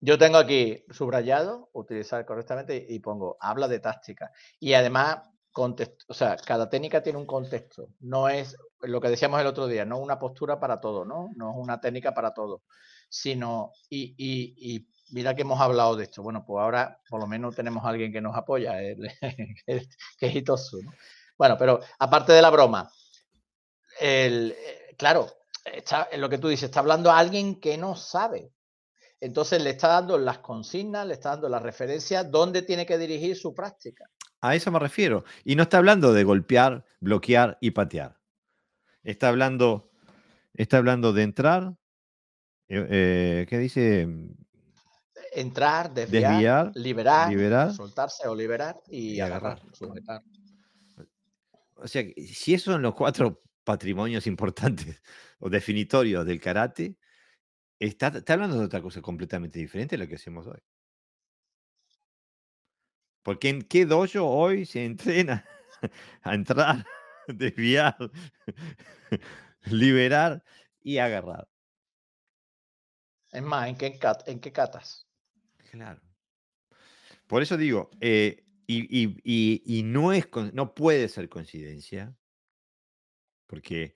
yo 0.00 0.16
tengo 0.16 0.38
aquí 0.38 0.84
subrayado, 0.90 1.70
utilizar 1.72 2.24
correctamente 2.24 2.86
y 2.88 3.00
pongo, 3.00 3.36
habla 3.40 3.66
de 3.66 3.80
táctica. 3.80 4.30
Y 4.60 4.74
además 4.74 5.18
contexto, 5.50 6.04
o 6.08 6.14
sea, 6.14 6.36
cada 6.36 6.68
técnica 6.70 7.02
tiene 7.02 7.18
un 7.18 7.26
contexto. 7.26 7.88
No 7.98 8.28
es 8.28 8.56
lo 8.80 9.00
que 9.00 9.08
decíamos 9.08 9.40
el 9.40 9.48
otro 9.48 9.66
día, 9.66 9.84
no 9.84 9.98
una 9.98 10.20
postura 10.20 10.60
para 10.60 10.80
todo, 10.80 11.04
¿no? 11.04 11.30
No 11.34 11.50
es 11.50 11.56
una 11.58 11.80
técnica 11.80 12.14
para 12.14 12.32
todo, 12.32 12.62
sino, 13.08 13.72
y, 13.90 14.14
y, 14.16 14.88
mira 15.10 15.34
que 15.34 15.42
hemos 15.42 15.60
hablado 15.60 15.96
de 15.96 16.04
esto. 16.04 16.22
Bueno, 16.22 16.44
pues 16.46 16.62
ahora 16.62 17.00
por 17.08 17.20
lo 17.20 17.26
menos 17.26 17.56
tenemos 17.56 17.84
a 17.84 17.88
alguien 17.88 18.12
que 18.12 18.20
nos 18.20 18.36
apoya, 18.36 18.74
que 19.66 19.88
es 20.20 20.34
Itosu, 20.36 20.82
¿no? 20.82 20.92
Bueno, 21.36 21.56
pero 21.58 21.80
aparte 21.98 22.32
de 22.32 22.42
la 22.42 22.50
broma, 22.50 22.88
el, 24.00 24.52
eh, 24.56 24.81
claro, 24.96 25.28
está, 25.64 26.08
lo 26.16 26.28
que 26.28 26.38
tú 26.38 26.48
dices, 26.48 26.64
está 26.64 26.80
hablando 26.80 27.10
a 27.10 27.18
alguien 27.18 27.60
que 27.60 27.76
no 27.78 27.96
sabe. 27.96 28.52
Entonces 29.20 29.62
le 29.62 29.70
está 29.70 29.88
dando 29.88 30.18
las 30.18 30.38
consignas, 30.38 31.06
le 31.06 31.14
está 31.14 31.30
dando 31.30 31.48
las 31.48 31.62
referencias, 31.62 32.28
dónde 32.28 32.62
tiene 32.62 32.84
que 32.84 32.98
dirigir 32.98 33.36
su 33.36 33.54
práctica. 33.54 34.10
A 34.40 34.56
eso 34.56 34.72
me 34.72 34.80
refiero. 34.80 35.24
Y 35.44 35.54
no 35.54 35.62
está 35.62 35.78
hablando 35.78 36.12
de 36.12 36.24
golpear, 36.24 36.84
bloquear 36.98 37.56
y 37.60 37.70
patear. 37.70 38.18
Está 39.04 39.28
hablando, 39.28 39.92
está 40.54 40.78
hablando 40.78 41.12
de 41.12 41.22
entrar. 41.22 41.74
Eh, 42.68 42.86
eh, 42.90 43.46
¿Qué 43.48 43.58
dice? 43.58 44.08
Entrar, 45.32 45.94
desviar, 45.94 46.72
liberar, 46.74 47.72
soltarse 47.72 48.26
o 48.26 48.34
liberar 48.34 48.80
y, 48.88 49.20
agarrar, 49.20 49.62
O 51.76 51.86
sea, 51.86 52.02
si 52.16 52.54
esos 52.54 52.74
son 52.74 52.82
los 52.82 52.94
cuatro 52.94 53.40
patrimonios 53.64 54.26
importantes 54.26 55.02
o 55.38 55.50
definitorios 55.50 56.26
del 56.26 56.40
karate, 56.40 56.96
está, 57.78 58.08
está 58.08 58.34
hablando 58.34 58.58
de 58.58 58.66
otra 58.66 58.82
cosa 58.82 59.00
completamente 59.02 59.58
diferente 59.58 59.96
de 59.96 60.04
lo 60.04 60.08
que 60.08 60.16
hacemos 60.16 60.46
hoy. 60.46 60.60
Porque 63.22 63.48
en 63.48 63.62
qué 63.62 63.86
dojo 63.86 64.26
hoy 64.26 64.66
se 64.66 64.84
entrena 64.84 65.44
a 66.22 66.34
entrar, 66.34 66.86
desviar, 67.28 67.96
liberar 69.64 70.42
y 70.80 70.98
agarrar. 70.98 71.48
Es 73.30 73.42
más, 73.42 73.68
¿en 73.68 73.76
qué, 73.76 73.98
en 74.26 74.40
qué 74.40 74.52
catas? 74.52 75.06
Claro. 75.70 76.02
Por 77.26 77.40
eso 77.42 77.56
digo, 77.56 77.90
eh, 78.00 78.44
y, 78.66 79.82
no, 79.84 80.12
es, 80.12 80.28
no 80.52 80.74
puede 80.74 81.08
ser 81.08 81.28
coincidencia, 81.28 82.14
porque 83.52 83.94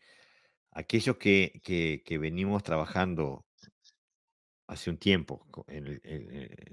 aquellos 0.70 1.16
que, 1.16 1.62
que, 1.65 2.19
venimos 2.19 2.62
trabajando 2.62 3.47
hace 4.66 4.91
un 4.91 4.99
tiempo 4.99 5.47
en 5.66 5.87
el, 5.87 6.70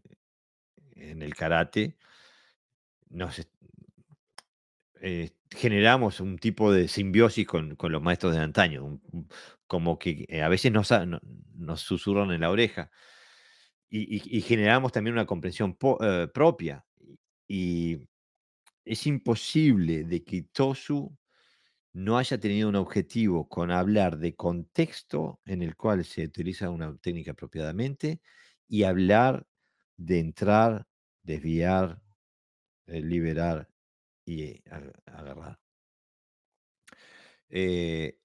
en 0.92 1.22
el 1.22 1.34
karate, 1.34 1.96
nos 3.08 3.40
eh, 5.00 5.30
generamos 5.50 6.20
un 6.20 6.38
tipo 6.38 6.74
de 6.74 6.90
simbiosis 6.90 7.48
con, 7.48 7.78
los 7.80 8.02
maestros 8.02 8.36
de 8.36 8.42
antaño, 8.42 9.00
como 9.66 9.98
que 9.98 10.26
eh, 10.28 10.42
a 10.42 10.50
veces 10.50 10.74
nos, 10.74 10.90
susurran 11.80 12.32
en 12.32 12.42
la 12.42 12.52
oreja 12.52 12.92
y, 13.90 14.42
generamos 14.42 14.92
también 14.92 15.14
una 15.14 15.26
comprensión 15.26 15.78
eh, 16.02 16.28
propia. 16.34 16.84
Y 17.48 18.10
es 18.84 19.08
imposible 19.08 20.04
de 20.04 20.22
que 20.26 20.44
Tosu 20.52 21.18
no 21.94 22.18
haya 22.18 22.40
tenido 22.40 22.70
un 22.70 22.76
objetivo 22.76 23.48
con 23.48 23.72
hablar 23.72 24.18
de 24.18 24.36
contexto 24.36 25.40
en 25.46 25.62
el 25.62 25.76
cual 25.76 26.04
se 26.06 26.26
utiliza 26.26 26.70
una 26.70 26.98
técnica 26.98 27.32
apropiadamente 27.32 28.22
y 28.68 28.84
hablar 28.84 29.46
de 29.98 30.20
entrar, 30.20 30.88
desviar, 31.24 32.02
eh, 32.88 33.02
liberar 33.02 33.70
y 34.26 34.62
agarrar. 35.06 35.60
Eh, 37.50 38.18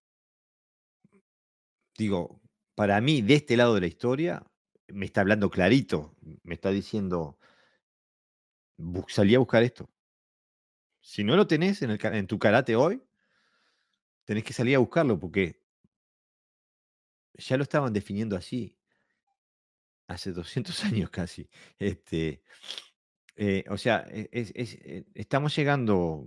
digo, 1.96 2.40
para 2.74 3.00
mí, 3.00 3.22
de 3.22 3.34
este 3.34 3.56
lado 3.56 3.74
de 3.74 3.82
la 3.82 3.86
historia, 3.86 4.42
me 4.88 5.04
está 5.06 5.20
hablando 5.20 5.50
clarito, 5.50 6.16
me 6.42 6.54
está 6.54 6.70
diciendo, 6.70 7.38
salí 9.08 9.34
a 9.34 9.38
buscar 9.38 9.62
esto. 9.62 9.90
Si 11.00 11.24
no 11.24 11.36
lo 11.36 11.46
tenés 11.46 11.82
en, 11.82 11.90
el, 11.90 11.98
en 12.04 12.26
tu 12.26 12.38
karate 12.38 12.76
hoy, 12.76 13.02
tenés 14.28 14.44
que 14.44 14.52
salir 14.52 14.76
a 14.76 14.78
buscarlo 14.78 15.18
porque 15.18 15.64
ya 17.32 17.56
lo 17.56 17.62
estaban 17.62 17.94
definiendo 17.94 18.36
así 18.36 18.76
hace 20.06 20.32
200 20.32 20.84
años 20.84 21.08
casi. 21.08 21.48
Este, 21.78 22.42
eh, 23.36 23.64
o 23.70 23.78
sea, 23.78 24.06
e, 24.10 24.28
eh, 24.30 25.04
estamos 25.14 25.56
llegando 25.56 26.26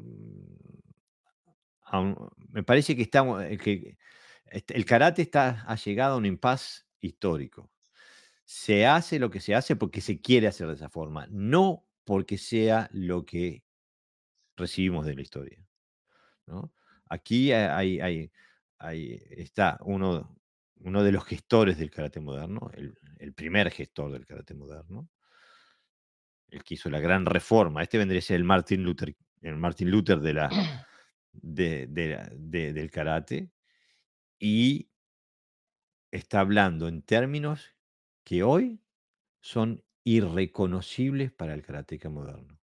a 1.83 1.99
un, 1.99 2.17
me 2.49 2.63
parece 2.63 2.95
que 2.95 3.03
estamos, 3.03 3.43
eh, 3.43 3.59
que 3.59 3.99
el 4.45 4.85
karate 4.85 5.21
está, 5.21 5.63
ha 5.67 5.75
llegado 5.75 6.15
a 6.15 6.17
un 6.17 6.25
impas 6.25 6.87
histórico. 7.01 7.69
Se 8.45 8.87
hace 8.87 9.19
lo 9.19 9.29
que 9.29 9.41
se 9.41 9.53
hace 9.53 9.75
porque 9.75 10.01
se 10.01 10.21
quiere 10.21 10.47
hacer 10.47 10.67
de 10.69 10.73
esa 10.73 10.89
forma, 10.89 11.27
no 11.29 11.85
porque 12.03 12.39
sea 12.39 12.89
lo 12.93 13.27
que 13.27 13.63
recibimos 14.57 15.05
de 15.05 15.13
la 15.13 15.21
historia. 15.21 15.63
Aquí 17.11 17.51
hay, 17.51 17.99
hay, 17.99 18.31
hay, 18.77 19.21
está 19.31 19.77
uno, 19.81 20.37
uno 20.77 21.03
de 21.03 21.11
los 21.11 21.25
gestores 21.25 21.77
del 21.77 21.91
karate 21.91 22.21
moderno, 22.21 22.71
el, 22.73 22.95
el 23.19 23.33
primer 23.33 23.69
gestor 23.69 24.13
del 24.13 24.25
karate 24.25 24.53
moderno, 24.53 25.09
el 26.47 26.63
que 26.63 26.75
hizo 26.75 26.89
la 26.89 26.99
gran 26.99 27.25
reforma. 27.25 27.83
Este 27.83 27.97
vendría 27.97 28.19
a 28.19 28.23
ser 28.23 28.37
el 28.37 28.45
Martin 28.45 28.83
Luther, 28.83 29.15
el 29.41 29.57
Martin 29.57 29.91
Luther 29.91 30.19
de 30.19 30.33
la, 30.33 30.49
de, 31.33 31.87
del 31.87 32.91
karate. 32.91 33.51
Y 34.39 34.89
está 36.11 36.39
hablando 36.39 36.87
en 36.87 37.01
términos 37.01 37.75
que 38.23 38.43
hoy 38.43 38.81
son 39.41 39.83
irreconocibles 40.03 41.31
para 41.31 41.53
el 41.53 41.61
karateca 41.61 42.09
moderno. 42.09 42.60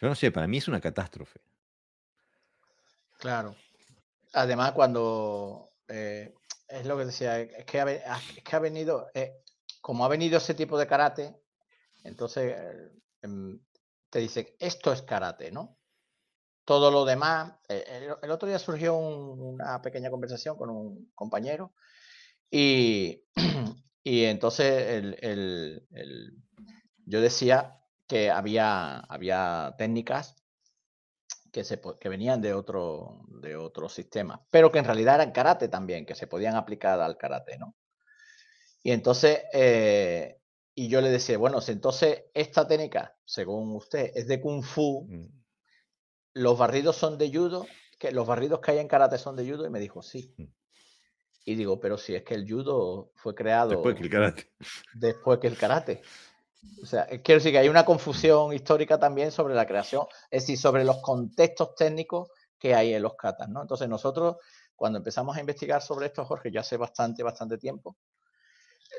Yo 0.00 0.08
no 0.08 0.14
sé, 0.14 0.30
para 0.30 0.46
mí 0.46 0.58
es 0.58 0.68
una 0.68 0.80
catástrofe. 0.80 1.40
Claro. 3.18 3.56
Además, 4.34 4.72
cuando 4.72 5.72
eh, 5.88 6.34
es 6.68 6.86
lo 6.86 6.98
que 6.98 7.06
decía, 7.06 7.40
es 7.40 7.64
que 7.64 7.80
ha, 7.80 7.90
es 7.90 8.42
que 8.44 8.56
ha 8.56 8.58
venido, 8.58 9.08
eh, 9.14 9.42
como 9.80 10.04
ha 10.04 10.08
venido 10.08 10.38
ese 10.38 10.54
tipo 10.54 10.78
de 10.78 10.86
karate, 10.86 11.34
entonces 12.04 12.56
em, 13.22 13.58
te 14.10 14.18
dicen, 14.18 14.48
esto 14.58 14.92
es 14.92 15.02
karate, 15.02 15.50
¿no? 15.50 15.78
Todo 16.64 16.90
lo 16.90 17.04
demás, 17.04 17.54
eh, 17.68 18.16
el, 18.20 18.30
otro 18.30 18.48
día 18.48 18.58
surgió 18.58 18.96
una 18.96 19.80
pequeña 19.80 20.10
conversación 20.10 20.56
con 20.56 20.70
un 20.70 21.12
compañero 21.14 21.72
y, 22.50 23.24
y 24.04 24.24
entonces 24.24 25.16
yo 27.06 27.20
decía 27.20 27.80
que 28.06 28.30
había, 28.30 28.98
había 28.98 29.74
técnicas 29.78 30.36
que, 31.52 31.64
se, 31.64 31.80
que 32.00 32.08
venían 32.08 32.40
de 32.40 32.54
otro, 32.54 33.24
de 33.28 33.56
otro 33.56 33.88
sistema, 33.88 34.44
pero 34.50 34.70
que 34.70 34.78
en 34.78 34.84
realidad 34.84 35.16
eran 35.16 35.32
karate 35.32 35.68
también, 35.68 36.06
que 36.06 36.14
se 36.14 36.26
podían 36.26 36.54
aplicar 36.54 37.00
al 37.00 37.16
karate, 37.16 37.58
¿no? 37.58 37.74
Y 38.82 38.92
entonces, 38.92 39.42
eh, 39.52 40.38
y 40.74 40.88
yo 40.88 41.00
le 41.00 41.10
decía, 41.10 41.38
bueno, 41.38 41.60
si 41.60 41.72
entonces 41.72 42.24
esta 42.34 42.68
técnica, 42.68 43.16
según 43.24 43.74
usted, 43.74 44.12
es 44.14 44.28
de 44.28 44.40
kung 44.40 44.62
fu, 44.62 45.06
mm. 45.08 45.26
los 46.34 46.58
barridos 46.58 46.96
son 46.96 47.18
de 47.18 47.32
judo, 47.32 47.66
que 47.98 48.12
los 48.12 48.26
barridos 48.26 48.60
que 48.60 48.72
hay 48.72 48.78
en 48.78 48.86
karate 48.86 49.18
son 49.18 49.34
de 49.34 49.50
judo, 49.50 49.66
y 49.66 49.70
me 49.70 49.80
dijo, 49.80 50.02
sí. 50.02 50.34
Mm. 50.36 50.44
Y 51.46 51.54
digo, 51.54 51.80
pero 51.80 51.96
si 51.96 52.14
es 52.14 52.22
que 52.22 52.34
el 52.34 52.46
judo 52.48 53.12
fue 53.14 53.34
creado 53.34 53.70
después 53.70 53.96
que 53.96 54.02
el 54.02 54.10
karate. 54.10 54.50
Después 54.94 55.38
que 55.38 55.46
el 55.46 55.56
karate. 55.56 56.02
O 56.82 56.86
sea, 56.86 57.06
quiero 57.06 57.38
decir 57.38 57.52
que 57.52 57.58
hay 57.58 57.68
una 57.68 57.84
confusión 57.84 58.52
histórica 58.52 58.98
también 58.98 59.32
sobre 59.32 59.54
la 59.54 59.66
creación, 59.66 60.06
es 60.30 60.42
decir, 60.42 60.58
sobre 60.58 60.84
los 60.84 60.98
contextos 60.98 61.74
técnicos 61.74 62.28
que 62.58 62.74
hay 62.74 62.94
en 62.94 63.02
los 63.02 63.14
katas, 63.16 63.48
¿no? 63.48 63.62
Entonces 63.62 63.88
nosotros, 63.88 64.36
cuando 64.74 64.98
empezamos 64.98 65.36
a 65.36 65.40
investigar 65.40 65.82
sobre 65.82 66.06
esto, 66.06 66.24
Jorge, 66.24 66.50
ya 66.50 66.60
hace 66.60 66.76
bastante, 66.76 67.22
bastante 67.22 67.58
tiempo, 67.58 67.96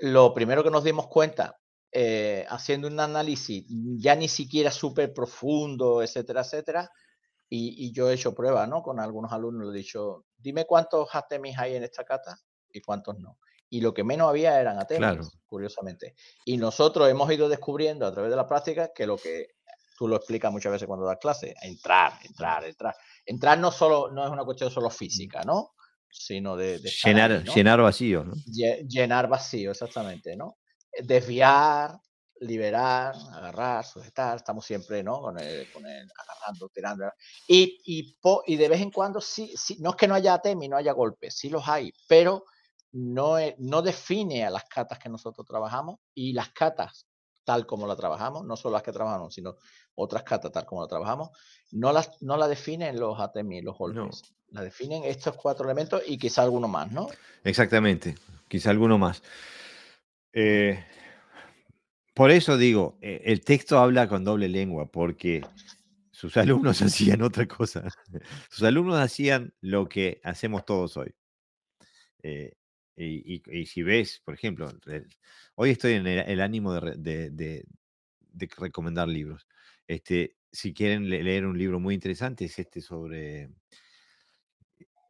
lo 0.02 0.34
primero 0.34 0.64
que 0.64 0.70
nos 0.70 0.84
dimos 0.84 1.08
cuenta, 1.08 1.60
eh, 1.92 2.46
haciendo 2.50 2.88
un 2.88 3.00
análisis 3.00 3.66
ya 3.98 4.16
ni 4.16 4.28
siquiera 4.28 4.72
súper 4.72 5.14
profundo, 5.14 6.04
etcétera, 6.04 6.42
etcétera, 6.42 6.92
y, 7.50 7.94
yo 7.94 8.10
he 8.10 8.16
hecho 8.16 8.36
pruebas, 8.36 8.68
¿no? 8.68 8.84
Con 8.84 9.00
algunos 9.00 9.32
alumnos, 9.32 9.74
he 9.74 9.78
dicho, 9.78 10.26
dime 10.38 10.66
cuántos 10.66 11.08
Atemis 11.16 11.58
hay 11.58 11.76
en 11.78 11.84
esta 11.84 12.04
cata 12.04 12.38
y 12.70 12.82
cuántos 12.82 13.18
no 13.20 13.38
y 13.70 13.82
lo 13.82 13.94
que 13.94 14.04
menos 14.04 14.30
había 14.30 14.60
eran 14.60 14.80
Atemis, 14.80 15.30
curiosamente. 15.46 16.16
Y 16.46 16.58
nosotros 16.58 17.10
hemos 17.10 17.32
ido 17.32 17.50
descubriendo 17.50 18.06
a 18.06 18.12
través 18.12 18.30
de 18.32 18.38
la 18.38 18.48
práctica 18.48 18.92
que 18.94 19.06
lo 19.06 19.18
que 19.18 19.58
tú 19.98 20.08
lo 20.08 20.16
explicas 20.16 20.52
muchas 20.52 20.72
veces 20.72 20.88
cuando 20.88 21.06
das 21.06 21.18
clase, 21.20 21.56
entrar, 21.62 22.14
entrar, 22.24 22.64
entrar. 22.64 22.96
Entrar 23.26 23.58
no 23.58 23.72
solo 23.72 24.10
no 24.12 24.24
es 24.26 24.32
una 24.32 24.46
cuestión 24.46 24.70
solo 24.70 24.90
física, 24.90 25.42
¿no? 25.44 25.74
Sino 26.10 26.56
de, 26.56 26.80
llenar, 26.80 27.44
llenar 27.44 27.82
vacío, 27.82 28.24
¿no? 28.24 28.34
Llenar 28.46 29.28
vacío, 29.28 29.72
exactamente, 29.72 30.36
¿no? 30.36 30.58
Desviar, 31.04 32.00
liberar, 32.42 33.16
agarrar, 33.34 33.84
sujetar, 33.84 34.38
estamos 34.38 34.66
siempre, 34.66 35.04
¿no? 35.04 35.20
Con 35.20 35.40
el, 35.40 35.70
con 35.72 35.86
el 35.86 36.08
agarrando, 36.18 36.70
tirando. 36.70 37.12
Y, 37.48 37.82
y, 37.84 38.18
y, 38.46 38.56
de 38.56 38.70
vez 38.70 38.82
en 38.82 38.92
cuando 38.92 39.20
sí, 39.20 39.54
sí, 39.58 39.78
no 39.80 39.92
es 39.92 39.96
que 39.96 40.08
no 40.08 40.16
haya 40.16 40.36
Atemi, 40.36 40.68
no 40.68 40.78
haya 40.78 40.94
golpes, 40.94 41.36
sí 41.36 41.50
los 41.50 41.68
hay, 41.68 41.92
pero 42.08 42.46
no, 42.98 43.36
no 43.60 43.82
define 43.84 44.44
a 44.44 44.50
las 44.50 44.66
catas 44.66 44.98
que 44.98 45.08
nosotros 45.08 45.46
trabajamos 45.46 46.00
y 46.16 46.34
las 46.34 46.50
catas 46.50 47.06
tal 47.44 47.68
como 47.68 47.86
la 47.86 47.96
trabajamos, 47.96 48.44
no 48.44 48.58
solo 48.58 48.74
las 48.74 48.84
que 48.84 48.92
trabajamos, 48.92 49.34
sino 49.36 49.56
otras 49.96 50.24
catas 50.24 50.52
tal 50.52 50.66
como 50.66 50.82
la 50.82 50.88
trabajamos, 50.88 51.30
no 51.72 51.94
las 51.94 52.22
no 52.22 52.36
la 52.38 52.48
definen 52.48 53.00
los 53.00 53.20
ATMI, 53.20 53.62
los 53.62 53.78
golpes. 53.78 54.24
La 54.50 54.62
definen 54.62 55.04
estos 55.04 55.36
cuatro 55.36 55.66
elementos 55.66 56.02
y 56.08 56.18
quizá 56.18 56.42
alguno 56.42 56.68
más, 56.68 56.92
¿no? 56.92 57.08
Exactamente, 57.44 58.16
quizá 58.48 58.72
alguno 58.72 58.98
más. 58.98 59.22
Eh, 60.34 60.84
por 62.16 62.32
eso 62.32 62.58
digo, 62.58 62.98
eh, 63.02 63.22
el 63.26 63.42
texto 63.42 63.78
habla 63.78 64.10
con 64.10 64.24
doble 64.24 64.50
lengua, 64.50 64.88
porque 64.88 65.46
sus 66.12 66.36
alumnos 66.36 66.82
hacían 66.82 67.22
otra 67.22 67.48
cosa. 67.48 67.88
Sus 68.50 68.64
alumnos 68.64 69.00
hacían 69.00 69.54
lo 69.62 69.88
que 69.88 70.20
hacemos 70.24 70.66
todos 70.66 70.98
hoy. 70.98 71.14
Eh, 72.24 72.57
y, 72.98 73.66
si 73.68 73.84
ves, 73.84 74.22
por 74.26 74.34
ejemplo, 74.34 74.72
hoy 75.56 75.70
estoy 75.70 75.94
en 75.94 76.08
el, 76.08 76.42
ánimo 76.42 76.74
de, 76.74 77.66
recomendar 78.58 79.08
libros. 79.08 79.48
Este, 79.88 80.36
si 80.52 80.74
quieren 80.74 81.08
leer 81.10 81.46
un 81.46 81.58
libro 81.58 81.80
muy 81.80 81.94
interesante, 81.94 82.46
es 82.46 82.58
este 82.58 82.82
sobre. 82.82 83.50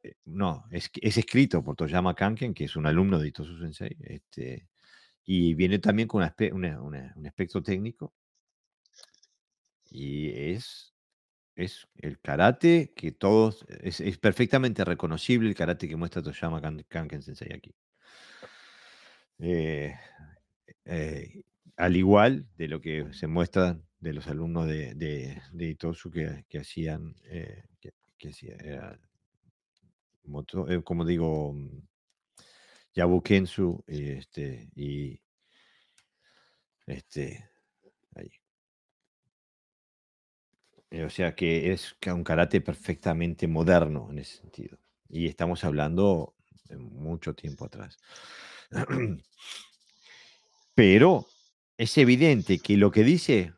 Eh, 0.04 0.16
no, 0.26 0.66
es, 0.72 0.90
es 1.02 1.18
escrito 1.18 1.64
por 1.64 1.76
Toyama 1.76 2.14
Kanken, 2.14 2.54
que 2.54 2.66
es 2.66 2.76
un 2.76 2.86
alumno 2.86 3.20
de 3.20 3.30
Itosu 3.30 3.58
Sensei. 3.58 3.96
Este, 4.02 4.68
y 5.24 5.54
viene 5.54 5.80
también 5.80 6.08
con 6.08 6.22
un 6.22 7.26
aspecto 7.26 7.64
técnico. 7.64 8.14
Y 9.90 10.30
es 10.30 10.94
es 11.58 11.88
el 11.98 12.20
karate 12.20 12.94
que 12.96 13.12
todos, 13.12 13.66
es, 13.82 14.00
perfectamente 14.20 14.86
reconocible 14.86 15.50
el 15.50 15.56
karate 15.56 15.90
que 15.90 15.96
muestra 15.96 16.22
Toyama 16.22 16.62
Kanken 16.88 17.24
Sensei 17.24 17.52
aquí. 17.52 17.76
Eh, 19.40 19.96
eh, 20.86 21.42
al 21.76 21.96
igual 21.96 22.48
de 22.58 22.68
lo 22.68 22.80
que 22.80 23.12
se 23.12 23.26
muestra 23.26 23.80
de 24.00 24.14
los 24.14 24.28
alumnos 24.28 24.68
de, 24.68 24.94
de, 24.96 25.68
Itosu 25.68 26.12
que, 26.12 26.60
hacían, 26.60 27.16
eh, 27.24 27.64
que, 27.82 27.92
como 30.84 31.06
digo, 31.06 31.56
Yabukensu 32.94 33.84
este, 33.88 34.70
y 34.76 35.20
este, 36.86 37.50
ahí. 38.16 38.28
Eh, 38.28 38.42
o 40.92 41.10
sea 41.10 41.36
que 41.36 41.72
es 41.74 41.96
un 42.06 42.24
karate 42.24 42.62
perfectamente 42.62 43.48
moderno 43.48 44.08
en 44.12 44.20
ese 44.20 44.38
sentido. 44.38 44.78
Y 45.10 45.28
estamos 45.28 45.64
hablando 45.64 46.36
de 46.66 46.78
mucho 46.78 47.34
tiempo 47.34 47.66
atrás. 47.66 47.98
Pero 50.76 51.28
es 51.78 51.98
evidente 51.98 52.60
que 52.60 52.78
lo 52.78 52.92
que 52.92 53.04
dice 53.04 53.54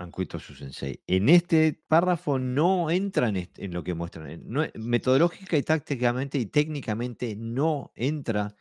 Ankuito 0.00 0.38
su 0.38 0.54
sensei, 0.54 1.02
en 1.06 1.28
este 1.28 1.74
párrafo 1.86 2.38
no 2.38 2.90
entra 2.90 3.28
en, 3.28 3.72
lo 3.72 3.84
que 3.84 3.92
muestran. 3.94 4.42
metodológica 4.74 5.58
y 5.58 5.62
tácticamente 5.62 6.38
y 6.38 6.46
técnicamente 6.46 7.36
no 7.36 7.92
entra 7.94 8.56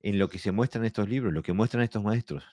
en 0.00 0.18
lo 0.18 0.28
que 0.28 0.38
se 0.38 0.52
muestra 0.52 0.80
en 0.80 0.86
estos 0.86 1.08
libros, 1.08 1.32
lo 1.32 1.42
que 1.42 1.54
muestran 1.54 1.82
estos 1.82 2.02
maestros 2.02 2.44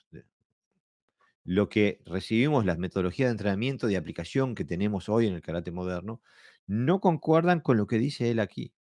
lo 1.46 1.68
que 1.68 2.02
recibimos, 2.04 2.66
las 2.66 2.76
metodologías 2.76 3.28
de 3.28 3.32
entrenamiento, 3.32 3.86
de 3.86 3.96
aplicación 3.96 4.56
que 4.56 4.64
tenemos 4.64 5.08
hoy 5.08 5.28
en 5.28 5.34
el 5.34 5.42
karate 5.42 5.70
moderno, 5.70 6.20
no 6.66 7.00
concuerdan 7.00 7.60
con 7.60 7.76
lo 7.76 7.86
que 7.86 7.98
dice 7.98 8.30
él 8.30 8.40
aquí. 8.40 8.74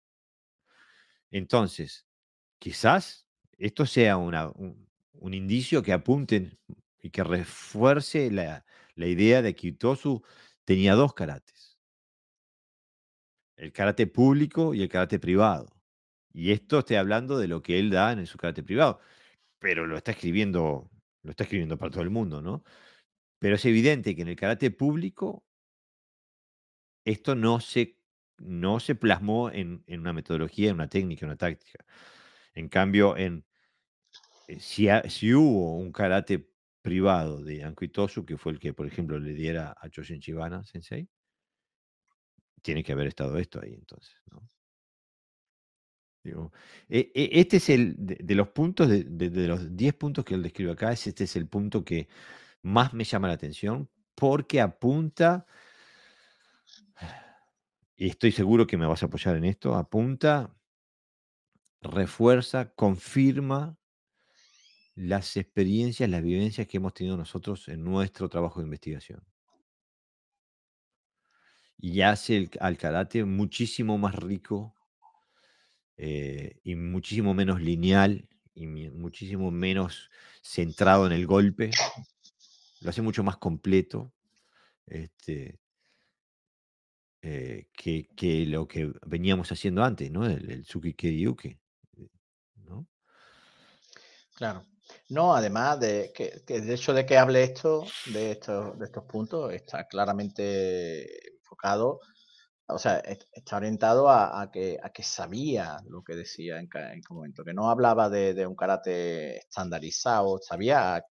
Entonces, 1.29 2.07
quizás 2.57 3.27
esto 3.59 3.85
sea 3.85 4.17
un, 4.17 4.89
indicio 5.31 5.83
que 5.83 5.93
apunten 5.93 6.57
y 6.99 7.11
que 7.11 7.23
refuerce 7.23 8.31
la, 8.31 8.65
idea 8.95 9.43
de 9.43 9.55
que 9.55 9.67
Itosu 9.67 10.23
tenía 10.65 10.95
dos 10.95 11.13
karates. 11.13 11.77
El 13.57 13.71
karate 13.73 14.07
público 14.07 14.73
y 14.73 14.81
el 14.81 14.89
karate 14.89 15.19
privado. 15.19 15.67
Y 16.33 16.51
esto 16.51 16.79
estoy 16.79 16.95
hablando 16.97 17.37
de 17.37 17.47
lo 17.47 17.61
que 17.61 17.79
él 17.79 17.91
da 17.91 18.11
en 18.11 18.25
su 18.25 18.37
karate 18.39 18.63
privado, 18.63 18.99
pero 19.59 19.85
lo 19.85 19.97
está 19.97 20.11
escribiendo 20.11 20.89
lo 21.25 21.31
está 21.31 21.43
escribiendo 21.43 21.77
para 21.77 21.91
todo 21.91 22.03
el 22.03 22.09
mundo, 22.09 22.41
¿no? 22.41 22.63
Pero 23.39 23.55
es 23.55 23.65
evidente 23.65 24.15
que 24.15 24.21
en 24.21 24.29
el 24.29 24.35
karate 24.35 24.71
público 24.71 25.45
esto 27.05 27.35
no 27.35 27.59
se, 27.59 27.99
no 28.37 28.79
se 28.79 28.95
plasmó 28.95 29.51
en, 29.51 29.83
una 29.87 30.13
metodología, 30.13 30.69
en 30.69 30.75
una 30.75 30.89
técnica, 30.89 31.25
en 31.25 31.29
una 31.29 31.37
táctica. 31.37 31.85
En 32.53 32.69
cambio, 32.69 33.17
en, 33.17 33.45
eh, 34.47 34.59
si, 34.59 34.87
si 35.09 35.33
hubo 35.33 35.75
un 35.77 35.91
karate 35.91 36.49
privado 36.81 37.43
de 37.43 37.63
Anko 37.63 37.85
que 38.25 38.37
fue 38.37 38.53
el 38.53 38.59
que, 38.59 38.73
por 38.73 38.87
ejemplo, 38.87 39.19
le 39.19 39.33
diera 39.33 39.75
a 39.79 39.89
Choshin 39.89 40.19
Chibana 40.21 40.63
Sensei, 40.63 41.09
tiene 42.61 42.83
que 42.83 42.93
haber 42.93 43.07
estado 43.07 43.37
esto 43.37 43.59
ahí 43.61 43.73
entonces, 43.73 44.15
¿no? 44.31 44.47
E, 46.89 47.11
e, 47.13 47.29
este 47.39 47.57
es 47.57 47.69
el, 47.69 47.95
de, 47.97 48.35
los 48.35 48.49
puntos, 48.49 48.89
de, 48.89 49.47
los 49.47 49.75
10 49.75 49.93
puntos 49.95 50.25
que 50.25 50.35
él 50.35 50.43
describe 50.43 50.71
acá, 50.71 50.91
este 50.91 51.23
es 51.23 51.35
el 51.35 51.47
punto 51.47 51.83
que 51.83 52.07
más 52.61 52.93
me 52.93 53.03
llama 53.03 53.27
la 53.27 53.35
atención 53.35 53.89
porque 54.15 54.61
apunta, 54.61 55.45
y 57.95 58.09
estoy 58.09 58.31
seguro 58.31 58.65
que 58.65 58.77
me 58.77 58.85
vas 58.85 59.03
a 59.03 59.07
apoyar 59.07 59.35
en 59.35 59.45
esto, 59.45 59.75
apunta, 59.75 60.55
refuerza, 61.81 62.73
confirma 62.73 63.77
las 64.95 65.35
experiencias, 65.35 66.09
las 66.09 66.23
vivencias 66.23 66.67
que 66.67 66.77
hemos 66.77 66.93
tenido 66.93 67.17
nosotros 67.17 67.67
en 67.67 67.83
nuestro 67.83 68.29
trabajo 68.29 68.59
de 68.59 68.65
investigación. 68.65 69.21
Y 71.77 72.01
hace 72.01 72.49
al 72.61 72.77
karate 72.77 73.25
muchísimo 73.25 73.97
más 73.97 74.15
rico 74.15 74.73
eh, 75.97 76.59
y 76.63 76.75
muchísimo 76.75 77.33
menos 77.33 77.61
lineal 77.61 78.27
y 78.53 78.67
muchísimo 78.67 79.51
menos 79.51 80.09
centrado 80.41 81.05
en 81.05 81.11
el 81.11 81.25
golpe. 81.27 81.71
Lo 82.81 82.89
hace 82.89 83.01
mucho 83.01 83.23
más 83.23 83.37
completo 83.37 84.13
este, 84.85 85.59
eh, 87.21 87.67
que, 87.73 88.45
lo 88.45 88.67
que 88.67 88.91
veníamos 89.05 89.51
haciendo 89.51 89.83
antes, 89.83 90.11
¿no? 90.11 90.25
El, 90.25 90.49
el 90.51 90.63
Tsuki 90.63 90.93
Kediuke. 90.93 91.59
¿no? 92.65 92.87
Claro. 94.35 94.65
No, 95.09 95.35
además 95.35 95.79
de 95.79 96.11
que, 96.13 96.43
el 96.47 96.69
hecho 96.69 96.93
de 96.93 97.05
que 97.05 97.17
hable 97.17 97.43
esto, 97.43 97.85
de 98.07 98.31
estos, 98.31 98.77
de 98.77 98.85
estos 98.85 99.03
puntos, 99.05 99.53
está 99.53 99.87
claramente 99.87 101.33
enfocado, 101.37 101.99
o 102.67 102.79
sea, 102.79 102.97
está 103.31 103.57
orientado 103.57 104.09
a, 104.09 104.49
que, 104.51 104.79
a 104.81 104.89
que 104.89 105.03
sabía 105.03 105.77
lo 105.87 106.03
que 106.03 106.15
decía 106.15 106.59
en, 106.59 106.67
en 106.73 107.01
momento, 107.09 107.43
que 107.43 107.53
no 107.53 107.69
hablaba 107.69 108.09
de, 108.09 108.45
un 108.47 108.55
karate 108.55 109.37
estandarizado, 109.37 110.39
sabía 110.39 111.05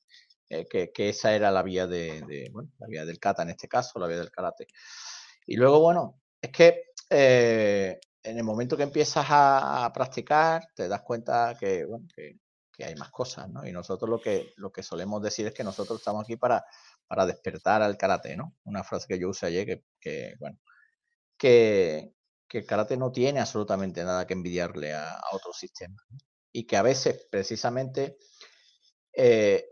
eh, 0.48 0.66
que, 0.66 1.09
esa 1.09 1.32
era 1.32 1.52
la 1.52 1.62
vía 1.62 1.86
de, 1.86 2.51
bueno, 2.52 2.70
la 2.78 2.89
vía 2.89 3.05
del 3.05 3.20
kata 3.20 3.43
en 3.43 3.51
este 3.51 3.68
caso, 3.68 3.98
la 3.98 4.09
vía 4.09 4.18
del 4.18 4.32
karate. 4.32 4.66
Y 5.47 5.56
luego, 5.56 5.81
bueno, 5.81 6.20
es 6.40 6.51
que 6.51 6.86
eh, 7.10 8.01
en 8.22 8.39
el 8.39 8.44
momento 8.44 8.76
que 8.76 8.82
empiezas 8.82 9.26
a, 9.28 9.90
practicar, 9.94 10.66
te 10.74 10.89
das 10.89 11.02
cuenta 11.02 11.56
que, 11.59 11.86
hay 12.85 12.94
más 12.97 13.10
cosas, 13.10 13.48
¿no? 13.48 13.64
Y 13.64 13.70
nosotros 13.70 14.10
lo 14.10 14.20
que, 14.20 14.82
solemos 14.82 15.22
decir 15.22 15.47
es 15.47 15.55
que 15.55 15.62
nosotros 15.62 16.01
estamos 16.01 16.24
aquí 16.24 16.36
para, 16.36 16.64
para 17.06 17.26
despertar 17.26 17.81
al 17.82 17.97
karate, 17.97 18.36
¿no? 18.36 18.56
Una 18.64 18.82
frase 18.82 19.06
que 19.06 19.20
yo 19.20 19.28
usé 19.28 19.47
ayer 19.47 19.85
que, 20.01 20.35
bueno, 20.40 20.59
que, 21.45 22.15
el 22.51 22.66
karate 22.66 22.97
no 22.97 23.11
tiene 23.11 23.41
absolutamente 23.41 24.05
nada 24.05 24.27
que 24.27 24.33
envidiarle 24.33 24.95
a, 24.95 25.21
otros 25.33 25.59
sistemas. 25.59 26.01
Y 26.53 26.65
que 26.65 26.77
a 26.77 26.83
veces, 26.83 27.27
precisamente, 27.29 28.16
eh, 29.12 29.66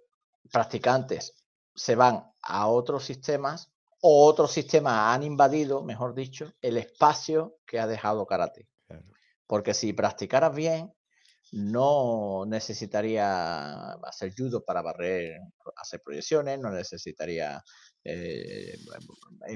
practicantes 0.51 1.33
se 1.75 1.95
van 1.95 2.25
a 2.43 2.67
otros 2.67 3.05
sistemas 3.05 3.73
o 4.01 4.27
otros 4.27 4.51
sistemas 4.51 5.15
han 5.15 5.23
invadido, 5.23 5.85
mejor 5.85 6.13
dicho, 6.13 6.53
el 6.61 6.77
espacio 6.77 7.57
que 7.65 7.79
ha 7.79 7.87
dejado 7.87 8.27
karate. 8.27 8.69
Porque 9.47 9.75
si 9.75 9.93
practicaras 9.93 10.55
bien, 10.55 10.93
no 11.53 12.45
necesitaría 12.47 13.93
hacer 13.93 14.35
judo 14.37 14.65
para 14.65 14.83
barrer, 14.83 15.39
hacer 15.77 16.03
proyecciones, 16.03 16.59
no 16.59 16.71
necesitaría 16.71 17.63
eh, 18.05 18.79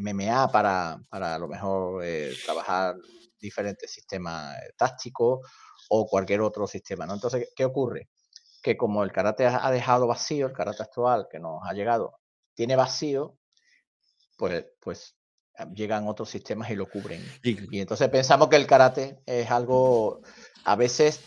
MMA 0.00 0.50
para, 0.50 1.00
para, 1.08 1.34
a 1.34 1.38
lo 1.38 1.48
mejor 1.48 2.04
eh, 2.04 2.34
trabajar 2.44 2.96
diferentes 3.38 3.90
sistemas 3.90 4.56
tácticos 4.76 5.40
o 5.88 6.06
cualquier 6.06 6.40
otro 6.40 6.66
sistema. 6.66 7.06
¿no? 7.06 7.14
Entonces, 7.14 7.52
¿qué 7.54 7.64
ocurre? 7.64 8.08
Que 8.62 8.76
como 8.76 9.04
el 9.04 9.12
karate 9.12 9.46
ha 9.46 9.70
dejado 9.70 10.06
vacío, 10.06 10.46
el 10.46 10.52
karate 10.52 10.82
actual 10.82 11.28
que 11.30 11.38
nos 11.38 11.60
ha 11.64 11.72
llegado, 11.72 12.18
tiene 12.54 12.74
vacío, 12.74 13.36
pues, 14.36 14.66
pues 14.80 15.16
llegan 15.74 16.08
otros 16.08 16.28
sistemas 16.28 16.70
y 16.70 16.74
lo 16.74 16.88
cubren. 16.88 17.22
Y, 17.42 17.80
entonces 17.80 18.08
pensamos 18.08 18.48
que 18.48 18.56
el 18.56 18.66
karate 18.66 19.20
es 19.26 19.50
algo 19.50 20.20
a 20.64 20.76
veces 20.76 21.20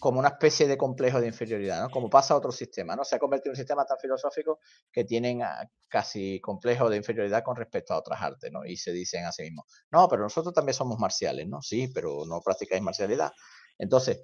como 0.00 0.18
una 0.18 0.28
especie 0.28 0.66
de 0.66 0.76
complejo 0.76 1.20
de 1.20 1.28
inferioridad, 1.28 1.82
¿no? 1.82 1.90
Como 1.90 2.10
pasa 2.10 2.34
a 2.34 2.36
otros 2.36 2.56
sistemas, 2.56 2.96
¿no? 2.96 3.04
Se 3.04 3.16
ha 3.16 3.18
convertido 3.18 3.50
en 3.50 3.52
un 3.52 3.56
sistema 3.56 3.84
tan 3.84 3.98
filosófico 3.98 4.60
que 4.92 5.04
tienen 5.04 5.42
ah, 5.42 5.68
casi 5.88 6.40
complejo 6.40 6.88
de 6.90 6.96
inferioridad 6.96 7.42
con 7.42 7.56
respecto 7.56 7.94
a 7.94 7.98
otras 7.98 8.20
artes, 8.20 8.50
¿no? 8.52 8.64
Y 8.64 8.76
se 8.76 8.92
dicen 8.92 9.24
a 9.24 9.32
sí 9.32 9.42
mismos, 9.42 9.66
no, 9.90 10.08
pero 10.08 10.22
nosotros 10.22 10.54
también 10.54 10.74
somos 10.74 10.98
marciales, 10.98 11.48
¿no? 11.48 11.62
Sí, 11.62 11.88
pero 11.88 12.24
no 12.26 12.40
practicáis 12.40 12.82
marcialidad. 12.82 13.32
Entonces, 13.78 14.22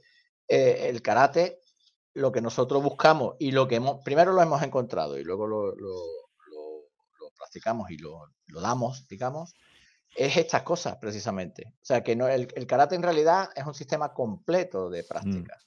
eh, 0.48 0.88
el 0.88 1.02
karate, 1.02 1.60
lo 2.14 2.32
que 2.32 2.40
nosotros 2.40 2.82
buscamos 2.82 3.36
y 3.38 3.52
lo 3.52 3.66
que 3.68 3.76
hemos, 3.76 4.02
primero 4.04 4.32
lo 4.32 4.42
hemos 4.42 4.62
encontrado 4.62 5.18
y 5.18 5.24
luego 5.24 5.46
lo 5.46 5.74
practicamos 7.42 7.90
y 7.90 7.98
lo, 7.98 8.28
damos, 8.60 9.06
digamos, 9.08 9.54
es 10.14 10.36
estas 10.36 10.62
cosas 10.62 10.96
precisamente. 10.96 11.74
O 11.80 11.84
sea, 11.84 12.02
que 12.02 12.14
no, 12.14 12.28
el, 12.28 12.46
karate 12.66 12.94
en 12.94 13.02
realidad 13.02 13.50
es 13.54 13.64
un 13.64 13.74
sistema 13.74 14.12
completo 14.12 14.90
de 14.90 15.02
mm. 15.02 15.06
práctica. 15.06 15.58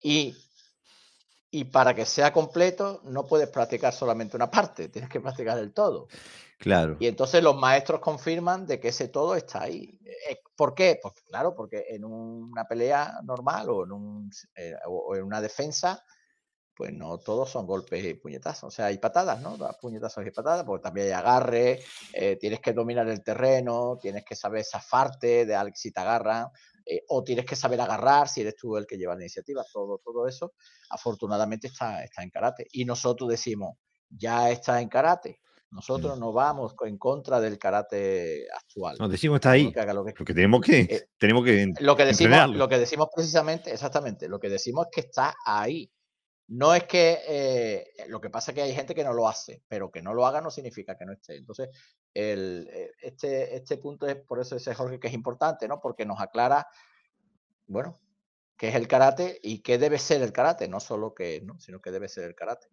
Y, 0.00 0.36
y 1.50 1.64
para 1.64 1.94
que 1.94 2.06
sea 2.06 2.32
completo, 2.32 3.00
no 3.04 3.26
puedes 3.26 3.48
practicar 3.48 3.92
solamente 3.92 4.36
una 4.36 4.50
parte, 4.50 4.88
tienes 4.90 5.10
que 5.10 5.20
practicar 5.20 5.58
el 5.58 5.72
todo. 5.72 6.08
Claro. 6.58 6.96
Y 7.00 7.06
entonces 7.06 7.42
los 7.42 7.56
maestros 7.56 8.00
confirman 8.00 8.66
de 8.66 8.80
que 8.80 8.88
ese 8.88 9.08
todo 9.08 9.36
está 9.36 9.62
ahí. 9.62 9.98
Eh, 10.30 10.40
¿Por 10.56 10.74
qué? 10.74 10.98
Pues 11.02 11.14
claro, 11.26 11.54
porque 11.54 11.84
en 11.90 12.04
una 12.04 12.64
pelea 12.64 13.20
normal 13.24 13.68
o 13.68 13.84
en, 13.84 13.92
un, 13.92 14.30
eh, 14.54 14.74
o 14.86 15.14
en 15.14 15.22
una 15.24 15.42
defensa, 15.42 16.02
pues 16.76 16.92
no 16.92 17.18
todos 17.18 17.50
son 17.50 17.66
golpes 17.66 18.04
y 18.04 18.14
puñetazos. 18.14 18.64
O 18.64 18.70
sea, 18.70 18.86
hay 18.86 18.98
patadas, 18.98 19.40
¿no? 19.40 19.56
Puñetazos 19.80 20.26
y 20.26 20.30
patadas, 20.30 20.64
porque 20.64 20.82
también 20.82 21.06
hay 21.06 21.12
agarre, 21.14 21.80
eh, 22.12 22.36
tienes 22.36 22.60
que 22.60 22.74
dominar 22.74 23.08
el 23.08 23.22
terreno, 23.22 23.98
tienes 24.00 24.24
que 24.24 24.36
saber 24.36 24.62
zafarte 24.62 25.46
de 25.46 25.72
si 25.74 25.90
te 25.90 26.00
agarran, 26.00 26.48
eh, 26.84 27.02
o 27.08 27.24
tienes 27.24 27.46
que 27.46 27.56
saber 27.56 27.80
agarrar 27.80 28.28
si 28.28 28.42
eres 28.42 28.56
tú 28.56 28.76
el 28.76 28.86
que 28.86 28.98
lleva 28.98 29.14
la 29.14 29.22
iniciativa. 29.22 29.64
Todo, 29.72 29.98
todo 30.04 30.28
eso, 30.28 30.52
afortunadamente, 30.90 31.68
está, 31.68 32.04
está 32.04 32.22
en 32.22 32.30
karate. 32.30 32.66
Y 32.72 32.84
nosotros 32.84 33.30
decimos, 33.30 33.78
ya 34.10 34.50
está 34.50 34.80
en 34.82 34.90
karate. 34.90 35.40
Nosotros 35.70 36.16
mm. 36.16 36.20
no 36.20 36.32
vamos 36.32 36.74
en 36.84 36.98
contra 36.98 37.40
del 37.40 37.58
karate 37.58 38.46
actual. 38.54 38.96
Nos 38.98 39.10
decimos 39.10 39.36
está 39.36 39.52
ahí. 39.52 39.72
lo 39.94 40.04
que, 40.04 40.12
porque 40.12 40.34
tenemos 40.34 40.60
que, 40.60 40.80
eh, 40.80 41.08
tenemos 41.18 41.42
que 41.44 41.72
lo 41.80 41.96
que 41.96 42.04
decimos, 42.04 42.50
lo 42.50 42.68
que 42.68 42.78
decimos 42.78 43.08
precisamente, 43.14 43.72
exactamente, 43.72 44.28
lo 44.28 44.38
que 44.38 44.50
decimos 44.50 44.86
es 44.86 44.90
que 44.94 45.00
está 45.08 45.34
ahí 45.44 45.90
no 46.48 46.74
es 46.74 46.84
que 46.84 47.18
eh, 47.26 47.86
lo 48.08 48.20
que 48.20 48.30
pasa 48.30 48.50
es 48.50 48.54
que 48.54 48.62
hay 48.62 48.74
gente 48.74 48.94
que 48.94 49.02
no 49.02 49.12
lo 49.12 49.28
hace, 49.28 49.62
pero 49.66 49.90
que 49.90 50.02
no 50.02 50.14
lo 50.14 50.26
haga 50.26 50.40
no 50.40 50.50
significa 50.50 50.96
que 50.96 51.04
no 51.04 51.12
esté. 51.12 51.36
Entonces, 51.36 51.70
el, 52.14 52.68
eh, 52.72 52.92
este, 53.02 53.56
este 53.56 53.78
punto 53.78 54.06
es 54.06 54.16
por 54.16 54.40
eso 54.40 54.56
ese 54.56 54.74
Jorge 54.74 55.00
que 55.00 55.08
es 55.08 55.14
importante, 55.14 55.66
¿no? 55.66 55.80
Porque 55.80 56.06
nos 56.06 56.20
aclara, 56.20 56.68
bueno, 57.66 57.98
qué 58.56 58.68
es 58.68 58.76
el 58.76 58.86
karate 58.86 59.40
y 59.42 59.58
qué 59.60 59.78
debe 59.78 59.98
ser 59.98 60.22
el 60.22 60.32
karate, 60.32 60.68
no 60.68 60.78
solo 60.78 61.14
que, 61.14 61.40
¿no? 61.42 61.58
sino 61.58 61.80
que 61.80 61.90
debe 61.90 62.08
ser 62.08 62.24
el 62.24 62.34
karate. 62.34 62.68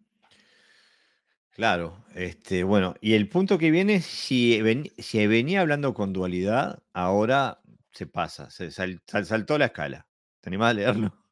Claro, 1.50 2.04
este, 2.14 2.64
bueno, 2.64 2.94
y 3.00 3.14
el 3.14 3.28
punto 3.28 3.58
que 3.58 3.70
viene, 3.70 4.00
si, 4.00 4.60
si 4.98 5.26
venía 5.26 5.60
hablando 5.60 5.94
con 5.94 6.12
dualidad, 6.12 6.82
ahora 6.92 7.60
se 7.92 8.06
pasa, 8.06 8.50
se 8.50 8.70
saltó 8.72 9.56
la 9.56 9.66
escala. 9.66 10.06
¿Te 10.40 10.50
animás 10.50 10.70
a 10.70 10.74
leerlo? 10.74 11.23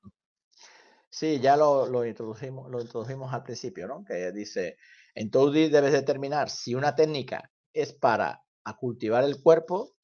Sí, 1.13 1.41
ya 1.41 1.59
lo, 1.59 2.07
introdujimos, 2.07 2.71
lo 2.71 2.81
introdujimos 2.81 3.35
al 3.35 3.43
principio, 3.43 3.87
¿no? 3.87 4.03
Que 4.03 4.33
dice, 4.33 4.79
en 5.15 5.31
Toady 5.31 5.69
debes 5.69 5.93
determinar 5.93 6.49
si 6.49 6.75
una 6.75 6.95
técnica 6.95 7.53
es 7.75 7.93
para 7.93 8.43
cultivar 8.81 9.23
el 9.23 9.43
cuerpo 9.43 9.95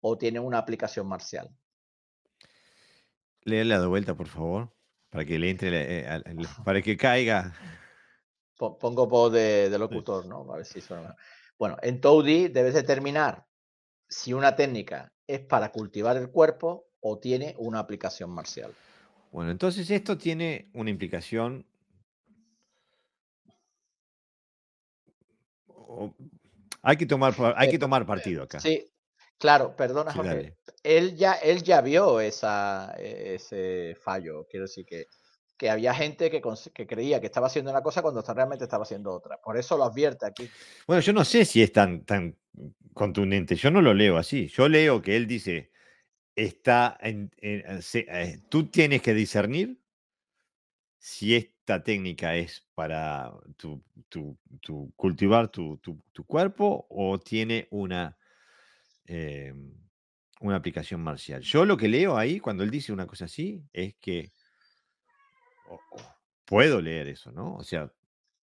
o 0.00 0.16
tiene 0.16 0.38
una 0.38 0.58
aplicación 0.58 1.08
marcial. 1.08 1.50
Léela 3.40 3.80
de 3.80 3.88
vuelta, 3.88 4.14
por 4.14 4.28
favor, 4.28 4.72
para 5.10 5.24
que 5.24 5.36
le 5.36 5.50
entre, 5.50 5.98
eh, 5.98 6.22
para 6.64 6.80
que 6.80 6.96
caiga. 6.96 7.52
Pongo 8.56 9.08
voz 9.08 9.32
de, 9.32 9.76
locutor, 9.76 10.26
¿no? 10.26 10.46
A 10.52 10.58
ver 10.58 10.64
si 10.64 10.80
suena. 10.80 11.16
Bueno, 11.58 11.76
en 11.82 12.00
Toady 12.00 12.46
debes 12.46 12.74
determinar 12.74 13.44
si 14.08 14.32
una 14.32 14.54
técnica 14.54 15.12
es 15.26 15.40
para 15.40 15.72
cultivar 15.72 16.16
el 16.16 16.30
cuerpo 16.30 16.86
o 17.00 17.18
tiene 17.18 17.56
una 17.58 17.80
aplicación 17.80 18.30
marcial. 18.30 18.72
Bueno, 19.32 19.50
entonces 19.50 19.90
esto 19.90 20.18
tiene 20.18 20.68
una 20.74 20.90
implicación. 20.90 21.66
hay 26.82 26.96
que 26.96 27.06
tomar, 27.06 27.34
hay 27.56 27.70
que 27.70 27.76
eh, 27.76 27.78
tomar 27.78 28.04
partido 28.06 28.42
acá. 28.42 28.60
Sí, 28.60 28.90
claro, 29.38 29.74
perdona, 29.74 30.12
Jorge. 30.12 30.56
Él 30.82 31.16
ya, 31.16 31.34
él 31.34 31.62
ya 31.62 31.80
vio 31.80 32.20
esa, 32.20 32.94
e, 32.98 33.36
ese 33.36 33.96
fallo. 34.02 34.46
Quiero 34.50 34.66
decir 34.66 34.84
que, 34.84 35.06
que 35.56 35.70
había 35.70 35.94
gente 35.94 36.30
que, 36.30 36.42
que, 36.74 36.86
creía 36.86 37.20
que 37.20 37.26
estaba 37.26 37.46
haciendo 37.46 37.70
una 37.70 37.82
cosa 37.82 38.02
cuando 38.02 38.20
realmente 38.20 38.64
estaba 38.64 38.82
haciendo 38.82 39.12
otra. 39.12 39.38
Por 39.40 39.56
eso 39.56 39.78
lo 39.78 39.84
advierte 39.84 40.26
aquí. 40.26 40.50
Bueno, 40.86 41.00
yo 41.00 41.14
no 41.14 41.24
sé 41.24 41.46
si 41.46 41.62
es 41.62 41.72
tan, 41.72 42.04
tan 42.04 42.36
contundente. 42.92 43.56
Yo 43.56 43.70
no 43.70 43.80
lo 43.80 43.94
leo 43.94 44.18
así. 44.18 44.48
Yo 44.48 44.68
leo 44.68 45.00
que 45.00 45.16
él 45.16 45.26
dice, 45.26 45.71
está 46.36 46.96
en, 47.00 47.30
eh, 47.40 48.40
tú 48.48 48.66
tienes 48.66 49.02
que 49.02 49.14
discernir 49.14 49.80
si 50.98 51.34
esta 51.34 51.82
técnica 51.82 52.36
es 52.36 52.66
para 52.74 53.32
tu, 53.56 53.82
cultivar 54.96 55.48
tu, 55.48 55.80
cuerpo 56.26 56.86
o 56.88 57.18
tiene 57.18 57.66
una, 57.70 58.16
em, 59.06 59.74
una 60.40 60.56
aplicación 60.56 61.00
marcial. 61.00 61.42
Yo 61.42 61.64
lo 61.64 61.76
que 61.76 61.88
leo 61.88 62.16
ahí, 62.16 62.40
cuando 62.40 62.62
él 62.62 62.70
dice 62.70 62.92
una 62.92 63.06
cosa 63.06 63.24
así, 63.24 63.64
es 63.72 63.94
que 63.96 64.32
puedo 66.44 66.80
leer 66.80 67.08
eso, 67.08 67.32
¿no? 67.32 67.56
O 67.56 67.64
sea, 67.64 67.92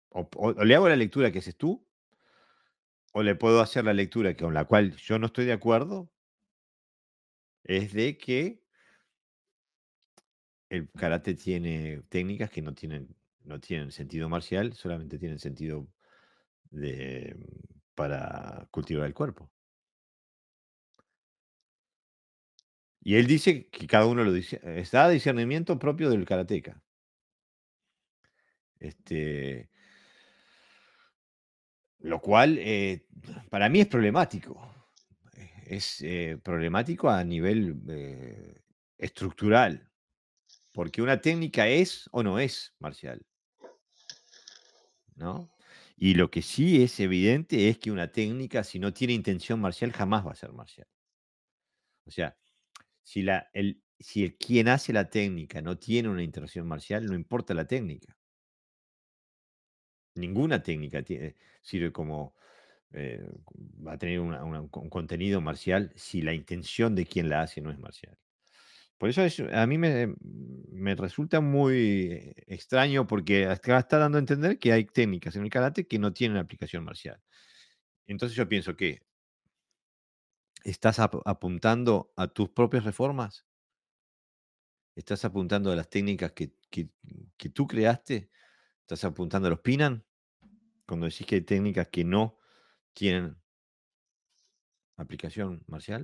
o, 0.10 0.64
le 0.64 0.76
hago 0.76 0.90
la 0.90 0.96
lectura 0.96 1.32
que 1.32 1.40
haces 1.40 1.56
tú, 1.56 1.86
o 3.14 3.24
le 3.24 3.36
puedo 3.36 3.62
hacer 3.62 3.86
la 3.86 3.94
lectura 3.94 4.36
con 4.36 4.54
la 4.54 4.66
cual 4.66 4.96
yo 4.96 5.20
no 5.20 5.28
estoy 5.28 5.46
de 5.46 5.54
acuerdo, 5.54 6.10
es 7.68 7.94
de 7.94 8.18
que 8.18 8.64
el 10.70 10.90
karate 10.92 11.36
tiene 11.36 12.04
técnicas 12.10 12.50
que 12.50 12.62
no 12.62 12.74
tienen, 12.74 13.16
no 13.44 13.60
tienen 13.60 13.92
sentido 13.92 14.30
marcial, 14.30 14.74
solamente 14.74 15.20
tienen 15.20 15.40
sentido 15.40 15.88
de, 16.72 17.36
para 17.96 18.68
cultivar 18.72 19.06
el 19.06 19.14
cuerpo. 19.14 19.52
Y 23.02 23.16
él 23.16 23.28
dice 23.28 23.68
que 23.70 23.88
cada 23.88 24.06
uno 24.06 24.24
lo 24.24 24.34
dice, 24.34 24.60
está 24.64 25.06
a 25.06 25.10
discernimiento 25.10 25.80
propio 25.80 26.10
del 26.10 26.26
karateca. 26.26 26.82
Este, 28.80 29.70
lo 32.00 32.22
cual 32.22 32.58
eh, 32.60 33.08
para 33.50 33.70
mí 33.70 33.80
es 33.82 33.88
problemático. 33.88 34.77
Es 35.68 36.02
eh, 36.02 36.38
problemático 36.42 37.10
a 37.10 37.24
nivel 37.24 37.82
eh, 37.90 38.62
estructural, 38.98 39.90
porque 40.74 41.02
una 41.02 41.20
técnica 41.20 41.68
es 41.68 42.10
o 42.12 42.24
no 42.24 42.40
es 42.40 42.74
marcial. 42.80 43.26
¿No? 45.16 45.52
Y 45.98 46.14
lo 46.14 46.30
que 46.30 46.42
sí 46.42 46.84
es 46.84 47.00
evidente 47.00 47.70
es 47.70 47.80
que 47.80 47.92
una 47.92 48.12
técnica, 48.12 48.64
si 48.64 48.80
no 48.80 48.94
tiene 48.94 49.14
intención 49.14 49.60
marcial, 49.60 49.92
jamás 49.92 50.26
va 50.26 50.32
a 50.32 50.36
ser 50.36 50.54
marcial. 50.54 50.88
O 52.06 52.12
sea, 52.12 52.38
si, 53.04 53.24
la, 53.24 53.50
el, 53.54 53.82
si 54.00 54.24
el 54.24 54.38
quien 54.38 54.68
hace 54.68 54.94
la 54.94 55.10
técnica 55.10 55.62
no 55.62 55.78
tiene 55.78 56.10
una 56.10 56.24
intención 56.24 56.68
marcial, 56.68 57.06
no 57.06 57.16
importa 57.16 57.54
la 57.54 57.66
técnica. 57.66 58.16
Ninguna 60.16 60.62
técnica 60.62 61.04
sirve 61.62 61.92
como, 61.92 62.36
eh, 62.94 63.28
va 63.86 63.94
a 63.94 63.98
tener 63.98 64.20
un 64.20 64.70
contenido 64.70 65.42
marcial 65.42 65.92
si 65.96 66.22
la 66.22 66.34
intención 66.34 66.96
de 66.96 67.06
quien 67.06 67.30
la 67.30 67.42
hace 67.42 67.62
no 67.62 67.72
es 67.72 67.80
marcial. 67.80 68.18
Por 68.98 69.10
eso 69.10 69.24
es- 69.24 69.40
a 69.42 69.68
mí 69.68 69.78
me, 69.78 70.16
me 70.72 70.96
resulta 70.96 71.42
muy 71.42 72.34
extraño 72.48 73.08
porque 73.08 73.44
está 73.52 73.98
dando 74.00 74.18
a 74.18 74.22
entender 74.22 74.60
que 74.60 74.74
hay 74.74 74.86
técnicas 74.86 75.36
en 75.36 75.44
el 75.44 75.50
karate 75.50 75.88
que 75.88 76.00
no 76.00 76.14
tienen 76.14 76.38
aplicación 76.38 76.84
marcial. 76.86 77.22
Entonces 78.08 78.36
yo 78.38 78.50
pienso 78.50 78.76
que 78.78 79.02
estás 80.64 81.00
ap- 81.00 81.24
apuntando 81.26 82.14
a 82.16 82.28
tus 82.28 82.50
propias 82.50 82.84
reformas, 82.84 83.48
estás 84.96 85.26
apuntando 85.26 85.72
a 85.72 85.76
las 85.76 85.90
técnicas 85.90 86.32
que, 86.34 86.54
que- 86.70 86.90
que 87.38 87.50
tú 87.50 87.68
creaste, 87.68 88.32
estás 88.82 89.04
apuntando 89.04 89.48
a 89.48 89.52
los 89.52 89.62
Pinan, 89.62 90.06
cuando 90.88 91.08
decís 91.08 91.28
que 91.28 91.36
hay 91.36 91.42
técnicas 91.42 91.90
que 91.90 92.04
no 92.06 92.37
tienen 92.98 93.38
aplicación 95.04 95.64
marcial, 95.68 96.04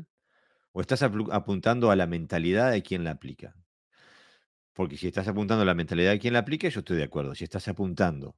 o 0.73 0.81
estás 0.81 1.03
apuntando 1.03 1.91
a 1.91 1.97
la 1.97 2.07
mentalidad 2.07 2.71
de 2.71 2.83
quien 2.83 3.03
la 3.05 3.11
aplica. 3.11 3.55
Porque 4.77 4.97
si 4.99 5.07
estás 5.07 5.27
apuntando 5.27 5.63
a 5.63 5.65
la 5.65 5.73
mentalidad 5.73 6.11
de 6.11 6.19
quien 6.19 6.33
la 6.33 6.39
aplica, 6.41 6.69
yo 6.69 6.81
estoy 6.81 6.97
de 6.97 7.03
acuerdo. 7.05 7.33
Si 7.33 7.43
estás 7.43 7.67
apuntando 7.67 8.35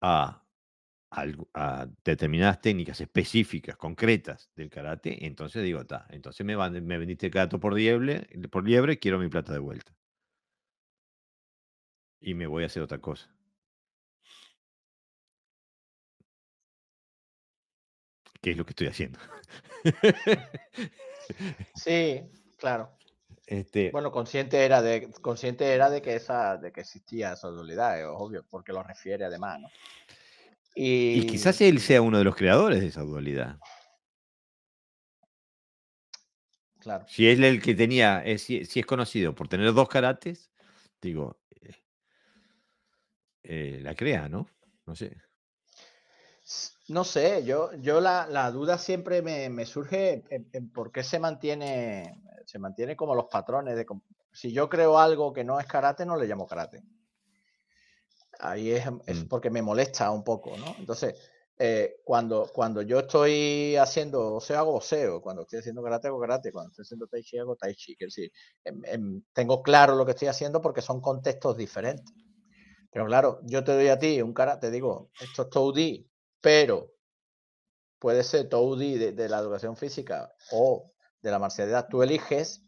a, 0.00 0.42
a 1.54 1.86
determinadas 2.04 2.60
técnicas 2.60 3.00
específicas, 3.00 3.76
concretas 3.76 4.50
del 4.56 4.70
karate, 4.70 5.26
entonces 5.26 5.62
digo, 5.64 5.80
está, 5.82 6.06
entonces 6.10 6.44
me, 6.46 6.56
van- 6.56 6.84
me 6.86 6.98
vendiste 6.98 7.28
gato 7.30 7.60
por 7.60 7.74
liebre, 7.74 8.26
por 8.50 8.66
liebre, 8.68 8.98
quiero 8.98 9.18
mi 9.18 9.28
plata 9.28 9.52
de 9.52 9.58
vuelta. 9.60 9.92
Y 12.20 12.34
me 12.34 12.46
voy 12.46 12.62
a 12.62 12.66
hacer 12.66 12.82
otra 12.82 12.98
cosa. 13.00 13.34
¿Qué 18.46 18.52
es 18.52 18.56
lo 18.56 18.64
que 18.64 18.70
estoy 18.70 18.86
haciendo? 18.86 19.18
Sí, 21.74 22.22
claro. 22.56 22.96
este, 23.44 23.90
Bueno, 23.90 24.12
consciente 24.12 24.64
era 24.64 24.80
de, 24.82 25.10
consciente 25.20 25.74
era 25.74 25.90
de 25.90 26.00
que 26.00 26.14
esa, 26.14 26.56
de 26.56 26.70
que 26.70 26.82
existía 26.82 27.32
esa 27.32 27.48
dualidad, 27.48 27.98
es 27.98 28.06
obvio, 28.08 28.46
porque 28.48 28.72
lo 28.72 28.84
refiere 28.84 29.24
además, 29.24 29.62
¿no? 29.62 29.68
Y, 30.76 31.22
y 31.22 31.26
quizás 31.26 31.60
él 31.60 31.80
sea 31.80 32.02
uno 32.02 32.18
de 32.18 32.24
los 32.24 32.36
creadores 32.36 32.80
de 32.80 32.86
esa 32.86 33.00
dualidad. 33.00 33.58
claro. 36.78 37.04
Si 37.08 37.26
es 37.26 37.40
el 37.40 37.60
que 37.60 37.74
tenía, 37.74 38.24
eh, 38.24 38.38
si, 38.38 38.64
si 38.64 38.78
es 38.78 38.86
conocido 38.86 39.34
por 39.34 39.48
tener 39.48 39.72
dos 39.72 39.88
karates, 39.88 40.52
digo, 41.02 41.40
eh, 41.62 41.74
eh, 43.42 43.80
la 43.82 43.96
crea, 43.96 44.28
¿no? 44.28 44.48
No 44.86 44.94
sé. 44.94 45.16
No 46.88 47.02
sé, 47.02 47.44
yo, 47.44 47.72
yo 47.74 48.00
la, 48.00 48.26
la 48.28 48.50
duda 48.52 48.78
siempre 48.78 49.20
me, 49.20 49.48
me 49.50 49.66
surge 49.66 50.24
en, 50.30 50.48
en 50.52 50.70
por 50.70 50.92
qué 50.92 51.02
se 51.02 51.18
mantiene, 51.18 52.22
se 52.46 52.58
mantiene 52.58 52.96
como 52.96 53.14
los 53.14 53.26
patrones 53.26 53.74
de 53.76 53.86
si 54.32 54.52
yo 54.52 54.68
creo 54.68 54.98
algo 54.98 55.32
que 55.32 55.42
no 55.44 55.58
es 55.58 55.66
karate, 55.66 56.06
no 56.06 56.16
le 56.16 56.26
llamo 56.26 56.46
karate. 56.46 56.82
Ahí 58.38 58.70
es, 58.70 58.84
es 59.06 59.24
Mm. 59.24 59.28
porque 59.28 59.50
me 59.50 59.62
molesta 59.62 60.10
un 60.10 60.22
poco, 60.22 60.56
¿no? 60.58 60.76
Entonces, 60.78 61.14
eh, 61.58 61.96
cuando, 62.04 62.50
cuando 62.52 62.82
yo 62.82 63.00
estoy 63.00 63.76
haciendo 63.76 64.30
boxeo, 64.32 64.58
hago 64.58 64.72
boxeo. 64.72 65.22
Cuando 65.22 65.42
estoy 65.42 65.60
haciendo 65.60 65.82
karate, 65.82 66.08
hago 66.08 66.20
karate. 66.20 66.52
Cuando 66.52 66.70
estoy 66.70 66.82
haciendo 66.82 67.06
tai 67.06 67.22
chi, 67.22 67.38
hago 67.38 67.56
tai 67.56 67.74
chi. 67.74 67.96
Decir, 67.98 68.30
em- 68.64 68.82
em, 68.84 69.22
tengo 69.32 69.62
claro 69.62 69.94
lo 69.96 70.04
que 70.04 70.12
estoy 70.12 70.28
haciendo 70.28 70.60
porque 70.60 70.82
son 70.82 71.00
contextos 71.00 71.56
diferentes. 71.56 72.14
Pero 72.92 73.06
claro, 73.06 73.40
yo 73.44 73.64
te 73.64 73.72
doy 73.72 73.88
a 73.88 73.98
ti 73.98 74.20
un 74.22 74.32
karate, 74.34 74.68
te 74.68 74.70
digo, 74.70 75.10
esto 75.20 75.42
es 75.42 75.50
Toudi, 75.50 76.08
pero 76.46 76.92
puede 77.98 78.22
ser 78.22 78.48
Toudi 78.48 78.96
de, 78.96 79.10
de 79.10 79.28
la 79.28 79.40
educación 79.40 79.76
física 79.76 80.32
o 80.52 80.92
de 81.20 81.30
la 81.32 81.40
marcialidad. 81.40 81.88
Tú 81.90 82.04
eliges. 82.04 82.62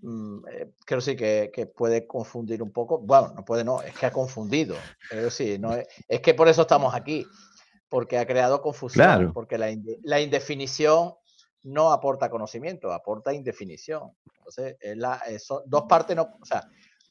mm, 0.00 0.46
eh, 0.48 0.72
creo 0.86 1.00
sí 1.00 1.16
que, 1.16 1.50
que 1.52 1.66
puede 1.66 2.06
confundir 2.06 2.62
un 2.62 2.70
poco. 2.70 3.00
Bueno, 3.00 3.32
no 3.34 3.44
puede, 3.44 3.64
no, 3.64 3.82
es 3.82 3.92
que 3.98 4.06
ha 4.06 4.12
confundido. 4.12 4.76
Pero 5.10 5.28
sí, 5.28 5.58
no 5.58 5.74
es, 5.74 5.88
es 6.06 6.20
que 6.20 6.34
por 6.34 6.46
eso 6.46 6.62
estamos 6.62 6.94
aquí, 6.94 7.26
porque 7.88 8.16
ha 8.16 8.24
creado 8.28 8.62
confusión, 8.62 9.04
Claro. 9.04 9.32
porque 9.32 9.58
la, 9.58 9.72
inde- 9.72 9.98
la 10.04 10.20
indefinición 10.20 11.14
no 11.64 11.90
aporta 11.90 12.30
conocimiento, 12.30 12.92
aporta 12.92 13.32
indefinición. 13.34 14.12
Entonces, 14.36 14.76
la, 14.94 15.20
eh, 15.26 15.40
son 15.40 15.62
dos 15.66 15.82
partes, 15.88 16.14
no, 16.14 16.38
o 16.40 16.44
sea, 16.46 16.62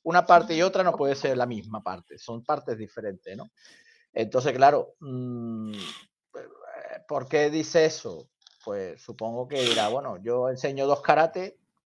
una 0.04 0.26
parte 0.26 0.56
y 0.56 0.62
otra 0.62 0.82
no 0.82 0.96
puede 0.96 1.16
ser 1.16 1.36
la 1.36 1.46
misma 1.46 1.84
parte, 1.84 2.18
son 2.18 2.42
partes 2.42 2.78
diferentes, 2.78 3.36
¿no? 3.36 3.50
Entonces, 4.14 4.54
claro, 4.54 4.96
mm, 5.00 5.74
eh, 5.74 7.00
¿por 7.08 7.28
qué 7.28 7.50
dice 7.50 7.86
eso? 7.86 8.30
Pues 8.64 9.02
supongo 9.02 9.48
que 9.48 9.62
dirá, 9.62 9.90
bueno, 9.90 10.22
yo 10.24 10.50
enseño 10.50 10.86
dos 10.88 11.02
karate, 11.02 11.58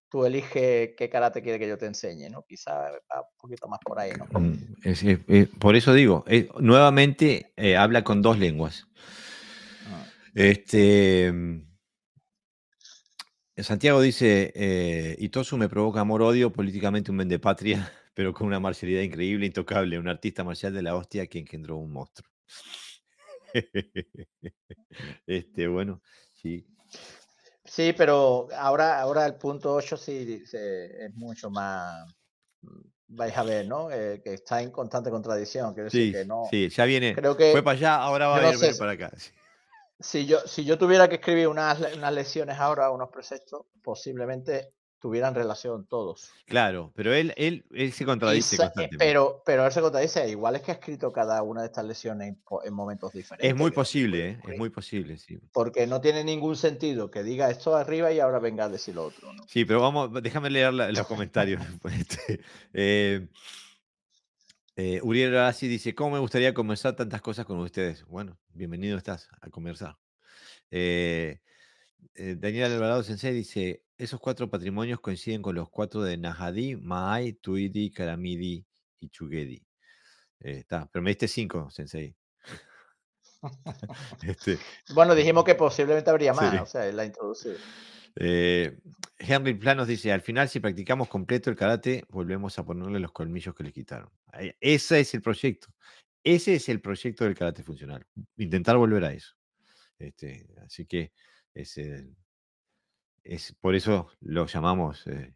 tú 0.10 0.26
eliges 0.26 0.92
qué 0.96 1.10
karate 1.12 1.42
quiere 1.42 1.58
que 1.60 1.68
yo 1.68 1.78
te 1.78 1.88
enseñe, 1.88 2.30
¿no? 2.30 2.44
Quizá 2.44 2.92
va 2.92 3.22
un 3.22 3.38
poquito 3.38 3.68
más 3.68 3.80
por 3.84 4.00
ahí, 4.00 4.12
¿no? 4.18 4.26
Mm, 4.40 4.54
es- 4.84 5.04
es- 5.04 5.20
es- 5.28 5.50
por 5.60 5.76
eso 5.76 5.94
digo, 5.94 6.24
eh, 6.28 6.50
nuevamente 6.60 7.52
eh, 7.58 7.76
habla 7.76 8.04
con 8.04 8.22
dos 8.22 8.38
lenguas. 8.38 8.88
Ah, 9.88 10.06
Este. 10.36 11.32
mm, 11.32 11.74
Santiago 13.58 14.02
dice, 14.02 14.52
eh, 14.56 15.16
Itosu 15.20 15.58
me 15.58 15.70
provoca 15.70 16.00
amor-odio, 16.02 16.52
políticamente 16.52 17.12
un 17.12 17.18
patria, 17.40 17.92
pero 18.14 18.34
con 18.34 18.48
una 18.48 18.60
marcialidad 18.60 19.02
increíble, 19.02 19.46
intocable, 19.46 20.00
un 20.00 20.08
artista 20.08 20.44
marcial 20.44 20.74
de 20.74 20.82
la 20.84 20.96
hostia 20.96 21.28
que 21.28 21.40
engendró 21.40 21.78
un 21.78 21.92
monstruo. 21.92 22.30
este, 25.28 25.68
bueno, 25.68 26.02
sí. 26.34 26.66
Sí, 27.66 27.94
pero 27.98 28.48
ahora, 28.56 29.00
ahora 29.00 29.26
el 29.26 29.36
punto 29.36 29.74
8 29.74 29.96
sí 29.98 30.46
se- 30.46 31.06
es 31.06 31.16
mucho 31.16 31.50
más, 31.50 32.08
mm, 32.62 32.82
vais 33.08 33.36
a 33.38 33.44
ver, 33.44 33.68
¿no? 33.68 33.90
Eh, 33.92 34.22
que 34.24 34.34
está 34.34 34.62
en 34.62 34.72
constante 34.72 35.10
contradicción, 35.10 35.74
quiero 35.74 35.86
decir 35.86 36.06
Sí, 36.08 36.12
que 36.12 36.26
no, 36.26 36.48
sí, 36.50 36.70
ya 36.70 36.86
viene. 36.86 37.16
creo 37.16 37.36
que 37.38 37.52
Fue 37.52 37.64
para 37.64 37.78
allá, 37.78 37.96
ahora 37.96 38.28
va 38.28 38.38
a 38.38 38.42
no 38.42 38.52
venir 38.52 38.60
sé, 38.74 38.80
para 38.80 38.92
acá. 38.92 39.12
sí. 39.18 39.32
si 40.00 40.26
yo, 40.26 40.40
si 40.46 40.66
yo 40.66 40.78
tuviera 40.78 41.08
que 41.08 41.16
escribir 41.16 41.48
unas, 41.48 41.80
unas 41.96 42.14
lecciones 42.14 42.58
ahora, 42.60 42.92
unos 42.92 43.10
preceptos, 43.10 43.66
posiblemente 43.82 44.74
tuvieran 45.04 45.36
relación 45.36 45.86
todos. 45.86 46.32
Claro, 46.46 46.94
pero 46.96 47.14
él, 47.14 47.34
él, 47.36 47.66
él 47.74 47.92
se 47.92 48.06
contradice 48.06 48.56
eh, 48.56 48.60
constantemente. 48.60 48.98
pero, 48.98 49.44
pero 49.46 49.66
él 49.66 49.72
se 49.74 49.82
contradice, 49.82 50.30
igual 50.30 50.56
es 50.56 50.62
que 50.62 50.72
ha 50.72 50.76
escrito 50.76 51.12
cada 51.12 51.44
una 51.44 51.60
de 51.60 51.68
estas 51.68 51.84
lesiones 51.84 52.38
en, 52.64 52.74
momentos 52.74 53.12
diferentes. 53.12 53.50
Es 53.50 53.54
muy 53.54 53.72
posible, 53.72 54.30
¿eh? 54.30 54.40
es 54.48 54.58
muy 54.58 54.70
posible, 54.70 55.18
sí. 55.18 55.42
Porque 55.52 55.88
no 55.88 56.00
tiene 56.00 56.24
ningún 56.24 56.56
sentido 56.56 57.12
que 57.12 57.22
diga 57.22 57.50
esto 57.50 57.76
arriba 57.76 58.14
y 58.14 58.22
ahora 58.22 58.40
venga 58.40 58.64
a 58.64 58.70
decir 58.70 58.96
lo 58.96 59.04
otro, 59.04 59.34
¿no? 59.34 59.44
Sí, 59.46 59.66
pero 59.66 59.82
vamos, 59.82 60.10
déjame 60.24 60.50
leer 60.50 60.74
la- 60.74 60.90
los 60.90 61.06
comentarios. 61.06 61.62
este, 62.00 62.40
eh, 62.72 63.28
eh, 64.78 65.02
Uriel 65.04 65.36
Arasi 65.36 65.68
dice, 65.68 65.94
¿cómo 65.94 66.12
me 66.12 66.20
gustaría 66.20 66.54
conversar 66.54 66.96
tantas 66.96 67.22
cosas 67.22 67.46
con 67.46 67.60
ustedes? 67.60 68.06
Bueno, 68.06 68.40
bienvenido 68.54 68.98
estás 68.98 69.28
a 69.42 69.50
conversar. 69.50 69.98
Eh, 70.72 71.42
eh, 72.16 72.36
Daniel 72.38 72.72
Alvarado 72.74 73.04
Sensei 73.04 73.34
dice, 73.34 73.84
esos 73.98 74.20
cuatro 74.20 74.50
patrimonios 74.50 75.00
coinciden 75.00 75.42
con 75.42 75.56
los 75.56 75.70
cuatro 75.70 76.02
de 76.04 76.18
Nahadi, 76.18 76.76
Maai, 76.76 77.34
Tuidi, 77.34 77.92
Karamidi 77.92 78.66
y 79.00 79.10
Chugedi. 79.10 79.66
Eh, 80.42 80.60
está, 80.60 80.88
pero 80.92 81.04
me 81.04 81.12
diste 81.12 81.28
cinco, 81.28 81.70
Sensei. 81.70 82.16
Este, 84.24 84.58
Bueno, 84.94 85.16
dijimos 85.16 85.44
que 85.44 85.56
posiblemente 85.56 86.10
habría 86.10 86.34
más, 86.34 86.52
Sí. 86.52 86.58
o 86.58 86.66
sea, 86.66 86.88
él 86.88 86.96
la 86.96 87.04
ha 87.04 87.06
introducido. 87.06 87.56
Eh, 88.16 88.78
Henry 89.18 89.54
Planos 89.56 89.88
dice, 89.88 90.12
al 90.12 90.22
final 90.22 90.48
si 90.48 90.60
practicamos 90.60 91.10
completo 91.10 91.50
el 91.50 91.56
karate, 91.56 92.06
volvemos 92.10 92.58
a 92.60 92.64
ponerle 92.66 93.00
los 93.00 93.12
colmillos 93.12 93.56
que 93.56 93.64
le 93.64 93.74
quitaron. 93.74 94.10
Ese 94.62 95.00
es 95.00 95.14
el 95.14 95.22
proyecto. 95.22 95.68
Ese 96.24 96.56
es 96.56 96.70
el 96.70 96.80
proyecto 96.80 97.26
del 97.26 97.36
karate 97.36 97.64
funcional. 97.64 98.06
Intentar 98.38 98.78
volver 98.78 99.04
a 99.04 99.14
eso. 99.14 99.34
Este, 100.00 100.48
así 100.64 100.86
que 100.86 101.12
es, 101.54 101.78
es 103.24 103.54
por 103.60 103.76
eso 103.76 104.10
lo 104.22 104.46
llamamos 104.46 105.06
eh, 105.08 105.34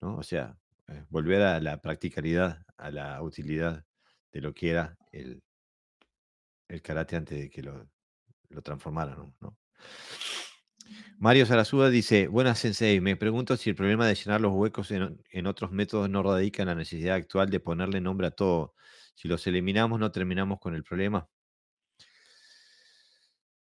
¿no? 0.00 0.16
O 0.16 0.22
sea, 0.22 0.56
eh, 0.88 1.04
volver 1.08 1.42
a 1.42 1.60
la 1.60 1.80
practicalidad, 1.80 2.64
a 2.76 2.90
la 2.90 3.22
utilidad 3.22 3.84
de 4.32 4.40
lo 4.40 4.52
que 4.54 4.70
era 4.70 4.96
el, 5.12 5.42
el 6.68 6.82
karate 6.82 7.16
antes 7.16 7.38
de 7.38 7.50
que 7.50 7.62
lo, 7.62 7.88
lo 8.48 8.62
transformaran. 8.62 9.34
Mario 11.18 11.46
Sarasuda 11.46 11.90
dice, 11.90 12.28
buenas 12.28 12.58
sensei, 12.58 13.00
me 13.00 13.16
pregunto 13.16 13.56
si 13.56 13.70
el 13.70 13.76
problema 13.76 14.06
de 14.06 14.14
llenar 14.14 14.40
los 14.40 14.52
huecos 14.52 14.90
en, 14.90 15.22
en, 15.30 15.46
otros 15.46 15.70
métodos 15.70 16.10
no 16.10 16.22
radica 16.22 16.62
en 16.62 16.68
la 16.68 16.74
necesidad 16.74 17.16
actual 17.16 17.50
de 17.50 17.60
ponerle 17.60 18.00
nombre 18.00 18.26
a 18.26 18.30
todo. 18.30 18.74
Si 19.14 19.28
los 19.28 19.46
eliminamos, 19.46 20.00
no 20.00 20.10
terminamos 20.10 20.58
con 20.60 20.74
el 20.74 20.82
problema. 20.82 21.28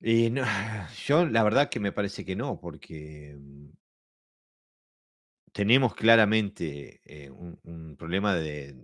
Yo 1.06 1.26
la 1.26 1.42
verdad 1.42 1.68
que 1.68 1.80
me 1.80 1.92
parece 1.92 2.24
que 2.24 2.36
no, 2.36 2.58
porque 2.58 3.36
mm, 3.38 3.68
tenemos 5.52 5.94
claramente 5.94 7.00
eh, 7.04 7.30
un, 7.30 7.96
problema 7.98 8.34
de, 8.34 8.74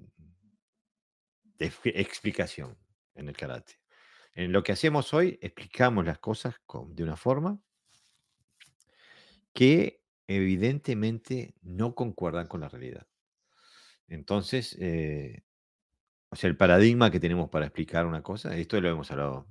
de, 1.59 1.73
explicación 1.85 2.77
en 3.15 3.29
el 3.29 3.37
karate. 3.37 3.81
En 4.35 4.53
lo 4.53 4.63
que 4.63 4.73
hacemos 4.73 5.15
hoy, 5.15 5.39
explicamos 5.41 6.05
las 6.05 6.19
cosas 6.19 6.57
de 6.91 7.03
una 7.03 7.17
forma 7.17 7.59
que 9.55 10.03
evidentemente 10.27 11.55
no 11.63 11.95
concuerdan 11.95 12.47
con 12.47 12.61
la 12.61 12.69
realidad. 12.69 13.07
Entonces, 14.09 14.77
eh, 14.79 15.45
o 16.29 16.37
sea, 16.37 16.51
el 16.51 16.57
paradigma 16.59 17.11
que 17.11 17.21
tenemos 17.21 17.49
para 17.49 17.65
explicar 17.65 18.05
una 18.05 18.23
cosa, 18.23 18.55
esto 18.55 18.79
lo 18.83 18.91
hemos 18.91 19.11
hablado 19.11 19.47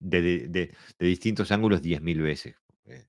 de, 0.00 0.22
de, 0.22 0.48
de, 0.48 1.06
distintos 1.06 1.50
ángulos 1.52 1.82
10.000 1.82 2.22
veces. 2.22 2.56
Eh, 2.86 3.06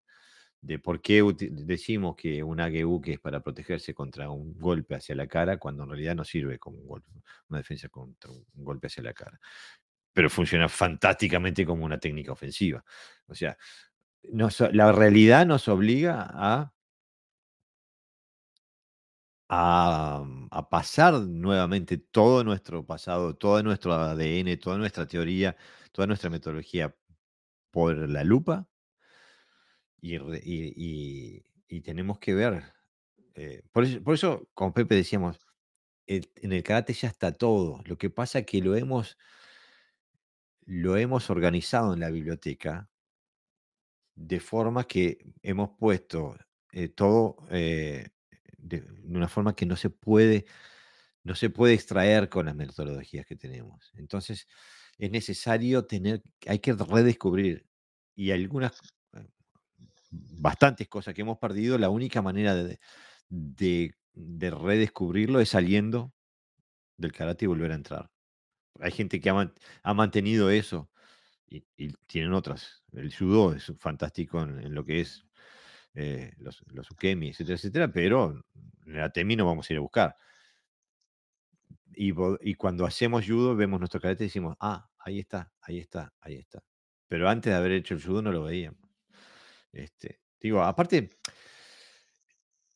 de 0.61 0.79
por 0.79 1.01
qué 1.01 1.23
decimos 1.51 2.15
que 2.15 2.43
un 2.43 2.59
AGU 2.59 3.01
que 3.01 3.13
es 3.13 3.19
para 3.19 3.41
protegerse 3.41 3.93
contra 3.93 4.29
un 4.29 4.57
golpe 4.57 4.95
hacia 4.95 5.15
la 5.15 5.27
cara, 5.27 5.57
cuando 5.57 5.83
en 5.83 5.89
realidad 5.89 6.15
no 6.15 6.25
sirve 6.25 6.59
como 6.59 6.79
un 6.79 6.87
golpe, 6.87 7.09
una 7.49 7.59
defensa 7.59 7.89
contra 7.89 8.29
un 8.31 8.45
golpe 8.53 8.87
hacia 8.87 9.03
la 9.03 9.13
cara. 9.13 9.39
Pero 10.13 10.29
funciona 10.29 10.67
fantásticamente 10.67 11.65
como 11.65 11.85
una 11.85 11.99
técnica 11.99 12.33
ofensiva. 12.33 12.83
O 13.27 13.35
sea, 13.35 13.57
la 14.73 14.91
realidad 14.91 15.45
nos 15.45 15.67
obliga 15.69 16.27
a, 16.29 16.73
a, 19.49 20.23
a, 20.51 20.69
pasar 20.69 21.13
nuevamente 21.13 21.97
todo 21.97 22.43
nuestro 22.43 22.85
pasado, 22.85 23.35
todo 23.35 23.63
nuestro 23.63 23.93
ADN, 23.93 24.57
toda 24.59 24.77
nuestra 24.77 25.07
teoría, 25.07 25.55
toda 25.91 26.07
nuestra 26.07 26.29
metodología 26.29 26.95
por 27.71 28.09
la 28.09 28.23
lupa 28.23 28.67
y, 30.01 31.81
tenemos 31.81 32.19
que 32.19 32.33
ver. 32.33 32.63
Eh, 33.35 33.61
por, 33.71 33.83
eso, 33.83 34.03
por, 34.03 34.15
eso, 34.15 34.49
con 34.53 34.73
Pepe 34.73 34.95
decíamos, 34.95 35.39
en 36.07 36.53
el 36.53 36.63
karate 36.63 36.93
ya 36.93 37.07
está 37.07 37.31
todo. 37.31 37.81
Lo 37.85 37.97
que 37.97 38.09
pasa 38.09 38.39
es 38.39 38.45
que 38.45 38.61
lo 38.61 38.75
hemos, 38.75 39.17
lo 40.65 40.97
hemos 40.97 41.29
organizado 41.29 41.93
en 41.93 41.99
la 41.99 42.09
biblioteca 42.09 42.89
de 44.15 44.39
forma 44.39 44.85
que 44.85 45.19
hemos 45.43 45.71
puesto 45.77 46.37
eh, 46.71 46.89
todo 46.89 47.37
eh, 47.51 48.09
de, 48.57 48.81
de, 48.81 49.17
una 49.17 49.29
forma 49.29 49.55
que 49.55 49.65
no 49.65 49.75
se 49.75 49.89
puede 49.89 50.45
no 51.23 51.35
se 51.35 51.49
puede 51.49 51.73
extraer 51.73 52.29
con 52.29 52.45
las 52.47 52.55
metodologías 52.55 53.25
que 53.25 53.35
tenemos. 53.35 53.91
Entonces, 53.95 54.47
es 54.99 55.11
necesario 55.11 55.85
tener, 55.85 56.21
hay 56.47 56.59
que 56.59 56.73
redescubrir 56.73 57.65
y 58.15 58.31
algunas, 58.31 58.73
eh, 59.13 59.25
bastantes 60.11 60.87
cosas 60.89 61.13
que 61.15 61.21
hemos 61.21 61.39
perdido, 61.39 61.77
la 61.77 61.89
única 61.89 62.21
manera 62.21 62.55
de, 62.55 62.79
de, 63.29 63.95
de 64.13 64.51
redescubrirlo 64.51 65.39
es 65.39 65.49
saliendo 65.49 66.13
del 66.97 67.13
karate 67.13 67.45
y 67.45 67.47
volver 67.47 67.71
a 67.71 67.75
entrar. 67.75 68.11
Hay 68.81 68.91
gente 68.91 69.21
que 69.21 69.29
ha, 69.29 69.53
ha 69.83 69.93
mantenido 69.93 70.49
eso 70.51 70.89
y, 71.47 71.65
y, 71.77 71.93
tienen 72.07 72.33
otras. 72.33 72.83
El 72.93 73.13
judo 73.13 73.53
es 73.53 73.73
fantástico 73.79 74.41
en, 74.43 74.59
en 74.59 74.75
lo 74.75 74.85
que 74.85 75.01
es 75.01 75.25
eh, 75.95 76.33
los, 76.37 76.63
los 76.67 76.89
ukemi, 76.91 77.29
etcétera, 77.29 77.55
etcétera, 77.55 77.91
pero 77.91 78.43
en 78.85 78.97
la 78.97 79.09
TEMI 79.11 79.35
no 79.35 79.45
vamos 79.45 79.69
a 79.69 79.73
ir 79.73 79.77
a 79.77 79.81
buscar. 79.81 80.15
Y, 81.95 82.13
y, 82.41 82.55
cuando 82.55 82.85
hacemos 82.85 83.25
judo, 83.25 83.55
vemos 83.55 83.79
nuestro 83.79 83.99
karate 83.99 84.23
y 84.23 84.27
decimos, 84.27 84.55
ah, 84.59 84.88
ahí 84.99 85.19
está, 85.19 85.51
ahí 85.61 85.79
está, 85.79 86.13
ahí 86.21 86.35
está. 86.35 86.63
Pero 87.07 87.27
antes 87.27 87.51
de 87.51 87.57
haber 87.57 87.71
hecho 87.71 87.95
el 87.95 88.03
judo 88.03 88.21
no 88.21 88.31
lo 88.31 88.43
veíamos. 88.43 88.79
Este, 89.71 90.19
digo, 90.39 90.61
aparte, 90.61 91.09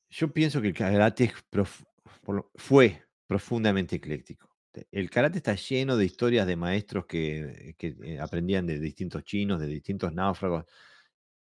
yo 0.10 0.32
pienso 0.32 0.62
que 0.62 0.68
el 0.70 0.74
karate 0.74 1.34
fue 2.56 3.04
profundamente 3.28 3.96
ecléctico. 3.96 4.50
El 4.92 5.10
karate 5.10 5.38
está 5.38 5.54
lleno 5.56 5.98
de 5.98 6.06
historias 6.06 6.48
de 6.48 6.56
maestros 6.56 7.06
que, 7.06 7.76
que 7.78 7.96
eh, 8.04 8.20
aprendían 8.20 8.66
de 8.66 8.80
distintos 8.80 9.24
chinos, 9.24 9.60
de 9.60 9.68
distintos 9.68 10.12
náufragos. 10.14 10.66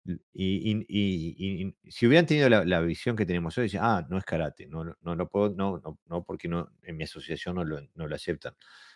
Y, 0.04 0.72
y, 0.72 0.86
y, 0.88 1.76
si 1.90 2.06
hubieran 2.06 2.26
tenido 2.26 2.48
la, 2.48 2.80
visión 2.80 3.14
que 3.14 3.26
tenemos 3.26 3.56
hoy, 3.58 3.64
decían, 3.64 3.84
ah, 3.84 4.06
no 4.08 4.18
es 4.18 4.24
karate, 4.24 4.66
no, 4.66 4.84
no, 4.84 5.14
no, 5.14 5.28
puedo, 5.28 5.50
no, 5.50 5.78
no, 5.78 5.98
no 6.06 6.24
porque 6.24 6.48
no, 6.48 6.72
en 6.82 6.96
mi 6.96 7.04
asociación 7.04 7.54
no 7.56 7.64
lo, 7.64 7.80
no 7.94 8.08
lo 8.08 8.14
aceptan. 8.14 8.54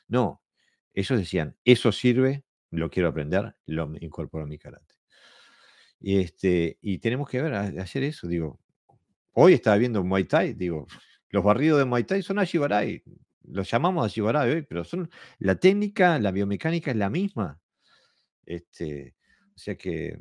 No, 0.08 0.42
ellos 0.94 1.18
decían, 1.18 1.56
eso 1.64 1.92
sirve, 1.92 2.44
lo 2.70 2.90
quiero 2.90 3.08
aprender, 3.08 3.54
lo 3.66 3.92
incorporo 4.00 4.44
a 4.44 4.46
mi 4.46 4.58
karate. 4.58 4.94
Y, 6.00 6.18
este, 6.18 6.78
y 6.80 6.98
tenemos 6.98 7.28
que 7.28 7.42
ver, 7.42 7.54
hacer 7.54 8.02
eso, 8.04 8.28
digo. 8.28 8.60
Hoy 9.32 9.54
estaba 9.54 9.76
viendo 9.76 10.04
Muay 10.04 10.24
Thai, 10.24 10.54
digo, 10.54 10.86
los 11.30 11.42
barridos 11.42 11.78
de 11.78 11.84
Muay 11.84 12.04
Thai 12.04 12.22
son 12.22 12.38
Ashibarai, 12.38 13.02
los 13.42 13.68
llamamos 13.70 14.06
Ashibarai 14.06 14.50
hoy, 14.50 14.62
pero 14.62 14.84
son, 14.84 15.10
la 15.38 15.56
técnica, 15.56 16.18
la 16.18 16.30
biomecánica 16.30 16.92
es 16.92 16.96
la 16.96 17.10
misma. 17.10 17.60
Este, 18.46 19.16
o 19.54 19.58
sea 19.58 19.76
que 19.76 20.18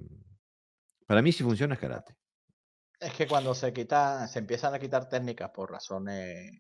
para 1.06 1.22
mí 1.22 1.32
si 1.32 1.44
funciona 1.44 1.76
karate. 1.76 2.16
Es 3.04 3.14
que 3.14 3.28
cuando 3.28 3.54
se 3.54 3.74
quitan, 3.74 4.30
se 4.30 4.40
empiezan 4.40 4.74
a 4.74 4.80
quitar 4.80 5.10
técnicas 5.10 5.50
por 5.52 5.70
razones, 5.70 6.52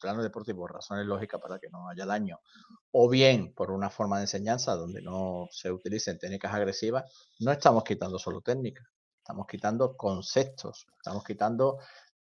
plano 0.00 0.22
deportivo, 0.22 0.62
por 0.62 0.74
razones 0.74 1.06
lógicas 1.06 1.40
para 1.40 1.58
que 1.60 1.68
no 1.70 1.88
haya 1.88 2.04
daño, 2.04 2.40
o 2.90 3.08
bien 3.08 3.54
por 3.54 3.70
una 3.70 3.90
forma 3.90 4.16
de 4.16 4.24
enseñanza 4.24 4.74
donde 4.74 5.00
no 5.02 5.46
se 5.52 5.70
utilicen 5.70 6.18
técnicas 6.18 6.52
agresivas, 6.52 7.04
no 7.40 7.52
estamos 7.52 7.84
quitando 7.84 8.18
solo 8.18 8.40
técnicas, 8.40 8.84
estamos 9.18 9.46
quitando 9.46 9.96
conceptos, 9.96 10.86
estamos 10.96 11.22
quitando 11.22 11.78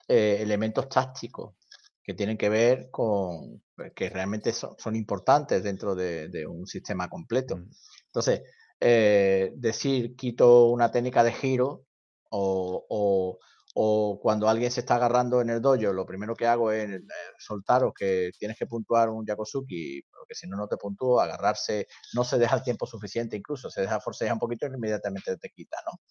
eh, 0.07 0.37
elementos 0.41 0.89
tácticos 0.89 1.53
que 2.01 2.15
tienen 2.15 2.37
que 2.37 2.49
ver 2.49 2.89
con 2.89 3.61
que 3.95 4.09
realmente 4.09 4.51
son, 4.51 4.75
son 4.79 4.95
importantes 4.95 5.61
dentro 5.61 5.93
de, 5.93 6.27
de, 6.29 6.47
un 6.47 6.65
sistema 6.65 7.07
completo. 7.07 7.55
Mm. 7.55 7.69
Entonces, 8.07 8.41
eh, 8.79 9.51
decir 9.55 10.15
quito 10.15 10.69
una 10.69 10.89
técnica 10.89 11.23
de 11.23 11.33
giro 11.33 11.85
o, 12.31 12.85
o, 12.89 13.39
o, 13.81 14.19
cuando 14.21 14.49
alguien 14.49 14.71
se 14.71 14.81
está 14.81 14.95
agarrando 14.95 15.39
en 15.39 15.49
el 15.49 15.61
dojo, 15.61 15.93
lo 15.93 16.05
primero 16.05 16.35
que 16.35 16.45
hago 16.45 16.69
es 16.71 16.89
eh, 16.89 17.01
soltaros 17.37 17.93
que 17.97 18.31
tienes 18.37 18.57
que 18.57 18.65
puntuar 18.65 19.09
un 19.09 19.25
Yakosuki, 19.25 20.01
porque 20.11 20.35
si 20.35 20.47
no, 20.47 20.57
no 20.57 20.67
te 20.67 20.75
puntúo, 20.75 21.21
agarrarse, 21.21 21.87
no 22.13 22.25
se 22.25 22.37
deja 22.37 22.57
el 22.57 22.63
tiempo 22.63 22.85
suficiente, 22.85 23.37
incluso 23.37 23.69
se 23.69 23.81
deja 23.81 24.01
forcejar 24.01 24.33
un 24.33 24.39
poquito 24.39 24.65
y 24.65 24.69
inmediatamente 24.69 25.37
te 25.37 25.49
quita, 25.49 25.77
¿no? 25.85 26.01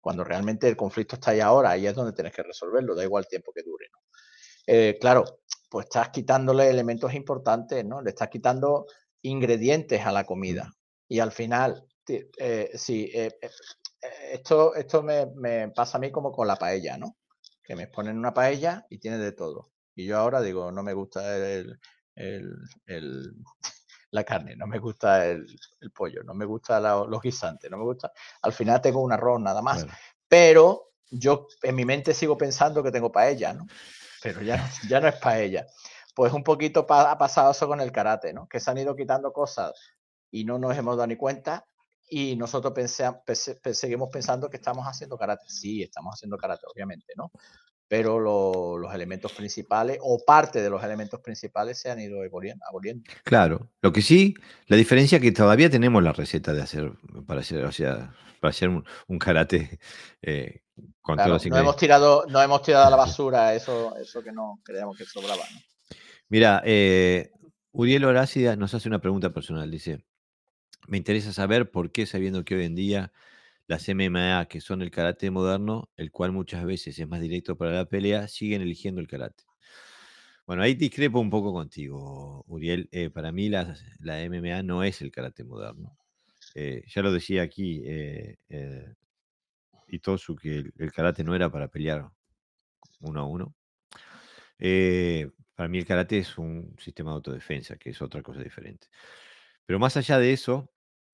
Cuando 0.00 0.22
realmente 0.22 0.68
el 0.68 0.76
conflicto 0.76 1.16
está 1.16 1.32
ahí 1.32 1.40
ahora, 1.40 1.70
ahí 1.70 1.88
es 1.88 1.94
donde 1.94 2.12
tienes 2.12 2.32
que 2.32 2.44
resolverlo, 2.44 2.94
da 2.94 3.02
igual 3.02 3.24
el 3.24 3.28
tiempo 3.28 3.52
que 3.52 3.62
dure. 3.64 3.86
Eh, 4.64 4.96
claro, 5.00 5.24
pues 5.68 5.86
estás 5.86 6.10
quitándole 6.10 6.70
elementos 6.70 7.12
importantes, 7.14 7.84
¿no? 7.84 8.00
Le 8.00 8.10
estás 8.10 8.28
quitando 8.28 8.86
ingredientes 9.22 10.06
a 10.06 10.12
la 10.12 10.24
comida. 10.24 10.72
Y 11.08 11.18
al 11.18 11.32
final, 11.32 11.84
eh, 12.06 12.70
sí, 12.74 13.10
eh, 13.12 13.36
eh, 13.42 13.50
esto, 14.32 14.74
esto 14.74 15.02
me, 15.02 15.26
me, 15.34 15.68
pasa 15.70 15.98
a 15.98 16.00
mí 16.00 16.10
como 16.10 16.32
con 16.32 16.46
la 16.46 16.56
paella, 16.56 16.96
¿no? 16.96 17.16
Que 17.62 17.76
me 17.76 17.86
ponen 17.86 18.18
una 18.18 18.32
paella 18.32 18.86
y 18.88 18.98
tiene 18.98 19.18
de 19.18 19.32
todo. 19.32 19.70
Y 19.94 20.06
yo 20.06 20.18
ahora 20.18 20.40
digo, 20.40 20.70
no 20.70 20.82
me 20.82 20.92
gusta 20.92 21.36
el, 21.36 21.78
el, 22.14 22.54
el 22.86 23.34
la 24.10 24.24
carne, 24.24 24.56
no 24.56 24.66
me 24.66 24.78
gusta 24.78 25.26
el, 25.26 25.46
el 25.80 25.90
pollo, 25.90 26.22
no 26.22 26.34
me 26.34 26.44
gusta 26.44 26.80
la, 26.80 27.04
los 27.04 27.20
guisantes, 27.20 27.70
no 27.70 27.76
me 27.76 27.84
gusta. 27.84 28.12
Al 28.42 28.52
final 28.52 28.80
tengo 28.80 29.02
un 29.02 29.12
arroz 29.12 29.40
nada 29.40 29.60
más. 29.60 29.82
Bueno. 29.82 29.98
Pero 30.28 30.92
yo 31.10 31.46
en 31.62 31.74
mi 31.74 31.84
mente 31.84 32.14
sigo 32.14 32.36
pensando 32.36 32.82
que 32.82 32.92
tengo 32.92 33.10
paella, 33.10 33.52
¿no? 33.52 33.66
Pero 34.22 34.42
ya, 34.42 34.68
ya 34.88 35.00
no 35.00 35.08
es 35.08 35.16
paella. 35.16 35.66
Pues 36.14 36.32
un 36.32 36.42
poquito 36.42 36.86
pa, 36.86 37.10
ha 37.10 37.18
pasado 37.18 37.50
eso 37.52 37.68
con 37.68 37.80
el 37.80 37.92
karate, 37.92 38.32
¿no? 38.32 38.48
Que 38.48 38.60
se 38.60 38.70
han 38.70 38.78
ido 38.78 38.96
quitando 38.96 39.32
cosas 39.32 39.72
y 40.30 40.44
no 40.44 40.58
nos 40.58 40.76
hemos 40.76 40.96
dado 40.96 41.06
ni 41.06 41.16
cuenta 41.16 41.66
y 42.08 42.36
nosotros 42.36 42.72
pense, 42.74 43.58
seguimos 43.74 44.08
pensando 44.10 44.48
que 44.48 44.56
estamos 44.56 44.86
haciendo 44.86 45.16
karate. 45.16 45.44
Sí, 45.48 45.82
estamos 45.82 46.14
haciendo 46.14 46.36
karate, 46.36 46.66
obviamente, 46.72 47.12
¿no? 47.16 47.30
Pero 47.86 48.18
lo, 48.18 48.76
los 48.76 48.94
elementos 48.94 49.32
principales 49.32 49.98
o 50.02 50.22
parte 50.24 50.60
de 50.60 50.68
los 50.68 50.82
elementos 50.82 51.20
principales 51.20 51.80
se 51.80 51.90
han 51.90 52.00
ido 52.00 52.18
aboliendo. 52.66 53.04
Claro, 53.24 53.70
lo 53.80 53.92
que 53.92 54.02
sí, 54.02 54.34
la 54.66 54.76
diferencia 54.76 55.16
es 55.16 55.22
que 55.22 55.32
todavía 55.32 55.70
tenemos 55.70 56.02
la 56.02 56.12
receta 56.12 56.52
de 56.52 56.62
hacer, 56.62 56.92
para 57.26 57.40
hacer, 57.40 57.64
o 57.64 57.72
sea, 57.72 58.14
para 58.40 58.50
hacer 58.50 58.68
un, 58.68 58.84
un 59.06 59.18
karate 59.18 59.78
eh, 60.20 60.62
con 61.00 61.16
claro, 61.16 61.30
todos 61.30 61.46
los 61.46 61.50
no 61.50 61.58
hemos 61.58 61.76
tirado 61.76 62.24
No 62.28 62.42
hemos 62.42 62.62
tirado 62.62 62.86
a 62.86 62.90
la 62.90 62.96
basura 63.04 63.54
eso, 63.54 63.96
eso 63.96 64.22
que 64.22 64.32
no 64.32 64.60
creíamos 64.62 64.96
que 64.96 65.04
sobraba, 65.04 65.42
¿no? 65.52 65.60
Mira, 66.28 66.62
eh, 66.64 67.30
Uriel 67.72 68.04
Horacia 68.04 68.54
nos 68.56 68.74
hace 68.74 68.88
una 68.88 69.00
pregunta 69.00 69.30
personal, 69.30 69.70
dice, 69.70 70.04
me 70.88 70.96
interesa 70.96 71.32
saber 71.32 71.70
por 71.70 71.92
qué, 71.92 72.06
sabiendo 72.06 72.44
que 72.44 72.56
hoy 72.56 72.64
en 72.64 72.74
día 72.74 73.12
las 73.66 73.88
MMA, 73.88 74.46
que 74.48 74.60
son 74.60 74.82
el 74.82 74.90
karate 74.90 75.30
moderno, 75.30 75.90
el 75.96 76.10
cual 76.10 76.32
muchas 76.32 76.64
veces 76.64 76.98
es 76.98 77.06
más 77.06 77.20
directo 77.20 77.56
para 77.56 77.72
la 77.72 77.84
pelea, 77.84 78.26
siguen 78.28 78.62
eligiendo 78.62 79.00
el 79.00 79.06
karate. 79.06 79.44
Bueno, 80.46 80.62
ahí 80.62 80.74
discrepo 80.74 81.20
un 81.20 81.28
poco 81.28 81.52
contigo, 81.52 82.42
Uriel. 82.48 82.88
Eh, 82.90 83.10
para 83.10 83.32
mí 83.32 83.50
la, 83.50 83.76
la, 84.00 84.22
MMA 84.22 84.62
no 84.62 84.82
es 84.82 85.02
el 85.02 85.10
karate 85.12 85.44
moderno. 85.44 85.98
Eh, 86.54 86.82
ya 86.86 87.02
lo 87.02 87.12
decía 87.12 87.42
aquí 87.42 87.82
eh, 87.84 88.38
eh 88.48 88.94
Itosu, 89.88 90.36
que 90.36 90.58
el, 90.58 90.72
el, 90.78 90.92
karate 90.92 91.24
no 91.24 91.34
era 91.34 91.50
para 91.50 91.68
pelear 91.68 92.08
uno 93.00 93.20
a 93.20 93.24
uno. 93.26 93.54
para 95.54 95.68
mí 95.68 95.78
el 95.78 95.86
karate 95.86 96.18
es 96.18 96.38
un 96.38 96.74
sistema 96.78 97.10
de 97.10 97.16
autodefensa, 97.16 97.76
que 97.76 97.90
es 97.90 98.00
otra 98.02 98.22
cosa 98.22 98.42
diferente. 98.42 98.88
Pero 99.66 99.78
más 99.78 99.96
allá 99.98 100.18
de 100.18 100.32
eso, 100.32 100.70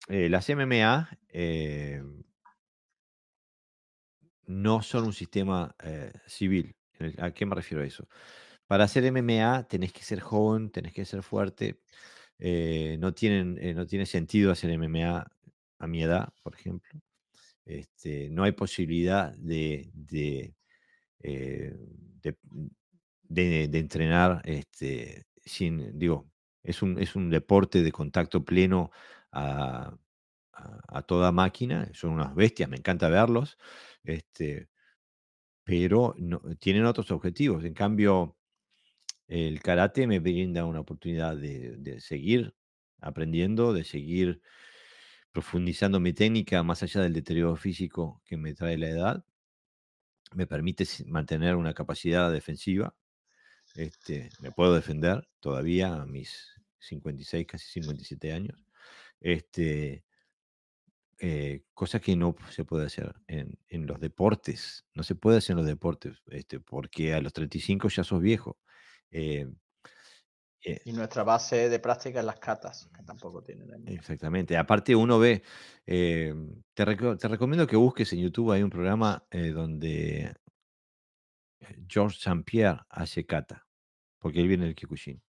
las 0.08 0.48
MMA 0.50 1.08
no 4.46 4.82
son 4.82 5.04
un 5.04 5.12
sistema 5.12 5.74
civil. 6.26 6.74
¿A 7.18 7.32
qué 7.32 7.46
me 7.46 7.54
refiero 7.54 7.82
a 7.82 7.86
eso? 7.86 8.08
Para 8.66 8.84
hacer 8.84 9.04
MMA 9.04 9.66
tenés 9.68 9.92
que 9.92 10.02
ser 10.02 10.20
joven, 10.20 10.70
tenés 10.70 10.92
que 10.92 11.04
ser 11.04 11.22
fuerte. 11.22 11.80
Eh, 12.38 12.96
no, 13.00 13.14
tienen, 13.14 13.58
eh, 13.60 13.74
no 13.74 13.86
tiene 13.86 14.06
sentido 14.06 14.52
hacer 14.52 14.70
MMA 14.70 15.26
a 15.78 15.86
mi 15.86 16.02
edad, 16.02 16.32
por 16.42 16.54
ejemplo. 16.54 17.00
Este, 17.66 18.30
no 18.30 18.44
hay 18.44 18.52
posibilidad 18.52 19.34
de, 19.36 19.90
de, 19.94 20.54
eh, 21.20 21.76
de, 23.28 23.68
de 23.68 23.78
entrenar 23.78 24.42
este, 24.44 25.24
sin, 25.44 25.98
digo, 25.98 26.30
es 26.62 26.82
un, 26.82 26.98
es 26.98 27.16
un 27.16 27.30
deporte 27.30 27.82
de 27.82 27.92
contacto 27.92 28.44
pleno 28.44 28.90
a, 29.34 29.96
toda 31.06 31.32
máquina. 31.32 31.90
Son 31.92 32.10
unas 32.10 32.34
bestias, 32.34 32.68
me 32.68 32.76
encanta 32.76 33.08
verlos. 33.08 33.58
Este, 34.04 34.68
pero 35.64 36.14
no, 36.18 36.40
tienen 36.58 36.86
otros 36.86 37.10
objetivos. 37.10 37.64
En 37.64 37.74
cambio, 37.74 38.36
el 39.28 39.60
karate 39.62 40.06
me 40.06 40.20
brinda 40.20 40.64
una 40.64 40.80
oportunidad 40.80 41.36
de, 41.36 41.76
de 41.78 42.00
seguir 42.00 42.54
aprendiendo, 43.00 43.72
de 43.72 43.84
seguir 43.84 44.40
profundizando 45.32 46.00
mi 46.00 46.12
técnica 46.12 46.62
más 46.62 46.82
allá 46.82 47.02
del 47.02 47.12
deterioro 47.12 47.56
físico 47.56 48.22
que 48.24 48.36
me 48.36 48.54
trae 48.54 48.78
la 48.78 48.88
edad. 48.88 49.24
Me 50.32 50.46
permite 50.46 50.86
mantener 51.06 51.56
una 51.56 51.74
capacidad 51.74 52.30
defensiva. 52.32 52.94
Este, 53.74 54.30
me 54.40 54.52
puedo 54.52 54.74
defender 54.74 55.28
todavía 55.40 55.94
a 55.94 56.06
mis 56.06 56.54
56, 56.78 57.46
casi 57.46 57.66
57 57.72 58.32
años. 58.32 58.64
Este, 59.24 60.04
eh, 61.18 61.64
cosa 61.72 61.98
que 61.98 62.14
no 62.14 62.36
se 62.50 62.64
puede 62.66 62.84
hacer 62.84 63.14
en, 63.26 63.58
en, 63.68 63.86
los 63.86 63.98
deportes. 63.98 64.84
No 64.92 65.02
se 65.02 65.14
puede 65.14 65.38
hacer 65.38 65.54
en 65.54 65.58
los 65.58 65.66
deportes, 65.66 66.22
este, 66.26 66.60
porque 66.60 67.14
a 67.14 67.22
los 67.22 67.32
35 67.32 67.88
ya 67.88 68.04
sos 68.04 68.20
viejo. 68.20 68.58
Eh, 69.10 69.48
eh, 70.62 70.80
y 70.84 70.92
nuestra 70.92 71.22
base 71.22 71.70
de 71.70 71.78
práctica 71.78 72.20
es 72.20 72.26
las 72.26 72.38
catas, 72.38 72.90
que 72.94 73.02
tampoco 73.02 73.42
tienen. 73.42 73.88
Exactamente. 73.88 74.58
Aparte, 74.58 74.94
uno 74.94 75.18
ve. 75.18 75.42
Eh, 75.86 76.34
te, 76.74 76.84
te, 76.84 77.28
recomiendo 77.28 77.66
que 77.66 77.76
busques 77.76 78.12
en 78.12 78.20
YouTube. 78.20 78.52
Hay 78.52 78.62
un 78.62 78.70
programa 78.70 79.24
donde 79.30 80.34
George 81.88 82.18
St. 82.18 82.42
Pierre 82.44 82.82
hace 82.90 83.24
kata, 83.24 83.66
porque 84.18 84.40
él 84.40 84.48
viene 84.48 84.66
del 84.66 84.74
Kyokushin. 84.74 85.23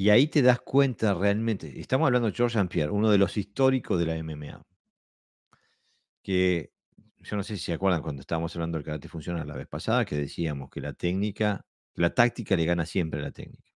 Y 0.00 0.08
ahí 0.08 0.28
te 0.28 0.40
das 0.40 0.62
cuenta 0.62 1.12
realmente, 1.12 1.78
estamos 1.78 2.06
hablando 2.06 2.30
de 2.30 2.34
George 2.34 2.58
St. 2.58 2.70
Pierre, 2.72 2.90
uno 2.90 3.10
de 3.10 3.18
los 3.18 3.36
históricos 3.36 3.98
de 3.98 4.06
la 4.06 4.16
MMA, 4.16 4.64
que 6.22 6.72
yo 7.18 7.36
no 7.36 7.42
sé 7.42 7.58
si 7.58 7.64
se 7.64 7.74
acuerdan 7.74 8.00
cuando 8.00 8.20
estábamos 8.22 8.56
hablando 8.56 8.78
del 8.78 8.86
karate 8.86 9.08
funcional 9.08 9.46
la 9.46 9.56
vez 9.56 9.68
pasada, 9.68 10.06
que 10.06 10.16
decíamos 10.16 10.70
que 10.70 10.80
la 10.80 10.94
técnica, 10.94 11.66
la 11.96 12.14
táctica 12.14 12.56
le 12.56 12.64
gana 12.64 12.86
siempre 12.86 13.20
a 13.20 13.24
la 13.24 13.30
técnica. 13.30 13.70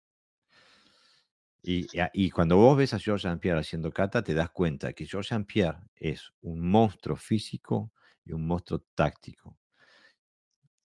Y, 1.60 1.88
y, 2.12 2.30
cuando 2.30 2.56
vos 2.56 2.78
ves 2.78 2.94
a 2.94 3.00
George 3.00 3.26
St. 3.26 3.40
Pierre 3.40 3.58
haciendo 3.58 3.90
kata, 3.90 4.22
te 4.22 4.32
das 4.32 4.50
cuenta 4.50 4.92
que 4.92 5.06
George 5.06 5.34
St. 5.34 5.44
Pierre 5.44 5.80
es 5.96 6.32
un 6.42 6.60
monstruo 6.70 7.16
físico 7.16 7.92
y 8.24 8.30
un 8.30 8.46
monstruo 8.46 8.84
táctico. 8.94 9.58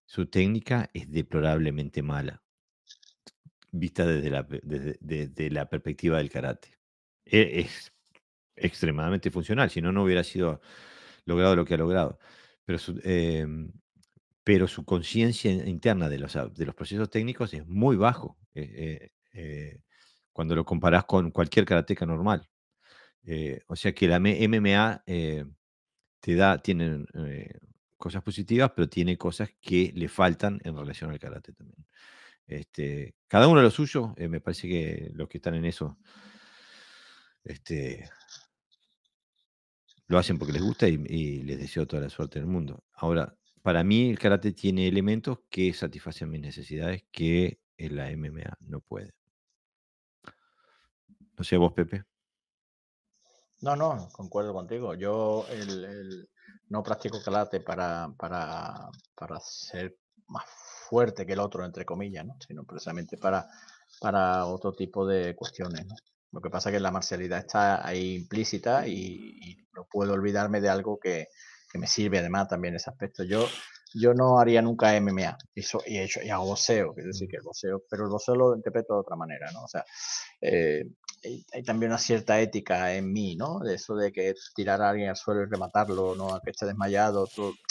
Su 0.04 0.26
técnica 0.26 0.90
es 0.96 1.12
deplorablemente 1.12 2.02
mala 2.02 2.42
vista 3.80 4.06
desde 4.06 4.30
la, 4.30 4.44
desde, 4.44 4.98
desde 5.00 5.50
la 5.52 5.70
perspectiva 5.70 6.18
del 6.18 6.30
karate. 6.30 6.78
E, 7.26 7.62
es 7.62 7.92
extremadamente 8.56 9.32
funcional, 9.32 9.70
si 9.70 9.82
no, 9.82 9.92
no 9.92 10.04
hubiera 10.04 10.24
sido 10.24 10.62
logrado 11.26 11.56
lo 11.56 11.66
que 11.66 11.76
ha 11.76 11.78
logrado. 11.78 12.20
Pero 12.66 12.80
su, 12.80 13.00
eh, 13.04 13.46
pero 14.48 14.66
su 14.66 14.86
conciencia 14.86 15.52
interna 15.52 16.08
de 16.08 16.20
los, 16.20 16.34
de 16.34 16.66
los 16.66 16.74
procesos 16.74 17.10
técnicos 17.10 17.54
es 17.54 17.68
muy 17.68 17.98
bajo 17.98 18.38
eh, 18.56 19.10
eh, 19.34 19.82
cuando 20.32 20.56
lo 20.56 20.64
comparás 20.64 21.04
con 21.04 21.32
cualquier 21.32 21.66
karateca 21.66 22.06
normal. 22.06 22.48
Eh, 23.26 23.60
o 23.68 23.76
sea 23.76 23.94
que 23.94 24.08
la 24.08 24.22
MMA 24.22 25.04
te 25.06 26.36
da, 26.36 26.60
tiene 26.60 27.04
cosas 27.98 28.24
positivas, 28.24 28.72
pero 28.74 28.88
tiene 28.88 29.18
cosas 29.18 29.50
que 29.60 29.92
le 29.94 30.08
faltan 30.08 30.62
en 30.64 30.78
relación 30.78 31.12
al 31.12 31.20
karate 31.20 31.52
también. 31.52 31.86
Este, 32.48 33.16
cada 33.28 33.48
uno 33.48 33.62
lo 33.62 33.70
suyo, 33.70 34.14
eh, 34.18 34.30
me 34.30 34.40
parece 34.40 34.68
que 34.70 35.12
los 35.14 35.28
que 35.28 35.38
están 35.38 35.56
en 35.56 35.66
eso 35.66 35.98
este, 37.44 38.10
lo 40.08 40.18
hacen 40.18 40.38
porque 40.38 40.54
les 40.54 40.62
gusta 40.62 40.88
y, 40.88 40.98
les 41.44 41.60
deseo 41.60 41.86
toda 41.86 42.04
la 42.04 42.10
suerte 42.10 42.40
del 42.40 42.48
mundo. 42.48 42.84
Ahora, 42.94 43.36
para 43.62 43.84
mí 43.84 44.10
el 44.10 44.18
karate 44.18 44.54
tiene 44.54 44.88
elementos 44.88 45.40
que 45.50 45.74
satisfacen 45.74 46.30
mis 46.30 46.42
necesidades 46.42 47.04
que 47.12 47.60
la 47.78 48.10
MMA 48.12 48.58
no 48.62 48.80
puede. 48.80 49.14
No 51.38 51.44
sé, 51.44 51.58
vos, 51.58 51.74
Pepe. 51.74 52.04
No, 53.60 53.76
no, 53.76 54.10
concuerdo 54.12 54.54
contigo. 54.54 54.96
Yo 54.96 55.46
el, 55.50 56.30
no 56.70 56.84
practico 56.84 57.22
karate 57.22 57.60
para, 57.60 58.14
para, 58.18 58.90
para 59.16 59.40
ser 59.40 59.98
más 60.28 60.46
fuerte 60.90 61.26
que 61.26 61.34
el 61.34 61.40
otro, 61.40 61.66
entre 61.66 61.86
comillas, 61.86 62.26
¿no? 62.26 62.36
sino 62.46 62.64
precisamente 62.64 63.18
para, 63.18 63.48
para 64.00 64.46
otro 64.46 64.74
tipo 64.74 65.06
de 65.06 65.36
cuestiones. 65.36 65.86
Lo 66.32 66.42
que 66.42 66.50
pasa 66.50 66.70
es 66.70 66.76
que 66.76 66.80
la 66.80 66.92
marcialidad 66.92 67.40
está 67.40 67.88
ahí 67.88 68.16
implícita 68.16 68.88
y, 68.88 69.58
no 69.74 69.86
puedo 69.92 70.14
olvidarme 70.14 70.60
de 70.60 70.70
algo 70.70 71.00
que, 71.00 71.28
que, 71.72 71.78
me 71.78 71.86
sirve 71.86 72.18
además 72.18 72.48
también 72.48 72.76
ese 72.76 72.90
aspecto. 72.90 73.24
Yo, 73.24 73.46
yo 73.94 74.14
no 74.14 74.40
haría 74.40 74.62
nunca 74.62 75.00
MMA 75.00 75.38
eso, 75.54 75.82
y, 75.86 76.00
hecho, 76.00 76.22
y 76.24 76.30
hago 76.30 76.46
boxeo, 76.46 76.94
es 76.98 77.06
decir, 77.06 77.28
que 77.30 77.38
el 77.38 77.44
boxeo, 77.44 77.84
pero 77.90 78.06
el 78.06 78.10
boxeo 78.10 78.36
lo 78.36 78.56
interpreto 78.56 78.96
de 78.96 79.00
otra 79.00 79.16
manera, 79.16 79.52
¿no? 79.52 79.64
O 79.64 79.68
sea, 79.68 79.86
eh, 80.42 80.84
hay 81.54 81.64
también 81.64 81.92
una 81.92 82.00
cierta 82.00 82.40
ética 82.40 82.94
en 82.94 83.12
mí, 83.12 83.36
¿no? 83.36 83.60
De 83.60 83.76
eso 83.76 83.96
de 83.96 84.12
que 84.12 84.34
tirar 84.56 84.82
a 84.82 84.90
alguien 84.90 85.10
al 85.10 85.16
suelo 85.16 85.44
y 85.44 85.46
rematarlo, 85.46 86.16
¿no? 86.16 86.34
A 86.34 86.42
que 86.42 86.52
esté 86.52 86.66
desmayado. 86.66 87.28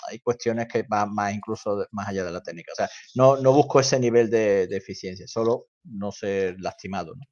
hay 0.09 0.19
cuestiones 0.21 0.69
que 0.69 0.85
van 0.89 1.15
más 1.15 1.35
incluso 1.35 1.87
más 1.93 2.09
allá 2.09 2.25
de 2.25 2.33
la 2.33 2.43
técnica. 2.43 2.73
O 2.73 2.77
sea, 2.77 2.89
no, 3.15 3.37
no 3.37 3.53
busco 3.53 3.81
ese 3.81 3.99
nivel 3.99 4.31
de, 4.31 4.67
de, 4.67 4.77
eficiencia, 4.77 5.27
solo 5.27 5.69
no 5.85 6.13
ser 6.13 6.57
lastimado, 6.61 7.15
¿no? 7.15 7.23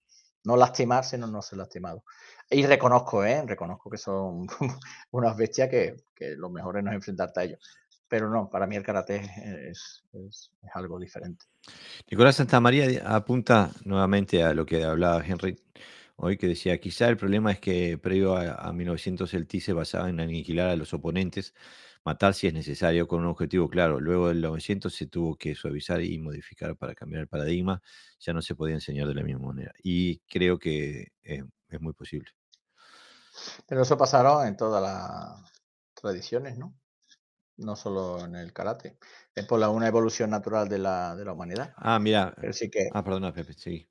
No 0.45 0.57
lastimar, 0.57 1.05
sino 1.05 1.27
no 1.27 1.41
ser 1.41 1.59
lastimado. 1.59 2.05
Y 2.51 2.67
reconozco, 2.67 3.25
¿eh? 3.25 3.43
Reconozco 3.47 3.89
que 3.91 3.99
son 3.99 4.47
unas 5.11 5.37
bestias 5.37 5.71
que, 5.71 5.97
que 6.15 6.37
lo 6.37 6.51
mejor 6.51 6.79
es 6.79 6.85
no 6.85 6.93
enfrentarte 6.93 7.41
a 7.41 7.45
ellos. 7.45 7.61
Pero 8.07 8.29
no, 8.29 8.51
para 8.51 8.67
mí 8.67 8.77
el 8.77 8.83
karate 8.83 9.17
es, 9.71 10.05
es, 10.13 10.53
es 10.63 10.71
algo 10.75 10.99
diferente. 10.99 11.47
Nicolás 12.11 12.37
Santamaría 12.37 13.03
apunta 13.07 13.71
nuevamente 13.85 14.43
a 14.43 14.53
lo 14.53 14.67
que 14.67 14.85
hablaba 14.85 15.25
Henry 15.25 15.59
hoy 16.16 16.36
que 16.36 16.49
decía, 16.49 16.78
quizá 16.78 17.09
el 17.09 17.16
problema 17.16 17.53
es 17.53 17.61
que 17.61 17.99
previo 17.99 18.36
a, 18.36 18.55
a 18.55 18.73
1900 18.73 19.32
el 19.35 19.47
TI 19.47 19.61
se 19.61 19.73
basaba 19.73 20.09
en 20.09 20.20
aniquilar 20.20 20.70
a 20.70 20.77
los 20.77 20.95
oponentes, 20.95 21.55
matar 22.05 22.35
si 22.35 22.47
es 22.47 22.55
necesario 22.55 23.09
con 23.09 23.20
un 23.20 23.27
objetivo 23.27 23.69
claro. 23.69 24.01
Luego 24.01 24.28
del 24.28 24.41
900 24.41 24.95
se 24.95 25.07
tuvo 25.07 25.36
que 25.36 25.55
suavizar 25.55 26.03
y 26.03 26.19
modificar 26.19 26.77
para 26.77 26.95
cambiar 26.95 27.23
el 27.23 27.28
paradigma, 27.28 27.82
ya 28.20 28.32
no 28.32 28.43
se 28.43 28.55
podía 28.55 28.74
enseñar 28.74 29.09
de 29.09 29.15
la 29.15 29.23
misma 29.23 29.49
manera. 29.49 29.73
Y 29.82 30.19
creo 30.20 30.59
que 30.59 31.12
eh, 31.23 31.45
es 31.69 31.81
muy 31.81 31.95
posible. 31.95 32.31
Pero 33.66 33.82
eso 33.82 33.99
pasaron 33.99 34.47
en 34.47 34.57
todas 34.57 34.82
las 34.82 35.53
tradiciones, 35.95 36.57
¿no? 36.59 36.78
No 37.57 37.77
solo 37.77 38.24
en 38.24 38.35
el 38.36 38.53
karate. 38.53 38.99
Es 39.35 39.47
por 39.47 39.61
la, 39.61 39.70
una 39.70 39.89
evolución 39.89 40.31
natural 40.31 40.69
de 40.69 40.78
la, 40.78 41.15
de 41.16 41.24
la 41.24 41.32
humanidad. 41.32 41.73
Ah, 41.77 41.99
mira. 41.99 42.35
Pero 42.36 42.53
sí 42.53 42.70
que... 42.70 42.89
Ah, 42.93 43.03
perdona, 43.03 43.32
Pepe, 43.32 43.53
sí. 43.55 43.89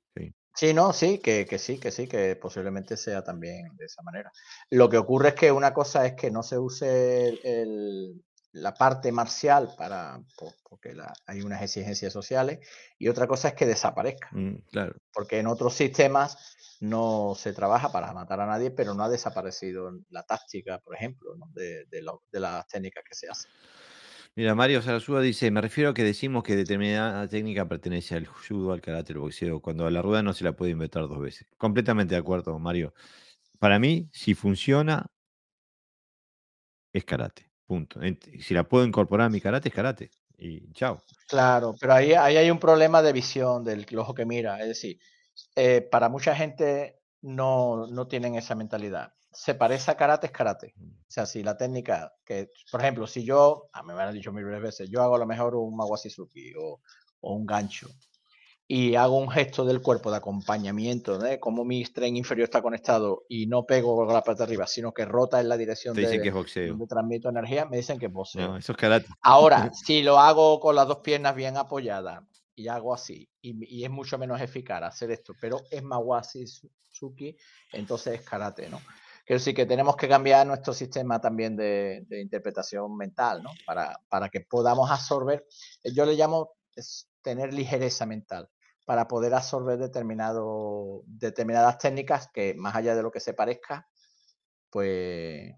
Sí. 0.54 0.74
No, 0.74 0.92
sí, 0.92 1.18
que, 1.18 1.46
que, 1.46 1.58
sí, 1.58 1.78
que 1.78 1.90
sí, 1.90 2.06
que 2.06 2.36
posiblemente 2.36 2.96
sea 2.96 3.22
también 3.22 3.76
de 3.76 3.86
esa 3.86 4.02
manera. 4.02 4.30
Lo 4.70 4.88
que 4.88 4.98
ocurre 4.98 5.28
es 5.30 5.34
que 5.34 5.52
una 5.52 5.72
cosa 5.72 6.06
es 6.06 6.14
que 6.14 6.30
no 6.30 6.42
se 6.42 6.58
use 6.58 7.28
el, 7.28 7.40
el, 7.44 8.24
la 8.52 8.74
parte 8.74 9.10
marcial 9.12 9.74
para 9.76 10.20
porque 10.68 10.94
la, 10.94 11.12
hay 11.26 11.42
unas 11.42 11.62
exigencias 11.62 12.12
sociales 12.12 12.60
y 12.98 13.08
otra 13.08 13.26
cosa 13.26 13.48
es 13.48 13.54
que 13.54 13.66
desaparezca. 13.66 14.28
Mm, 14.32 14.56
claro. 14.70 14.94
Porque 15.12 15.38
en 15.38 15.46
otros 15.46 15.74
sistemas 15.74 16.56
no 16.80 17.34
se 17.36 17.52
trabaja 17.52 17.90
para 17.90 18.12
matar 18.12 18.40
a 18.40 18.46
nadie, 18.46 18.70
pero 18.70 18.94
no 18.94 19.04
ha 19.04 19.08
desaparecido 19.08 19.90
la 20.10 20.22
táctica, 20.22 20.78
por 20.80 20.94
ejemplo, 20.94 21.34
de, 21.52 21.86
de 21.86 22.40
las 22.40 22.66
técnicas 22.68 23.04
que 23.08 23.14
se 23.14 23.28
hacen. 23.28 23.50
Mira, 24.36 24.56
Mario 24.56 24.82
Sarasúa 24.82 25.20
dice, 25.20 25.48
me 25.52 25.60
refiero 25.60 25.90
a 25.90 25.94
que 25.94 26.02
decimos 26.02 26.42
que 26.42 26.56
determinada 26.56 27.28
técnica 27.28 27.68
pertenece 27.68 28.16
al 28.16 28.26
judo, 28.26 28.72
al 28.72 28.80
karate, 28.80 29.12
al 29.12 29.20
boxeo, 29.20 29.60
cuando 29.60 29.86
a 29.86 29.92
la 29.92 30.02
rueda 30.02 30.24
no 30.24 30.32
se 30.32 30.42
la 30.42 30.52
puede 30.52 30.72
inventar 30.72 31.06
dos 31.06 31.20
veces. 31.20 31.46
Completamente 31.56 32.16
de 32.16 32.20
acuerdo, 32.20 32.58
Mario. 32.58 32.94
Para 33.60 33.78
mí, 33.78 34.08
si 34.12 34.34
funciona, 34.34 35.06
es 36.92 37.04
karate. 37.04 37.48
Punto. 37.64 38.00
Si 38.40 38.54
la 38.54 38.64
puedo 38.64 38.84
incorporar 38.84 39.28
a 39.28 39.30
mi 39.30 39.40
karate, 39.40 39.68
es 39.68 39.74
karate. 39.74 40.10
Y 40.36 40.72
chao. 40.72 41.00
Claro, 41.28 41.76
pero 41.80 41.94
ahí, 41.94 42.14
ahí 42.14 42.36
hay 42.36 42.50
un 42.50 42.58
problema 42.58 43.02
de 43.02 43.12
visión 43.12 43.62
del 43.62 43.86
ojo 43.96 44.14
que 44.14 44.26
mira. 44.26 44.60
Es 44.60 44.66
decir, 44.66 44.98
eh, 45.54 45.80
para 45.80 46.08
mucha 46.08 46.34
gente 46.34 46.98
no, 47.22 47.86
no 47.86 48.08
tienen 48.08 48.34
esa 48.34 48.56
mentalidad 48.56 49.14
se 49.34 49.54
parece 49.54 49.90
a 49.90 49.96
karate 49.96 50.26
es 50.26 50.32
karate. 50.32 50.74
Mm. 50.76 50.90
O 50.90 51.10
sea, 51.14 51.26
si 51.26 51.42
la 51.42 51.56
técnica, 51.56 52.12
que 52.24 52.50
por 52.70 52.80
ejemplo, 52.80 53.06
si 53.06 53.24
yo, 53.24 53.68
a 53.72 53.82
mí 53.82 53.92
me 53.92 54.02
han 54.02 54.14
dicho 54.14 54.32
mil 54.32 54.44
veces, 54.44 54.88
yo 54.88 55.02
hago 55.02 55.16
a 55.16 55.18
lo 55.18 55.26
mejor 55.26 55.54
un 55.56 55.76
Mawasizuki 55.76 56.54
o, 56.58 56.80
o 57.20 57.34
un 57.34 57.46
gancho 57.46 57.88
y 58.66 58.94
hago 58.94 59.18
un 59.18 59.30
gesto 59.30 59.64
del 59.64 59.82
cuerpo 59.82 60.10
de 60.10 60.16
acompañamiento, 60.16 61.18
de 61.18 61.38
como 61.38 61.64
mi 61.64 61.84
tren 61.84 62.16
inferior 62.16 62.44
está 62.44 62.62
conectado 62.62 63.24
y 63.28 63.46
no 63.46 63.66
pego 63.66 63.94
con 63.94 64.08
la 64.08 64.22
parte 64.22 64.38
de 64.38 64.44
arriba, 64.44 64.66
sino 64.66 64.92
que 64.92 65.04
rota 65.04 65.40
en 65.40 65.48
la 65.48 65.56
dirección 65.56 65.94
de, 65.94 66.20
que 66.20 66.30
donde 66.30 66.86
transmito 66.86 67.28
energía, 67.28 67.66
me 67.66 67.76
dicen 67.76 67.98
que 67.98 68.06
es 68.06 68.12
boxeo. 68.12 68.48
No, 68.48 68.56
eso 68.56 68.72
es 68.72 68.78
karate. 68.78 69.06
Ahora, 69.20 69.70
si 69.74 70.02
lo 70.02 70.18
hago 70.18 70.60
con 70.60 70.74
las 70.74 70.88
dos 70.88 70.98
piernas 70.98 71.34
bien 71.34 71.58
apoyadas 71.58 72.22
y 72.54 72.68
hago 72.68 72.94
así, 72.94 73.28
y, 73.42 73.80
y 73.80 73.84
es 73.84 73.90
mucho 73.90 74.16
menos 74.16 74.40
eficaz 74.40 74.82
hacer 74.82 75.10
esto, 75.10 75.34
pero 75.38 75.60
es 75.70 75.82
Mawasizuki, 75.82 77.36
entonces 77.72 78.20
es 78.20 78.26
karate, 78.26 78.70
¿no? 78.70 78.80
Quiero 79.24 79.38
decir 79.38 79.54
que 79.54 79.66
tenemos 79.66 79.96
que 79.96 80.08
cambiar 80.08 80.46
nuestro 80.46 80.74
sistema 80.74 81.20
también 81.20 81.56
de, 81.56 82.04
interpretación 82.10 82.94
mental, 82.96 83.42
¿no? 83.42 83.50
Para, 83.66 83.98
para, 84.08 84.28
que 84.28 84.42
podamos 84.42 84.90
absorber, 84.90 85.46
yo 85.82 86.04
le 86.04 86.14
llamo 86.14 86.52
tener 87.22 87.54
ligereza 87.54 88.04
mental, 88.04 88.50
para 88.84 89.08
poder 89.08 89.34
absorber 89.34 89.78
determinado, 89.78 91.02
determinadas 91.06 91.78
técnicas 91.78 92.28
que 92.32 92.54
más 92.54 92.74
allá 92.74 92.94
de 92.94 93.02
lo 93.02 93.10
que 93.10 93.20
se 93.20 93.32
parezca, 93.32 93.88
pues, 94.70 95.54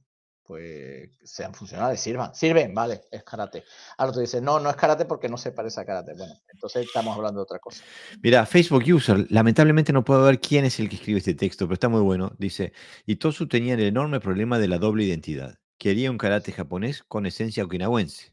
pues 0.47 1.11
sean 1.25 1.53
funcionales, 1.53 2.01
sirvan. 2.01 2.35
Sirven, 2.35 2.73
vale, 2.75 3.03
es 3.11 3.25
karate. 3.25 3.65
Ahora 3.99 4.13
tú 4.13 4.21
dices, 4.21 4.41
no, 4.41 4.61
no 4.61 4.71
es 4.71 4.77
karate 4.77 5.05
porque 5.05 5.29
no 5.29 5.37
se 5.37 5.51
parece 5.51 5.81
a 5.81 5.85
karate. 5.85 6.15
Bueno, 6.15 6.35
entonces 6.53 6.87
estamos 6.87 7.17
hablando 7.17 7.41
de 7.41 7.43
otra 7.43 7.59
cosa. 7.59 7.83
Mira, 8.23 8.47
Facebook 8.47 8.85
User, 8.87 9.27
lamentablemente 9.31 9.93
no 9.93 10.05
puedo 10.05 10.25
ver 10.25 10.41
quién 10.41 10.65
es 10.65 10.79
el 10.79 10.89
que 10.89 10.97
escribe 10.97 11.19
este 11.19 11.35
texto, 11.35 11.67
pero 11.67 11.75
está 11.75 11.89
muy 11.89 12.01
bueno. 12.01 12.33
Dice, 12.39 12.73
y 13.07 13.17
Tosu 13.17 13.49
tenía 13.49 13.75
el 13.75 13.81
enorme 13.81 14.21
problema 14.21 14.59
de 14.59 14.69
la 14.69 14.79
doble 14.79 15.05
identidad. 15.05 15.59
Quería 15.79 16.11
un 16.11 16.19
karate 16.19 16.53
japonés 16.53 17.03
con 17.03 17.27
esencia 17.27 17.65
okinawense. 17.65 18.33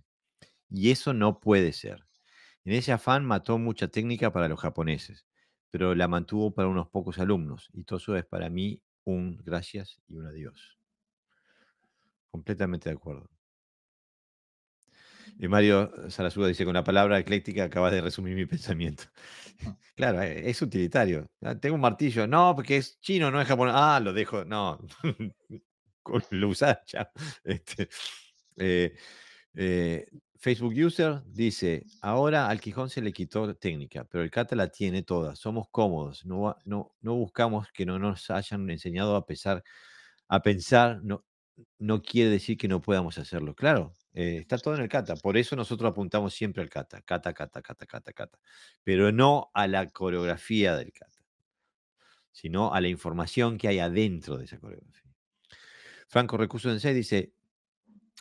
Y 0.70 0.92
eso 0.92 1.14
no 1.14 1.40
puede 1.40 1.74
ser. 1.74 2.06
En 2.64 2.74
ese 2.74 2.92
afán 2.92 3.26
mató 3.26 3.58
mucha 3.58 3.88
técnica 3.88 4.32
para 4.32 4.48
los 4.48 4.60
japoneses, 4.60 5.26
pero 5.72 5.96
la 5.96 6.08
mantuvo 6.08 6.54
para 6.54 6.70
unos 6.70 6.88
pocos 6.88 7.20
alumnos. 7.20 7.70
Y 7.74 7.84
Tosu 7.84 8.16
es 8.16 8.26
para 8.26 8.50
mí 8.50 8.82
un 9.04 9.38
gracias 9.44 10.00
y 10.08 10.16
un 10.16 10.28
adiós. 10.28 10.78
Completamente 12.34 12.90
de 12.90 12.96
acuerdo. 12.96 13.30
Y 15.40 15.48
Mario 15.48 15.92
Sarasuda 16.10 16.48
dice, 16.48 16.66
con 16.66 16.74
la 16.74 16.84
palabra 16.84 17.20
ecléctica 17.20 17.66
acabas 17.66 17.92
de 17.92 18.02
resumir 18.02 18.36
mi 18.36 18.46
pensamiento. 18.48 19.04
Claro, 19.96 20.22
eh, 20.22 20.50
es 20.50 20.62
utilitario. 20.62 21.28
Ah, 21.42 21.56
tengo 21.56 21.76
un 21.76 21.82
martillo. 21.82 22.28
No, 22.28 22.56
porque 22.56 22.78
es 22.78 23.00
chino, 23.00 23.32
no 23.32 23.42
es 23.42 23.48
japonés. 23.48 23.76
Ah, 23.78 24.00
lo 24.00 24.14
dejo. 24.14 24.46
No, 24.46 24.80
lo 26.32 26.50
usás 26.50 26.80
ya. 26.88 27.12
Este, 27.44 27.90
eh, 28.58 28.96
eh, 29.56 30.08
Facebook 30.40 30.74
User 30.76 31.22
dice, 31.26 31.86
ahora 32.02 32.50
al 32.50 32.60
Quijón 32.60 32.90
se 32.90 33.02
le 33.02 33.14
quitó 33.14 33.56
técnica, 33.56 34.06
pero 34.06 34.24
el 34.24 34.32
Kata 34.32 34.56
la 34.56 34.70
tiene 34.70 35.04
toda. 35.04 35.36
Somos 35.36 35.68
cómodos. 35.72 36.26
No, 36.26 36.56
no, 36.66 36.96
no 37.02 37.16
buscamos 37.16 37.70
que 37.72 37.86
no 37.86 38.00
nos 38.00 38.30
hayan 38.30 38.70
enseñado 38.70 39.16
a, 39.16 39.26
pesar, 39.26 39.64
a 40.28 40.42
pensar. 40.42 41.02
No, 41.04 41.26
no 41.80 42.02
quiere 42.02 42.30
decir 42.30 42.58
que 42.58 42.68
no 42.68 42.82
podamos 42.82 43.18
hacerlo. 43.18 43.56
Claro, 43.56 43.94
eh, 44.14 44.38
está 44.40 44.58
todo 44.58 44.76
en 44.76 44.82
el 44.82 44.90
kata. 44.90 45.16
Por 45.16 45.38
eso 45.38 45.56
nosotros 45.56 45.92
apuntamos 45.92 46.34
siempre 46.34 46.64
al 46.64 46.70
kata. 46.70 47.02
Kata, 47.02 47.34
kata, 47.34 47.62
kata, 47.62 47.86
kata, 47.86 48.14
kata. 48.14 48.40
Pero 48.84 49.12
no 49.12 49.52
a 49.54 49.68
la 49.68 49.88
coreografía 49.90 50.76
del 50.76 50.92
kata, 50.94 51.24
sino 52.32 52.74
a 52.74 52.82
la 52.82 52.88
información 52.88 53.58
que 53.58 53.68
hay 53.68 53.80
adentro 53.80 54.38
de 54.38 54.46
esa 54.46 54.60
coreografía. 54.60 55.12
Franco 56.08 56.38
Recurso 56.38 56.70
Sensei 56.70 56.94
dice, 56.94 57.34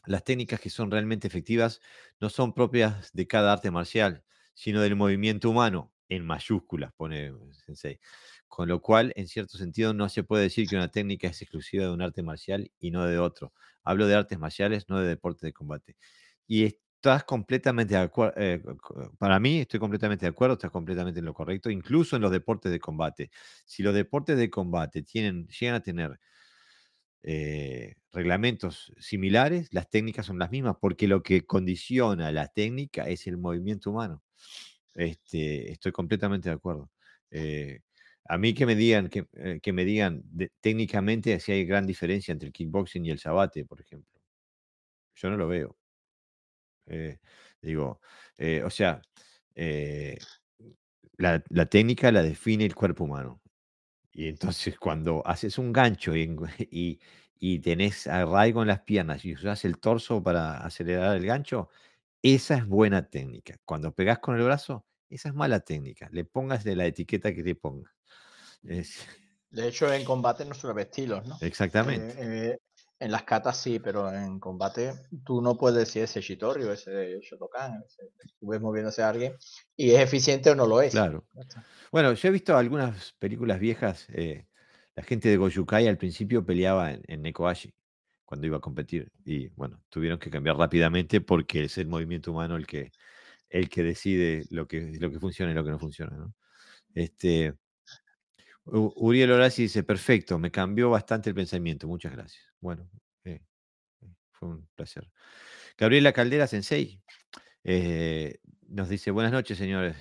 las 0.06 0.24
técnicas 0.24 0.60
que 0.60 0.70
son 0.70 0.90
realmente 0.90 1.28
efectivas 1.28 1.80
no 2.20 2.28
son 2.28 2.54
propias 2.54 3.12
de 3.12 3.26
cada 3.26 3.52
arte 3.52 3.70
marcial, 3.70 4.24
sino 4.54 4.80
del 4.80 4.96
movimiento 4.96 5.50
humano, 5.50 5.92
en 6.08 6.24
mayúsculas, 6.24 6.92
pone 6.92 7.32
Sensei. 7.64 8.00
Con 8.54 8.68
lo 8.68 8.82
cual, 8.82 9.14
en 9.16 9.28
cierto 9.28 9.56
sentido, 9.56 9.94
no 9.94 10.10
se 10.10 10.24
puede 10.24 10.42
decir 10.42 10.68
que 10.68 10.76
una 10.76 10.88
técnica 10.90 11.26
es 11.26 11.40
exclusiva 11.40 11.84
de 11.84 11.90
un 11.90 12.02
arte 12.02 12.22
marcial 12.22 12.70
y 12.78 12.90
no 12.90 13.06
de 13.06 13.18
otro. 13.18 13.54
Hablo 13.82 14.06
de 14.06 14.14
artes 14.14 14.38
marciales, 14.38 14.90
no 14.90 15.00
de 15.00 15.08
deporte 15.08 15.46
de 15.46 15.54
combate. 15.54 15.96
Y 16.46 16.64
estás 16.64 17.24
completamente 17.24 17.94
de 17.94 18.00
acuerdo, 18.02 18.34
eh, 18.36 18.62
para 19.18 19.40
mí 19.40 19.60
estoy 19.60 19.80
completamente 19.80 20.26
de 20.26 20.30
acuerdo, 20.30 20.52
estás 20.54 20.70
completamente 20.70 21.20
en 21.20 21.24
lo 21.24 21.32
correcto, 21.32 21.70
incluso 21.70 22.14
en 22.16 22.20
los 22.22 22.30
deportes 22.30 22.70
de 22.70 22.78
combate. 22.78 23.30
Si 23.64 23.82
los 23.82 23.94
deportes 23.94 24.36
de 24.36 24.50
combate 24.50 25.02
tienen, 25.02 25.46
llegan 25.48 25.76
a 25.76 25.80
tener 25.82 26.20
eh, 27.22 27.94
reglamentos 28.12 28.92
similares, 28.98 29.68
las 29.72 29.88
técnicas 29.90 30.26
son 30.26 30.38
las 30.38 30.50
mismas, 30.50 30.76
porque 30.80 31.06
lo 31.08 31.22
que 31.22 31.46
condiciona 31.46 32.32
la 32.32 32.48
técnica 32.48 33.04
es 33.08 33.26
el 33.26 33.38
movimiento 33.38 33.90
humano. 33.90 34.22
Este, 34.94 35.72
estoy 35.72 35.92
completamente 35.92 36.48
de 36.50 36.54
acuerdo. 36.56 36.90
Eh, 37.30 37.80
a 38.26 38.38
mí 38.38 38.54
que 38.54 38.66
me 38.66 38.74
digan, 38.76 39.08
que, 39.08 39.26
eh, 39.34 39.60
que 39.62 39.72
me 39.72 39.84
digan 39.84 40.22
técnicamente 40.60 41.38
si 41.40 41.52
hay 41.52 41.64
gran 41.66 41.86
diferencia 41.86 42.32
entre 42.32 42.48
el 42.48 42.52
kickboxing 42.52 43.04
y 43.06 43.10
el 43.10 43.18
sabate, 43.18 43.64
por 43.64 43.80
ejemplo. 43.80 44.20
Yo 45.14 45.30
no 45.30 45.36
lo 45.36 45.48
veo. 45.48 45.76
Eh, 46.86 47.18
digo, 47.60 48.00
eh, 48.38 48.62
o 48.64 48.70
sea, 48.70 49.00
la, 51.18 51.42
la, 51.50 51.66
técnica 51.66 52.10
la 52.12 52.22
define 52.22 52.64
el 52.64 52.74
cuerpo 52.74 53.04
humano. 53.04 53.40
Y 54.12 54.28
entonces 54.28 54.78
cuando 54.80 55.22
haces 55.26 55.58
un 55.58 55.72
gancho 55.72 56.16
y, 56.16 56.36
y, 56.72 57.00
y 57.38 57.60
tenés 57.60 58.06
arraigo 58.06 58.62
en 58.62 58.68
las 58.68 58.82
piernas 58.82 59.24
y 59.24 59.34
usas 59.34 59.64
el 59.64 59.78
torso 59.80 60.22
para 60.22 60.58
acelerar 60.58 61.16
el 61.16 61.26
gancho, 61.26 61.70
esa 62.22 62.56
es 62.58 62.66
buena 62.66 63.08
técnica. 63.10 63.56
Cuando 63.66 63.94
pegas 63.94 64.20
con 64.20 64.36
el 64.38 64.44
brazo, 64.44 64.86
esa 65.14 65.28
es 65.28 65.34
mala 65.34 65.60
técnica. 65.60 66.08
Le 66.12 66.24
pongas 66.24 66.64
de 66.64 66.76
la 66.76 66.86
etiqueta 66.86 67.34
que 67.34 67.42
te 67.42 67.54
pongas. 67.54 67.92
De 69.50 69.68
hecho, 69.68 69.92
en 69.92 70.04
combate 70.04 70.46
no 70.46 70.54
suele 70.54 70.80
estilos, 70.80 71.26
¿no? 71.26 71.36
Exactamente. 71.42 72.14
Eh, 72.18 72.52
eh, 72.52 72.58
en 72.98 73.12
las 73.12 73.24
catas 73.24 73.58
sí, 73.58 73.78
pero 73.80 74.10
en 74.10 74.40
combate 74.40 74.94
tú 75.24 75.42
no 75.42 75.58
puedes 75.58 75.76
decir 75.76 76.04
ese 76.04 76.22
Shitorio, 76.22 76.72
ese 76.72 77.20
Shotokan, 77.20 77.82
ese, 77.86 78.12
tú 78.38 78.46
ves 78.46 78.62
moviéndose 78.62 79.02
a 79.02 79.10
alguien 79.10 79.34
y 79.76 79.90
es 79.90 80.00
eficiente 80.00 80.50
o 80.50 80.54
no 80.54 80.66
lo 80.66 80.80
es. 80.80 80.92
Claro. 80.92 81.26
Bueno, 81.90 82.14
yo 82.14 82.28
he 82.28 82.30
visto 82.30 82.56
algunas 82.56 83.12
películas 83.18 83.58
viejas. 83.58 84.06
Eh, 84.14 84.46
la 84.94 85.02
gente 85.02 85.28
de 85.28 85.36
Gojukai 85.36 85.86
al 85.86 85.98
principio 85.98 86.46
peleaba 86.46 86.92
en, 86.92 87.02
en 87.06 87.20
Nekoashi 87.20 87.74
cuando 88.24 88.46
iba 88.46 88.56
a 88.56 88.60
competir 88.60 89.12
y 89.26 89.48
bueno, 89.48 89.82
tuvieron 89.90 90.18
que 90.18 90.30
cambiar 90.30 90.56
rápidamente 90.56 91.20
porque 91.20 91.64
es 91.64 91.76
el 91.76 91.88
movimiento 91.88 92.30
humano 92.30 92.56
el 92.56 92.66
que, 92.66 92.92
el 93.52 93.68
que 93.68 93.82
decide 93.82 94.46
lo 94.50 94.66
que, 94.66 94.80
lo 94.98 95.10
que 95.10 95.20
funciona 95.20 95.52
y 95.52 95.54
lo 95.54 95.62
que 95.62 95.70
no 95.70 95.78
funciona. 95.78 96.32
Este, 96.94 97.54
Uriel 98.64 99.30
Horaci 99.30 99.62
dice, 99.62 99.82
perfecto, 99.82 100.38
me 100.38 100.50
cambió 100.50 100.88
bastante 100.88 101.28
el 101.28 101.34
pensamiento, 101.34 101.86
muchas 101.86 102.12
gracias. 102.12 102.42
Bueno, 102.60 102.88
eh, 103.24 103.42
eh, 104.00 104.14
fue 104.32 104.48
un 104.48 104.68
placer. 104.74 105.10
Gabriela 105.76 106.12
Caldera 106.12 106.46
Sensei 106.46 107.02
eh, 107.62 108.38
nos 108.68 108.88
dice, 108.88 109.10
buenas 109.10 109.32
noches, 109.32 109.58
señores. 109.58 109.96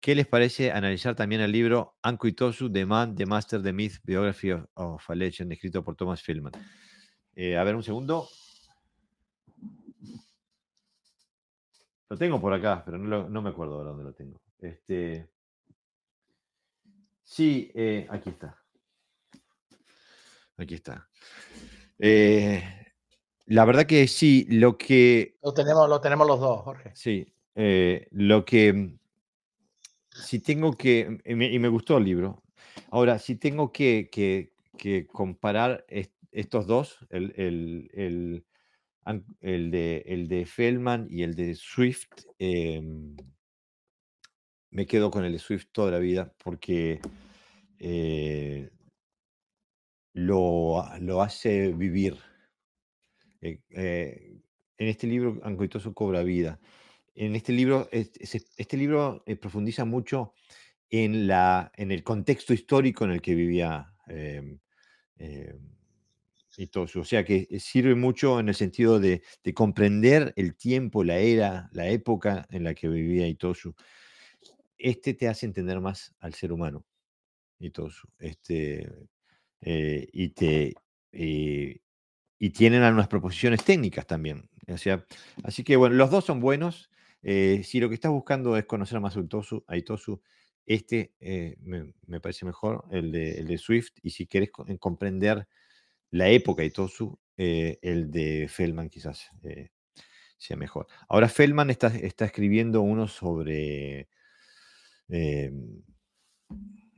¿Qué 0.00 0.16
les 0.16 0.26
parece 0.26 0.72
analizar 0.72 1.14
también 1.14 1.40
el 1.42 1.52
libro 1.52 1.96
Anko 2.02 2.26
Itosu, 2.26 2.72
The 2.72 2.84
Man, 2.84 3.14
The 3.14 3.26
Master, 3.26 3.62
The 3.62 3.72
Myth, 3.72 3.98
Biography 4.02 4.50
of, 4.50 5.08
a 5.08 5.14
Legend, 5.14 5.52
escrito 5.52 5.84
por 5.84 5.94
Thomas 5.94 6.20
Philman? 6.20 6.52
a 6.54 7.64
ver, 7.64 7.76
un 7.76 7.84
segundo. 7.84 8.28
Lo 12.12 12.18
tengo 12.18 12.38
por 12.38 12.52
acá, 12.52 12.82
pero 12.84 12.98
no, 12.98 13.26
no 13.26 13.40
me 13.40 13.48
acuerdo 13.48 13.78
de 13.78 13.84
dónde 13.86 14.04
lo 14.04 14.12
tengo. 14.12 14.38
Este, 14.60 15.30
Sí, 17.24 17.70
eh, 17.74 18.06
aquí 18.10 18.28
está. 18.28 18.62
Aquí 20.58 20.74
está. 20.74 21.08
Eh, 21.98 22.62
la 23.46 23.64
verdad 23.64 23.86
que 23.86 24.06
sí, 24.08 24.46
lo 24.50 24.76
que... 24.76 25.38
Lo 25.42 25.54
tenemos, 25.54 25.88
lo 25.88 26.02
tenemos 26.02 26.26
los 26.26 26.38
dos, 26.38 26.60
Jorge. 26.60 26.90
Sí, 26.94 27.26
eh, 27.54 28.08
lo 28.10 28.44
que... 28.44 28.98
Si 30.10 30.40
tengo 30.40 30.74
que... 30.74 31.18
Y 31.24 31.34
me, 31.34 31.68
gustó 31.68 31.96
el 31.96 32.04
libro. 32.04 32.42
Ahora, 32.90 33.18
si 33.18 33.36
tengo 33.36 33.72
que, 33.72 34.52
comparar 35.10 35.86
estos 36.30 36.66
dos, 36.66 36.98
el, 37.08 37.32
el, 37.94 38.44
de, 39.04 40.04
el 40.06 40.28
de 40.28 40.46
Feldman 40.46 41.06
y 41.10 41.22
el 41.22 41.34
de 41.34 41.54
Swift, 41.54 42.24
em, 42.38 43.16
me 44.70 44.86
quedo 44.86 45.10
con 45.10 45.24
el 45.24 45.32
de 45.32 45.38
Swift 45.38 45.66
toda 45.72 45.90
la 45.90 45.98
vida 45.98 46.32
porque 46.42 47.00
eh, 47.78 48.70
lo, 50.14 50.82
hace 51.22 51.72
vivir. 51.72 52.16
Eh, 53.40 53.60
eh, 53.70 54.40
en 54.78 54.88
este 54.88 55.06
libro, 55.06 55.40
Ancoitoso 55.42 55.92
cobra 55.94 56.22
vida. 56.22 56.60
En 57.14 57.36
este 57.36 57.52
libro, 57.52 57.88
este, 57.92 58.76
libro 58.76 59.22
profundiza 59.40 59.84
mucho 59.84 60.32
en, 60.88 61.26
la, 61.26 61.70
en 61.76 61.92
el 61.92 62.02
contexto 62.02 62.54
histórico 62.54 63.04
en 63.04 63.10
el 63.10 63.20
que 63.20 63.34
vivía 63.34 63.94
em, 66.56 66.62
em, 66.62 66.64
Itosu. 66.64 67.00
O 67.00 67.04
sea 67.04 67.24
que 67.24 67.48
sirve 67.60 67.94
mucho 67.94 68.40
en 68.40 68.48
el 68.48 68.54
sentido 68.54 69.00
de, 69.00 69.22
de, 69.44 69.54
comprender 69.54 70.32
el 70.36 70.56
tiempo, 70.56 71.04
la 71.04 71.18
era, 71.18 71.68
la 71.72 71.88
época 71.88 72.46
en 72.50 72.64
la 72.64 72.74
que 72.74 72.88
vivía 72.88 73.28
Itosu 73.28 73.74
este 74.82 75.14
te 75.14 75.28
hace 75.28 75.46
entender 75.46 75.80
más 75.80 76.14
al 76.18 76.34
ser 76.34 76.52
humano 76.52 76.84
y 77.58 77.70
todo 77.70 77.86
eso. 77.86 78.08
Este, 78.18 78.90
eh, 79.60 80.08
y, 80.12 80.30
te, 80.30 80.74
eh, 81.12 81.80
y 82.38 82.50
tienen 82.50 82.82
algunas 82.82 83.08
proposiciones 83.08 83.64
técnicas 83.64 84.06
también. 84.06 84.50
O 84.68 84.76
sea, 84.76 85.06
así 85.44 85.62
que 85.62 85.76
bueno, 85.76 85.94
los 85.94 86.10
dos 86.10 86.24
son 86.24 86.40
buenos. 86.40 86.90
Eh, 87.22 87.62
si 87.64 87.78
lo 87.78 87.88
que 87.88 87.94
estás 87.94 88.10
buscando 88.10 88.56
es 88.56 88.64
conocer 88.64 88.98
más 89.00 89.16
a 89.16 89.20
Itosu, 89.20 89.64
a 89.68 89.76
Itosu 89.76 90.20
este 90.66 91.12
me, 91.60 92.20
parece 92.20 92.44
mejor, 92.44 92.84
el 92.90 93.12
de, 93.12 93.38
el 93.38 93.46
de, 93.46 93.58
Swift. 93.58 93.92
Y 94.02 94.10
si 94.10 94.26
quieres 94.26 94.50
comprender 94.80 95.46
la 96.12 96.30
época 96.30 96.62
de 96.62 96.68
Itosu, 96.68 97.18
el 97.36 98.10
de 98.10 98.46
Feldman 98.48 98.88
quizás 98.88 99.28
sea 100.38 100.56
mejor. 100.56 100.86
Ahora 101.08 101.28
Feldman 101.28 101.70
está, 101.70 101.88
está 101.88 102.24
escribiendo 102.24 102.80
uno 102.82 103.08
sobre 103.08 104.08
Em, 105.12 105.82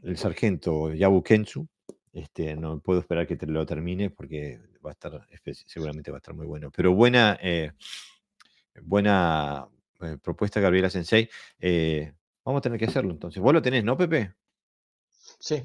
el 0.02 0.16
sargento 0.16 0.92
Yabu 0.92 1.22
Kensu. 1.22 1.66
Este, 2.12 2.54
no 2.54 2.78
puedo 2.78 3.00
esperar 3.00 3.26
que 3.26 3.36
te 3.36 3.46
lo 3.46 3.66
termine 3.66 4.08
porque 4.10 4.60
va 4.84 4.90
a 4.90 4.92
estar, 4.92 5.26
seguramente 5.66 6.12
va 6.12 6.18
a 6.18 6.20
estar 6.20 6.34
muy 6.34 6.46
bueno. 6.46 6.70
Pero 6.70 6.94
buena, 6.94 7.36
eh, 7.42 7.72
buena 8.82 9.66
eh, 10.00 10.16
propuesta, 10.22 10.60
Gabriela 10.60 10.90
Sensei. 10.90 11.28
Eh, 11.58 12.12
vamos 12.44 12.60
a 12.60 12.62
tener 12.62 12.78
que 12.78 12.84
hacerlo 12.84 13.10
entonces. 13.10 13.42
Vos 13.42 13.52
lo 13.52 13.62
tenés, 13.62 13.82
¿no, 13.82 13.96
Pepe? 13.96 14.32
Sí, 15.44 15.62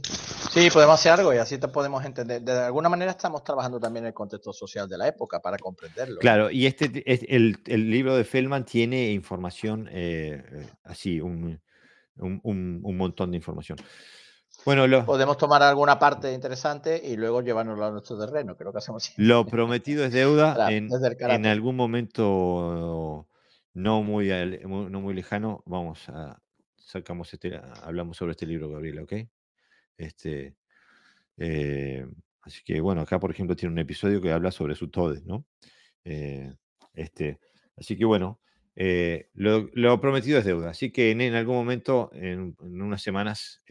sí, 0.52 0.70
podemos 0.74 0.96
hacer 0.96 1.14
algo 1.14 1.34
y 1.34 1.38
así 1.38 1.58
te 1.58 1.70
podemos 1.70 2.04
entender. 2.04 2.42
De 2.42 2.52
alguna 2.52 2.90
manera 2.90 3.12
estamos 3.12 3.46
trabajando 3.46 3.80
también 3.80 4.04
en 4.04 4.08
el 4.08 4.14
contexto 4.14 4.52
social 4.52 4.90
de 4.90 4.98
la 4.98 5.08
época 5.08 5.40
para 5.40 5.58
comprenderlo. 5.58 6.20
Claro, 6.20 6.52
y 6.52 6.66
este, 6.66 7.02
el, 7.06 7.58
el 7.66 7.90
libro 7.90 8.14
de 8.18 8.26
Feldman 8.26 8.66
tiene 8.66 9.14
información 9.14 9.90
así, 10.84 11.22
un, 11.22 11.62
un, 12.18 12.98
montón 12.98 13.32
de 13.32 13.38
información. 13.38 13.78
Bueno, 14.66 15.06
podemos 15.06 15.38
tomar 15.38 15.64
alguna 15.64 15.98
parte 15.98 16.34
interesante 16.34 17.02
y 17.02 17.16
luego 17.16 17.42
llevárnoslo 17.42 17.86
a 17.86 17.92
nuestro 17.92 18.20
terreno, 18.20 18.58
creo 18.58 18.74
que 18.74 18.80
hacemos. 18.80 19.14
Lo 19.16 19.46
prometido 19.46 20.04
es 20.04 20.12
deuda. 20.12 20.58
en, 20.70 21.46
algún 21.46 21.78
momento 21.78 23.26
no 23.74 24.04
muy, 24.04 24.28
no 24.68 25.00
muy 25.00 25.14
lejano, 25.14 25.64
vamos 25.66 26.10
a 26.10 26.38
sacamos 26.76 27.34
este, 27.34 27.62
hablamos 27.84 28.18
sobre 28.18 28.32
este 28.32 28.46
libro, 28.46 28.70
Gabriela, 28.70 29.04
¿ok? 29.04 29.14
Este, 30.00 30.56
eh, 31.38 32.08
así 32.42 32.62
que 32.64 32.80
bueno, 32.80 33.02
acá 33.02 33.20
por 33.20 33.32
ejemplo 33.32 33.56
tiene 33.56 33.74
un 33.74 33.80
episodio 33.80 34.22
que 34.22 34.32
habla 34.32 34.50
sobre 34.50 34.74
su 34.74 34.90
todes, 34.90 35.26
¿no? 35.26 35.46
Eh, 36.06 36.56
este, 36.94 37.40
así 37.76 37.98
que 37.98 38.06
bueno, 38.06 38.40
eh, 38.78 39.30
lo, 39.34 40.00
prometido 40.00 40.40
es 40.40 40.46
deuda, 40.46 40.70
así 40.70 40.90
que 40.90 41.12
en, 41.12 41.36
algún 41.36 41.58
momento, 41.58 42.10
en, 42.14 42.56
unas 42.62 43.02
semanas, 43.02 43.62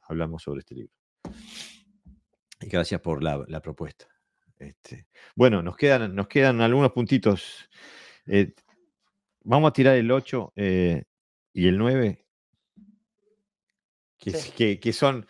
hablamos 0.00 0.42
sobre 0.42 0.60
este 0.60 0.74
libro. 0.74 0.94
Y 2.62 2.66
gracias 2.68 3.02
por 3.02 3.22
la, 3.22 3.60
propuesta. 3.60 4.08
Este, 4.58 5.06
bueno, 5.36 5.62
nos 5.62 5.76
quedan, 5.76 6.14
nos 6.14 6.28
quedan 6.28 6.62
algunos 6.62 6.92
puntitos. 6.92 7.68
Vamos 9.42 9.68
a 9.68 9.72
tirar 9.74 9.96
el 9.96 10.10
8 10.10 10.54
y 10.56 11.68
el 11.68 11.76
9, 11.76 12.24
que, 14.56 14.80
que, 14.80 14.92
son 14.94 15.26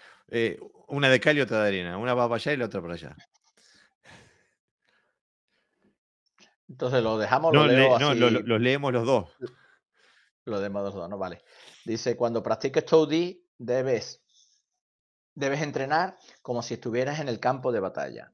una 0.89 1.09
de 1.09 1.20
cal 1.20 1.36
y 1.36 1.40
otra 1.40 1.62
de 1.62 1.69
arena. 1.69 1.98
Una 1.98 2.15
va 2.15 2.28
para 2.28 2.36
allá 2.36 2.52
y 2.52 2.56
la 2.56 2.66
otra 2.66 2.81
para 2.81 2.94
allá. 2.94 3.16
Entonces 6.69 7.02
lo 7.02 7.19
dejamos. 7.19 7.52
No, 7.52 7.66
lo 7.66 8.31
los 8.31 8.61
leemos 8.61 8.93
los 8.93 9.06
dos. 9.06 9.31
Lo 10.44 10.61
leemos 10.61 10.82
los 10.82 10.94
dos, 10.94 11.09
no 11.09 11.19
vale. 11.19 11.43
Dice, 11.85 12.16
cuando 12.16 12.43
practiques 12.43 12.85
Toadie, 12.85 13.43
debes, 13.59 14.23
debes 15.35 15.62
entrenar 15.62 16.19
como 16.43 16.62
si 16.62 16.74
estuvieras 16.74 17.20
en 17.20 17.28
el 17.28 17.40
campo 17.40 17.73
de 17.73 17.81
batalla. 17.81 18.32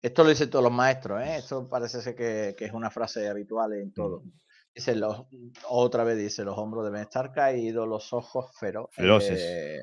Esto 0.00 0.22
lo 0.22 0.30
dicen 0.30 0.50
todos 0.50 0.62
los 0.62 0.72
maestros, 0.72 1.20
¿eh? 1.22 1.36
Esto 1.36 1.68
parece 1.68 2.00
ser 2.00 2.14
que, 2.14 2.54
es 2.58 2.72
una 2.72 2.90
frase 2.90 3.28
habitual 3.28 3.72
en 3.74 3.92
todo. 3.92 4.20
Mm. 4.20 4.32
Dice, 4.74 4.94
los, 4.94 5.26
otra 5.68 6.04
vez 6.04 6.18
dice, 6.18 6.44
los 6.44 6.56
hombros 6.56 6.84
deben 6.84 7.02
estar 7.02 7.32
caídos, 7.32 7.88
los 7.88 8.12
ojos 8.12 8.50
feroces. 8.58 9.40
Eh, 9.40 9.82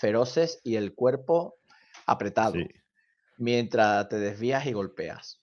feroces 0.00 0.60
y 0.64 0.76
el 0.76 0.94
cuerpo 0.94 1.58
apretado, 2.06 2.54
mientras 3.38 4.08
te 4.08 4.18
desvías 4.18 4.66
y 4.66 4.72
golpeas. 4.72 5.40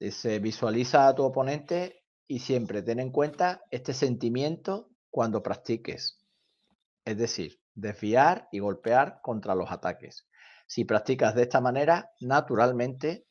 Se 0.00 0.40
visualiza 0.40 1.06
a 1.06 1.14
tu 1.14 1.22
oponente 1.22 2.02
y 2.26 2.40
siempre 2.40 2.82
ten 2.82 2.98
en 2.98 3.10
cuenta 3.10 3.62
este 3.70 3.94
sentimiento 3.94 4.90
cuando 5.10 5.42
practiques. 5.42 6.18
Es 7.04 7.16
decir, 7.16 7.60
desviar 7.74 8.48
y 8.50 8.58
golpear 8.58 9.20
contra 9.22 9.54
los 9.54 9.70
ataques. 9.70 10.26
Si 10.66 10.84
practicas 10.84 11.34
de 11.34 11.42
esta 11.42 11.60
manera, 11.60 12.10
naturalmente 12.20 13.26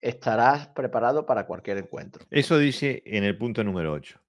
estarás 0.00 0.68
preparado 0.68 1.26
para 1.26 1.46
cualquier 1.46 1.78
encuentro. 1.78 2.26
Eso 2.30 2.58
dice 2.58 3.02
en 3.04 3.24
el 3.24 3.36
punto 3.36 3.64
número 3.64 3.92
8. 3.92 4.23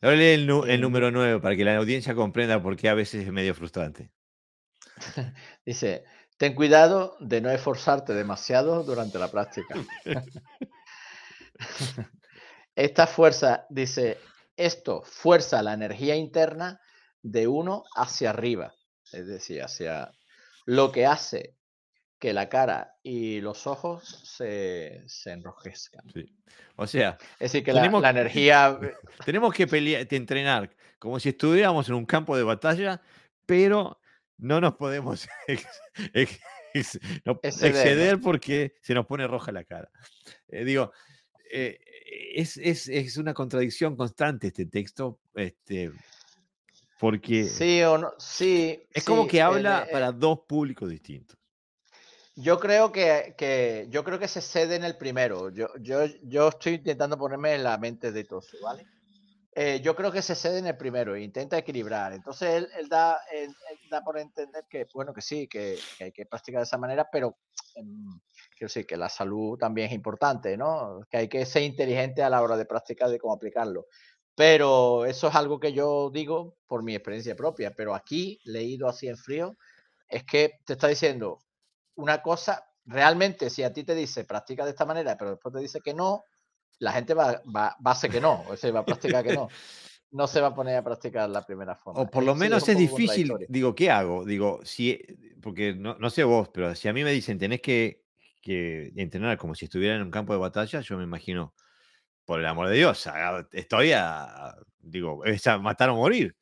Ahora 0.00 0.16
lee 0.16 0.34
el, 0.34 0.50
el 0.68 0.80
número 0.80 1.10
9 1.10 1.40
para 1.40 1.56
que 1.56 1.64
la 1.64 1.76
audiencia 1.76 2.14
comprenda 2.14 2.62
por 2.62 2.76
qué 2.76 2.88
a 2.88 2.94
veces 2.94 3.26
es 3.26 3.32
medio 3.32 3.54
frustrante. 3.54 4.10
dice, 5.66 6.04
Ten 6.36 6.54
cuidado 6.54 7.16
de 7.20 7.40
no 7.40 7.50
esforzarte 7.50 8.12
demasiado 8.12 8.82
durante 8.82 9.18
la 9.18 9.30
práctica. 9.30 9.76
Esta 12.74 13.06
fuerza, 13.06 13.66
dice, 13.70 14.18
esto 14.56 15.02
fuerza 15.04 15.62
la 15.62 15.74
energía 15.74 16.16
interna 16.16 16.80
de 17.22 17.46
uno 17.46 17.84
hacia 17.94 18.30
arriba, 18.30 18.74
es 19.12 19.28
decir, 19.28 19.62
hacia 19.62 20.10
lo 20.66 20.90
que 20.90 21.06
hace 21.06 21.54
que 22.24 22.32
la 22.32 22.48
cara 22.48 22.96
y 23.02 23.42
los 23.42 23.66
ojos 23.66 24.02
se, 24.24 25.04
enrojezcan. 25.26 26.06
O 26.74 26.86
sea, 26.86 27.18
es 27.38 27.52
decir, 27.52 27.62
que 27.62 27.74
la, 27.74 27.84
energía... 27.84 28.78
Tenemos 29.26 29.52
que 29.52 29.66
pelear, 29.66 30.06
entrenar 30.10 30.74
como 30.98 31.20
si 31.20 31.28
estuviéramos 31.28 31.86
en 31.90 31.96
un 31.96 32.06
campo 32.06 32.34
de 32.34 32.42
batalla, 32.42 33.02
pero 33.44 34.00
no 34.38 34.58
nos 34.58 34.74
podemos 34.76 35.28
exceder 37.42 38.18
porque 38.22 38.74
se 38.80 38.94
nos 38.94 39.04
pone 39.04 39.26
roja 39.26 39.52
la 39.52 39.64
cara. 39.64 39.90
Eh, 40.48 40.64
digo, 40.64 40.92
eh, 41.52 41.78
es, 42.36 43.18
una 43.18 43.34
contradicción 43.34 43.96
constante 43.96 44.46
este 44.46 44.64
texto, 44.64 45.20
este, 45.34 45.92
porque... 46.98 47.44
Sí 47.44 47.82
o 47.82 47.98
no, 47.98 48.14
sí. 48.16 48.82
Es 48.94 49.04
como 49.04 49.26
que 49.26 49.42
habla 49.42 49.86
para 49.92 50.10
dos 50.10 50.40
públicos 50.48 50.88
distintos. 50.88 51.43
Yo 52.36 52.58
creo 52.58 52.90
que, 52.90 53.86
yo 53.90 54.02
creo 54.02 54.18
que 54.18 54.28
se 54.28 54.40
cede 54.40 54.74
en 54.74 54.84
el 54.84 54.96
primero. 54.96 55.50
Yo, 55.50 55.68
yo, 55.80 56.04
yo 56.24 56.48
estoy 56.48 56.74
intentando 56.74 57.16
ponerme 57.16 57.54
en 57.54 57.62
la 57.62 57.78
mente 57.78 58.10
de 58.10 58.24
todos, 58.24 58.56
¿vale? 58.62 58.86
Eh, 59.56 59.80
yo 59.84 59.94
creo 59.94 60.10
que 60.10 60.20
se 60.20 60.34
cede 60.34 60.58
en 60.58 60.66
el 60.66 60.76
primero 60.76 61.16
intenta 61.16 61.56
equilibrar. 61.56 62.12
Entonces 62.12 62.66
él, 62.76 62.88
da, 62.88 63.20
da, 63.88 64.02
por 64.02 64.18
entender 64.18 64.64
que, 64.68 64.88
bueno, 64.92 65.14
que 65.14 65.22
sí, 65.22 65.46
que, 65.46 65.78
hay 66.00 66.10
que 66.10 66.26
practicar 66.26 66.60
de 66.60 66.64
esa 66.64 66.76
manera, 66.76 67.08
pero 67.10 67.36
em, 67.76 68.18
quiero 68.50 68.66
decir 68.66 68.84
que 68.84 68.96
la 68.96 69.08
salud 69.08 69.56
también 69.56 69.88
es 69.88 69.94
importante, 69.94 70.56
¿no? 70.56 71.02
Que 71.08 71.18
hay 71.18 71.28
que 71.28 71.46
ser 71.46 71.62
inteligente 71.62 72.24
a 72.24 72.30
la 72.30 72.42
hora 72.42 72.56
de 72.56 72.66
practicar 72.66 73.10
de 73.10 73.18
cómo 73.20 73.34
aplicarlo. 73.34 73.86
Pero 74.34 75.06
eso 75.06 75.28
es 75.28 75.34
algo 75.36 75.60
que 75.60 75.72
yo 75.72 76.10
digo 76.10 76.56
por 76.66 76.82
mi 76.82 76.96
experiencia 76.96 77.36
propia. 77.36 77.72
Pero 77.76 77.94
aquí, 77.94 78.40
leído 78.44 78.88
así 78.88 79.06
en 79.06 79.16
frío, 79.16 79.56
es 80.08 80.24
que 80.24 80.58
te 80.66 80.72
está 80.72 80.88
diciendo 80.88 81.43
una 81.96 82.22
cosa, 82.22 82.64
realmente 82.84 83.50
si 83.50 83.62
a 83.62 83.72
ti 83.72 83.84
te 83.84 83.94
dice 83.94 84.24
practica 84.24 84.64
de 84.64 84.70
esta 84.70 84.84
manera, 84.84 85.16
pero 85.16 85.32
después 85.32 85.54
te 85.54 85.60
dice 85.60 85.80
que 85.80 85.94
no, 85.94 86.24
la 86.78 86.92
gente 86.92 87.14
va, 87.14 87.40
va, 87.44 87.76
va 87.84 87.90
a 87.90 87.92
hacer 87.92 88.10
que 88.10 88.20
no, 88.20 88.44
o 88.48 88.56
sea, 88.56 88.72
va 88.72 88.80
a 88.80 88.84
practicar 88.84 89.24
que 89.24 89.34
no. 89.34 89.48
no 90.14 90.28
se 90.28 90.40
va 90.40 90.48
a 90.48 90.54
poner 90.54 90.76
a 90.76 90.84
practicar 90.84 91.28
la 91.28 91.44
primera 91.44 91.74
forma. 91.74 92.00
O 92.00 92.06
por 92.08 92.22
lo 92.22 92.36
menos 92.36 92.68
es 92.68 92.78
difícil, 92.78 93.32
digo, 93.48 93.74
¿qué 93.74 93.90
hago? 93.90 94.24
Digo, 94.24 94.60
si, 94.62 95.00
porque 95.42 95.74
no, 95.74 95.96
no, 95.98 96.08
sé 96.08 96.22
vos, 96.22 96.50
pero 96.54 96.72
si 96.76 96.86
a 96.86 96.92
mí 96.92 97.02
me 97.02 97.10
dicen 97.10 97.36
tenés 97.36 97.60
que, 97.60 98.04
que, 98.40 98.92
entrenar 98.94 99.36
como 99.36 99.56
si 99.56 99.64
estuviera 99.64 99.96
en 99.96 100.02
un 100.02 100.12
campo 100.12 100.32
de 100.32 100.38
batalla, 100.38 100.80
yo 100.80 100.96
me 100.96 101.02
imagino, 101.02 101.52
por 102.24 102.38
el 102.38 102.46
amor 102.46 102.68
de 102.68 102.76
Dios, 102.76 103.08
estoy 103.52 103.90
a, 103.92 104.54
digo, 104.78 105.24
es 105.24 105.44
a 105.48 105.58
matar 105.58 105.90
o 105.90 105.96
morir. 105.96 106.36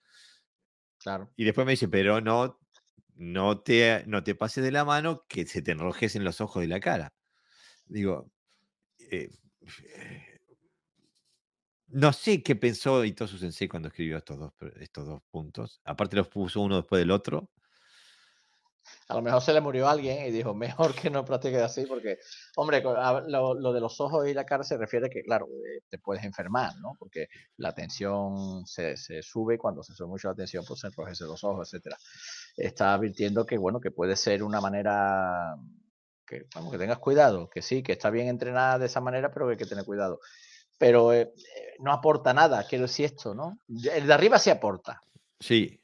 Claro. 0.98 1.32
Y 1.34 1.44
después 1.44 1.64
me 1.64 1.72
dice, 1.72 1.88
pero 1.88 2.20
no, 2.20 2.60
no 3.14 3.60
te, 3.60 4.04
no 4.06 4.22
te 4.24 4.34
pases 4.34 4.64
de 4.64 4.72
la 4.72 4.84
mano 4.84 5.24
que 5.28 5.46
se 5.46 5.62
te 5.62 5.72
enrojecen 5.72 6.24
los 6.24 6.40
ojos 6.40 6.64
y 6.64 6.66
la 6.66 6.80
cara. 6.80 7.12
Digo, 7.86 8.30
eh, 9.10 9.30
no 11.88 12.12
sé 12.12 12.42
qué 12.42 12.56
pensó 12.56 13.04
Itosu 13.04 13.38
Sensei 13.38 13.68
cuando 13.68 13.88
escribió 13.88 14.16
estos 14.16 14.38
dos, 14.38 14.52
estos 14.80 15.06
dos 15.06 15.22
puntos. 15.30 15.80
Aparte 15.84 16.16
los 16.16 16.28
puso 16.28 16.60
uno 16.60 16.76
después 16.76 17.00
del 17.00 17.10
otro. 17.10 17.50
A 19.08 19.14
lo 19.14 19.22
mejor 19.22 19.42
se 19.42 19.52
le 19.52 19.60
murió 19.60 19.88
alguien 19.88 20.26
y 20.26 20.30
dijo, 20.30 20.54
mejor 20.88 20.94
que 20.94 21.10
no 21.10 21.24
practiques 21.24 21.60
así, 21.60 21.86
porque, 21.86 22.18
hombre, 22.56 22.82
lo, 22.82 23.72
de 23.72 23.80
los 23.80 24.00
ojos 24.00 24.26
y 24.26 24.34
la 24.34 24.44
cara 24.44 24.64
se 24.64 24.76
refiere 24.76 25.10
que, 25.10 25.22
claro, 25.22 25.46
eh, 25.46 25.82
te 25.88 25.98
puedes 25.98 26.24
enfermar, 26.24 26.72
¿no? 26.80 26.96
Porque 26.98 27.28
la 27.58 27.74
tensión 27.74 28.66
se, 28.66 28.96
sube, 29.22 29.58
cuando 29.58 29.82
se 29.82 29.94
sube 29.94 30.08
mucho 30.08 30.28
la 30.28 30.34
tensión, 30.34 30.64
pues 30.66 30.80
se 30.80 30.86
enrojecen 30.88 31.28
los 31.28 31.44
ojos, 31.44 31.68
etcétera. 31.68 31.96
Está 32.56 32.94
advirtiendo 32.94 33.46
que, 33.46 33.58
bueno, 33.58 33.80
que 33.80 33.90
puede 33.90 34.16
ser 34.16 34.42
una 34.42 34.60
manera 34.60 35.56
que, 36.26 36.46
vamos, 36.54 36.72
que 36.72 36.78
tengas 36.78 36.98
cuidado, 36.98 37.48
que 37.48 37.62
sí, 37.62 37.82
que 37.82 37.92
está 37.92 38.10
bien 38.10 38.28
entrenada 38.28 38.78
de 38.78 38.86
esa 38.86 39.00
manera, 39.00 39.30
pero 39.30 39.46
que 39.46 39.52
hay 39.52 39.58
que 39.58 39.66
tener 39.66 39.84
cuidado 39.84 40.20
pero 40.82 41.12
eh, 41.12 41.32
no 41.78 41.92
aporta 41.92 42.34
nada, 42.34 42.66
quiero 42.66 42.86
decir 42.86 43.04
esto, 43.04 43.36
¿no? 43.36 43.60
El 43.68 44.04
de 44.04 44.14
arriba 44.14 44.36
sí 44.40 44.50
aporta. 44.50 45.00
Sí. 45.38 45.80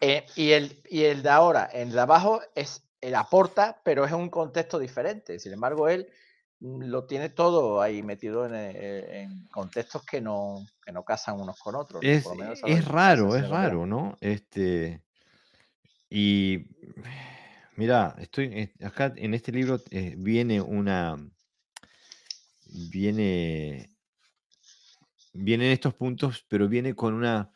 Eh, 0.00 0.24
y, 0.34 0.52
el, 0.52 0.82
y 0.88 1.04
el 1.04 1.22
de 1.22 1.28
ahora, 1.28 1.66
el 1.66 1.92
de 1.92 2.00
abajo, 2.00 2.40
es, 2.54 2.82
el 3.02 3.14
aporta, 3.14 3.78
pero 3.84 4.06
es 4.06 4.12
un 4.12 4.30
contexto 4.30 4.78
diferente. 4.78 5.38
Sin 5.38 5.52
embargo, 5.52 5.90
él 5.90 6.08
lo 6.60 7.04
tiene 7.04 7.28
todo 7.28 7.82
ahí 7.82 8.02
metido 8.02 8.46
en, 8.46 8.52
eh, 8.54 9.28
contextos 9.52 10.02
que 10.06 10.22
no, 10.22 10.64
que 10.82 10.92
no 10.92 11.04
casan 11.04 11.38
unos 11.38 11.58
con 11.58 11.74
otros. 11.74 12.00
Es, 12.02 12.24
es 12.64 12.88
raro, 12.88 13.36
es 13.36 13.46
raro, 13.50 13.84
¿no? 13.84 14.16
Este, 14.22 15.02
y 16.10 16.66
mira, 17.76 18.14
estoy 18.18 18.70
acá 18.82 19.12
en 19.16 19.34
este 19.34 19.52
libro 19.52 19.80
viene 20.16 20.60
una 20.60 21.16
viene 22.90 23.96
vienen 25.36 25.72
estos 25.72 25.94
puntos, 25.94 26.44
pero 26.48 26.68
viene 26.68 26.94
con 26.94 27.14
una, 27.14 27.50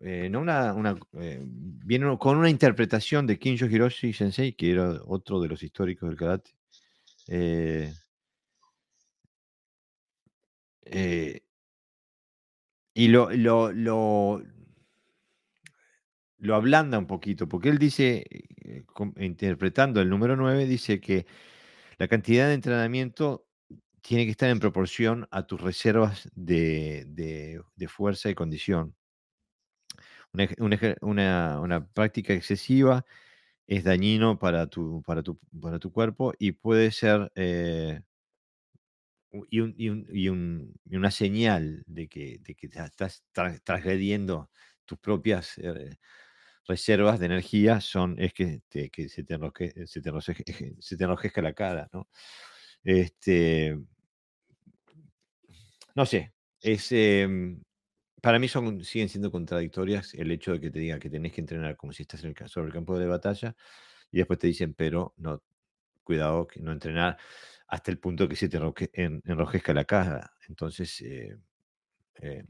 eh, 0.00 0.28
no 0.30 0.40
una, 0.40 0.98
eh, 1.14 1.40
viene 1.44 2.16
con 2.18 2.36
una 2.36 2.50
interpretación 2.50 3.26
de 3.26 3.38
Kinjo 3.38 3.66
Hiroshi 3.66 4.12
Sensei, 4.12 4.52
que 4.52 4.70
era 4.72 5.00
otro 5.06 5.40
de 5.40 5.48
los 5.48 5.62
históricos 5.62 6.08
del 6.08 6.18
karate. 6.18 6.52
Eh, 7.26 7.92
y 12.94 13.08
lo, 13.08 13.30
lo, 13.30 13.72
lo, 13.72 14.42
lo, 16.38 16.54
ablanda 16.54 16.98
un 16.98 17.06
poquito, 17.06 17.48
porque 17.48 17.68
él 17.68 17.78
dice, 17.78 18.24
interpretando 19.16 20.00
el 20.00 20.08
número 20.08 20.36
9, 20.36 20.66
dice 20.66 21.00
que 21.00 21.26
la 21.98 22.08
cantidad 22.08 22.48
de 22.48 22.54
entrenamiento 22.54 23.46
tiene 24.02 24.24
que 24.24 24.30
estar 24.30 24.48
en 24.50 24.60
proporción 24.60 25.28
a 25.30 25.46
tus 25.46 25.60
reservas 25.60 26.28
de, 26.34 27.60
fuerza 27.88 28.30
y 28.30 28.34
condición. 28.34 28.94
Una, 31.00 31.86
práctica 31.92 32.32
excesiva 32.34 33.04
es 33.66 33.84
dañino 33.84 34.38
para 34.38 34.66
tu, 34.68 35.02
para 35.02 35.22
tu, 35.22 35.38
para 35.60 35.78
tu 35.78 35.92
cuerpo 35.92 36.32
y 36.38 36.52
puede 36.52 36.90
ser 36.90 37.30
eh, 37.34 38.00
y, 39.50 40.28
una 40.28 41.10
señal 41.10 41.82
de 41.86 42.08
que, 42.08 42.40
estás 42.46 43.24
transgrediendo 43.32 44.50
tus 44.84 44.98
propias 44.98 45.58
eh, 45.58 45.98
reservas 46.68 47.18
de 47.20 47.26
energía 47.26 47.80
son, 47.80 48.16
es 48.20 48.32
que, 48.34 48.62
se, 48.70 48.88
te 48.90 49.08
se, 49.08 49.24
te 49.24 50.12
se 50.80 50.96
te 50.96 51.04
enrojezca 51.04 51.42
la 51.42 51.54
cara, 51.54 51.88
¿no? 51.92 52.08
Este, 52.84 53.76
no 55.94 56.06
sé, 56.06 56.32
es, 56.60 56.92
em, 56.92 57.62
para 58.22 58.38
mí 58.38 58.48
son, 58.48 58.84
siguen 58.84 59.08
siendo 59.08 59.30
contradictorias 59.32 60.14
el 60.14 60.30
hecho 60.32 60.52
de 60.52 60.60
que 60.60 60.70
te 60.70 60.80
digan 60.80 61.00
que 61.00 61.10
tenés 61.10 61.32
que 61.32 61.40
entrenar 61.40 61.76
como 61.76 61.92
si 61.92 62.02
estás 62.02 62.24
en 62.24 62.34
el, 62.38 62.48
sobre 62.48 62.68
el 62.68 62.72
campo 62.74 62.98
de 62.98 63.06
batalla 63.06 63.56
y 64.12 64.18
después 64.18 64.38
te 64.38 64.48
dicen, 64.48 64.74
pero 64.74 65.14
no, 65.18 65.42
cuidado, 66.04 66.46
que 66.48 66.60
no 66.60 66.72
entrenar 66.72 67.18
hasta 67.68 67.90
el 67.90 67.98
punto 67.98 68.28
que 68.28 68.36
se 68.36 68.48
te 68.48 68.58
enrojezca 68.58 69.74
la 69.74 69.84
cara. 69.84 70.32
Entonces, 70.48 71.00
eh, 71.02 71.36
eh, 72.22 72.44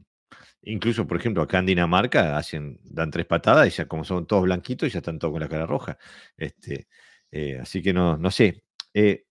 incluso, 0.63 1.07
por 1.07 1.17
ejemplo, 1.17 1.43
acá 1.43 1.59
en 1.59 1.67
Dinamarca 1.67 2.37
hacen, 2.37 2.79
dan 2.83 3.11
tres 3.11 3.25
patadas 3.25 3.67
y 3.67 3.71
ya 3.71 3.87
como 3.87 4.03
son 4.03 4.27
todos 4.27 4.43
blanquitos, 4.43 4.91
ya 4.91 4.99
están 4.99 5.19
todos 5.19 5.33
con 5.33 5.41
la 5.41 5.49
cara 5.49 5.65
roja. 5.65 5.97
Este, 6.37 6.87
eh, 7.31 7.59
así 7.61 7.81
que 7.81 7.93
no, 7.93 8.17
no 8.17 8.31
sé. 8.31 8.63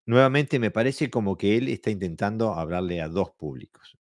nuevamente 0.06 0.58
me 0.58 0.70
parece 0.70 1.10
como 1.10 1.36
que 1.36 1.56
él 1.56 1.68
está 1.68 1.90
intentando 1.90 2.54
hablarle 2.54 3.00
a 3.02 3.08
dos 3.08 3.30
públicos. 3.32 3.98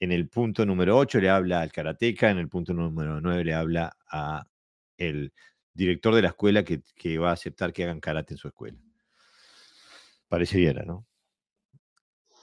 En 0.00 0.12
el 0.12 0.28
punto 0.28 0.64
número 0.64 0.96
8 0.96 1.20
le 1.20 1.30
habla 1.30 1.60
al 1.60 1.72
karateca, 1.72 2.30
en 2.30 2.38
el 2.38 2.48
punto 2.48 2.72
número 2.72 3.20
9 3.20 3.44
le 3.44 3.54
habla 3.54 3.96
a 4.10 4.46
el 4.96 5.32
director 5.74 6.14
de 6.14 6.22
la 6.22 6.28
escuela 6.28 6.64
que, 6.64 7.18
va 7.18 7.30
a 7.30 7.32
aceptar 7.32 7.72
que 7.72 7.84
hagan 7.84 8.00
karate 8.00 8.34
en 8.34 8.38
su 8.38 8.48
escuela. 8.48 8.78
Pareciera, 10.28 10.84
¿no? 10.84 11.06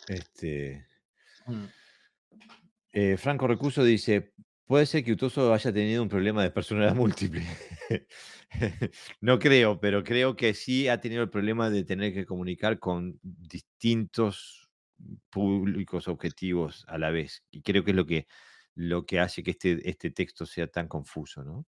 Este, 0.07 0.85
mm. 1.45 1.65
Eh, 2.95 3.17
Franco 3.17 3.45
Recuso 3.45 3.83
dice, 3.83 4.33
puede 4.65 4.85
ser 4.85 5.03
que 5.03 5.11
Utoso 5.11 5.53
haya 5.53 5.73
tenido 5.73 6.01
un 6.01 6.07
problema 6.07 6.41
de 6.41 6.49
personalidad 6.49 6.95
múltiple. 6.95 7.45
no 9.19 9.37
creo, 9.37 9.81
pero 9.81 10.01
creo 10.01 10.37
que 10.37 10.53
sí 10.53 10.87
ha 10.87 11.01
tenido 11.01 11.21
el 11.21 11.29
problema 11.29 11.69
de 11.69 11.83
tener 11.83 12.13
que 12.13 12.25
comunicar 12.25 12.79
con 12.79 13.19
distintos 13.21 14.69
públicos 15.29 16.07
objetivos 16.07 16.85
a 16.87 16.97
la 16.97 17.11
vez. 17.11 17.43
Y 17.51 17.61
creo 17.63 17.83
que 17.83 17.91
es 17.91 17.97
lo 17.97 18.05
que, 18.05 18.27
lo 18.75 19.05
que 19.05 19.19
hace 19.19 19.43
que 19.43 19.51
este, 19.51 19.89
este 19.89 20.11
texto 20.11 20.45
sea 20.45 20.67
tan 20.67 20.87
confuso, 20.87 21.43
¿no? 21.43 21.65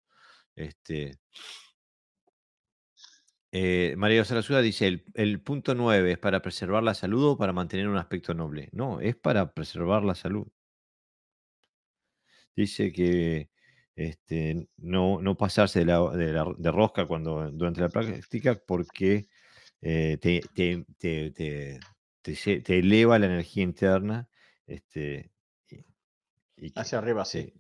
Este, 0.57 1.19
eh, 3.53 3.95
María 3.99 4.25
Sarasuda 4.25 4.63
dice, 4.63 4.87
el, 4.87 5.05
el, 5.13 5.43
punto 5.43 5.75
9 5.75 6.13
es 6.13 6.19
para 6.19 6.41
preservar 6.41 6.83
la 6.83 6.95
salud 6.95 7.33
o 7.33 7.37
para 7.37 7.53
mantener 7.53 7.89
un 7.89 7.99
aspecto 7.99 8.33
noble. 8.33 8.71
No, 8.73 9.01
es 9.01 9.17
para 9.17 9.53
preservar 9.53 10.03
la 10.03 10.15
salud. 10.15 10.47
Dice 12.55 12.93
que 12.93 13.51
este, 13.95 14.69
no, 14.79 15.21
no 15.21 15.37
pasarse 15.37 15.81
de, 15.81 15.85
la, 15.85 16.01
de, 16.57 16.73
rosca 16.73 17.07
cuando, 17.07 17.51
durante 17.51 17.81
la 17.81 17.89
práctica 17.89 18.61
porque 18.67 19.29
eh, 19.83 20.19
te, 20.21 20.41
te, 20.55 21.31
te, 22.23 22.79
eleva 22.79 23.19
la 23.19 23.27
energía 23.27 23.63
interna. 23.63 24.29
Este, 24.67 25.31
y, 26.57 26.73
Hacia 26.75 26.99
arriba, 26.99 27.25
sí. 27.25 27.53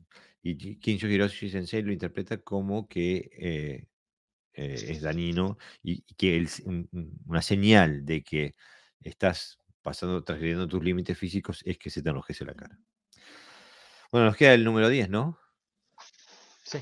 Y 0.42 0.76
Kinjo 0.78 1.06
Hiroshi 1.06 1.50
Sensei 1.50 1.82
lo 1.82 1.92
interpreta 1.92 2.38
como 2.38 2.88
que 2.88 3.30
eh, 3.38 3.86
eh, 4.54 4.74
es 4.88 5.02
dañino 5.02 5.58
y, 5.82 6.02
que 6.16 6.46
una 7.26 7.42
señal 7.42 8.04
de 8.04 8.22
que 8.22 8.54
estás 9.00 9.58
pasando, 9.82 10.24
transgrediendo 10.24 10.68
tus 10.68 10.82
límites 10.82 11.18
físicos, 11.18 11.62
es 11.66 11.78
que 11.78 11.90
se 11.90 12.02
te 12.02 12.08
enrojece 12.08 12.44
la 12.44 12.54
cara. 12.54 12.78
Bueno, 14.12 14.26
nos 14.26 14.36
queda 14.36 14.54
el 14.54 14.64
número 14.64 14.88
10, 14.88 15.08
¿no? 15.08 15.38
Sí. 16.64 16.78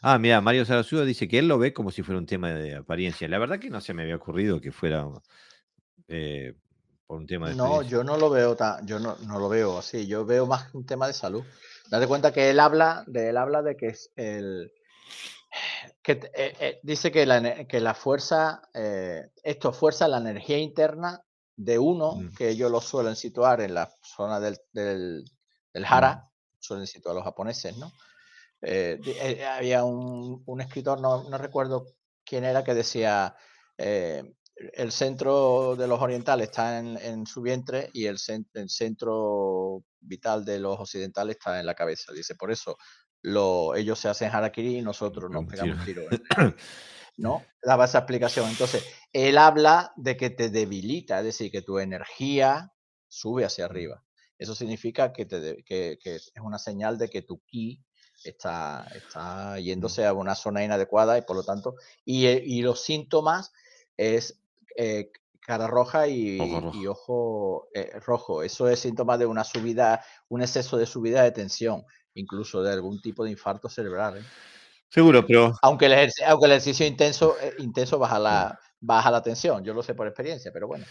Ah, 0.00 0.18
mira, 0.18 0.40
Mario 0.40 0.64
Sarasuda 0.64 1.04
dice 1.04 1.28
que 1.28 1.38
él 1.38 1.48
lo 1.48 1.58
ve 1.58 1.74
como 1.74 1.90
si 1.90 2.02
fuera 2.02 2.18
un 2.18 2.26
tema 2.26 2.50
de 2.50 2.76
apariencia. 2.76 3.28
La 3.28 3.38
verdad 3.38 3.58
que 3.58 3.70
no 3.70 3.80
se 3.80 3.92
me 3.92 4.02
había 4.02 4.16
ocurrido 4.16 4.60
que 4.60 4.72
fuera 4.72 5.06
eh, 6.08 6.54
por 7.06 7.18
un 7.18 7.26
tema 7.26 7.48
de 7.48 7.54
No, 7.54 7.82
yo 7.82 8.02
no 8.02 8.16
lo 8.16 8.30
veo 8.30 8.56
tan, 8.56 8.86
yo 8.86 8.98
no, 8.98 9.16
no, 9.26 9.38
lo 9.38 9.48
veo 9.48 9.78
así, 9.78 10.06
yo 10.06 10.24
veo 10.24 10.46
más 10.46 10.74
un 10.74 10.86
tema 10.86 11.06
de 11.06 11.12
salud. 11.12 11.44
Date 11.90 12.06
cuenta 12.06 12.32
que 12.32 12.50
él 12.50 12.60
habla 12.60 13.04
de 13.06 13.28
él 13.28 13.36
habla 13.36 13.62
de 13.62 13.76
que 13.76 13.88
es 13.88 14.10
el 14.16 14.72
que 16.02 16.12
eh, 16.12 16.56
eh, 16.60 16.80
dice 16.82 17.12
que 17.12 17.26
la, 17.26 17.66
que 17.66 17.80
la 17.80 17.94
fuerza 17.94 18.62
esto 19.42 19.72
fuerza 19.72 20.08
la 20.08 20.18
energía 20.18 20.58
interna 20.58 21.22
de 21.56 21.78
uno 21.78 22.16
mm. 22.16 22.34
que 22.34 22.48
ellos 22.48 22.70
lo 22.70 22.80
suelen 22.80 23.16
situar 23.16 23.60
en 23.60 23.74
la 23.74 23.90
zona 24.02 24.40
del, 24.40 24.58
del, 24.72 25.24
Hara, 25.86 26.16
mm. 26.16 26.33
Suelen 26.64 26.86
situar 26.86 27.14
los 27.14 27.24
japoneses, 27.24 27.76
¿no? 27.76 27.92
había 29.50 29.84
un, 29.84 30.42
un 30.46 30.60
escritor, 30.62 30.98
no, 30.98 31.28
no, 31.28 31.36
recuerdo 31.36 31.84
quién 32.24 32.44
era, 32.44 32.64
que 32.64 32.72
decía 32.72 33.36
el 34.56 34.92
centro 34.92 35.76
de 35.76 35.88
los 35.88 36.00
orientales 36.00 36.48
está 36.48 36.78
en, 36.78 37.26
su 37.26 37.42
vientre 37.42 37.90
y 37.92 38.06
el, 38.06 38.18
centro 38.18 39.82
vital 40.00 40.44
de 40.44 40.60
los 40.60 40.78
occidentales 40.78 41.36
está 41.36 41.58
en 41.58 41.66
la 41.66 41.74
cabeza. 41.74 42.12
Dice, 42.12 42.34
por 42.34 42.52
eso 42.52 42.76
lo, 43.22 43.74
ellos 43.74 43.98
se 43.98 44.08
hacen 44.08 44.30
harakiri 44.30 44.78
y 44.78 44.82
nosotros 44.82 45.30
nos 45.30 45.46
pegamos 45.46 45.78
un 45.78 45.84
tiro. 45.84 46.02
¿No? 47.16 47.44
Daba 47.62 47.84
esa 47.84 47.98
explicación. 47.98 48.48
Entonces, 48.48 48.84
él 49.12 49.38
habla 49.38 49.92
de 49.96 50.16
que 50.16 50.30
te 50.30 50.50
debilita, 50.50 51.18
es 51.18 51.24
decir, 51.24 51.50
que 51.50 51.62
tu 51.62 51.78
energía 51.78 52.72
sube 53.08 53.44
hacia 53.44 53.66
arriba. 53.66 54.03
Eso 54.38 54.54
significa 54.54 55.12
que, 55.12 55.26
te 55.26 55.62
que, 55.64 55.98
es 56.04 56.32
una 56.42 56.58
señal 56.58 56.98
de 56.98 57.08
que 57.08 57.22
tu 57.22 57.40
ki 57.44 57.80
está, 58.24 58.86
está 58.94 59.58
yéndose 59.58 60.06
a 60.06 60.12
una 60.12 60.34
zona 60.34 60.64
inadecuada 60.64 61.18
y 61.18 61.22
por 61.22 61.36
lo 61.36 61.44
tanto, 61.44 61.76
y, 62.04 62.26
y 62.26 62.62
los 62.62 62.82
síntomas 62.82 63.52
es 63.96 64.40
eh, 64.76 65.10
cara 65.44 65.66
roja 65.66 66.08
y 66.08 66.38
ojo, 66.86 67.68
eh, 67.74 67.90
rojo. 68.04 68.42
Eso 68.42 68.68
es 68.68 68.80
síntoma 68.80 69.18
de 69.18 69.26
una 69.26 69.44
subida, 69.44 70.02
un 70.28 70.42
exceso 70.42 70.76
de 70.76 70.86
subida 70.86 71.22
de 71.22 71.32
tensión, 71.32 71.84
incluso 72.14 72.62
de 72.62 72.72
algún 72.72 73.00
tipo 73.00 73.24
de 73.24 73.30
infarto 73.30 73.68
cerebral. 73.68 74.18
¿eh? 74.18 74.22
Seguro, 74.88 75.24
pero... 75.26 75.52
Aunque 75.62 75.86
el, 75.86 75.92
ejercicio, 75.92 76.26
aunque 76.28 76.46
el 76.46 76.52
ejercicio 76.52 76.86
intenso, 76.86 77.36
eh, 77.40 77.54
intenso 77.58 77.98
baja, 77.98 78.18
la, 78.18 78.58
baja 78.80 79.10
la 79.10 79.22
tensión, 79.22 79.62
yo 79.64 79.74
lo 79.74 79.82
sé 79.82 79.94
por 79.94 80.06
experiencia, 80.06 80.50
pero 80.52 80.66
bueno, 80.66 80.86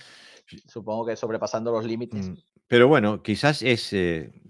supongo 0.67 1.05
que 1.05 1.15
sobrepasando 1.15 1.71
los 1.71 1.85
límites. 1.85 2.29
Mm, 2.29 2.37
pero 2.67 2.87
bueno, 2.87 3.21
quizás 3.21 3.61
es, 3.61 3.89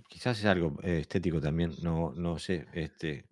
quizás 0.08 0.40
es 0.40 0.46
algo 0.46 0.78
estético 0.84 1.42
también, 1.42 1.74
no, 1.82 2.14
no 2.16 2.40
sé, 2.40 2.68
este, 2.74 3.26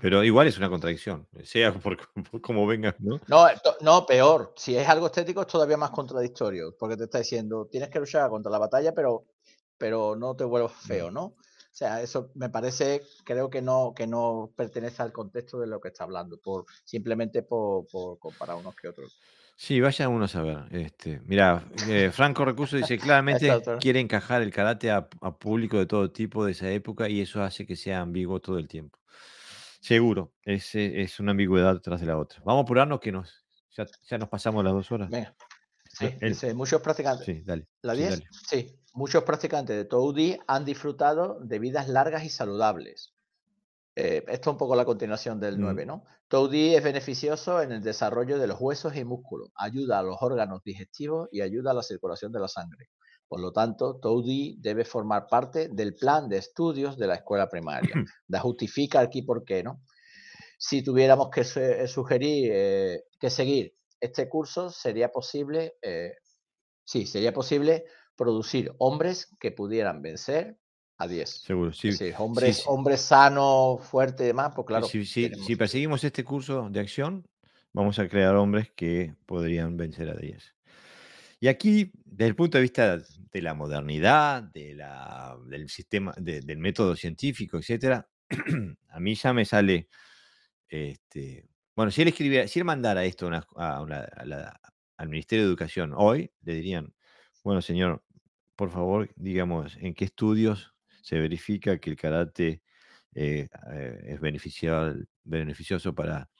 pero 0.00 0.22
igual 0.22 0.46
es 0.46 0.56
una 0.58 0.70
contradicción, 0.70 1.26
sea 1.44 1.72
por, 1.82 1.98
como 2.40 2.66
venga, 2.66 2.94
¿no? 2.98 3.20
¿no? 3.26 3.46
No, 3.80 4.06
peor. 4.06 4.52
Si 4.56 4.76
es 4.76 4.88
algo 4.88 5.06
estético 5.06 5.42
es 5.42 5.46
todavía 5.46 5.76
más 5.76 5.90
contradictorio, 5.90 6.76
porque 6.78 6.96
te 6.96 7.04
está 7.04 7.18
diciendo, 7.18 7.66
tienes 7.70 7.90
que 7.90 7.98
luchar 7.98 8.30
contra 8.30 8.52
la 8.52 8.58
batalla, 8.58 8.94
pero, 8.94 9.26
pero 9.78 10.16
no 10.16 10.34
te 10.36 10.44
vuelvas 10.44 10.72
feo, 10.72 11.10
¿no? 11.10 11.24
O 11.24 11.72
sea, 11.80 12.02
eso 12.02 12.30
me 12.34 12.50
parece, 12.50 13.02
creo 13.24 13.48
que 13.48 13.62
no, 13.62 13.94
que 13.94 14.06
no 14.06 14.50
pertenece 14.56 15.02
al 15.02 15.12
contexto 15.12 15.58
de 15.60 15.66
lo 15.66 15.80
que 15.80 15.88
está 15.88 16.04
hablando, 16.04 16.38
por, 16.38 16.66
simplemente 16.84 17.42
por, 17.42 17.86
comparar 18.18 18.56
unos 18.56 18.74
que 18.74 18.88
otros. 18.88 19.18
Sí, 19.62 19.78
vaya 19.78 20.08
uno 20.08 20.24
a 20.24 20.28
saber. 20.28 20.64
Este, 20.70 21.20
mira, 21.26 21.62
eh, 21.86 22.10
Franco 22.10 22.46
Recurso 22.46 22.78
dice 22.78 22.96
claramente 22.98 23.52
quiere 23.78 24.00
encajar 24.00 24.40
el 24.40 24.50
karate 24.50 24.90
a, 24.90 25.06
público 25.06 25.76
de 25.76 25.84
todo 25.84 26.10
tipo 26.10 26.46
de 26.46 26.52
esa 26.52 26.70
época 26.70 27.10
y 27.10 27.20
eso 27.20 27.42
hace 27.42 27.66
que 27.66 27.76
sea 27.76 28.00
ambiguo 28.00 28.40
todo 28.40 28.56
el 28.56 28.66
tiempo. 28.66 28.98
Seguro, 29.82 30.32
es, 30.44 30.74
es 30.74 31.20
una 31.20 31.32
ambigüedad 31.32 31.78
tras 31.82 32.00
de 32.00 32.06
la 32.06 32.16
otra. 32.16 32.40
Vamos 32.42 32.62
a 32.62 32.64
apurarnos 32.64 33.00
que 33.00 33.12
nos, 33.12 33.44
ya, 33.76 34.16
nos 34.16 34.30
pasamos 34.30 34.64
las 34.64 34.72
dos 34.72 34.90
horas. 34.92 35.10
Venga. 35.10 35.34
Sí, 35.84 36.54
muchos 36.54 36.80
practicantes. 36.80 37.26
Sí, 37.26 37.42
dale. 37.44 37.66
¿La 37.82 37.92
10? 37.92 38.22
Sí, 38.48 38.80
Muchos 38.94 39.24
practicantes 39.24 39.76
de 39.76 39.84
Toudi 39.84 40.38
han 40.46 40.64
disfrutado 40.64 41.38
de 41.40 41.58
vidas 41.58 41.86
largas 41.86 42.24
y 42.24 42.30
saludables. 42.30 43.12
Eh, 43.96 44.24
esto 44.28 44.50
es 44.50 44.54
un 44.54 44.58
poco 44.58 44.76
la 44.76 44.84
continuación 44.84 45.40
del 45.40 45.58
9, 45.58 45.84
mm. 45.84 45.88
¿no? 45.88 46.04
Toudi 46.28 46.74
es 46.74 46.82
beneficioso 46.82 47.60
en 47.60 47.72
el 47.72 47.82
desarrollo 47.82 48.38
de 48.38 48.46
los 48.46 48.60
huesos 48.60 48.96
y 48.96 49.04
músculos, 49.04 49.50
ayuda 49.56 49.98
a 49.98 50.02
los 50.02 50.16
órganos 50.20 50.62
digestivos 50.62 51.28
y 51.32 51.40
ayuda 51.40 51.72
a 51.72 51.74
la 51.74 51.82
circulación 51.82 52.30
de 52.32 52.40
la 52.40 52.48
sangre. 52.48 52.88
Por 53.26 53.40
lo 53.40 53.52
tanto, 53.52 53.98
Toudi 54.00 54.56
debe 54.60 54.84
formar 54.84 55.26
parte 55.28 55.68
del 55.68 55.94
plan 55.94 56.28
de 56.28 56.38
estudios 56.38 56.96
de 56.98 57.06
la 57.06 57.14
escuela 57.14 57.48
primaria. 57.48 57.94
Da 58.26 58.40
justifica 58.40 59.00
aquí 59.00 59.22
por 59.22 59.44
qué, 59.44 59.62
¿no? 59.62 59.82
Si 60.58 60.82
tuviéramos 60.82 61.30
que 61.30 61.44
sugerir 61.44 62.50
eh, 62.52 63.04
que 63.18 63.30
seguir 63.30 63.74
este 64.00 64.28
curso, 64.28 64.70
sería 64.70 65.10
posible, 65.10 65.74
eh, 65.82 66.14
sí, 66.84 67.06
sería 67.06 67.32
posible 67.32 67.84
producir 68.16 68.72
hombres 68.78 69.34
que 69.40 69.52
pudieran 69.52 70.02
vencer 70.02 70.58
a 71.00 71.08
10. 71.08 71.28
Seguro, 71.28 71.72
sí. 71.72 71.90
hombres, 72.18 72.64
hombres 72.66 73.00
sanos, 73.00 73.80
fuertes 73.82 74.20
y 74.20 74.26
demás, 74.26 74.52
pues 74.54 74.66
claro. 74.66 74.86
Si 74.86 75.56
perseguimos 75.56 76.04
este 76.04 76.22
curso 76.22 76.68
de 76.70 76.78
acción, 76.78 77.26
vamos 77.72 77.98
a 77.98 78.06
crear 78.06 78.36
hombres 78.36 78.70
que 78.76 79.14
podrían 79.24 79.78
vencer 79.78 80.10
a 80.10 80.14
10. 80.14 80.54
Y 81.40 81.48
aquí, 81.48 81.90
desde 82.04 82.28
el 82.28 82.36
punto 82.36 82.58
de 82.58 82.62
vista 82.62 82.98
de 82.98 83.42
la 83.42 83.54
modernidad, 83.54 84.42
de 84.42 84.74
la, 84.74 85.38
del 85.46 85.70
sistema, 85.70 86.12
del 86.18 86.58
método 86.58 86.94
científico, 86.94 87.56
etcétera, 87.56 88.06
a 88.90 89.00
mí 89.00 89.14
ya 89.14 89.32
me 89.32 89.46
sale, 89.46 89.88
este, 90.68 91.48
bueno, 91.74 91.90
si 91.90 92.02
él 92.02 92.08
escribiera, 92.08 92.46
si 92.46 92.58
él 92.58 92.66
mandara 92.66 93.06
esto 93.06 93.30
al 93.56 95.08
Ministerio 95.08 95.44
de 95.44 95.48
Educación 95.48 95.94
hoy, 95.96 96.30
le 96.42 96.54
dirían, 96.56 96.92
bueno, 97.42 97.62
señor, 97.62 98.04
por 98.54 98.68
favor, 98.70 99.08
digamos, 99.16 99.78
¿en 99.80 99.94
qué 99.94 100.04
estudios 100.04 100.74
se 101.02 101.18
verifica 101.20 101.78
que 101.78 101.90
el 101.90 101.96
karate 101.96 102.62
eh, 103.14 103.48
eh, 103.72 104.00
es 104.06 104.20
beneficioso 104.20 105.94
para 105.94 106.30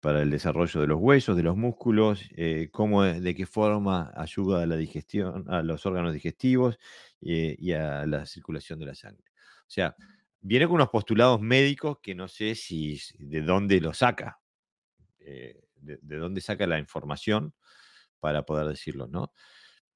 para 0.00 0.22
el 0.22 0.30
desarrollo 0.30 0.80
de 0.80 0.86
los 0.86 1.00
huesos, 1.00 1.36
de 1.36 1.42
los 1.42 1.56
músculos, 1.56 2.22
eh, 2.36 2.68
cómo, 2.70 3.02
de 3.02 3.34
qué 3.34 3.46
forma 3.46 4.12
ayuda 4.14 4.62
a 4.62 4.66
la 4.66 4.76
digestión, 4.76 5.44
a 5.48 5.62
los 5.62 5.86
órganos 5.86 6.14
digestivos 6.14 6.78
y 7.20 7.72
a 7.72 8.06
la 8.06 8.24
circulación 8.24 8.78
de 8.78 8.86
la 8.86 8.94
sangre. 8.94 9.24
O 9.62 9.70
sea, 9.70 9.96
viene 10.40 10.66
con 10.66 10.76
unos 10.76 10.88
postulados 10.90 11.40
médicos 11.40 11.98
que 12.02 12.14
no 12.14 12.28
sé 12.28 12.54
si 12.54 13.00
de 13.18 13.42
dónde 13.42 13.80
lo 13.80 13.92
saca, 13.92 14.40
eh, 15.18 15.60
de, 15.76 16.16
dónde 16.16 16.40
saca 16.40 16.66
la 16.66 16.78
información 16.78 17.54
para 18.20 18.44
poder 18.44 18.66
decirlo, 18.66 19.08
¿no? 19.08 19.32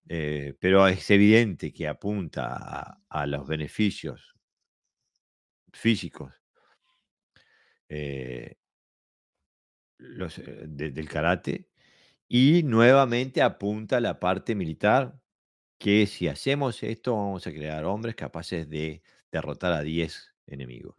Pero 0.06 0.86
es 0.88 1.10
evidente 1.10 1.72
que 1.72 1.88
apunta 1.88 3.02
a, 3.08 3.26
los 3.26 3.46
beneficios 3.46 4.34
físicos 5.72 6.32
los, 10.02 10.38
eh, 10.38 10.64
del 10.66 11.08
karate 11.08 11.68
y 12.28 12.62
nuevamente 12.64 13.42
apunta 13.42 13.98
a 13.98 14.00
la 14.00 14.18
parte 14.18 14.54
militar, 14.54 15.20
que 15.78 16.06
si 16.06 16.28
hacemos 16.28 16.82
esto 16.82 17.14
vamos 17.16 17.46
a 17.46 17.52
crear 17.52 17.84
hombres 17.84 18.14
capaces 18.14 18.68
de 18.68 19.02
derrotar 19.30 19.72
a 19.72 19.82
10 19.82 20.34
enemigos. 20.46 20.96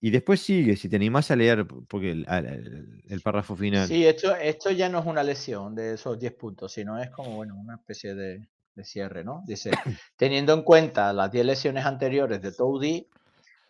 Y 0.00 0.10
después 0.10 0.40
sigue, 0.40 0.76
si 0.76 0.88
te 0.88 0.96
animás 0.96 1.30
a 1.30 1.36
leer, 1.36 1.66
porque 1.66 2.12
el, 2.12 3.20
párrafo 3.22 3.54
final... 3.54 3.86
Sí, 3.86 4.06
esto, 4.06 4.34
esto 4.34 4.70
ya 4.70 4.88
no 4.88 5.00
es 5.00 5.06
una 5.06 5.22
lesión 5.22 5.74
de 5.74 5.94
esos 5.94 6.18
10 6.18 6.32
puntos, 6.34 6.72
sino 6.72 6.98
es 6.98 7.10
como 7.10 7.36
bueno, 7.36 7.54
una 7.56 7.74
especie 7.74 8.14
de, 8.14 8.48
de 8.74 8.84
cierre, 8.84 9.24
¿no? 9.24 9.42
Dice, 9.46 9.70
teniendo 10.16 10.54
en 10.54 10.62
cuenta 10.62 11.12
las 11.12 11.30
10 11.30 11.44
lesiones 11.44 11.84
anteriores 11.84 12.40
de 12.40 12.52
Toudi, 12.52 13.06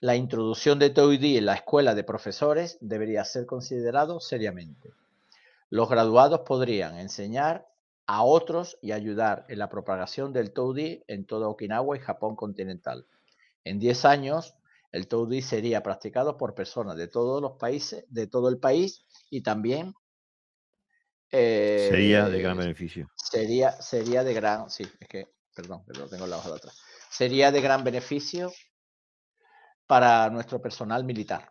la 0.00 0.16
introducción 0.16 0.78
de 0.78 0.88
TOED 0.88 1.36
en 1.36 1.44
la 1.44 1.54
escuela 1.54 1.94
de 1.94 2.04
profesores 2.04 2.78
debería 2.80 3.22
ser 3.24 3.44
considerado 3.44 4.18
seriamente. 4.18 4.94
Los 5.68 5.90
graduados 5.90 6.40
podrían 6.40 6.96
enseñar 6.96 7.68
a 8.06 8.22
otros 8.22 8.78
y 8.80 8.92
ayudar 8.92 9.44
en 9.48 9.58
la 9.58 9.68
propagación 9.68 10.32
del 10.32 10.52
TOED 10.52 11.02
en 11.06 11.26
toda 11.26 11.48
Okinawa 11.48 11.98
y 11.98 12.00
Japón 12.00 12.34
continental. 12.34 13.04
En 13.62 13.78
10 13.78 14.06
años, 14.06 14.54
el 14.92 15.08
TOED 15.08 15.40
sería 15.42 15.82
practicado 15.82 16.36
por 16.36 16.54
personas 16.54 16.96
de 16.96 17.08
todos 17.08 17.40
los 17.40 17.52
países, 17.58 18.04
de 18.08 18.26
todo 18.26 18.48
el 18.48 18.58
país 18.58 19.04
y 19.30 19.42
también 19.42 19.94
sería 21.30 22.28
de 22.28 22.42
gran 22.42 22.56
eh, 22.56 22.62
beneficio. 22.62 23.08
Sería, 23.14 23.72
sería 23.72 24.24
de 24.24 24.34
gran, 24.34 24.68
sí, 24.68 24.84
es 24.98 25.08
que, 25.08 25.28
perdón, 25.54 25.84
pero 25.86 26.08
tengo 26.08 26.26
la 26.26 26.38
hoja 26.38 26.50
de 26.50 26.56
atrás. 26.56 26.80
Sería 27.10 27.52
de 27.52 27.60
gran 27.60 27.84
beneficio 27.84 28.52
para 29.86 30.30
nuestro 30.30 30.60
personal 30.60 31.04
militar. 31.04 31.48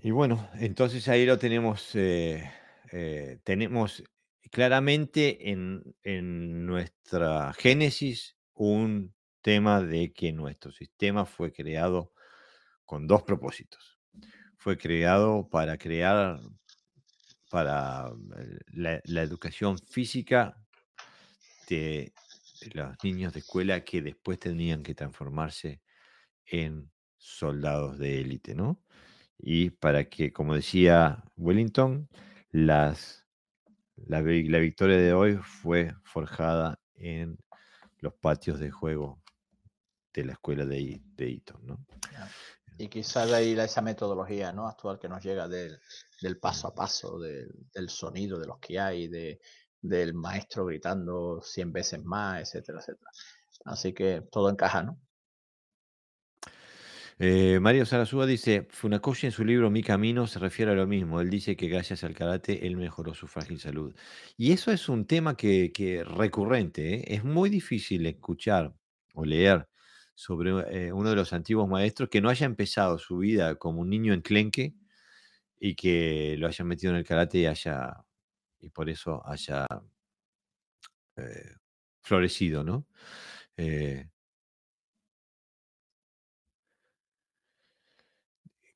Y 0.00 0.10
bueno, 0.12 0.48
entonces 0.54 1.08
ahí 1.08 1.26
lo 1.26 1.38
tenemos, 1.38 1.90
eh, 1.94 2.50
eh, 2.92 3.40
tenemos 3.42 4.04
claramente 4.50 5.50
en, 5.50 5.82
en, 6.04 6.64
nuestra 6.64 7.52
génesis 7.52 8.36
un 8.54 9.14
tema 9.48 9.80
de 9.80 10.12
que 10.12 10.30
nuestro 10.30 10.70
sistema 10.72 11.24
fue 11.24 11.50
creado 11.54 12.12
con 12.84 13.06
dos 13.06 13.22
propósitos. 13.22 13.98
Fue 14.58 14.76
creado 14.76 15.48
para 15.48 15.78
crear 15.78 16.38
para 17.48 18.12
la, 18.66 19.00
la 19.04 19.22
educación 19.22 19.78
física 19.78 20.54
de 21.66 22.12
los 22.74 22.94
niños 23.02 23.32
de 23.32 23.38
escuela 23.38 23.84
que 23.86 24.02
después 24.02 24.38
tenían 24.38 24.82
que 24.82 24.94
transformarse 24.94 25.80
en 26.44 26.92
soldados 27.16 27.98
de 27.98 28.20
élite, 28.20 28.54
¿no? 28.54 28.82
Y 29.38 29.70
para 29.70 30.10
que, 30.10 30.30
como 30.30 30.56
decía 30.56 31.24
Wellington, 31.38 32.06
las, 32.50 33.26
la, 33.96 34.20
victoria 34.20 34.98
de 34.98 35.14
hoy 35.14 35.38
fue 35.42 35.94
forjada 36.04 36.78
en 36.96 37.38
los 38.00 38.12
patios 38.12 38.60
de 38.60 38.70
juego 38.70 39.22
de 40.20 40.26
la 40.26 40.32
escuela 40.32 40.64
de, 40.64 41.00
de 41.16 41.30
Eton, 41.30 41.66
¿no? 41.66 41.86
Y 42.76 42.88
quizás 42.88 43.28
de 43.28 43.34
ahí 43.34 43.58
esa 43.58 43.82
metodología 43.82 44.52
¿no? 44.52 44.68
actual 44.68 44.98
que 45.00 45.08
nos 45.08 45.22
llega 45.22 45.48
del, 45.48 45.80
paso 46.40 46.68
a 46.68 46.74
paso, 46.74 47.18
del, 47.18 47.48
del, 47.72 47.88
sonido 47.88 48.38
de 48.38 48.46
los 48.46 48.58
que 48.60 48.78
hay, 48.78 49.08
de, 49.08 49.40
del 49.80 50.14
maestro 50.14 50.64
gritando 50.64 51.40
100 51.42 51.72
veces 51.72 52.04
más, 52.04 52.40
etcétera, 52.40 52.78
etcétera. 52.78 53.10
Así 53.64 53.92
que 53.92 54.22
todo 54.30 54.48
encaja, 54.48 54.82
¿no? 54.84 55.00
Eh, 57.20 57.58
Mario 57.60 57.84
Sarasúa 57.84 58.26
dice, 58.26 58.68
Funakoshi 58.70 59.26
en 59.26 59.32
su 59.32 59.44
libro 59.44 59.70
Mi 59.70 59.82
Camino 59.82 60.28
se 60.28 60.38
refiere 60.38 60.70
a 60.70 60.76
lo 60.76 60.86
mismo. 60.86 61.20
Él 61.20 61.30
dice 61.30 61.56
que 61.56 61.66
gracias 61.66 62.04
al 62.04 62.14
karate 62.14 62.64
él 62.64 62.76
mejoró 62.76 63.12
su 63.12 63.26
frágil 63.26 63.58
salud. 63.58 63.92
Y 64.36 64.52
eso 64.52 64.70
es 64.70 64.88
un 64.88 65.04
tema 65.04 65.36
que, 65.36 65.72
que 65.72 66.04
recurrente. 66.04 66.94
¿eh? 66.94 67.04
Es 67.08 67.24
muy 67.24 67.50
difícil 67.50 68.06
escuchar 68.06 68.72
o 69.14 69.24
leer 69.24 69.68
sobre 70.18 70.50
eh, 70.86 70.92
uno 70.92 71.10
de 71.10 71.14
los 71.14 71.32
antiguos 71.32 71.68
maestros 71.68 72.08
que 72.08 72.20
no 72.20 72.28
haya 72.28 72.44
empezado 72.44 72.98
su 72.98 73.18
vida 73.18 73.54
como 73.54 73.82
un 73.82 73.88
niño 73.88 74.12
enclenque 74.12 74.74
y 75.60 75.76
que 75.76 76.34
lo 76.38 76.48
hayan 76.48 76.66
metido 76.66 76.92
en 76.92 76.98
el 76.98 77.04
karate 77.04 77.38
y 77.38 77.46
haya 77.46 78.04
y 78.58 78.68
por 78.70 78.90
eso 78.90 79.22
haya 79.24 79.64
eh, 81.16 81.54
florecido, 82.02 82.64
¿no? 82.64 82.88
Eh, 83.56 84.08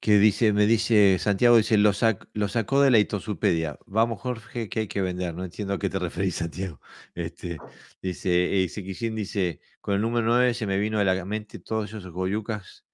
que 0.02 0.18
dice, 0.18 0.52
me 0.52 0.66
dice, 0.66 1.16
Santiago 1.20 1.56
dice, 1.56 1.78
lo, 1.78 1.92
sacó 1.92 2.82
de 2.82 2.90
la 2.90 2.98
itosupedia. 2.98 3.78
Vamos, 3.86 4.20
Jorge, 4.20 4.68
que 4.68 4.80
hay 4.80 4.88
que 4.88 5.00
vender. 5.00 5.32
No 5.32 5.44
entiendo 5.44 5.74
a 5.74 5.78
qué 5.78 5.88
te 5.88 6.00
referís, 6.00 6.34
Santiago. 6.42 6.80
Este, 7.14 7.58
dice, 8.02 8.66
Sekishin 8.68 9.14
dice, 9.14 9.60
con 9.80 9.94
el 9.94 10.00
número 10.00 10.26
9 10.26 10.54
se 10.54 10.66
me 10.66 10.76
vino 10.78 10.98
a 10.98 11.04
la 11.04 11.24
mente 11.24 11.60
todos 11.60 11.88
esos 11.88 12.08
goyucas 12.08 12.84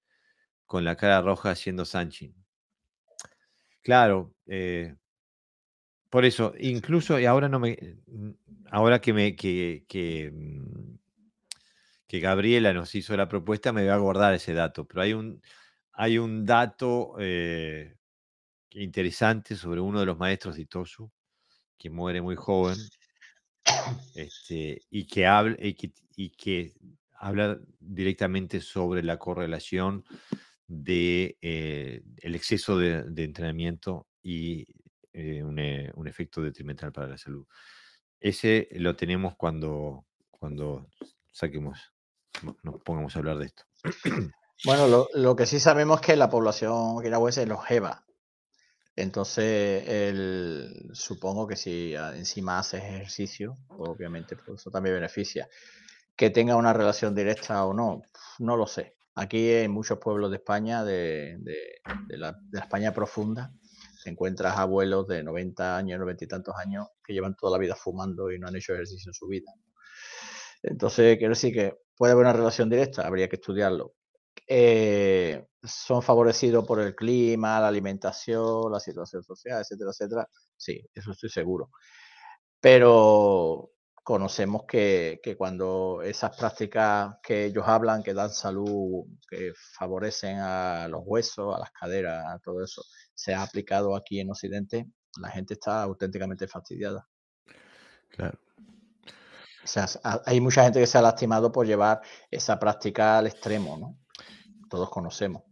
con 0.67 0.85
la 0.85 0.97
cara 0.97 1.19
roja 1.21 1.49
haciendo 1.49 1.83
Sanchin. 1.83 2.35
Claro, 3.81 4.35
eh, 4.45 4.95
por 6.11 6.25
eso, 6.25 6.53
incluso, 6.59 7.19
y 7.19 7.25
ahora 7.25 7.49
no 7.49 7.59
me, 7.59 7.97
ahora 8.69 9.01
que 9.01 9.13
me, 9.13 9.35
que, 9.35 9.83
que, 9.87 10.31
mm, 10.31 10.95
que 12.07 12.19
Gabriela 12.19 12.71
nos 12.71 12.93
hizo 12.93 13.17
la 13.17 13.27
propuesta, 13.27 13.73
me 13.73 13.81
voy 13.81 13.89
a 13.89 13.97
guardar 13.97 14.35
ese 14.35 14.53
dato, 14.53 14.85
pero 14.85 15.01
hay 15.01 15.13
un, 15.13 15.41
hay 15.99 16.17
un 16.17 16.45
dato 16.45 17.15
eh, 17.19 17.97
interesante 18.69 19.57
sobre 19.57 19.81
uno 19.81 19.99
de 19.99 20.05
los 20.05 20.17
maestros 20.17 20.55
de 20.55 20.61
Itosu, 20.61 21.11
que 21.77 21.89
muere 21.89 22.21
muy 22.21 22.37
joven, 22.37 22.77
este, 24.15 24.81
y, 24.89 25.05
que 25.07 25.27
habla, 25.27 25.57
directamente 27.81 28.61
sobre 28.61 29.03
la 29.03 29.17
correlación 29.17 30.05
de 30.67 31.37
eh, 31.41 32.01
exceso 32.21 32.77
de, 32.77 33.03
entrenamiento 33.17 34.07
y 34.23 34.67
eh, 35.11 35.43
un, 35.43 35.59
un, 35.95 36.07
efecto 36.07 36.41
detrimental 36.41 36.93
para 36.93 37.09
la 37.09 37.17
salud. 37.17 37.45
Ese 38.21 38.69
lo 38.71 38.95
tenemos 38.95 39.35
cuando, 39.35 40.05
cuando 40.31 40.87
saquemos, 41.29 41.91
nos 42.63 42.81
pongamos 42.83 43.13
a 43.17 43.19
hablar 43.19 43.37
de 43.37 43.47
esto. 43.47 43.63
Bueno, 44.65 45.07
lo, 45.13 45.35
que 45.37 45.45
sí 45.45 45.59
sabemos 45.59 46.01
es 46.01 46.05
que 46.05 46.15
la 46.17 46.29
población 46.29 46.97
okinawense 46.97 47.43
es 47.43 47.47
longeva. 47.47 48.03
Entonces, 48.93 50.13
supongo 50.91 51.47
que 51.47 51.55
si 51.55 51.95
encima 51.95 52.59
haces 52.59 52.83
ejercicio, 52.83 53.57
obviamente 53.69 54.35
pues 54.35 54.59
eso 54.59 54.69
también 54.69 54.95
beneficia. 54.95 55.47
Que 56.17 56.29
tenga 56.29 56.57
una 56.57 56.73
relación 56.73 57.15
directa 57.15 57.63
o 57.63 57.73
no, 57.73 58.01
no 58.39 58.57
lo 58.57 58.67
sé. 58.67 58.97
Aquí 59.15 59.49
en 59.49 59.71
muchos 59.71 59.99
pueblos 59.99 60.29
de 60.29 60.37
España, 60.37 60.83
de, 60.83 61.39
la, 62.09 62.37
España 62.51 62.93
profunda, 62.93 63.53
te 64.03 64.09
encuentras 64.09 64.57
abuelos 64.57 65.07
de 65.07 65.23
90 65.23 65.77
años, 65.77 65.99
90 65.99 66.25
y 66.25 66.27
tantos 66.27 66.55
años 66.57 66.87
que 67.01 67.13
llevan 67.13 67.35
toda 67.35 67.53
la 67.53 67.57
vida 67.57 67.75
fumando 67.75 68.29
y 68.29 68.39
no 68.39 68.49
han 68.49 68.57
hecho 68.57 68.73
ejercicio 68.73 69.09
en 69.09 69.13
su 69.13 69.27
vida. 69.27 69.53
Entonces, 70.61 71.17
quiero 71.17 71.31
decir 71.31 71.53
que 71.53 71.77
puede 71.95 72.11
haber 72.11 72.25
una 72.25 72.33
relación 72.33 72.69
directa, 72.69 73.07
habría 73.07 73.29
que 73.29 73.37
estudiarlo. 73.37 73.93
Eh, 74.51 75.45
son 75.61 76.01
favorecidos 76.01 76.65
por 76.65 76.79
el 76.79 76.95
clima, 76.95 77.59
la 77.59 77.67
alimentación, 77.67 78.71
la 78.71 78.79
situación 78.79 79.21
social, 79.21 79.61
etcétera, 79.61 79.91
etcétera. 79.91 80.27
Sí, 80.57 80.83
eso 80.91 81.11
estoy 81.11 81.29
seguro. 81.29 81.69
Pero 82.59 83.71
conocemos 84.03 84.63
que, 84.67 85.21
cuando 85.37 86.01
esas 86.01 86.35
prácticas 86.35 87.17
que 87.21 87.45
ellos 87.45 87.63
hablan, 87.67 88.01
que 88.01 88.15
dan 88.15 88.31
salud, 88.31 89.05
que 89.29 89.53
favorecen 89.77 90.39
a 90.39 90.87
los 90.87 91.01
huesos, 91.05 91.55
a 91.55 91.59
las 91.59 91.69
caderas, 91.71 92.25
a 92.27 92.39
todo 92.39 92.63
eso, 92.63 92.81
se 93.13 93.35
ha 93.35 93.43
aplicado 93.43 93.95
aquí 93.95 94.19
en 94.19 94.31
Occidente, 94.31 94.87
la 95.21 95.29
gente 95.29 95.53
está 95.53 95.83
auténticamente 95.83 96.47
fastidiada. 96.47 97.07
Claro. 98.09 98.39
O 99.63 99.67
sea, 99.67 99.85
hay 100.25 100.41
mucha 100.41 100.63
gente 100.63 100.79
que 100.79 100.87
se 100.87 100.97
ha 100.97 101.01
lastimado 101.03 101.51
por 101.51 101.67
llevar 101.67 102.01
esa 102.31 102.57
práctica 102.57 103.19
al 103.19 103.27
extremo, 103.27 103.77
¿no? 103.77 103.99
Todos 104.69 104.89
conocemos. 104.89 105.43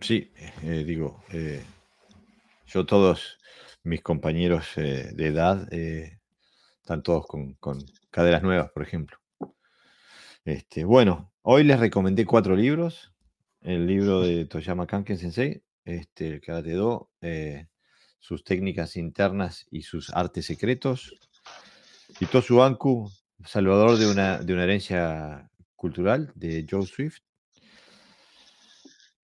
Sí, 0.00 0.30
eh, 0.62 0.84
digo, 0.86 1.24
eh, 1.32 1.64
yo 2.66 2.84
todos 2.84 3.38
mis 3.82 4.02
compañeros 4.02 4.66
eh, 4.76 5.10
de 5.14 5.26
edad 5.26 5.72
están 5.72 7.02
todos 7.02 7.26
con, 7.26 7.56
caderas 8.10 8.42
nuevas, 8.42 8.70
por 8.70 8.82
ejemplo. 8.82 9.18
Este, 10.44 10.84
bueno, 10.84 11.32
hoy 11.42 11.64
les 11.64 11.80
recomendé 11.80 12.24
cuatro 12.24 12.54
libros. 12.54 13.12
El 13.62 13.86
libro 13.86 14.20
de 14.20 14.44
Toyama 14.44 14.86
Kanken 14.86 15.18
Sensei, 15.18 15.64
este, 15.84 16.34
el 16.34 16.40
Karate 16.40 16.72
Do, 16.72 17.10
sus 18.20 18.44
técnicas 18.44 18.96
internas 18.96 19.66
y 19.70 19.82
sus 19.82 20.10
artes 20.10 20.46
secretos. 20.46 21.16
Y 22.20 22.26
Tosu 22.26 22.62
Anku, 22.62 23.10
salvador 23.44 23.98
de 23.98 24.08
una, 24.08 24.38
de 24.38 24.52
una 24.52 24.64
herencia 24.64 25.50
cultural, 25.74 26.32
de 26.34 26.64
Joe 26.68 26.86
Swift. 26.86 27.22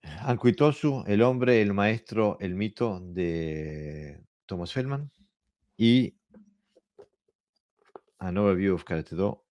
Ankuitosu, 0.03 1.05
el 1.07 1.23
hombre, 1.23 1.62
el 1.62 1.73
maestro, 1.73 2.37
el 2.41 2.55
mito 2.55 3.01
de 3.01 4.20
Thomas 4.47 4.73
Feldman 4.73 5.11
y 5.77 6.16
An 8.19 8.37
Overview 8.37 8.74
of 8.74 8.85
Karate 8.85 9.16
Do, 9.16 9.45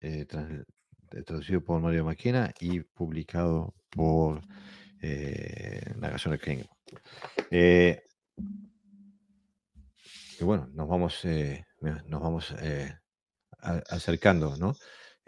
eh, 0.00 0.26
eh, 0.30 1.22
traducido 1.22 1.62
por 1.62 1.80
Mario 1.80 2.04
Maquena 2.04 2.52
y 2.60 2.80
publicado 2.80 3.74
por 3.90 4.40
eh, 5.00 5.94
Nagasone 5.96 6.38
Kengo. 6.38 6.68
Eh, 7.50 8.02
y 10.40 10.44
bueno, 10.44 10.68
nos 10.72 10.88
vamos, 10.88 11.22
nos 12.06 12.20
vamos 12.20 12.54
acercando, 13.88 14.56
¿no? 14.56 14.74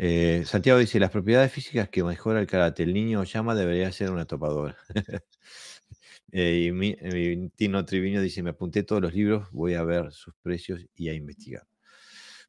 Eh, 0.01 0.45
Santiago 0.47 0.79
dice, 0.79 1.01
las 1.01 1.11
propiedades 1.11 1.51
físicas 1.53 1.89
que 1.89 2.05
mejora 2.05 2.41
el 2.41 2.47
karate, 2.47 2.85
el 2.85 2.95
niño 2.95 3.25
llama 3.25 3.57
debería 3.57 3.91
ser 3.93 4.11
una 4.11 4.25
topadora. 4.25 4.77
Eh, 6.31 6.67
y 6.67 6.73
mi, 6.73 6.95
Tino 7.57 7.87
Triviño 7.87 8.21
dice, 8.21 8.43
me 8.43 8.51
apunté 8.51 8.83
todos 8.83 9.01
los 9.01 9.15
libros, 9.15 9.51
voy 9.51 9.73
a 9.73 9.83
ver 9.83 10.13
sus 10.13 10.35
precios 10.43 10.85
y 10.95 11.09
a 11.09 11.15
investigar. 11.15 11.67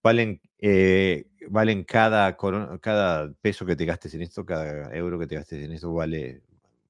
Valen, 0.04 0.42
eh, 0.58 1.28
valen 1.48 1.86
cada, 1.86 2.36
cada 2.82 3.32
peso 3.42 3.66
que 3.66 3.78
te 3.78 3.86
gastes 3.86 4.14
en 4.16 4.24
esto, 4.24 4.46
cada 4.46 4.94
euro 4.94 5.18
que 5.18 5.28
te 5.28 5.36
gastes 5.36 5.64
en 5.64 5.72
esto, 5.72 5.94
vale, 5.94 6.42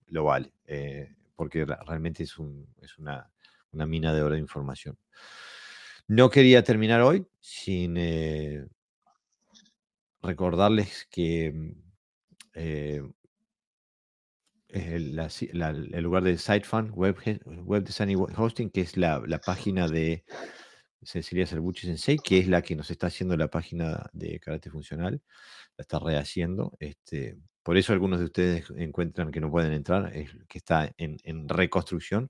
lo 0.07 0.23
vale, 0.23 0.51
porque 1.35 1.63
realmente 1.63 2.23
es, 2.23 2.35
es 2.81 2.97
una, 2.97 3.29
una, 3.71 3.85
mina 3.85 4.11
de 4.11 4.23
oro 4.23 4.33
de 4.33 4.41
información. 4.41 4.97
No 6.07 6.31
quería 6.31 6.63
terminar 6.63 7.01
hoy 7.01 7.23
sin 7.39 7.97
recordarles 10.21 11.07
que 11.11 11.51
mm, 11.51 11.71
eh, 12.55 13.01
el, 14.69 16.03
lugar 16.03 16.23
de 16.23 16.37
SiteFund, 16.37 16.91
Web, 16.91 17.17
Web 17.45 17.83
Design 17.83 18.15
Hosting, 18.35 18.69
que 18.69 18.81
es 18.81 18.97
la, 18.97 19.21
página 19.43 19.87
de 19.87 20.23
Cecilia 21.01 21.47
Cerbucci 21.47 21.87
Sensei, 21.87 22.17
que 22.17 22.39
es 22.39 22.47
la 22.47 22.61
que 22.61 22.75
nos 22.75 22.91
está 22.91 23.07
haciendo 23.07 23.35
la 23.35 23.49
página 23.49 24.09
de 24.13 24.39
Karate 24.39 24.69
Funcional, 24.69 25.21
la 25.77 25.81
está 25.81 25.99
rehaciendo. 25.99 26.75
Este, 26.79 27.37
por 27.63 27.77
eso 27.77 27.93
algunos 27.93 28.19
de 28.19 28.25
ustedes 28.25 28.65
encuentran 28.77 29.31
que 29.31 29.41
no 29.41 29.49
pueden 29.49 29.73
entrar, 29.73 30.11
que 30.11 30.57
está 30.57 30.93
en, 30.97 31.49
reconstrucción. 31.49 32.29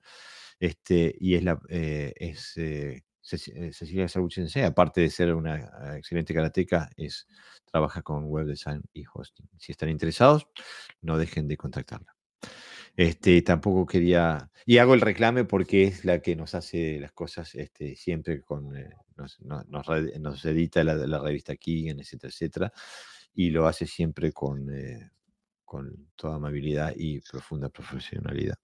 Este, 0.60 1.16
y 1.20 1.36
es 1.36 1.44
la 1.44 1.60
eh, 1.70 2.14
eh, 2.56 3.02
Cecilia 3.38 4.08
Cerbucci 4.08 4.42
aparte 4.62 5.02
de 5.02 5.10
ser 5.10 5.34
una 5.34 5.96
excelente 5.98 6.34
karateca, 6.34 6.90
es 6.98 7.28
trabaja 7.66 8.02
con 8.02 8.26
web 8.26 8.48
design 8.48 8.82
y 8.94 9.04
hosting. 9.12 9.48
Si 9.58 9.72
están 9.72 9.90
interesados, 9.90 10.48
no 11.02 11.18
dejen 11.18 11.48
de 11.48 11.58
contactarla. 11.58 12.16
Este, 12.96 13.42
tampoco 13.42 13.86
quería, 13.86 14.52
y 14.66 14.78
hago 14.78 14.94
el 14.94 15.02
reclame 15.02 15.46
porque 15.46 15.84
es 15.84 16.04
la 16.04 16.22
que 16.22 16.36
nos 16.36 16.56
hace 16.56 17.00
las 17.00 17.12
cosas 17.14 17.56
este, 17.56 17.96
siempre 17.96 18.42
con, 18.42 18.76
eh, 18.76 18.90
nos, 19.16 20.46
edita 20.46 20.84
la, 20.84 21.20
revista 21.20 21.56
Keegan, 21.56 22.00
etcétera, 22.00 22.30
etcétera, 22.30 22.74
y 23.34 23.52
lo 23.52 23.68
hace 23.68 23.86
siempre 23.86 24.34
con, 24.34 24.70
eh, 24.74 25.12
con 25.64 26.10
toda 26.16 26.36
amabilidad 26.36 26.94
y 26.96 27.22
profunda 27.22 27.70
profesionalidad. 27.70 28.58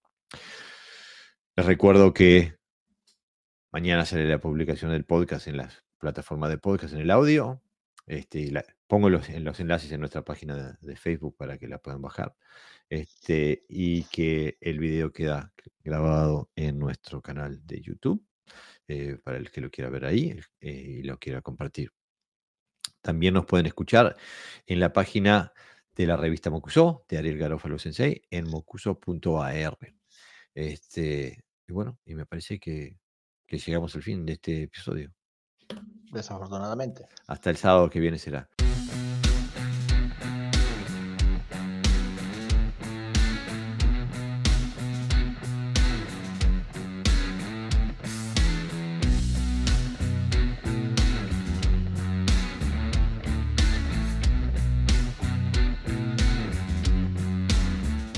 Les 1.56 1.64
recuerdo 1.64 2.12
que 2.12 2.56
mañana 3.76 4.06
sale 4.06 4.24
la 4.26 4.38
publicación 4.38 4.90
del 4.90 5.04
podcast 5.04 5.48
en 5.48 5.58
las 5.58 5.84
plataformas 5.98 6.48
de 6.48 6.56
podcast 6.56 6.94
en 6.94 7.00
el 7.00 7.10
audio. 7.10 7.60
Este, 8.06 8.50
pongo 8.86 9.10
los, 9.10 9.28
en 9.28 9.44
los 9.44 9.60
enlaces 9.60 9.92
en 9.92 10.00
nuestra 10.00 10.24
página 10.24 10.78
de, 10.80 10.96
Facebook 10.96 11.36
para 11.36 11.58
que 11.58 11.68
la 11.68 11.76
puedan 11.76 12.00
bajar. 12.00 12.34
Este, 12.88 13.66
y 13.68 14.04
que 14.04 14.56
el 14.62 14.78
video 14.78 15.12
queda 15.12 15.52
grabado 15.84 16.50
en 16.56 16.78
nuestro 16.78 17.20
canal 17.20 17.66
de 17.66 17.82
YouTube, 17.82 18.24
eh, 18.88 19.18
para 19.22 19.36
el 19.36 19.50
que 19.50 19.60
lo 19.60 19.70
quiera 19.70 19.90
ver 19.90 20.06
ahí 20.06 20.40
eh, 20.58 20.70
y 20.70 21.02
lo 21.02 21.18
quiera 21.18 21.42
compartir. 21.42 21.92
También 23.02 23.34
nos 23.34 23.44
pueden 23.44 23.66
escuchar 23.66 24.16
en 24.66 24.80
la 24.80 24.94
página 24.94 25.52
de 25.94 26.06
la 26.06 26.16
revista 26.16 26.48
Mocuso, 26.48 27.04
de 27.10 27.18
Ariel 27.18 27.36
Garófalo 27.36 27.78
Sensei, 27.78 28.22
en 28.30 28.48
mocuso.ar. 28.48 29.76
Este, 30.54 31.44
y 31.68 31.72
bueno, 31.74 31.98
y 32.06 32.14
me 32.14 32.24
parece 32.24 32.58
que, 32.58 32.96
que 33.46 33.58
llegamos 33.58 33.94
al 33.94 34.02
fin 34.02 34.26
de 34.26 34.34
este 34.34 34.62
episodio. 34.64 35.12
Desafortunadamente. 36.12 37.06
Hasta 37.26 37.50
el 37.50 37.56
sábado 37.56 37.88
que 37.90 38.00
viene 38.00 38.18
será. 38.18 38.48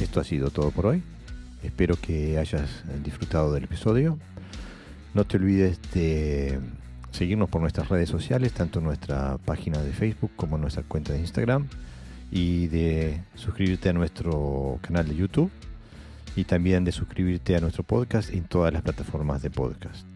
Esto 0.00 0.20
ha 0.20 0.24
sido 0.24 0.50
todo 0.50 0.70
por 0.70 0.86
hoy. 0.86 1.02
Espero 1.62 1.96
que 2.00 2.38
hayas 2.38 2.84
disfrutado 3.02 3.52
del 3.52 3.64
episodio. 3.64 4.18
No 5.14 5.24
te 5.24 5.36
olvides 5.36 5.80
de 5.94 6.59
seguirnos 7.10 7.48
por 7.48 7.60
nuestras 7.60 7.89
redes 7.89 8.09
sociales, 8.09 8.52
tanto 8.52 8.80
nuestra 8.80 9.39
página 9.39 9.82
de 9.82 9.93
Facebook 9.93 10.30
como 10.36 10.59
nuestra 10.59 10.82
cuenta 10.82 11.12
de 11.12 11.20
Instagram, 11.20 11.66
y 12.30 12.66
de 12.66 13.22
suscribirte 13.35 13.89
a 13.89 13.93
nuestro 13.93 14.78
canal 14.82 15.09
de 15.09 15.16
YouTube 15.16 15.51
y 16.36 16.44
también 16.44 16.85
de 16.85 16.93
suscribirte 16.93 17.56
a 17.56 17.60
nuestro 17.60 17.82
podcast 17.82 18.32
en 18.32 18.44
todas 18.44 18.72
las 18.72 18.82
plataformas 18.82 19.43
de 19.43 19.51
podcast. 19.51 20.06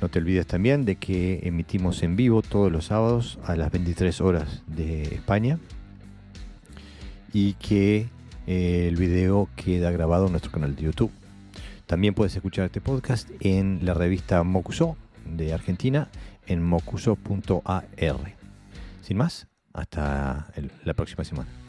No 0.00 0.08
te 0.08 0.18
olvides 0.18 0.46
también 0.46 0.84
de 0.84 0.96
que 0.96 1.40
emitimos 1.44 2.02
en 2.02 2.16
vivo 2.16 2.42
todos 2.42 2.72
los 2.72 2.86
sábados 2.86 3.38
a 3.44 3.54
las 3.54 3.70
23 3.70 4.20
horas 4.20 4.62
de 4.66 5.02
España 5.14 5.58
y 7.32 7.54
que 7.54 8.08
eh, 8.46 8.86
el 8.88 8.96
video 8.96 9.48
queda 9.54 9.90
grabado 9.90 10.26
en 10.26 10.32
nuestro 10.32 10.50
canal 10.50 10.74
de 10.74 10.82
YouTube. 10.82 11.12
También 11.92 12.14
puedes 12.14 12.34
escuchar 12.34 12.64
este 12.64 12.80
podcast 12.80 13.28
en 13.40 13.80
la 13.82 13.92
revista 13.92 14.42
Mocuso 14.44 14.96
de 15.26 15.52
Argentina 15.52 16.08
en 16.46 16.62
mocuso.ar. 16.62 18.34
Sin 19.02 19.16
más, 19.18 19.46
hasta 19.74 20.50
la 20.84 20.94
próxima 20.94 21.22
semana. 21.22 21.61